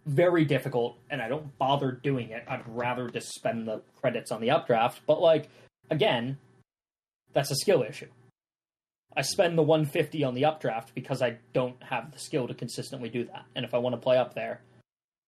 very 0.06 0.46
difficult, 0.46 0.98
and 1.10 1.22
I 1.22 1.28
don't 1.28 1.58
bother 1.58 1.92
doing 1.92 2.30
it. 2.30 2.44
I'd 2.48 2.68
rather 2.68 3.10
just 3.10 3.34
spend 3.34 3.68
the 3.68 3.82
credits 4.00 4.32
on 4.32 4.42
the 4.42 4.52
updraft. 4.52 5.02
But 5.08 5.22
like 5.22 5.50
again, 5.90 6.38
that's 7.34 7.52
a 7.52 7.56
skill 7.56 7.84
issue. 7.84 8.10
I 9.18 9.22
spend 9.22 9.58
the 9.58 9.64
150 9.64 10.24
on 10.24 10.36
the 10.36 10.46
updraft 10.46 10.94
because 10.94 11.22
I 11.22 11.38
don't 11.54 11.82
have 11.84 12.12
the 12.12 12.20
skill 12.20 12.48
to 12.48 12.54
consistently 12.54 13.10
do 13.10 13.24
that. 13.26 13.46
And 13.56 13.64
if 13.64 13.74
I 13.74 13.78
want 13.78 13.94
to 13.94 14.02
play 14.02 14.18
up 14.18 14.34
there, 14.34 14.62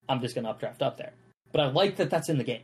I'm 0.10 0.22
just 0.22 0.36
going 0.36 0.44
to 0.44 0.52
updraft 0.52 0.82
up 0.82 0.98
there. 0.98 1.14
But 1.54 1.62
I 1.62 1.68
like 1.68 1.96
that 1.98 2.10
that's 2.10 2.28
in 2.28 2.38
the 2.38 2.44
game. 2.44 2.64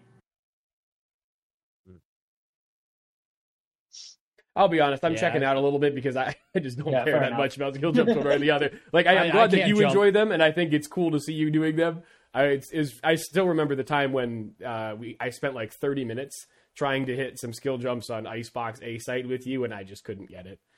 I'll 4.55 4.67
be 4.67 4.79
honest, 4.79 5.03
I'm 5.03 5.13
Yeah. 5.13 5.19
checking 5.19 5.43
out 5.43 5.55
a 5.57 5.59
little 5.59 5.79
bit 5.79 5.95
because 5.95 6.15
I, 6.15 6.35
I 6.55 6.59
just 6.59 6.77
don't 6.77 6.91
Yeah, 6.91 7.03
care 7.03 7.19
that 7.19 7.27
enough. 7.27 7.39
much 7.39 7.55
about 7.57 7.75
skill 7.75 7.91
jumps 7.91 8.13
or 8.15 8.37
the 8.37 8.51
other. 8.51 8.71
Like 8.93 9.07
I, 9.07 9.25
am 9.25 9.31
glad 9.31 9.51
that 9.51 9.67
you 9.67 9.75
jump. 9.79 9.87
enjoy 9.87 10.11
them, 10.11 10.31
and 10.31 10.43
I 10.43 10.51
think 10.51 10.73
it's 10.73 10.87
cool 10.87 11.11
to 11.11 11.19
see 11.19 11.33
you 11.33 11.49
doing 11.49 11.75
them. 11.75 12.03
I 12.35 12.43
it's, 12.45 12.71
it's, 12.71 12.99
I 13.03 13.15
still 13.15 13.47
remember 13.47 13.75
the 13.75 13.83
time 13.83 14.11
when 14.11 14.53
uh, 14.65 14.95
we 14.97 15.17
I 15.19 15.29
spent 15.31 15.53
like 15.55 15.73
30 15.73 16.05
minutes 16.05 16.45
trying 16.75 17.05
to 17.07 17.15
hit 17.15 17.39
some 17.39 17.53
skill 17.53 17.77
jumps 17.77 18.09
on 18.09 18.25
Icebox 18.27 18.79
A 18.81 18.97
site 18.99 19.27
with 19.27 19.45
you, 19.47 19.63
and 19.63 19.73
I 19.73 19.83
just 19.83 20.03
couldn't 20.03 20.29
get 20.29 20.45
it. 20.47 20.59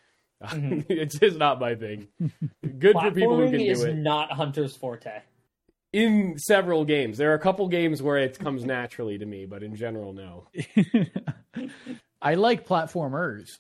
Mhm. 0.44 0.86
it's 0.90 1.18
just 1.18 1.38
not 1.38 1.60
my 1.62 1.76
thing. 1.76 2.10
Good 2.78 2.98
for 3.00 3.10
people 3.12 3.38
who 3.38 3.50
can 3.50 3.62
is 3.62 3.80
do 3.82 3.88
it. 3.88 3.96
not 3.96 4.32
Hunter's 4.34 4.76
forte. 4.76 5.22
In 5.94 6.38
several 6.38 6.84
games, 6.84 7.18
there 7.18 7.32
are 7.32 7.36
a 7.36 7.40
couple 7.40 7.68
games 7.70 8.02
where 8.02 8.18
it 8.18 8.38
comes 8.38 8.66
naturally 8.66 9.18
to 9.18 9.26
me, 9.26 9.46
but 9.46 9.64
in 9.64 9.78
general, 9.78 10.12
no. 10.12 10.48
I 12.26 12.34
like 12.34 12.68
platformers, 12.68 13.60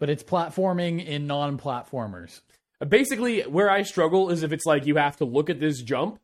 but 0.00 0.10
it's 0.10 0.22
platforming 0.24 1.04
in 1.06 1.26
non-platformers. 1.26 2.40
Basically, 2.86 3.42
where 3.42 3.70
I 3.70 3.82
struggle 3.82 4.28
is 4.30 4.42
if 4.42 4.52
it's 4.52 4.66
like 4.66 4.86
you 4.86 4.96
have 4.96 5.16
to 5.18 5.24
look 5.24 5.48
at 5.48 5.60
this 5.60 5.80
jump 5.80 6.18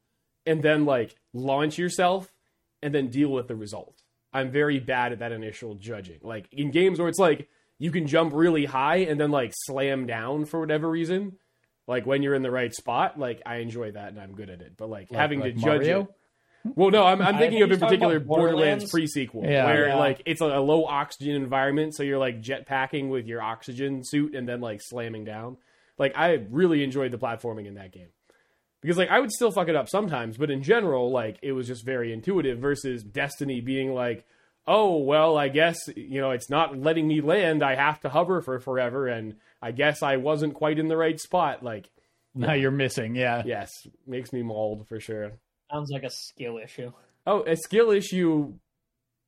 and 0.45 0.61
then 0.63 0.85
like 0.85 1.15
launch 1.33 1.79
yourself 1.79 2.33
and 2.83 2.93
then 2.95 3.09
deal 3.09 3.29
with 3.31 3.47
the 3.49 3.55
result. 3.55 4.03
I'm 4.33 4.51
very 4.51 4.81
bad 4.81 5.13
at 5.13 5.21
that 5.21 5.31
initial 5.33 5.77
judging. 5.77 6.19
Like 6.23 6.49
in 6.53 6.71
games 6.73 6.99
where 6.99 7.09
it's 7.09 7.19
like 7.19 7.49
you 7.79 7.93
can 7.93 8.09
jump 8.09 8.33
really 8.35 8.65
high 8.65 8.97
and 8.97 9.21
then 9.21 9.31
like 9.31 9.53
slam 9.55 10.07
down 10.07 10.45
for 10.47 10.59
whatever 10.59 10.91
reason, 10.91 11.39
like 11.87 12.07
when 12.07 12.23
you're 12.25 12.35
in 12.35 12.43
the 12.43 12.51
right 12.51 12.75
spot, 12.75 13.19
like 13.21 13.41
I 13.47 13.57
enjoy 13.59 13.93
that 13.93 14.09
and 14.09 14.21
I'm 14.21 14.35
good 14.35 14.51
at 14.51 14.61
it. 14.61 14.73
But 14.77 14.91
like, 14.91 15.11
Like- 15.13 15.21
having 15.21 15.39
like 15.41 15.55
to 15.55 15.61
judge 15.61 15.81
Mario? 15.83 16.01
it. 16.03 16.09
Well, 16.77 16.91
no, 16.91 17.05
I'm, 17.05 17.21
I'm 17.23 17.37
thinking 17.39 17.61
think 17.61 17.65
of 17.65 17.73
in 17.73 17.81
particular 17.81 18.21
Borderlands, 18.21 18.55
Borderlands. 18.57 18.91
pre-sequel, 18.91 19.45
Yeah. 19.45 19.65
where 19.67 19.89
Yeah. 19.89 19.97
like 19.97 20.23
it's 20.27 20.41
a, 20.41 20.47
a 20.47 20.61
low 20.61 20.85
oxygen 20.85 21.35
environment, 21.37 21.95
so 21.95 22.03
you're 22.03 22.19
like 22.19 22.41
jetpacking 22.43 23.09
with 23.09 23.27
your 23.27 23.43
oxygen 23.43 24.03
suit 24.05 24.35
and 24.35 24.49
then 24.49 24.61
like 24.61 24.81
slamming 24.83 25.25
down. 25.25 25.57
Like 25.99 26.13
I 26.17 26.45
really 26.51 26.83
enjoyed 26.85 27.11
the 27.13 27.19
platforming 27.19 27.67
in 27.67 27.75
that 27.75 27.93
game 27.93 28.09
because 28.81 28.97
like 28.97 29.11
I 29.11 29.19
would 29.21 29.33
still 29.33 29.51
fuck 29.51 29.69
it 29.69 29.75
up 29.77 29.89
sometimes, 29.89 30.37
but 30.37 30.51
in 30.51 30.63
general, 30.63 31.11
like 31.11 31.39
it 31.43 31.53
was 31.53 31.67
just 31.67 31.85
very 31.85 32.13
intuitive. 32.13 32.59
Versus 32.59 33.03
Destiny 33.03 33.61
being 33.61 33.93
like, 33.95 34.25
oh 34.67 34.99
well, 34.99 35.37
I 35.37 35.49
guess 35.49 35.77
you 35.97 36.21
know 36.21 36.31
it's 36.31 36.49
not 36.51 36.79
letting 36.79 37.09
me 37.09 37.21
land. 37.21 37.63
I 37.63 37.75
have 37.75 38.01
to 38.03 38.09
hover 38.09 38.43
for 38.43 38.61
forever, 38.61 39.09
and 39.09 39.37
I 39.61 39.73
guess 39.73 40.03
I 40.03 40.17
wasn't 40.19 40.55
quite 40.55 40.79
in 40.79 40.87
the 40.89 40.97
right 40.97 41.19
spot. 41.19 41.65
Like 41.65 41.91
Now 42.35 42.53
you're 42.53 42.71
missing, 42.71 43.17
yeah. 43.17 43.43
yes, 43.45 43.71
makes 44.07 44.33
me 44.33 44.43
mauled 44.43 44.87
for 44.87 45.01
sure. 45.01 45.33
Sounds 45.71 45.91
like 45.91 46.03
a 46.05 46.11
skill 46.11 46.59
issue. 46.59 46.93
Oh, 47.27 47.43
a 47.43 47.57
skill 47.57 47.91
issue, 47.91 48.55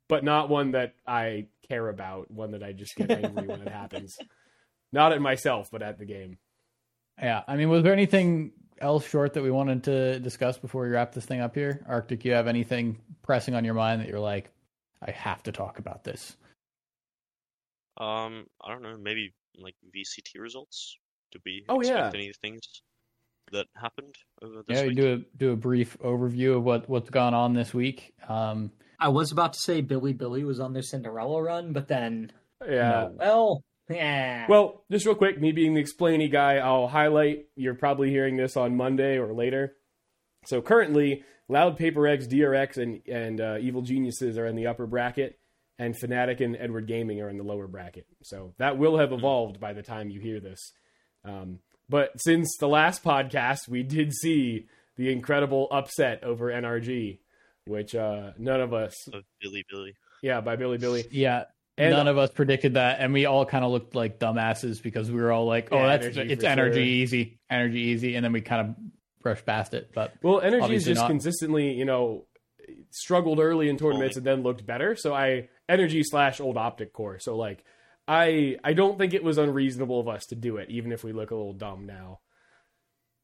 but 0.09 0.25
not 0.25 0.49
one 0.49 0.73
that 0.73 0.95
I 1.07 1.49
care 1.69 1.89
about. 1.89 2.31
One 2.31 2.53
that 2.53 2.63
I 2.63 2.73
just 2.73 2.97
get 2.97 3.11
angry 3.25 3.47
when 3.47 3.61
it 3.63 3.69
happens. 3.73 4.17
Not 4.93 5.13
at 5.13 5.21
myself, 5.21 5.69
but 5.71 5.83
at 5.83 5.99
the 5.99 6.07
game. 6.07 6.39
Yeah. 7.21 7.43
I 7.47 7.57
mean, 7.57 7.69
was 7.69 7.83
there 7.83 7.93
anything 7.93 8.53
else 8.81 9.07
short 9.07 9.35
that 9.35 9.43
we 9.43 9.51
wanted 9.51 9.85
to 9.85 10.19
discuss 10.21 10.57
before 10.57 10.83
we 10.85 10.89
wrap 10.89 11.13
this 11.13 11.27
thing 11.27 11.41
up 11.41 11.55
here? 11.55 11.85
Arctek, 11.89 12.25
you 12.25 12.33
have 12.33 12.47
anything 12.47 12.99
pressing 13.23 13.55
on 13.55 13.65
your 13.65 13.75
mind 13.75 14.01
that 14.01 14.09
you're 14.09 14.19
like, 14.19 14.51
I 15.07 15.11
have 15.11 15.43
to 15.45 15.53
talk 15.53 15.79
about 15.79 16.03
this? 16.05 16.37
Um, 17.99 18.47
I 18.65 18.73
don't 18.73 18.83
know, 18.83 18.97
maybe 18.97 19.35
like 19.59 19.75
VCT 19.95 20.41
results. 20.41 20.97
Did 21.33 21.43
we 21.45 21.65
Oh, 21.69 21.81
expect 21.81 22.15
yeah. 22.15 22.21
any 22.21 22.33
things 22.41 22.63
that 23.53 23.67
happened 23.75 24.15
over 24.43 24.63
this 24.67 24.79
Yeah, 24.79 24.83
you 24.85 24.89
week? 24.89 24.97
do 24.97 25.13
a 25.13 25.37
do 25.39 25.53
a 25.53 25.57
brief 25.57 25.97
overview 25.99 26.57
of 26.57 26.65
what 26.65 26.89
what's 26.89 27.11
gone 27.11 27.35
on 27.35 27.55
this 27.55 27.73
week. 27.75 28.15
Um, 28.29 28.71
I 28.99 29.09
was 29.09 29.33
about 29.33 29.55
to 29.55 29.59
say 29.59 29.83
Bilibili 29.83 30.45
was 30.45 30.61
on 30.61 30.73
their 30.73 30.83
Cinderella 30.83 31.43
run, 31.43 31.73
but 31.73 31.89
then 31.89 32.33
Yeah. 32.67 33.09
no. 33.11 33.15
well, 33.19 33.65
yeah. 33.89 34.47
Well, 34.49 34.85
just 34.91 35.07
real 35.07 35.15
quick, 35.15 35.41
me 35.41 35.53
being 35.53 35.75
the 35.75 35.83
explainy 35.83 36.31
guy, 36.31 36.57
I'll 36.59 36.87
highlight. 36.87 37.47
You're 37.57 37.75
probably 37.75 38.11
hearing 38.11 38.37
this 38.37 38.57
on 38.57 38.77
Monday 38.77 39.19
or 39.19 39.33
later. 39.35 39.75
So 40.47 40.63
currently, 40.63 41.25
Loud 41.49 41.77
Paper 41.77 42.01
Rex, 42.03 42.27
DRX, 42.27 42.77
and 42.77 43.01
and 43.09 43.41
uh, 43.41 43.57
Evil 43.61 43.83
Geniuses 43.83 44.39
are 44.39 44.47
in 44.47 44.55
the 44.57 44.69
upper 44.69 44.87
bracket, 44.87 45.39
and 45.79 45.95
Fnatic 45.99 46.41
and 46.41 46.57
Edward 46.57 46.87
Gaming 46.87 47.21
are 47.21 47.29
in 47.29 47.37
the 47.39 47.43
lower 47.45 47.67
bracket. 47.67 48.07
So 48.23 48.55
that 48.59 48.79
will 48.79 48.99
have 48.99 49.13
evolved 49.13 49.59
by 49.59 49.73
the 49.73 49.83
time 49.83 50.09
you 50.11 50.21
hear 50.21 50.39
this. 50.41 50.73
Um, 51.25 51.59
but 51.91 52.13
since 52.21 52.57
the 52.59 52.69
last 52.69 53.03
podcast, 53.05 53.69
we 53.69 53.83
did 53.83 54.13
see 54.15 54.67
the 54.97 55.13
incredible 55.13 55.69
upset 55.71 56.23
over 56.25 56.47
NRG, 56.51 57.19
which 57.67 57.95
uh, 57.95 58.31
none 58.39 58.61
of 58.61 58.73
us, 58.73 58.95
Of 59.13 59.25
Bilibili. 59.45 59.95
yeah, 60.23 60.41
by 60.41 60.57
Bilibili. 60.57 61.07
yeah, 61.11 61.45
And- 61.77 61.93
none 61.93 62.09
of 62.09 62.17
us 62.19 62.31
predicted 62.31 62.75
that, 62.75 63.01
and 63.01 63.13
we 63.13 63.27
all 63.27 63.45
kind 63.45 63.65
of 63.65 63.71
looked 63.73 63.95
like 63.95 64.19
dumbasses 64.19 64.83
because 64.83 65.11
we 65.11 65.21
were 65.21 65.33
all 65.33 65.47
like, 65.47 65.69
"Oh, 65.73 65.79
Yeah, 65.79 65.87
that's 65.97 66.17
energy 66.17 66.33
it's 66.33 66.45
energy 66.45 66.75
sure. 66.77 66.83
easy, 66.85 67.41
energy 67.51 67.79
easy," 67.81 68.15
and 68.17 68.25
then 68.25 68.33
we 68.33 68.41
kind 68.41 68.69
of 68.69 68.77
brushed 69.23 69.45
past 69.47 69.75
it. 69.75 69.91
But 69.95 70.15
Well, 70.23 70.41
energy 70.41 70.57
has 70.57 70.65
Obviously 70.65 70.93
just 70.93 71.01
not. 71.03 71.09
consistently, 71.11 71.73
you 71.73 71.85
know, 71.85 72.27
struggled 72.91 73.39
early 73.41 73.69
in 73.69 73.77
tournaments 73.77 74.17
and 74.17 74.25
then 74.27 74.43
looked 74.43 74.65
better. 74.67 74.95
So 74.97 75.13
I 75.15 75.49
energy 75.69 76.03
slash 76.03 76.41
old 76.41 76.57
OpTic 76.57 76.93
core. 76.93 77.19
So 77.19 77.37
like, 77.37 77.65
I 78.13 78.57
I 78.65 78.73
don't 78.73 78.99
think 78.99 79.15
it 79.15 79.23
was 79.23 79.39
unreasonable 79.39 80.01
of 80.01 80.09
us 80.09 80.27
to 80.27 80.35
do 80.35 80.57
it, 80.57 80.69
even 80.71 80.91
if 80.91 81.05
we 81.05 81.13
look 81.13 81.31
a 81.31 81.35
little 81.37 81.53
dumb 81.53 81.87
now. 81.87 82.19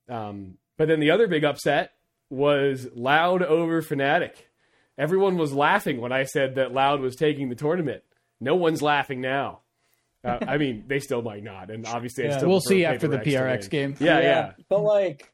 Um, 0.08 0.58
but 0.78 0.86
then 0.86 1.00
the 1.00 1.10
other 1.10 1.26
big 1.26 1.44
upset 1.44 1.90
was 2.30 2.86
Loud 2.94 3.42
over 3.42 3.82
Fnatic. 3.82 4.34
Everyone 4.96 5.36
was 5.36 5.52
laughing 5.52 6.00
when 6.00 6.12
I 6.12 6.22
said 6.24 6.54
that 6.54 6.72
Loud 6.72 7.00
was 7.00 7.16
taking 7.16 7.48
the 7.48 7.54
tournament. 7.56 8.02
No 8.40 8.54
one's 8.54 8.80
laughing 8.82 9.20
now. 9.20 9.60
Uh, 10.24 10.38
I 10.46 10.56
mean, 10.62 10.84
they 10.86 11.00
still 11.00 11.22
might 11.22 11.42
not, 11.42 11.70
and 11.70 11.84
obviously, 11.86 12.24
Yeah. 12.24 12.36
still 12.36 12.48
we'll 12.48 12.60
see 12.60 12.84
after 12.84 13.08
the 13.08 13.18
Paper 13.18 13.44
Rex 13.44 13.66
to 13.66 13.70
PRX 13.70 13.72
win. 13.80 13.92
game. 13.94 14.06
Yeah, 14.06 14.20
yeah, 14.20 14.52
But 14.68 14.80
like, 14.80 15.32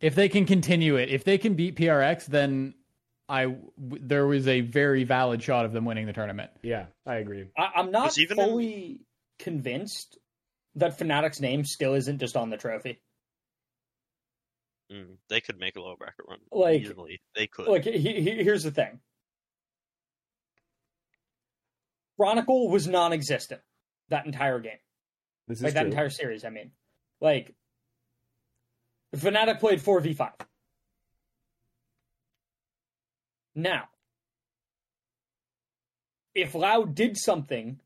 If 0.00 0.14
they 0.16 0.28
can 0.28 0.46
continue 0.46 0.96
it, 0.96 1.10
if 1.10 1.22
they 1.24 1.38
can 1.38 1.54
beat 1.54 1.76
PRX, 1.76 2.26
then 2.26 2.74
I 3.32 3.44
w- 3.44 3.66
there 3.78 4.26
was 4.26 4.46
a 4.46 4.60
very 4.60 5.04
valid 5.04 5.42
shot 5.42 5.64
of 5.64 5.72
them 5.72 5.84
winning 5.86 6.04
the 6.06 6.12
tournament. 6.12 6.50
yeah. 6.62 6.86
I 7.06 7.16
agree. 7.16 7.46
I, 7.56 7.70
I'm 7.76 7.90
not 7.90 8.02
Because 8.14 8.18
even 8.18 8.38
in- 8.38 8.44
fully 8.46 9.00
convinced 9.38 10.18
that 10.74 10.98
Fnatic's 10.98 11.40
name 11.40 11.64
still 11.64 11.94
isn't 11.94 12.18
just 12.18 12.36
on 12.36 12.50
the 12.50 12.56
trophy. 12.58 13.00
Mm, 14.92 15.16
they 15.30 15.40
could 15.40 15.58
make 15.58 15.76
a 15.76 15.80
lower 15.80 15.96
bracket 15.96 16.26
run 16.28 16.38
Like- 16.50 16.82
easily. 16.82 17.22
They 17.34 17.46
could. 17.46 17.68
Like, 17.68 17.84
he, 17.84 17.98
he, 17.98 18.42
here's 18.44 18.64
the 18.64 18.70
thing. 18.70 19.00
Chronicle 22.18 22.68
was 22.68 22.86
non-existent 22.86 23.60
that 24.10 24.26
entire 24.26 24.60
game. 24.60 24.78
This 25.48 25.58
is 25.58 25.64
like 25.64 25.74
that 25.74 25.86
entire 25.86 26.10
series. 26.10 26.44
I 26.44 26.50
mean, 26.50 26.70
like 27.20 27.54
Fnatic 29.16 29.58
played 29.60 29.80
four 29.80 30.00
v 30.00 30.12
five. 30.14 30.32
Now, 33.54 33.84
if 36.34 36.54
Loud 36.54 36.94
did 36.94 37.16
something 37.16 37.80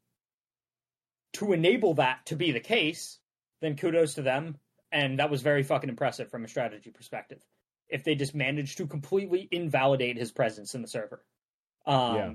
to 1.34 1.52
enable 1.52 1.94
that 1.94 2.24
to 2.26 2.36
be 2.36 2.52
the 2.52 2.60
case, 2.60 3.18
then 3.60 3.76
kudos 3.76 4.14
to 4.14 4.22
them, 4.22 4.58
and 4.92 5.18
that 5.18 5.30
was 5.30 5.42
very 5.42 5.62
fucking 5.62 5.90
impressive 5.90 6.30
from 6.30 6.44
a 6.44 6.48
strategy 6.48 6.90
perspective. 6.90 7.42
If 7.88 8.04
they 8.04 8.14
just 8.14 8.34
managed 8.34 8.78
to 8.78 8.86
completely 8.86 9.48
invalidate 9.50 10.16
his 10.16 10.32
presence 10.32 10.74
in 10.74 10.82
the 10.82 10.88
server. 10.88 11.24
Um, 11.84 12.16
Yeah. 12.16 12.32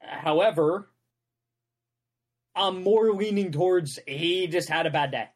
However, 0.00 0.90
I'm 2.54 2.82
more 2.82 3.12
leaning 3.12 3.52
towards 3.52 3.98
he 4.06 4.46
just 4.46 4.68
had 4.68 4.86
a 4.86 4.90
bad 4.90 5.10
day. 5.10 5.28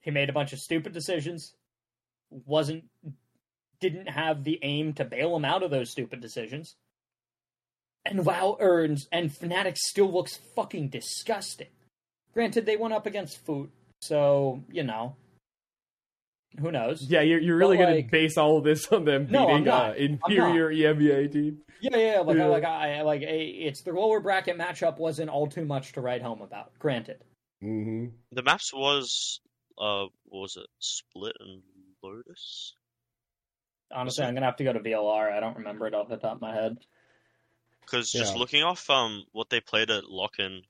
He 0.00 0.10
made 0.10 0.28
a 0.28 0.32
bunch 0.32 0.52
of 0.52 0.58
stupid 0.58 0.92
decisions. 0.92 1.54
Wasn't 2.30 2.84
didn't 3.80 4.08
have 4.08 4.44
the 4.44 4.58
aim 4.62 4.92
to 4.94 5.04
bail 5.04 5.34
him 5.36 5.44
out 5.44 5.62
of 5.62 5.70
those 5.70 5.90
stupid 5.90 6.20
decisions. 6.20 6.74
And 8.06 8.24
WoW 8.26 8.56
earns 8.60 9.08
and 9.12 9.30
Fnatic 9.30 9.76
still 9.78 10.12
looks 10.12 10.38
fucking 10.54 10.88
disgusting. 10.88 11.68
Granted, 12.34 12.66
they 12.66 12.76
went 12.76 12.92
up 12.94 13.06
against 13.06 13.38
FUT, 13.46 13.70
so 14.02 14.62
you 14.70 14.82
know, 14.82 15.16
who 16.60 16.70
knows? 16.70 17.02
Yeah, 17.02 17.22
you're, 17.22 17.40
you're 17.40 17.56
really 17.56 17.76
But, 17.76 17.84
going 17.84 17.96
like- 17.96 18.04
to 18.06 18.10
base 18.10 18.36
all 18.36 18.58
of 18.58 18.64
this 18.64 18.86
on 18.92 19.04
them 19.04 19.28
No, 19.30 19.48
I'm 19.48 19.62
beating 19.62 19.64
not. 19.64 19.90
uh, 19.90 19.94
inferior 19.94 20.70
EMEA 20.70 21.32
team. 21.32 21.58
Yeah, 21.80 21.96
yeah, 21.96 22.20
like, 22.20 22.36
Yeah. 22.36 22.46
like 22.46 22.64
I 22.64 23.02
like 23.02 23.22
a, 23.22 23.44
it's 23.46 23.82
the 23.82 23.92
lower 23.92 24.20
bracket 24.20 24.56
matchup 24.58 24.98
wasn't 24.98 25.30
all 25.30 25.46
too 25.46 25.64
much 25.64 25.92
to 25.92 26.00
write 26.00 26.22
home 26.22 26.42
about. 26.42 26.72
Granted, 26.78 27.22
hmm 27.60 28.06
The 28.32 28.42
maps 28.42 28.72
was 28.72 29.40
uh 29.78 30.06
what 30.26 30.40
was 30.42 30.56
it? 30.56 30.66
Split 30.78 31.36
and 31.40 31.62
Lotus? 32.02 32.74
Honestly, 33.94 34.24
I'm 34.24 34.34
gonna 34.34 34.46
have 34.46 34.56
to 34.56 34.64
go 34.64 34.72
to 34.72 34.80
VLR. 34.80 35.32
I 35.32 35.40
don't 35.40 35.56
remember 35.58 35.86
it 35.86 35.94
off 35.94 36.08
the 36.08 36.16
top 36.16 36.36
of 36.36 36.40
my 36.40 36.54
head. 36.54 36.78
Because 37.80 38.10
just 38.10 38.34
Yeah. 38.34 38.38
looking 38.40 38.62
off 38.62 38.88
um 38.90 39.24
what 39.32 39.50
they 39.50 39.60
played 39.60 39.90
at 39.90 40.04
Lock-in, 40.08 40.62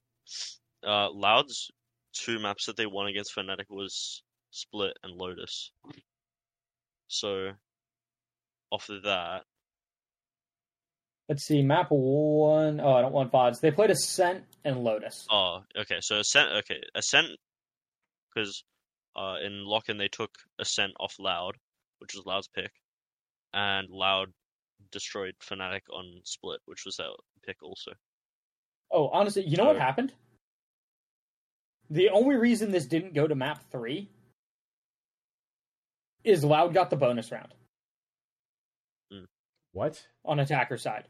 uh 0.86 1.10
Loud's 1.10 1.70
two 2.12 2.38
maps 2.38 2.66
that 2.66 2.76
they 2.76 2.86
won 2.86 3.06
against 3.06 3.34
Fnatic 3.34 3.68
was 3.70 4.22
Split 4.50 4.96
and 5.02 5.12
Lotus. 5.14 5.72
So 7.08 7.50
off 8.70 8.88
of 8.88 9.02
that, 9.02 9.44
Let's 11.28 11.44
see, 11.46 11.62
map 11.62 11.86
one. 11.90 12.80
Oh, 12.80 12.92
I 12.92 13.00
don't 13.00 13.12
want 13.14 13.32
VODs. 13.32 13.60
They 13.60 13.70
played 13.70 13.90
Ascent 13.90 14.44
and 14.64 14.84
Lotus. 14.84 15.26
oh 15.30 15.60
okay, 15.76 15.98
so 16.00 16.18
Ascent 16.18 16.50
okay, 16.58 16.82
Ascent 16.94 17.28
because 18.34 18.64
uh 19.16 19.36
in 19.42 19.64
Lock-in 19.64 19.96
they 19.96 20.08
took 20.08 20.30
Ascent 20.58 20.92
off 21.00 21.14
Loud, 21.18 21.56
which 22.00 22.14
was 22.14 22.26
Loud's 22.26 22.48
pick. 22.48 22.70
And 23.54 23.88
Loud 23.88 24.32
destroyed 24.90 25.34
Fnatic 25.40 25.82
on 25.90 26.20
Split, 26.24 26.60
which 26.66 26.84
was 26.84 26.96
their 26.96 27.06
pick 27.46 27.62
also. 27.62 27.92
Oh, 28.90 29.08
honestly, 29.08 29.44
you 29.46 29.56
know 29.56 29.64
what 29.64 29.76
Oh. 29.76 29.80
happened? 29.80 30.12
The 31.88 32.10
only 32.10 32.36
reason 32.36 32.72
this 32.72 32.86
didn't 32.86 33.14
go 33.14 33.26
to 33.26 33.34
map 33.34 33.70
three 33.70 34.10
is 36.24 36.44
Loud 36.44 36.74
got 36.74 36.90
the 36.90 36.96
bonus 36.96 37.30
round 37.30 37.54
hmm. 39.10 39.24
What? 39.72 40.04
on 40.24 40.40
attacker 40.40 40.76
side. 40.76 41.04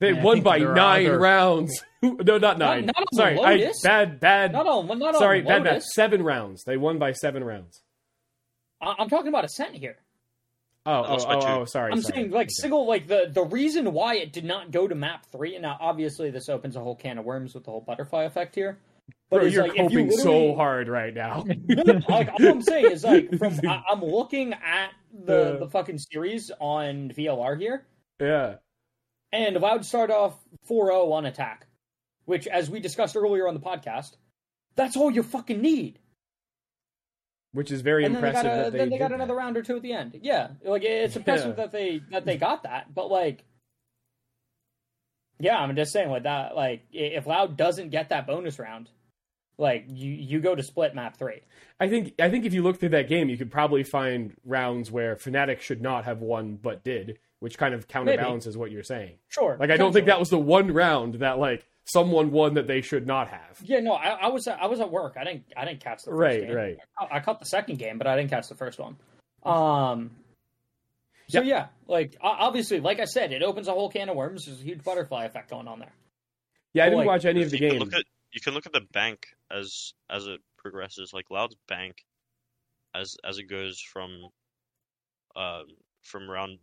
They 0.00 0.12
Yeah, 0.12 0.22
won 0.22 0.42
by 0.42 0.58
nine 0.58 1.06
other- 1.06 1.18
rounds. 1.18 1.82
no, 2.02 2.38
not 2.38 2.58
nine. 2.58 2.86
not 2.86 2.96
on 2.98 3.06
Sorry, 3.14 3.38
I, 3.40 3.72
bad, 3.82 4.20
bad. 4.20 4.52
Not 4.52 4.66
on, 4.66 4.86
not 4.98 5.14
on 5.14 5.20
sorry, 5.20 5.42
bad, 5.42 5.64
bad. 5.64 5.82
Seven 5.82 6.22
rounds. 6.22 6.62
They 6.64 6.76
won 6.76 6.98
by 6.98 7.12
seven 7.12 7.42
rounds. 7.42 7.82
I- 8.80 8.94
I'm 8.98 9.08
talking 9.08 9.28
about 9.28 9.44
Ascent 9.44 9.74
here. 9.74 9.96
Oh, 10.88 11.02
They 11.02 11.08
oh, 11.08 11.12
lost 11.12 11.26
by 11.28 11.34
oh, 11.36 11.40
two. 11.40 11.46
oh, 11.46 11.64
sorry. 11.64 11.92
I'm 11.92 12.00
sorry. 12.02 12.14
saying 12.14 12.30
like 12.30 12.46
Okay. 12.46 12.54
single 12.54 12.86
like 12.86 13.06
the 13.06 13.28
the 13.30 13.44
reason 13.44 13.92
why 13.92 14.16
it 14.16 14.32
did 14.32 14.44
not 14.44 14.70
go 14.70 14.88
to 14.88 14.94
map 14.94 15.26
three, 15.30 15.54
and 15.54 15.62
now 15.62 15.76
obviously 15.80 16.30
this 16.30 16.48
opens 16.48 16.76
a 16.76 16.80
whole 16.80 16.96
can 16.96 17.18
of 17.18 17.24
worms 17.24 17.54
with 17.54 17.64
the 17.64 17.70
whole 17.70 17.80
butterfly 17.82 18.24
effect 18.24 18.54
here. 18.54 18.78
But 19.30 19.40
Bro, 19.40 19.46
you're 19.48 19.62
like, 19.68 19.72
if 19.78 19.92
you 19.92 20.04
coping 20.04 20.10
so 20.12 20.54
hard 20.54 20.88
right 20.88 21.12
now. 21.14 21.44
No, 21.68 21.82
no, 21.82 22.00
like 22.08 22.28
all 22.28 22.46
I'm 22.48 22.62
saying 22.62 22.92
is 22.92 23.04
like 23.04 23.38
from 23.38 23.58
I, 23.68 23.82
I'm 23.90 24.02
looking 24.02 24.52
at 24.54 24.90
the 25.12 25.52
Yeah. 25.52 25.58
the 25.60 25.68
fucking 25.68 25.98
series 25.98 26.50
on 26.60 27.10
VLR 27.10 27.58
here, 27.60 27.86
yeah. 28.20 28.54
and 29.32 29.56
Loud 29.56 29.84
start 29.84 30.10
off 30.10 30.34
4-0 30.70 31.12
on 31.12 31.26
attack, 31.26 31.66
which 32.24 32.46
as 32.46 32.70
we 32.70 32.80
discussed 32.80 33.16
earlier 33.16 33.46
on 33.48 33.54
the 33.54 33.60
podcast, 33.60 34.16
that's 34.76 34.96
all 34.96 35.10
you 35.10 35.22
fucking 35.22 35.60
need. 35.60 35.98
Which 37.52 37.70
is 37.70 37.80
very 37.80 38.04
and 38.04 38.14
then 38.14 38.22
they 38.22 38.28
impressive. 38.28 38.50
got 38.50 38.58
a, 38.58 38.62
that 38.64 38.72
they 38.72 38.78
then 38.78 38.90
they 38.90 38.98
got 38.98 39.08
that. 39.08 39.14
another 39.14 39.34
round 39.34 39.56
or 39.56 39.62
two 39.62 39.76
at 39.76 39.82
the 39.82 39.92
end. 39.92 40.18
Yeah, 40.22 40.48
like 40.64 40.82
it's 40.84 41.16
impressive 41.16 41.50
Yeah. 41.56 41.64
that 41.64 41.72
they 41.72 42.00
that 42.10 42.24
they 42.24 42.36
got 42.36 42.62
that, 42.64 42.94
but 42.94 43.10
like. 43.10 43.44
Yeah, 45.40 45.56
I'm 45.56 45.74
just 45.76 45.92
saying 45.92 46.10
like 46.10 46.24
that. 46.24 46.56
Like, 46.56 46.82
if 46.92 47.26
Loud 47.26 47.56
doesn't 47.56 47.90
get 47.90 48.08
that 48.08 48.26
bonus 48.26 48.58
round, 48.58 48.90
like 49.56 49.84
you 49.88 50.10
you 50.10 50.40
go 50.40 50.54
to 50.54 50.62
split 50.62 50.94
map 50.96 51.16
three. 51.16 51.42
I 51.78 51.88
think 51.88 52.14
I 52.20 52.28
think 52.28 52.44
if 52.44 52.52
you 52.52 52.62
look 52.62 52.80
through 52.80 52.88
that 52.90 53.08
game, 53.08 53.28
you 53.28 53.36
could 53.36 53.50
probably 53.50 53.84
find 53.84 54.34
rounds 54.44 54.90
where 54.90 55.14
Fnatic 55.16 55.60
should 55.60 55.80
not 55.80 56.04
have 56.06 56.20
won 56.20 56.58
but 56.60 56.82
did, 56.82 57.18
which 57.38 57.56
kind 57.56 57.72
of 57.72 57.86
counterbalances 57.86 58.56
what 58.56 58.72
you're 58.72 58.82
saying. 58.82 59.18
Sure. 59.28 59.56
Like 59.60 59.70
I 59.70 59.76
don't 59.76 59.92
think 59.92 60.06
that 60.06 60.18
was 60.18 60.28
the 60.30 60.38
one 60.38 60.72
round 60.72 61.14
that 61.14 61.38
like 61.38 61.64
someone 61.88 62.30
won 62.30 62.54
that 62.54 62.66
they 62.66 62.80
should 62.80 63.06
not 63.06 63.28
have. 63.28 63.60
Yeah, 63.62 63.80
no, 63.80 63.92
I, 63.94 64.08
I 64.10 64.26
was 64.28 64.46
I 64.46 64.66
was 64.66 64.80
at 64.80 64.90
work. 64.90 65.16
I 65.18 65.24
didn't 65.24 65.44
I 65.56 65.64
didn't 65.64 65.80
catch 65.80 66.04
the 66.04 66.10
first 66.10 66.18
Right, 66.20 66.46
game. 66.46 66.54
right. 66.56 66.76
I, 66.98 67.16
I 67.16 67.20
caught 67.20 67.40
the 67.40 67.46
second 67.46 67.78
game, 67.78 67.98
but 67.98 68.06
I 68.06 68.16
didn't 68.16 68.30
catch 68.30 68.48
the 68.48 68.54
first 68.54 68.78
one. 68.78 68.96
Um. 69.44 70.10
So 71.28 71.42
yeah, 71.42 71.66
like 71.86 72.16
obviously, 72.22 72.80
like 72.80 73.00
I 73.00 73.04
said, 73.04 73.32
it 73.32 73.42
opens 73.42 73.68
a 73.68 73.72
whole 73.72 73.90
can 73.90 74.08
of 74.08 74.16
worms. 74.16 74.46
There's 74.46 74.60
a 74.60 74.64
huge 74.64 74.82
butterfly 74.82 75.24
effect 75.24 75.50
going 75.50 75.68
on 75.68 75.78
there. 75.78 75.92
Yeah, 76.72 76.84
I 76.84 76.86
didn't 76.86 76.98
like, 77.00 77.06
watch 77.06 77.24
any 77.26 77.42
of 77.42 77.50
the 77.50 77.58
you 77.58 77.68
can 77.68 77.78
games. 77.78 77.84
look 77.84 77.94
at 78.00 78.04
you 78.32 78.40
can 78.40 78.54
look 78.54 78.66
at 78.66 78.72
the 78.72 78.86
bank 78.92 79.26
as 79.50 79.92
as 80.10 80.26
it 80.26 80.40
progresses. 80.56 81.12
Like 81.12 81.30
Loud's 81.30 81.56
bank, 81.66 81.96
as 82.94 83.16
as 83.24 83.38
it 83.38 83.44
goes 83.44 83.78
from, 83.80 84.28
um, 85.36 85.64
from 86.02 86.30
round 86.30 86.58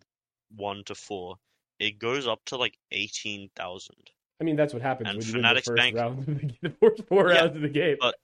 one 0.56 0.84
to 0.86 0.96
four, 0.96 1.36
it 1.80 2.00
goes 2.00 2.28
up 2.28 2.40
to 2.46 2.58
like 2.58 2.78
eighteen 2.92 3.50
thousand. 3.56 4.10
I 4.40 4.44
mean, 4.44 4.56
that's 4.56 4.74
what 4.74 4.82
happens 4.82 5.10
And 5.10 5.18
when 5.18 5.28
you 5.28 5.34
win 5.34 5.42
the 5.44 5.48
Fnatic's 5.48 5.68
first 5.68 5.78
bank- 5.78 5.96
round 5.96 6.20
of 6.20 6.26
the, 6.26 6.54
the 6.62 6.70
first 6.82 7.04
four 7.08 7.30
Yeah, 7.32 7.40
rounds 7.42 7.56
of 7.56 7.62
the 7.62 7.70
game. 7.70 7.98
but- 8.00 8.16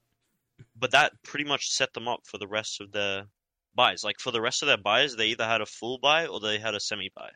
But 0.75 0.91
that 0.91 1.13
pretty 1.23 1.45
much 1.45 1.69
set 1.69 1.93
them 1.93 2.07
up 2.07 2.21
for 2.25 2.37
the 2.37 2.47
rest 2.47 2.81
of 2.81 2.91
their 2.91 3.27
buys. 3.75 4.03
Like 4.03 4.19
for 4.19 4.31
the 4.31 4.41
rest 4.41 4.61
of 4.63 4.67
their 4.67 4.77
buys, 4.77 5.15
they 5.15 5.27
either 5.27 5.45
had 5.45 5.61
a 5.61 5.65
full 5.65 5.97
buy 5.99 6.27
or 6.27 6.39
they 6.39 6.59
had 6.59 6.75
a 6.75 6.79
semi 6.79 7.09
buy. 7.15 7.29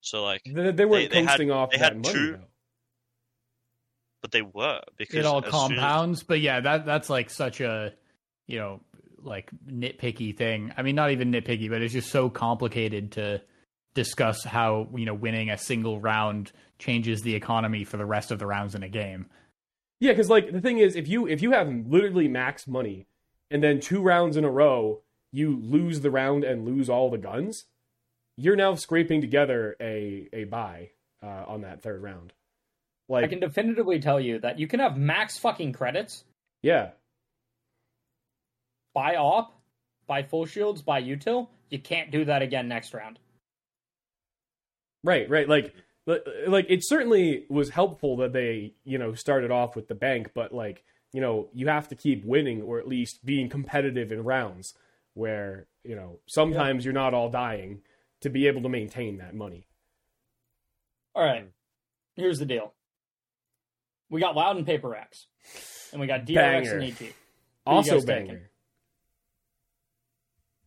So 0.00 0.22
like, 0.24 0.42
they, 0.46 0.70
they 0.72 0.84
weren't 0.84 1.10
they 1.12 1.22
had- 1.22 1.40
off 1.50 1.70
they 1.70 1.78
that 1.78 1.84
had 1.92 2.02
money. 2.02 2.14
two- 2.14 2.32
though. 2.32 2.44
but 4.22 4.30
they 4.30 4.42
were 4.42 4.80
because 4.96 5.16
it 5.16 5.24
all 5.26 5.38
as 5.38 5.44
soon 5.44 5.54
as- 5.54 5.78
compounds 5.78 6.22
but 6.22 6.40
yeah 6.40 6.60
that 6.60 6.86
that's 6.86 7.10
like 7.10 7.28
such 7.30 7.60
a 7.60 7.92
you 8.46 8.58
know 8.58 8.80
like 9.18 9.50
nitpicky 9.68 10.36
thing 10.36 10.72
i 10.76 10.82
mean 10.82 10.94
not 10.94 11.10
even 11.10 11.32
nitpicky 11.32 11.68
but 11.68 11.82
it's 11.82 11.92
just 11.92 12.10
so 12.10 12.30
complicated 12.30 13.12
to 13.12 13.40
discuss 13.94 14.44
how 14.44 14.88
you 14.94 15.04
know 15.04 15.14
winning 15.14 15.50
a 15.50 15.58
single 15.58 16.00
round 16.00 16.52
changes 16.78 17.22
the 17.22 17.34
economy 17.34 17.84
for 17.84 17.96
the 17.96 18.06
rest 18.06 18.30
of 18.30 18.38
the 18.38 18.46
rounds 18.46 18.74
in 18.74 18.82
a 18.82 18.88
game 18.88 19.26
Yeah, 20.00 20.12
because 20.12 20.30
like 20.30 20.50
the 20.50 20.60
thing 20.60 20.78
is, 20.78 20.96
if 20.96 21.08
you 21.08 21.28
if 21.28 21.42
you 21.42 21.52
have 21.52 21.68
literally 21.68 22.28
max 22.28 22.66
money, 22.66 23.06
and 23.50 23.62
then 23.62 23.80
two 23.80 24.02
rounds 24.02 24.36
in 24.36 24.44
a 24.44 24.50
row 24.50 25.02
you 25.32 25.58
lose 25.62 26.00
the 26.00 26.10
round 26.10 26.44
and 26.44 26.66
lose 26.66 26.90
all 26.90 27.10
the 27.10 27.18
guns, 27.18 27.66
you're 28.36 28.56
now 28.56 28.74
scraping 28.74 29.20
together 29.20 29.76
a 29.80 30.28
a 30.32 30.44
buy 30.44 30.90
uh, 31.22 31.44
on 31.46 31.62
that 31.62 31.82
third 31.82 32.02
round. 32.02 32.32
Like, 33.08 33.24
I 33.24 33.28
can 33.28 33.40
definitively 33.40 34.00
tell 34.00 34.20
you 34.20 34.38
that 34.40 34.58
you 34.58 34.66
can 34.66 34.80
have 34.80 34.96
max 34.96 35.38
fucking 35.38 35.72
credits, 35.72 36.24
yeah, 36.62 36.90
buy 38.94 39.16
op, 39.16 39.54
buy 40.06 40.22
full 40.22 40.46
shields, 40.46 40.82
buy 40.82 41.02
util. 41.02 41.48
You 41.70 41.78
can't 41.78 42.10
do 42.10 42.24
that 42.24 42.42
again 42.42 42.68
next 42.68 42.92
round. 42.94 43.18
Right, 45.04 45.28
right. 45.28 45.48
Like, 45.48 45.74
like 46.06 46.66
it 46.68 46.80
certainly 46.82 47.44
was 47.48 47.70
helpful 47.70 48.16
that 48.18 48.32
they 48.32 48.74
you 48.84 48.98
know 48.98 49.14
started 49.14 49.50
off 49.50 49.76
with 49.76 49.88
the 49.88 49.94
bank, 49.94 50.30
but 50.34 50.52
like 50.52 50.82
you 51.12 51.20
know 51.20 51.48
you 51.52 51.68
have 51.68 51.88
to 51.88 51.94
keep 51.94 52.24
winning 52.24 52.62
or 52.62 52.78
at 52.78 52.88
least 52.88 53.24
being 53.24 53.48
competitive 53.48 54.12
in 54.12 54.24
rounds 54.24 54.74
where 55.14 55.66
you 55.84 55.94
know 55.94 56.18
sometimes 56.26 56.84
you're 56.84 56.94
not 56.94 57.14
all 57.14 57.28
dying 57.30 57.82
to 58.20 58.30
be 58.30 58.46
able 58.46 58.62
to 58.62 58.68
maintain 58.68 59.18
that 59.18 59.34
money. 59.34 59.66
All 61.14 61.24
right, 61.24 61.48
here's 62.16 62.38
the 62.38 62.46
deal. 62.46 62.72
We 64.10 64.20
got 64.20 64.36
Loud 64.36 64.56
and 64.56 64.66
Paper 64.66 64.88
Rex, 64.88 65.26
and 65.92 66.00
we 66.00 66.06
got 66.06 66.26
DRX 66.26 66.34
Banger. 66.34 66.78
and. 66.78 66.96
Who 66.98 67.06
Also 67.66 68.00
banger. 68.00 68.26
taking? 68.26 68.40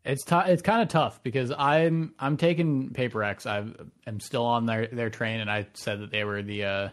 It's 0.05 0.23
t- 0.23 0.35
it's 0.45 0.61
kind 0.61 0.81
of 0.81 0.87
tough 0.87 1.21
because 1.23 1.51
i'm 1.57 2.13
i'm 2.19 2.37
taking 2.37 2.91
paper 2.91 3.19
rex 3.19 3.45
i 3.47 3.65
am 4.05 4.19
still 4.19 4.45
on 4.45 4.65
their 4.67 4.85
their 4.87 5.09
train 5.09 5.39
and 5.39 5.49
i 5.49 5.65
said 5.73 5.99
that 6.01 6.11
they 6.11 6.23
were 6.23 6.43
the 6.43 6.63
uh 6.63 6.89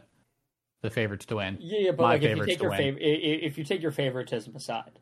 the 0.82 0.90
favorites 0.90 1.26
to 1.26 1.36
win 1.36 1.58
Yeah, 1.60 1.78
yeah, 1.78 1.90
but 1.92 2.02
My 2.04 2.08
like 2.14 2.22
if 2.22 2.36
you 2.38 2.44
take 2.46 2.60
your 2.62 2.70
win. 2.70 2.80
fav- 2.80 2.96
i- 2.96 3.04
i- 3.04 3.40
if 3.46 3.58
you 3.58 3.64
take 3.64 3.82
your 3.82 3.92
favoritism 3.92 4.56
aside, 4.56 4.98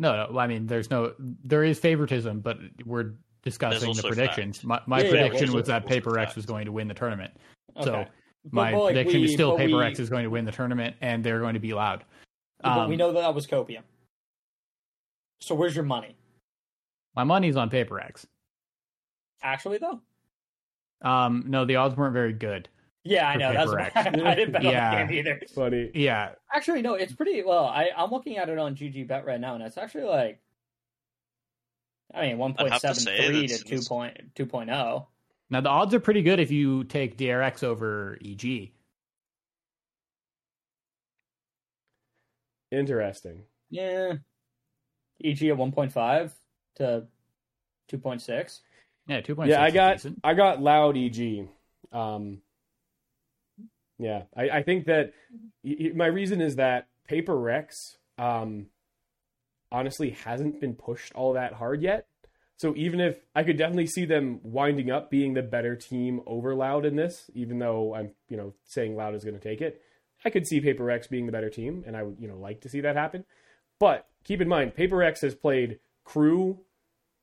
No, 0.00 0.28
no. 0.30 0.38
I 0.38 0.46
mean, 0.46 0.66
there's 0.68 0.88
no, 0.90 1.14
there 1.18 1.64
is 1.64 1.80
favoritism, 1.80 2.38
but 2.40 2.58
we're 2.84 3.14
discussing 3.42 3.80
the 3.80 3.86
also 3.88 4.06
predictions. 4.06 4.62
My, 4.62 4.80
my 4.86 4.98
Yeah, 4.98 5.04
yeah, 5.04 5.10
prediction 5.10 5.38
there's 5.46 5.50
was 5.54 5.66
that 5.66 5.82
also 5.82 5.94
Paper 5.94 6.10
Rex 6.10 6.36
was 6.36 6.46
going 6.46 6.66
to 6.66 6.70
win 6.72 6.86
the 6.86 6.94
tournament. 6.94 7.32
okay. 7.76 7.84
So 7.86 7.92
But- 8.44 8.52
my 8.52 8.70
but, 8.70 8.78
like, 8.84 8.94
prediction 8.94 9.20
we- 9.22 9.26
is 9.26 9.32
still 9.32 9.50
but 9.52 9.58
Paper 9.58 9.78
we- 9.78 9.84
X 9.84 9.98
is 9.98 10.08
going 10.10 10.22
to 10.22 10.30
win 10.30 10.44
the 10.44 10.52
tournament, 10.52 10.94
and 11.00 11.24
they're 11.24 11.40
going 11.40 11.54
to 11.54 11.60
be 11.60 11.74
loud. 11.74 12.04
but 12.60 12.70
Um, 12.78 12.88
we 12.88 12.94
know 12.96 13.10
that 13.12 13.18
that 13.20 13.34
was 13.34 13.48
copium. 13.48 13.82
So 15.40 15.56
where's 15.56 15.74
your 15.74 15.84
money? 15.84 16.14
My 17.16 17.24
money's 17.24 17.56
on 17.56 17.70
Paper 17.70 17.94
Rex. 17.96 18.26
Actually, 19.42 19.78
though. 19.78 20.00
Um, 21.08 21.44
no, 21.46 21.64
the 21.64 21.76
odds 21.76 21.96
weren't 21.96 22.12
very 22.12 22.32
good. 22.32 22.68
Yeah, 23.04 23.28
I 23.28 23.32
For 23.34 23.38
know. 23.38 23.52
That's 23.52 23.70
Paper 23.70 23.76
why 23.80 23.92
X. 23.94 24.20
I 24.24 24.34
didn't 24.34 24.52
bet 24.52 24.62
Yeah. 24.64 24.90
on 25.00 25.06
the 25.06 25.12
game 25.14 25.18
either. 25.18 25.40
Funny. 25.54 25.90
Yeah, 25.94 26.30
Actually, 26.54 26.82
no, 26.82 26.94
it's 26.94 27.12
pretty 27.12 27.42
well. 27.42 27.64
I 27.66 27.90
I'm 27.96 28.10
looking 28.10 28.36
at 28.38 28.48
it 28.48 28.58
on 28.58 28.74
GG 28.74 29.06
Bet 29.08 29.24
right 29.24 29.40
now, 29.40 29.54
and 29.54 29.62
it's 29.62 29.78
actually 29.78 30.04
like, 30.04 30.40
I 32.14 32.22
mean, 32.22 32.38
one 32.38 32.54
point 32.54 32.72
have 32.72 32.80
to 32.80 32.94
seven 32.94 33.02
say 33.02 33.26
three 33.26 33.46
to 33.46 33.58
two 33.58 33.74
it's- 33.74 33.88
point 33.88 34.16
two 34.34 34.46
point 34.46 34.70
oh. 34.70 35.08
now 35.50 35.60
the 35.60 35.68
odds 35.68 35.94
are 35.94 36.00
pretty 36.00 36.22
good 36.22 36.40
if 36.40 36.50
you 36.50 36.84
take 36.84 37.16
DRX 37.16 37.62
over 37.62 38.18
EG. 38.24 38.72
Interesting. 42.70 43.42
Yeah, 43.70 44.14
EG 45.24 45.42
at 45.44 45.56
one 45.56 45.72
point 45.72 45.92
five 45.92 46.34
to 46.78 47.04
two 47.88 47.98
point 47.98 48.22
six. 48.22 48.60
Yeah, 49.06 49.20
two 49.20 49.34
point. 49.34 49.48
yeah, 49.50 49.62
I 49.62 49.70
got 49.70 50.04
I 50.24 50.34
got 50.34 50.60
loud 50.62 50.96
EG. 50.96 51.48
Um, 51.92 52.42
yeah, 53.98 54.22
I, 54.36 54.50
I 54.50 54.62
think 54.62 54.86
that 54.86 55.12
y- 55.64 55.76
y- 55.80 55.92
my 55.94 56.06
reason 56.06 56.40
is 56.40 56.56
that 56.56 56.88
Paper 57.06 57.36
Rex, 57.38 57.96
um, 58.18 58.66
honestly 59.70 60.10
hasn't 60.10 60.60
been 60.60 60.74
pushed 60.74 61.12
all 61.14 61.34
that 61.34 61.54
hard 61.54 61.82
yet. 61.82 62.06
So 62.56 62.74
even 62.76 63.00
if 63.00 63.16
I 63.34 63.44
could 63.44 63.56
definitely 63.56 63.86
see 63.86 64.04
them 64.04 64.40
winding 64.42 64.90
up 64.90 65.10
being 65.10 65.34
the 65.34 65.42
better 65.42 65.76
team 65.76 66.20
over 66.26 66.54
Loud 66.54 66.84
in 66.84 66.96
this, 66.96 67.30
even 67.34 67.58
though 67.58 67.94
I'm 67.94 68.10
you 68.28 68.36
know 68.36 68.54
saying 68.64 68.96
Loud 68.96 69.14
is 69.14 69.24
going 69.24 69.38
to 69.38 69.42
take 69.42 69.60
it, 69.60 69.80
I 70.24 70.30
could 70.30 70.46
see 70.46 70.60
Paper 70.60 70.84
Rex 70.84 71.06
being 71.06 71.26
the 71.26 71.32
better 71.32 71.50
team, 71.50 71.84
and 71.86 71.96
I 71.96 72.02
would 72.02 72.16
you 72.20 72.28
know 72.28 72.36
like 72.36 72.60
to 72.62 72.68
see 72.68 72.80
that 72.82 72.96
happen. 72.96 73.24
But 73.78 74.06
keep 74.24 74.40
in 74.40 74.48
mind, 74.48 74.74
Paper 74.74 74.96
Rex 74.96 75.20
has 75.20 75.34
played 75.36 75.78
KRÜ, 76.06 76.58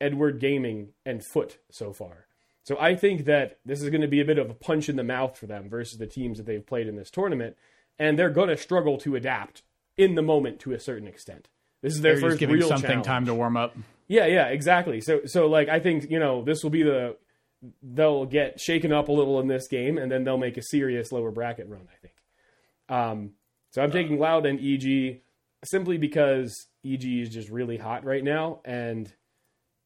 Edward 0.01 0.39
Gaming, 0.39 0.89
and 1.05 1.23
FUT 1.25 1.57
so 1.71 1.93
far. 1.93 2.27
So 2.63 2.77
I 2.79 2.95
think 2.95 3.25
that 3.25 3.59
this 3.63 3.81
is 3.81 3.89
going 3.89 4.01
to 4.01 4.07
be 4.07 4.21
a 4.21 4.25
bit 4.25 4.39
of 4.39 4.49
a 4.49 4.53
punch 4.53 4.89
in 4.89 4.95
the 4.95 5.03
mouth 5.03 5.37
for 5.37 5.45
them 5.45 5.69
versus 5.69 5.99
the 5.99 6.07
teams 6.07 6.37
that 6.37 6.47
they've 6.47 6.65
played 6.65 6.87
in 6.87 6.95
this 6.95 7.11
tournament, 7.11 7.55
and 7.99 8.17
they're 8.17 8.29
going 8.29 8.49
to 8.49 8.57
struggle 8.57 8.97
to 8.99 9.15
adapt 9.15 9.61
in 9.97 10.15
the 10.15 10.21
moment 10.21 10.59
to 10.61 10.73
a 10.73 10.79
certain 10.79 11.07
extent. 11.07 11.47
This 11.81 11.93
is 11.93 12.01
their 12.01 12.13
They're 12.13 12.21
just 12.21 12.31
first 12.31 12.39
giving 12.39 12.55
real 12.55 12.67
something 12.67 12.87
challenge. 12.89 13.05
time 13.05 13.25
to 13.25 13.35
warm 13.35 13.55
up. 13.55 13.75
Yeah, 14.07 14.25
yeah, 14.25 14.47
exactly. 14.47 15.01
So, 15.01 15.21
so 15.25 15.47
like, 15.47 15.69
I 15.69 15.79
think 15.79 16.09
you 16.09 16.19
know 16.19 16.43
this 16.43 16.63
will 16.63 16.71
be 16.71 16.83
the 16.83 17.17
they'll 17.81 18.25
get 18.25 18.59
shaken 18.59 18.91
up 18.91 19.07
a 19.07 19.11
little 19.11 19.39
in 19.39 19.47
this 19.47 19.67
game, 19.67 19.97
and 19.97 20.11
then 20.11 20.23
they'll 20.23 20.37
make 20.37 20.57
a 20.57 20.63
serious 20.63 21.11
lower 21.11 21.31
bracket 21.31 21.67
run. 21.69 21.87
I 21.91 21.97
think. 22.01 22.13
Um, 22.89 23.31
so 23.71 23.81
I'm 23.81 23.91
taking 23.91 24.19
Loud 24.19 24.45
and 24.45 24.59
EG 24.59 25.21
simply 25.63 25.97
because 25.97 26.67
EG 26.85 27.03
is 27.03 27.29
just 27.29 27.49
really 27.49 27.77
hot 27.77 28.03
right 28.03 28.23
now, 28.23 28.61
and 28.65 29.11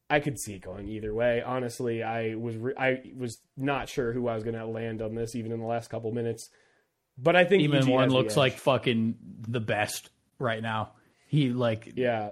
I 0.09 0.19
could 0.19 0.39
see 0.39 0.53
it 0.55 0.61
going 0.61 0.87
either 0.87 1.13
way. 1.13 1.41
Honestly, 1.45 2.01
I 2.03 2.35
was 2.35 2.57
re- 2.57 2.73
I 2.77 3.01
was 3.15 3.39
not 3.55 3.89
sure 3.89 4.11
who 4.11 4.27
I 4.27 4.33
was 4.35 4.43
going 4.43 4.55
to 4.55 4.65
land 4.65 5.01
on 5.01 5.13
this, 5.15 5.35
even 5.35 5.51
in 5.51 5.59
the 5.59 5.65
last 5.67 5.89
couple 5.89 6.11
minutes. 6.11 6.49
But 7.17 7.35
I 7.35 7.43
think 7.45 7.61
Demon 7.61 7.83
EG 7.83 7.89
One 7.89 8.09
looks 8.09 8.35
like 8.37 8.57
fucking 8.57 9.15
the 9.47 9.59
best 9.59 10.09
right 10.39 10.61
now. 10.63 10.93
He 11.27 11.49
like 11.49 11.93
yeah, 11.95 12.29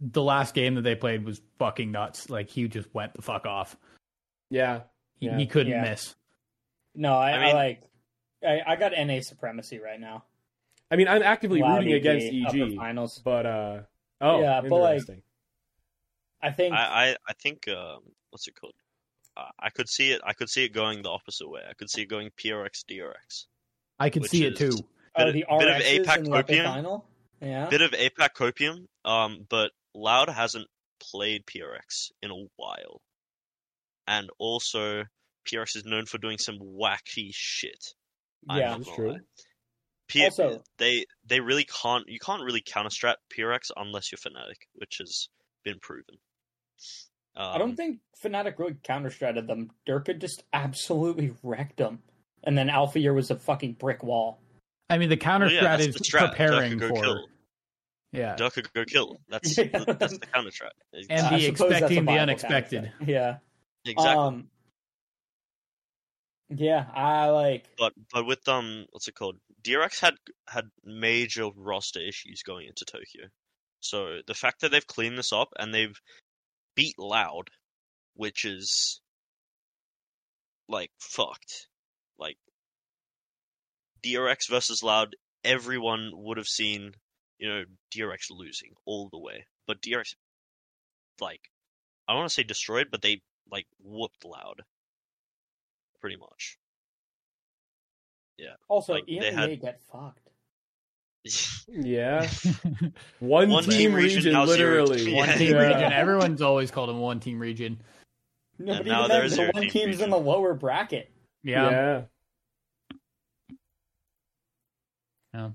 the 0.00 0.22
last 0.22 0.54
game 0.54 0.76
that 0.76 0.82
they 0.82 0.94
played 0.94 1.24
was 1.24 1.40
fucking 1.58 1.90
nuts. 1.92 2.30
Like 2.30 2.48
he 2.48 2.68
just 2.68 2.92
went 2.94 3.12
the 3.14 3.22
fuck 3.22 3.44
off. 3.44 3.76
yeah, 4.48 4.82
He, 5.18 5.26
Yeah. 5.26 5.36
he 5.36 5.46
couldn't 5.46 5.72
Yeah. 5.72 5.82
miss. 5.82 6.14
No, 6.94 7.14
I, 7.14 7.30
I 7.32 7.48
I, 7.48 7.52
like. 7.52 7.82
I, 8.42 8.60
I 8.66 8.76
got 8.76 8.92
NA 8.96 9.20
supremacy 9.20 9.78
right 9.78 10.00
now. 10.00 10.24
I 10.90 10.96
mean, 10.96 11.06
I'm 11.08 11.22
actively 11.22 11.60
Loud 11.60 11.78
rooting 11.80 11.92
against 11.92 12.26
upper 12.46 12.64
EG, 12.64 12.76
finals. 12.76 13.20
but 13.22 13.44
uh, 13.46 13.80
oh, 14.22 14.40
Yeah, 14.40 14.60
but, 14.62 14.70
like, 14.80 14.92
interesting. 14.94 15.22
I 16.42 16.50
think. 16.50 16.74
I, 16.74 16.78
I, 17.10 17.16
I 17.28 17.32
think 17.42 17.68
um, 17.68 18.00
what's 18.30 18.46
it 18.48 18.54
called? 18.58 18.72
Uh, 19.36 19.48
I 19.58 19.70
could 19.70 19.88
see 19.88 20.10
it. 20.12 20.20
I 20.24 20.32
could 20.32 20.48
see 20.50 20.64
it 20.64 20.70
going 20.72 21.02
the 21.02 21.10
opposite 21.10 21.48
way. 21.48 21.60
I 21.68 21.74
could 21.74 21.90
see 21.90 22.02
it 22.02 22.06
going 22.06 22.30
PRX 22.42 22.84
DRX. 22.90 23.46
I 23.98 24.10
could 24.10 24.26
see 24.26 24.44
it 24.44 24.56
too. 24.56 24.72
oh, 25.16 25.24
bit- 25.24 25.34
the 25.34 25.44
bit 25.58 25.68
of 25.68 25.82
RXs 25.82 26.04
APAC 26.04 26.16
in 26.18 26.24
the 26.24 26.32
upper 26.32 26.52
copium. 26.52 27.02
Yeah. 27.42 27.68
Bit 27.68 27.80
of 27.82 27.90
APAC 27.92 28.28
copium. 28.36 28.86
Um, 29.04 29.46
but 29.48 29.72
Loud 29.94 30.28
hasn't 30.28 30.66
played 31.00 31.44
PRX 31.46 32.10
in 32.22 32.30
a 32.30 32.44
while, 32.56 33.00
and 34.06 34.28
also 34.38 35.04
PRX 35.48 35.76
is 35.76 35.84
known 35.84 36.06
for 36.06 36.18
doing 36.18 36.38
some 36.38 36.58
wacky 36.58 37.30
shit. 37.32 37.94
Yeah. 38.48 38.76
That's 38.76 38.94
true. 38.94 39.12
lie. 39.12 39.18
P- 40.08 40.24
Also- 40.24 40.62
they 40.78 41.04
they 41.24 41.40
really 41.40 41.64
can't. 41.64 42.08
You 42.08 42.18
can't 42.18 42.42
really 42.42 42.62
counter 42.66 42.90
strat 42.90 43.16
PRX 43.36 43.70
unless 43.76 44.10
you're 44.10 44.18
Fnatic, 44.18 44.56
which 44.74 44.98
has 44.98 45.28
been 45.64 45.78
proven. 45.80 46.16
Um, 47.36 47.52
I 47.54 47.58
don't 47.58 47.76
think 47.76 48.00
Fnatic 48.22 48.58
really 48.58 48.76
counter-stratted 48.82 49.46
them. 49.46 49.70
Derke 49.88 50.18
just 50.20 50.42
absolutely 50.52 51.32
wrecked 51.42 51.76
them. 51.78 52.00
And 52.42 52.56
then 52.56 52.68
Alfajer 52.68 53.14
was 53.14 53.30
a 53.30 53.36
fucking 53.36 53.74
brick 53.74 54.02
wall. 54.02 54.40
I 54.88 54.98
mean, 54.98 55.08
the 55.08 55.16
counter 55.16 55.46
well, 55.46 55.54
yeah, 55.54 55.76
is 55.78 55.94
the 55.94 56.00
strat. 56.00 56.30
preparing 56.30 56.72
Derke 56.72 56.80
go 56.80 56.88
for. 56.88 57.02
kill. 57.02 57.26
Yeah, 58.12 58.34
Derke 58.36 58.72
go 58.74 58.84
kill. 58.84 59.20
That's 59.28 59.56
Yeah. 59.58 59.66
the, 59.66 59.96
that's 59.98 60.18
the 60.18 60.26
counter 60.26 60.50
strat. 60.50 60.70
And 61.08 61.26
I 61.26 61.38
the 61.38 61.44
suppose 61.46 61.70
expecting 61.70 62.04
the 62.06 62.12
unexpected. 62.18 62.82
counter-strat. 62.98 63.08
Yeah. 63.08 63.36
exactly. 63.84 64.16
Um. 64.24 64.48
Yeah, 66.52 66.86
I 66.92 67.28
like. 67.28 67.66
but 67.78 67.92
but 68.12 68.26
with 68.26 68.46
um, 68.48 68.86
what's 68.90 69.06
it 69.06 69.14
called? 69.14 69.36
DRX 69.62 70.00
had 70.00 70.14
had 70.48 70.64
major 70.84 71.48
roster 71.54 72.00
issues 72.00 72.42
going 72.42 72.66
into 72.66 72.84
Tokyo, 72.84 73.28
so 73.78 74.18
the 74.26 74.34
fact 74.34 74.62
that 74.62 74.72
they've 74.72 74.86
cleaned 74.86 75.16
this 75.16 75.32
up 75.32 75.50
and 75.56 75.72
they've 75.72 75.94
beat 76.74 76.98
Loud, 76.98 77.50
which 78.14 78.44
is 78.44 79.00
like 80.68 80.90
fucked, 80.98 81.68
like 82.18 82.36
DRX 84.04 84.48
versus 84.48 84.82
Loud, 84.82 85.16
everyone 85.44 86.10
would 86.14 86.36
have 86.38 86.46
seen, 86.46 86.92
you 87.38 87.48
know, 87.48 87.64
DRX 87.94 88.30
losing 88.30 88.72
all 88.84 89.08
the 89.10 89.18
way, 89.18 89.44
but 89.66 89.80
DRX, 89.82 90.14
like, 91.20 91.40
I 92.08 92.14
want 92.14 92.28
to 92.28 92.32
say 92.34 92.42
destroyed, 92.42 92.88
but 92.90 93.02
they 93.02 93.20
like 93.50 93.66
whooped 93.82 94.24
Loud, 94.24 94.62
pretty 96.00 96.16
much. 96.16 96.56
Yeah. 98.36 98.54
Also, 98.68 98.94
Like, 98.94 99.06
they 99.06 99.12
EMEA 99.16 99.32
had- 99.34 99.60
get 99.60 99.80
fucked. 99.92 100.29
Yeah, 101.68 102.26
one, 103.20 103.50
One 103.50 103.64
team, 103.64 103.72
team 103.72 103.94
region, 103.94 104.24
region, 104.34 104.46
literally. 104.46 105.04
team. 105.04 105.16
one 105.16 105.28
Yeah. 105.28 105.34
team 105.36 105.50
Yeah. 105.54 105.66
region. 105.66 105.92
Everyone's 105.92 106.40
always 106.42 106.70
called 106.70 106.88
him 106.90 106.98
one 106.98 107.20
team 107.20 107.38
region. 107.38 107.80
No, 108.58 108.72
And 108.72 108.84
but 108.84 108.90
now 108.90 108.98
even 109.04 109.10
they're 109.10 109.20
then, 109.20 109.28
the 109.30 109.34
zero 109.36 109.50
one 109.52 109.62
team 109.64 109.70
team's 109.70 110.00
in 110.00 110.10
the 110.10 110.18
lower 110.18 110.54
bracket. 110.54 111.10
Yeah, 111.42 111.70
yeah. 111.70 112.02
yeah. 115.34 115.50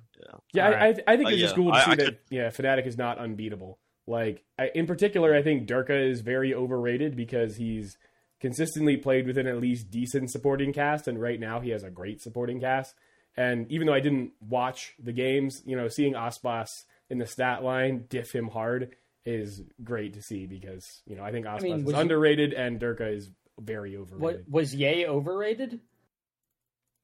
Yeah, 0.54 0.68
All 0.68 0.74
I, 0.74 0.78
I, 0.88 0.88
I 1.08 1.18
think 1.18 1.28
Uh, 1.28 1.32
it's 1.32 1.42
just 1.42 1.54
yeah, 1.54 1.56
cool 1.56 1.72
to 1.72 1.78
I- 1.78 1.86
see 1.86 1.92
I 1.92 1.96
that. 1.96 2.06
could- 2.06 2.18
Yeah, 2.30 2.48
Fnatic 2.50 2.86
is 2.88 2.98
not 2.98 3.18
unbeatable. 3.18 3.80
Like 4.08 4.44
I, 4.60 4.70
in 4.76 4.86
particular, 4.86 5.34
I 5.36 5.42
think 5.42 5.68
Derke 5.68 6.10
is 6.12 6.22
very 6.22 6.54
overrated 6.54 7.16
because 7.16 7.56
he's 7.58 7.98
consistently 8.40 8.98
played 8.98 9.26
within 9.26 9.48
at 9.48 9.60
least 9.60 9.90
decent 9.90 10.30
supporting 10.30 10.72
cast, 10.74 11.08
and 11.08 11.20
right 11.20 11.40
now 11.40 11.60
he 11.60 11.72
has 11.72 11.84
a 11.84 11.90
great 11.90 12.22
supporting 12.22 12.60
cast. 12.62 12.94
And 13.38 13.70
even 13.72 13.88
though 13.88 13.94
I 13.94 14.00
didn't 14.00 14.32
watch 14.40 14.94
the 14.98 15.12
games, 15.12 15.62
you 15.66 15.76
know, 15.76 15.88
seeing 15.90 16.14
Aspas 16.14 16.86
in 17.10 17.18
the 17.18 17.26
stat 17.28 17.64
line 17.64 18.06
diff 18.10 18.34
him 18.34 18.48
hard 18.50 18.96
is 19.26 19.62
great 19.84 20.14
to 20.14 20.22
see 20.22 20.46
because 20.46 21.02
you 21.08 21.16
know 21.16 21.24
I 21.24 21.32
think 21.32 21.46
Aspas 21.46 21.62
mean, 21.64 21.80
is 21.82 21.92
you- 21.92 21.96
underrated 21.96 22.54
and 22.54 22.80
Derke 22.80 23.12
is 23.16 23.30
very 23.60 23.96
What 23.98 24.12
overrated. 24.14 24.46
was 24.52 24.76
Ye 24.76 25.06
overrated? 25.08 25.80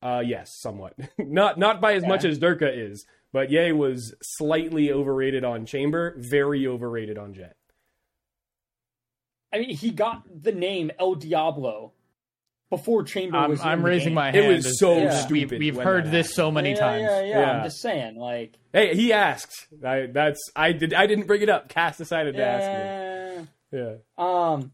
Uh, 0.01 0.23
yes, 0.25 0.53
somewhat. 0.55 0.93
not 1.17 1.57
not 1.59 1.81
by 1.81 1.93
as 1.93 2.03
Yeah. 2.03 2.09
much 2.09 2.25
as 2.25 2.39
Derke 2.39 2.71
is, 2.75 3.05
but 3.33 3.49
Ye 3.51 3.71
was 3.71 4.13
slightly 4.21 4.91
overrated 4.91 5.43
on 5.43 5.65
Chamber, 5.65 6.13
very 6.17 6.65
overrated 6.67 7.17
on 7.17 7.33
Jett. 7.33 7.55
I 9.53 9.59
mean, 9.59 9.75
he 9.75 9.91
got 9.91 10.23
the 10.43 10.51
name 10.53 10.91
El 10.97 11.15
Diablo 11.15 11.91
before 12.71 13.03
Chamber 13.03 13.37
I'm, 13.37 13.51
was. 13.51 13.61
in 13.61 13.67
I'm 13.67 13.81
the 13.83 13.87
raising 13.87 14.07
game. 14.09 14.15
my 14.15 14.31
hand. 14.31 14.37
It 14.37 14.47
was 14.47 14.79
so 14.79 14.97
Yeah. 14.97 15.27
We've, 15.29 15.47
stupid. 15.47 15.59
we've 15.59 15.75
heard 15.75 16.05
that 16.05 16.11
this 16.11 16.33
so 16.33 16.49
many 16.49 16.71
yeah, 16.71 16.75
times. 16.79 17.01
Yeah, 17.03 17.21
yeah, 17.21 17.39
Yeah. 17.39 17.51
I'm 17.51 17.63
just 17.65 17.79
saying, 17.81 18.15
like, 18.15 18.57
Hey, 18.73 18.95
he 18.95 19.13
asked. 19.13 19.67
I, 19.85 20.07
that's 20.11 20.39
I 20.55 20.71
did. 20.71 20.93
I 20.95 21.05
didn't 21.05 21.27
bring 21.27 21.41
it 21.43 21.49
up. 21.49 21.69
Cass 21.69 21.97
decided 21.97 22.35
to 22.37 22.43
ask 22.43 22.63
yeah. 22.63 23.41
me. 23.41 23.47
Yeah. 23.73 23.95
Um, 24.17 24.71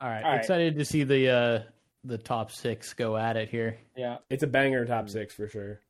All 0.00 0.08
right, 0.08 0.22
All 0.24 0.30
right. 0.30 0.38
excited 0.40 0.78
to 0.78 0.84
see 0.86 1.02
the 1.04 1.28
uh, 1.28 1.62
the 2.04 2.16
top 2.16 2.50
six 2.52 2.94
go 2.94 3.16
at 3.16 3.36
it 3.36 3.50
here. 3.50 3.76
yeah. 3.96 4.18
It's 4.30 4.42
a 4.42 4.46
banger 4.46 4.86
top 4.86 5.10
six 5.10 5.34
for 5.34 5.46
sure. 5.48 5.80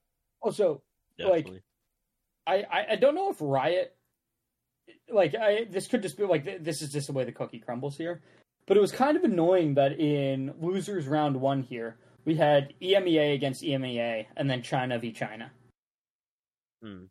Also, 0.43 0.83
Like- 1.19 1.49
I, 2.47 2.65
I, 2.73 2.87
I 2.93 2.97
don't 2.97 3.15
know 3.15 3.31
if 3.31 3.37
Riot, 3.41 3.95
like, 5.13 5.35
I 5.37 5.67
this 5.71 5.87
could 5.87 6.03
just 6.03 6.17
be 6.17 6.25
like 6.25 6.45
th- 6.45 6.63
this 6.63 6.81
is 6.83 6.91
just 6.91 7.07
the 7.07 7.13
way 7.13 7.25
the 7.25 7.31
cookie 7.33 7.59
crumbles 7.61 7.97
here, 7.99 8.23
but 8.71 8.77
it 8.77 8.81
was 8.81 8.93
kind 8.93 9.17
of 9.17 9.25
annoying 9.25 9.75
that 9.75 9.99
in 9.99 10.55
losers 10.61 11.09
round 11.09 11.35
one 11.41 11.61
here 11.61 11.97
we 12.25 12.37
had 12.37 12.73
EMEA 12.81 13.35
against 13.35 13.65
EMEA 13.65 14.27
and 14.37 14.49
then 14.49 14.63
China 14.63 14.97
v 14.97 15.11
China. 15.11 15.51
Hmm. 16.81 17.07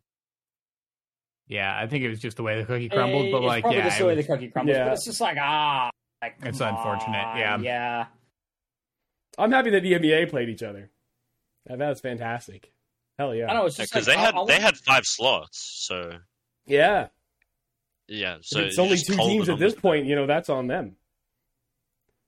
Yeah, 1.48 1.76
I 1.78 1.86
think 1.86 2.02
it 2.02 2.08
was 2.08 2.18
just 2.18 2.38
the 2.38 2.42
way 2.42 2.58
the 2.58 2.64
cookie 2.64 2.88
crumbled, 2.88 3.26
Eh, 3.26 3.30
but 3.30 3.38
it's 3.38 3.46
like, 3.46 3.62
probably 3.64 3.78
yeah, 3.78 3.84
just 3.84 3.98
the 3.98 4.06
way 4.06 4.16
was- 4.16 4.26
the 4.26 4.32
cookie 4.32 4.48
crumbles, 4.48 4.74
Yeah. 4.74 4.84
but 4.84 4.92
it's 4.94 5.04
just 5.04 5.20
like 5.20 5.36
ah, 5.38 5.90
like, 6.22 6.36
It's 6.44 6.60
unfortunate, 6.60 7.26
on, 7.26 7.38
yeah. 7.38 7.58
yeah. 7.58 8.06
I'm 9.36 9.52
happy 9.52 9.68
that 9.70 9.82
EMEA 9.82 10.30
played 10.30 10.48
each 10.48 10.62
other. 10.62 10.90
That- 11.66 11.78
was 11.78 12.00
fantastic. 12.00 12.72
Hell 13.18 13.34
yeah. 13.34 13.50
I 13.50 13.54
know 13.54 13.66
it's 13.66 13.76
just 13.76 13.92
because 13.92 14.08
like, 14.08 14.16
they 14.16 14.22
had 14.22 14.34
I- 14.34 14.40
I 14.40 14.46
they 14.46 14.60
had 14.60 14.78
five 14.78 15.04
slots, 15.04 15.58
so 15.86 16.20
Yeah. 16.64 17.08
yeah. 18.08 18.38
So 18.40 18.60
it's 18.60 18.78
you 18.78 18.82
only 18.82 18.96
two 18.96 19.14
teams 19.16 19.50
at 19.50 19.58
this 19.58 19.74
numbers 19.74 19.74
point. 19.82 20.06
You 20.06 20.14
know, 20.16 20.26
that's 20.26 20.48
on 20.48 20.66
them. 20.66 20.96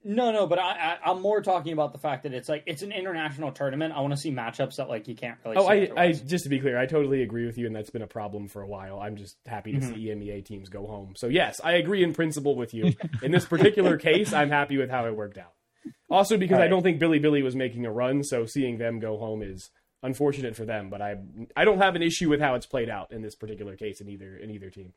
No, 0.04 0.32
no, 0.32 0.46
but 0.48 0.58
I, 0.58 0.98
I, 1.04 1.10
I'm 1.10 1.22
more 1.22 1.40
talking 1.42 1.72
about 1.72 1.92
the 1.92 1.98
fact 1.98 2.24
that 2.24 2.34
it's 2.34 2.48
like 2.48 2.64
it's 2.66 2.82
an 2.82 2.90
international 2.90 3.52
tournament. 3.52 3.94
I 3.96 4.00
want 4.00 4.12
to 4.12 4.16
see 4.16 4.32
matchups 4.32 4.76
that 4.76 4.88
like 4.88 5.06
you 5.06 5.14
can't 5.14 5.38
really. 5.44 5.56
Oh, 5.56 5.68
see 5.68 5.90
I, 5.96 6.02
I 6.04 6.12
just 6.12 6.42
to 6.44 6.50
be 6.50 6.58
clear, 6.58 6.76
I 6.76 6.86
totally 6.86 7.22
agree 7.22 7.46
with 7.46 7.56
you, 7.56 7.66
and 7.66 7.74
that's 7.76 7.90
been 7.90 8.02
a 8.02 8.06
problem 8.08 8.48
for 8.48 8.62
a 8.62 8.66
while. 8.66 8.98
I'm 9.00 9.16
just 9.16 9.36
happy 9.46 9.72
to 9.72 9.78
Mhm. 9.78 9.94
see 9.94 10.06
EMEA 10.06 10.44
teams 10.44 10.68
go 10.68 10.86
home. 10.86 11.14
So 11.16 11.28
yes, 11.28 11.60
I 11.62 11.72
agree 11.74 12.02
in 12.02 12.14
principle 12.14 12.56
with 12.56 12.74
you. 12.74 12.92
In 13.22 13.30
this 13.30 13.44
particular 13.44 13.96
case, 14.08 14.32
I'm 14.32 14.50
happy 14.50 14.76
with 14.76 14.90
how 14.90 15.06
it 15.06 15.14
worked 15.16 15.38
out. 15.38 15.52
Also, 16.10 16.36
because 16.36 16.58
I 16.58 16.66
don't 16.68 16.82
think 16.82 17.00
Bilibili 17.00 17.42
was 17.42 17.54
making 17.56 17.86
a 17.86 17.92
run, 17.92 18.22
so 18.24 18.44
seeing 18.44 18.78
them 18.78 18.98
go 18.98 19.16
home 19.18 19.42
is 19.42 19.70
unfortunate 20.02 20.56
for 20.56 20.64
them. 20.64 20.90
But 20.90 21.00
I 21.00 21.16
I 21.56 21.64
don't 21.64 21.78
have 21.78 21.94
an 21.94 22.02
issue 22.02 22.28
with 22.28 22.40
how 22.40 22.54
it's 22.56 22.66
played 22.66 22.88
out 22.90 23.12
in 23.12 23.22
this 23.22 23.36
particular 23.36 23.76
case 23.76 24.00
in 24.00 24.08
either 24.08 24.36
in 24.36 24.50
either 24.50 24.68
team. 24.68 24.94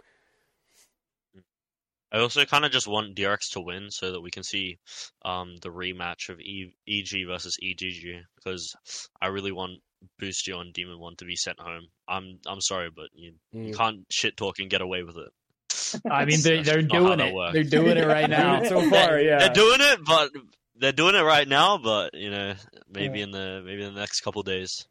I 2.15 2.21
also 2.21 2.45
kind 2.45 2.63
of 2.63 2.71
just 2.71 2.87
want 2.87 3.15
DRX 3.15 3.51
to 3.51 3.59
win 3.61 3.91
so 3.91 4.11
that 4.13 4.21
we 4.21 4.31
can 4.31 4.43
see 4.43 4.77
um, 5.25 5.57
the 5.61 5.69
rematch 5.69 6.29
of 6.29 6.39
e- 6.39 6.73
EG 6.87 7.27
versus 7.27 7.57
EGG 7.61 8.23
because 8.37 8.73
I 9.21 9.27
really 9.27 9.51
want 9.51 9.79
Boostio 10.21 10.57
on 10.59 10.71
Demon 10.73 10.99
One 10.99 11.15
to 11.17 11.25
be 11.25 11.35
sent 11.35 11.59
home. 11.59 11.87
I'm 12.07 12.39
I'm 12.47 12.61
sorry, 12.61 12.89
but 12.95 13.09
you, 13.13 13.33
you 13.51 13.73
Mm. 13.73 13.77
can't 13.77 13.99
shit 14.09 14.37
talk 14.37 14.59
and 14.59 14.69
get 14.69 14.81
away 14.81 15.03
with 15.03 15.17
it. 15.17 16.01
I 16.09 16.23
mean, 16.25 16.39
they're, 16.43 16.63
they're 16.63 16.81
doing 16.81 17.19
it. 17.19 17.33
works. 17.33 17.53
They're 17.53 17.63
doing 17.63 17.97
it 17.97 18.07
right 18.07 18.29
now. 18.41 18.63
so 18.63 18.89
far, 18.89 19.19
yeah. 19.19 19.39
They're 19.39 19.53
doing 19.53 19.81
it, 19.81 19.99
but 20.05 20.31
they're 20.77 20.91
doing 20.93 21.15
it 21.15 21.21
right 21.23 21.47
now. 21.47 21.77
But 21.79 22.13
you 22.13 22.29
know, 22.31 22.53
maybe 22.89 23.21
in 23.21 23.31
the 23.31 23.61
maybe 23.65 23.83
in 23.83 23.93
the 23.93 23.99
next 23.99 24.21
couple 24.21 24.41
days, 24.43 24.87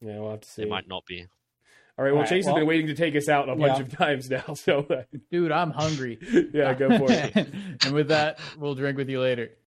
yeah, 0.00 0.18
we'll 0.18 0.30
have 0.30 0.40
to 0.40 0.48
see. 0.48 0.62
it 0.62 0.68
might 0.68 0.88
not 0.88 1.04
be. 1.06 1.26
All 1.98 2.04
right. 2.04 2.10
Well, 2.10 2.18
All 2.18 2.22
right, 2.24 2.28
Chase 2.28 2.44
has 2.44 2.54
been 2.54 2.66
waiting 2.66 2.88
to 2.88 2.94
take 2.94 3.16
us 3.16 3.28
out 3.28 3.48
a 3.48 3.56
bunch 3.56 3.78
Yeah. 3.78 3.84
of 3.84 3.90
times 3.96 4.28
now. 4.28 4.52
So, 4.54 4.80
uh, 4.90 5.02
Dude, 5.30 5.50
I'm 5.50 5.70
hungry. 5.70 6.18
yeah, 6.52 6.74
go 6.74 6.98
for 6.98 7.06
it. 7.10 7.34
and 7.84 7.94
with 7.94 8.08
that, 8.08 8.38
we'll 8.58 8.74
drink 8.74 8.98
with 8.98 9.08
you 9.08 9.20
later. 9.20 9.50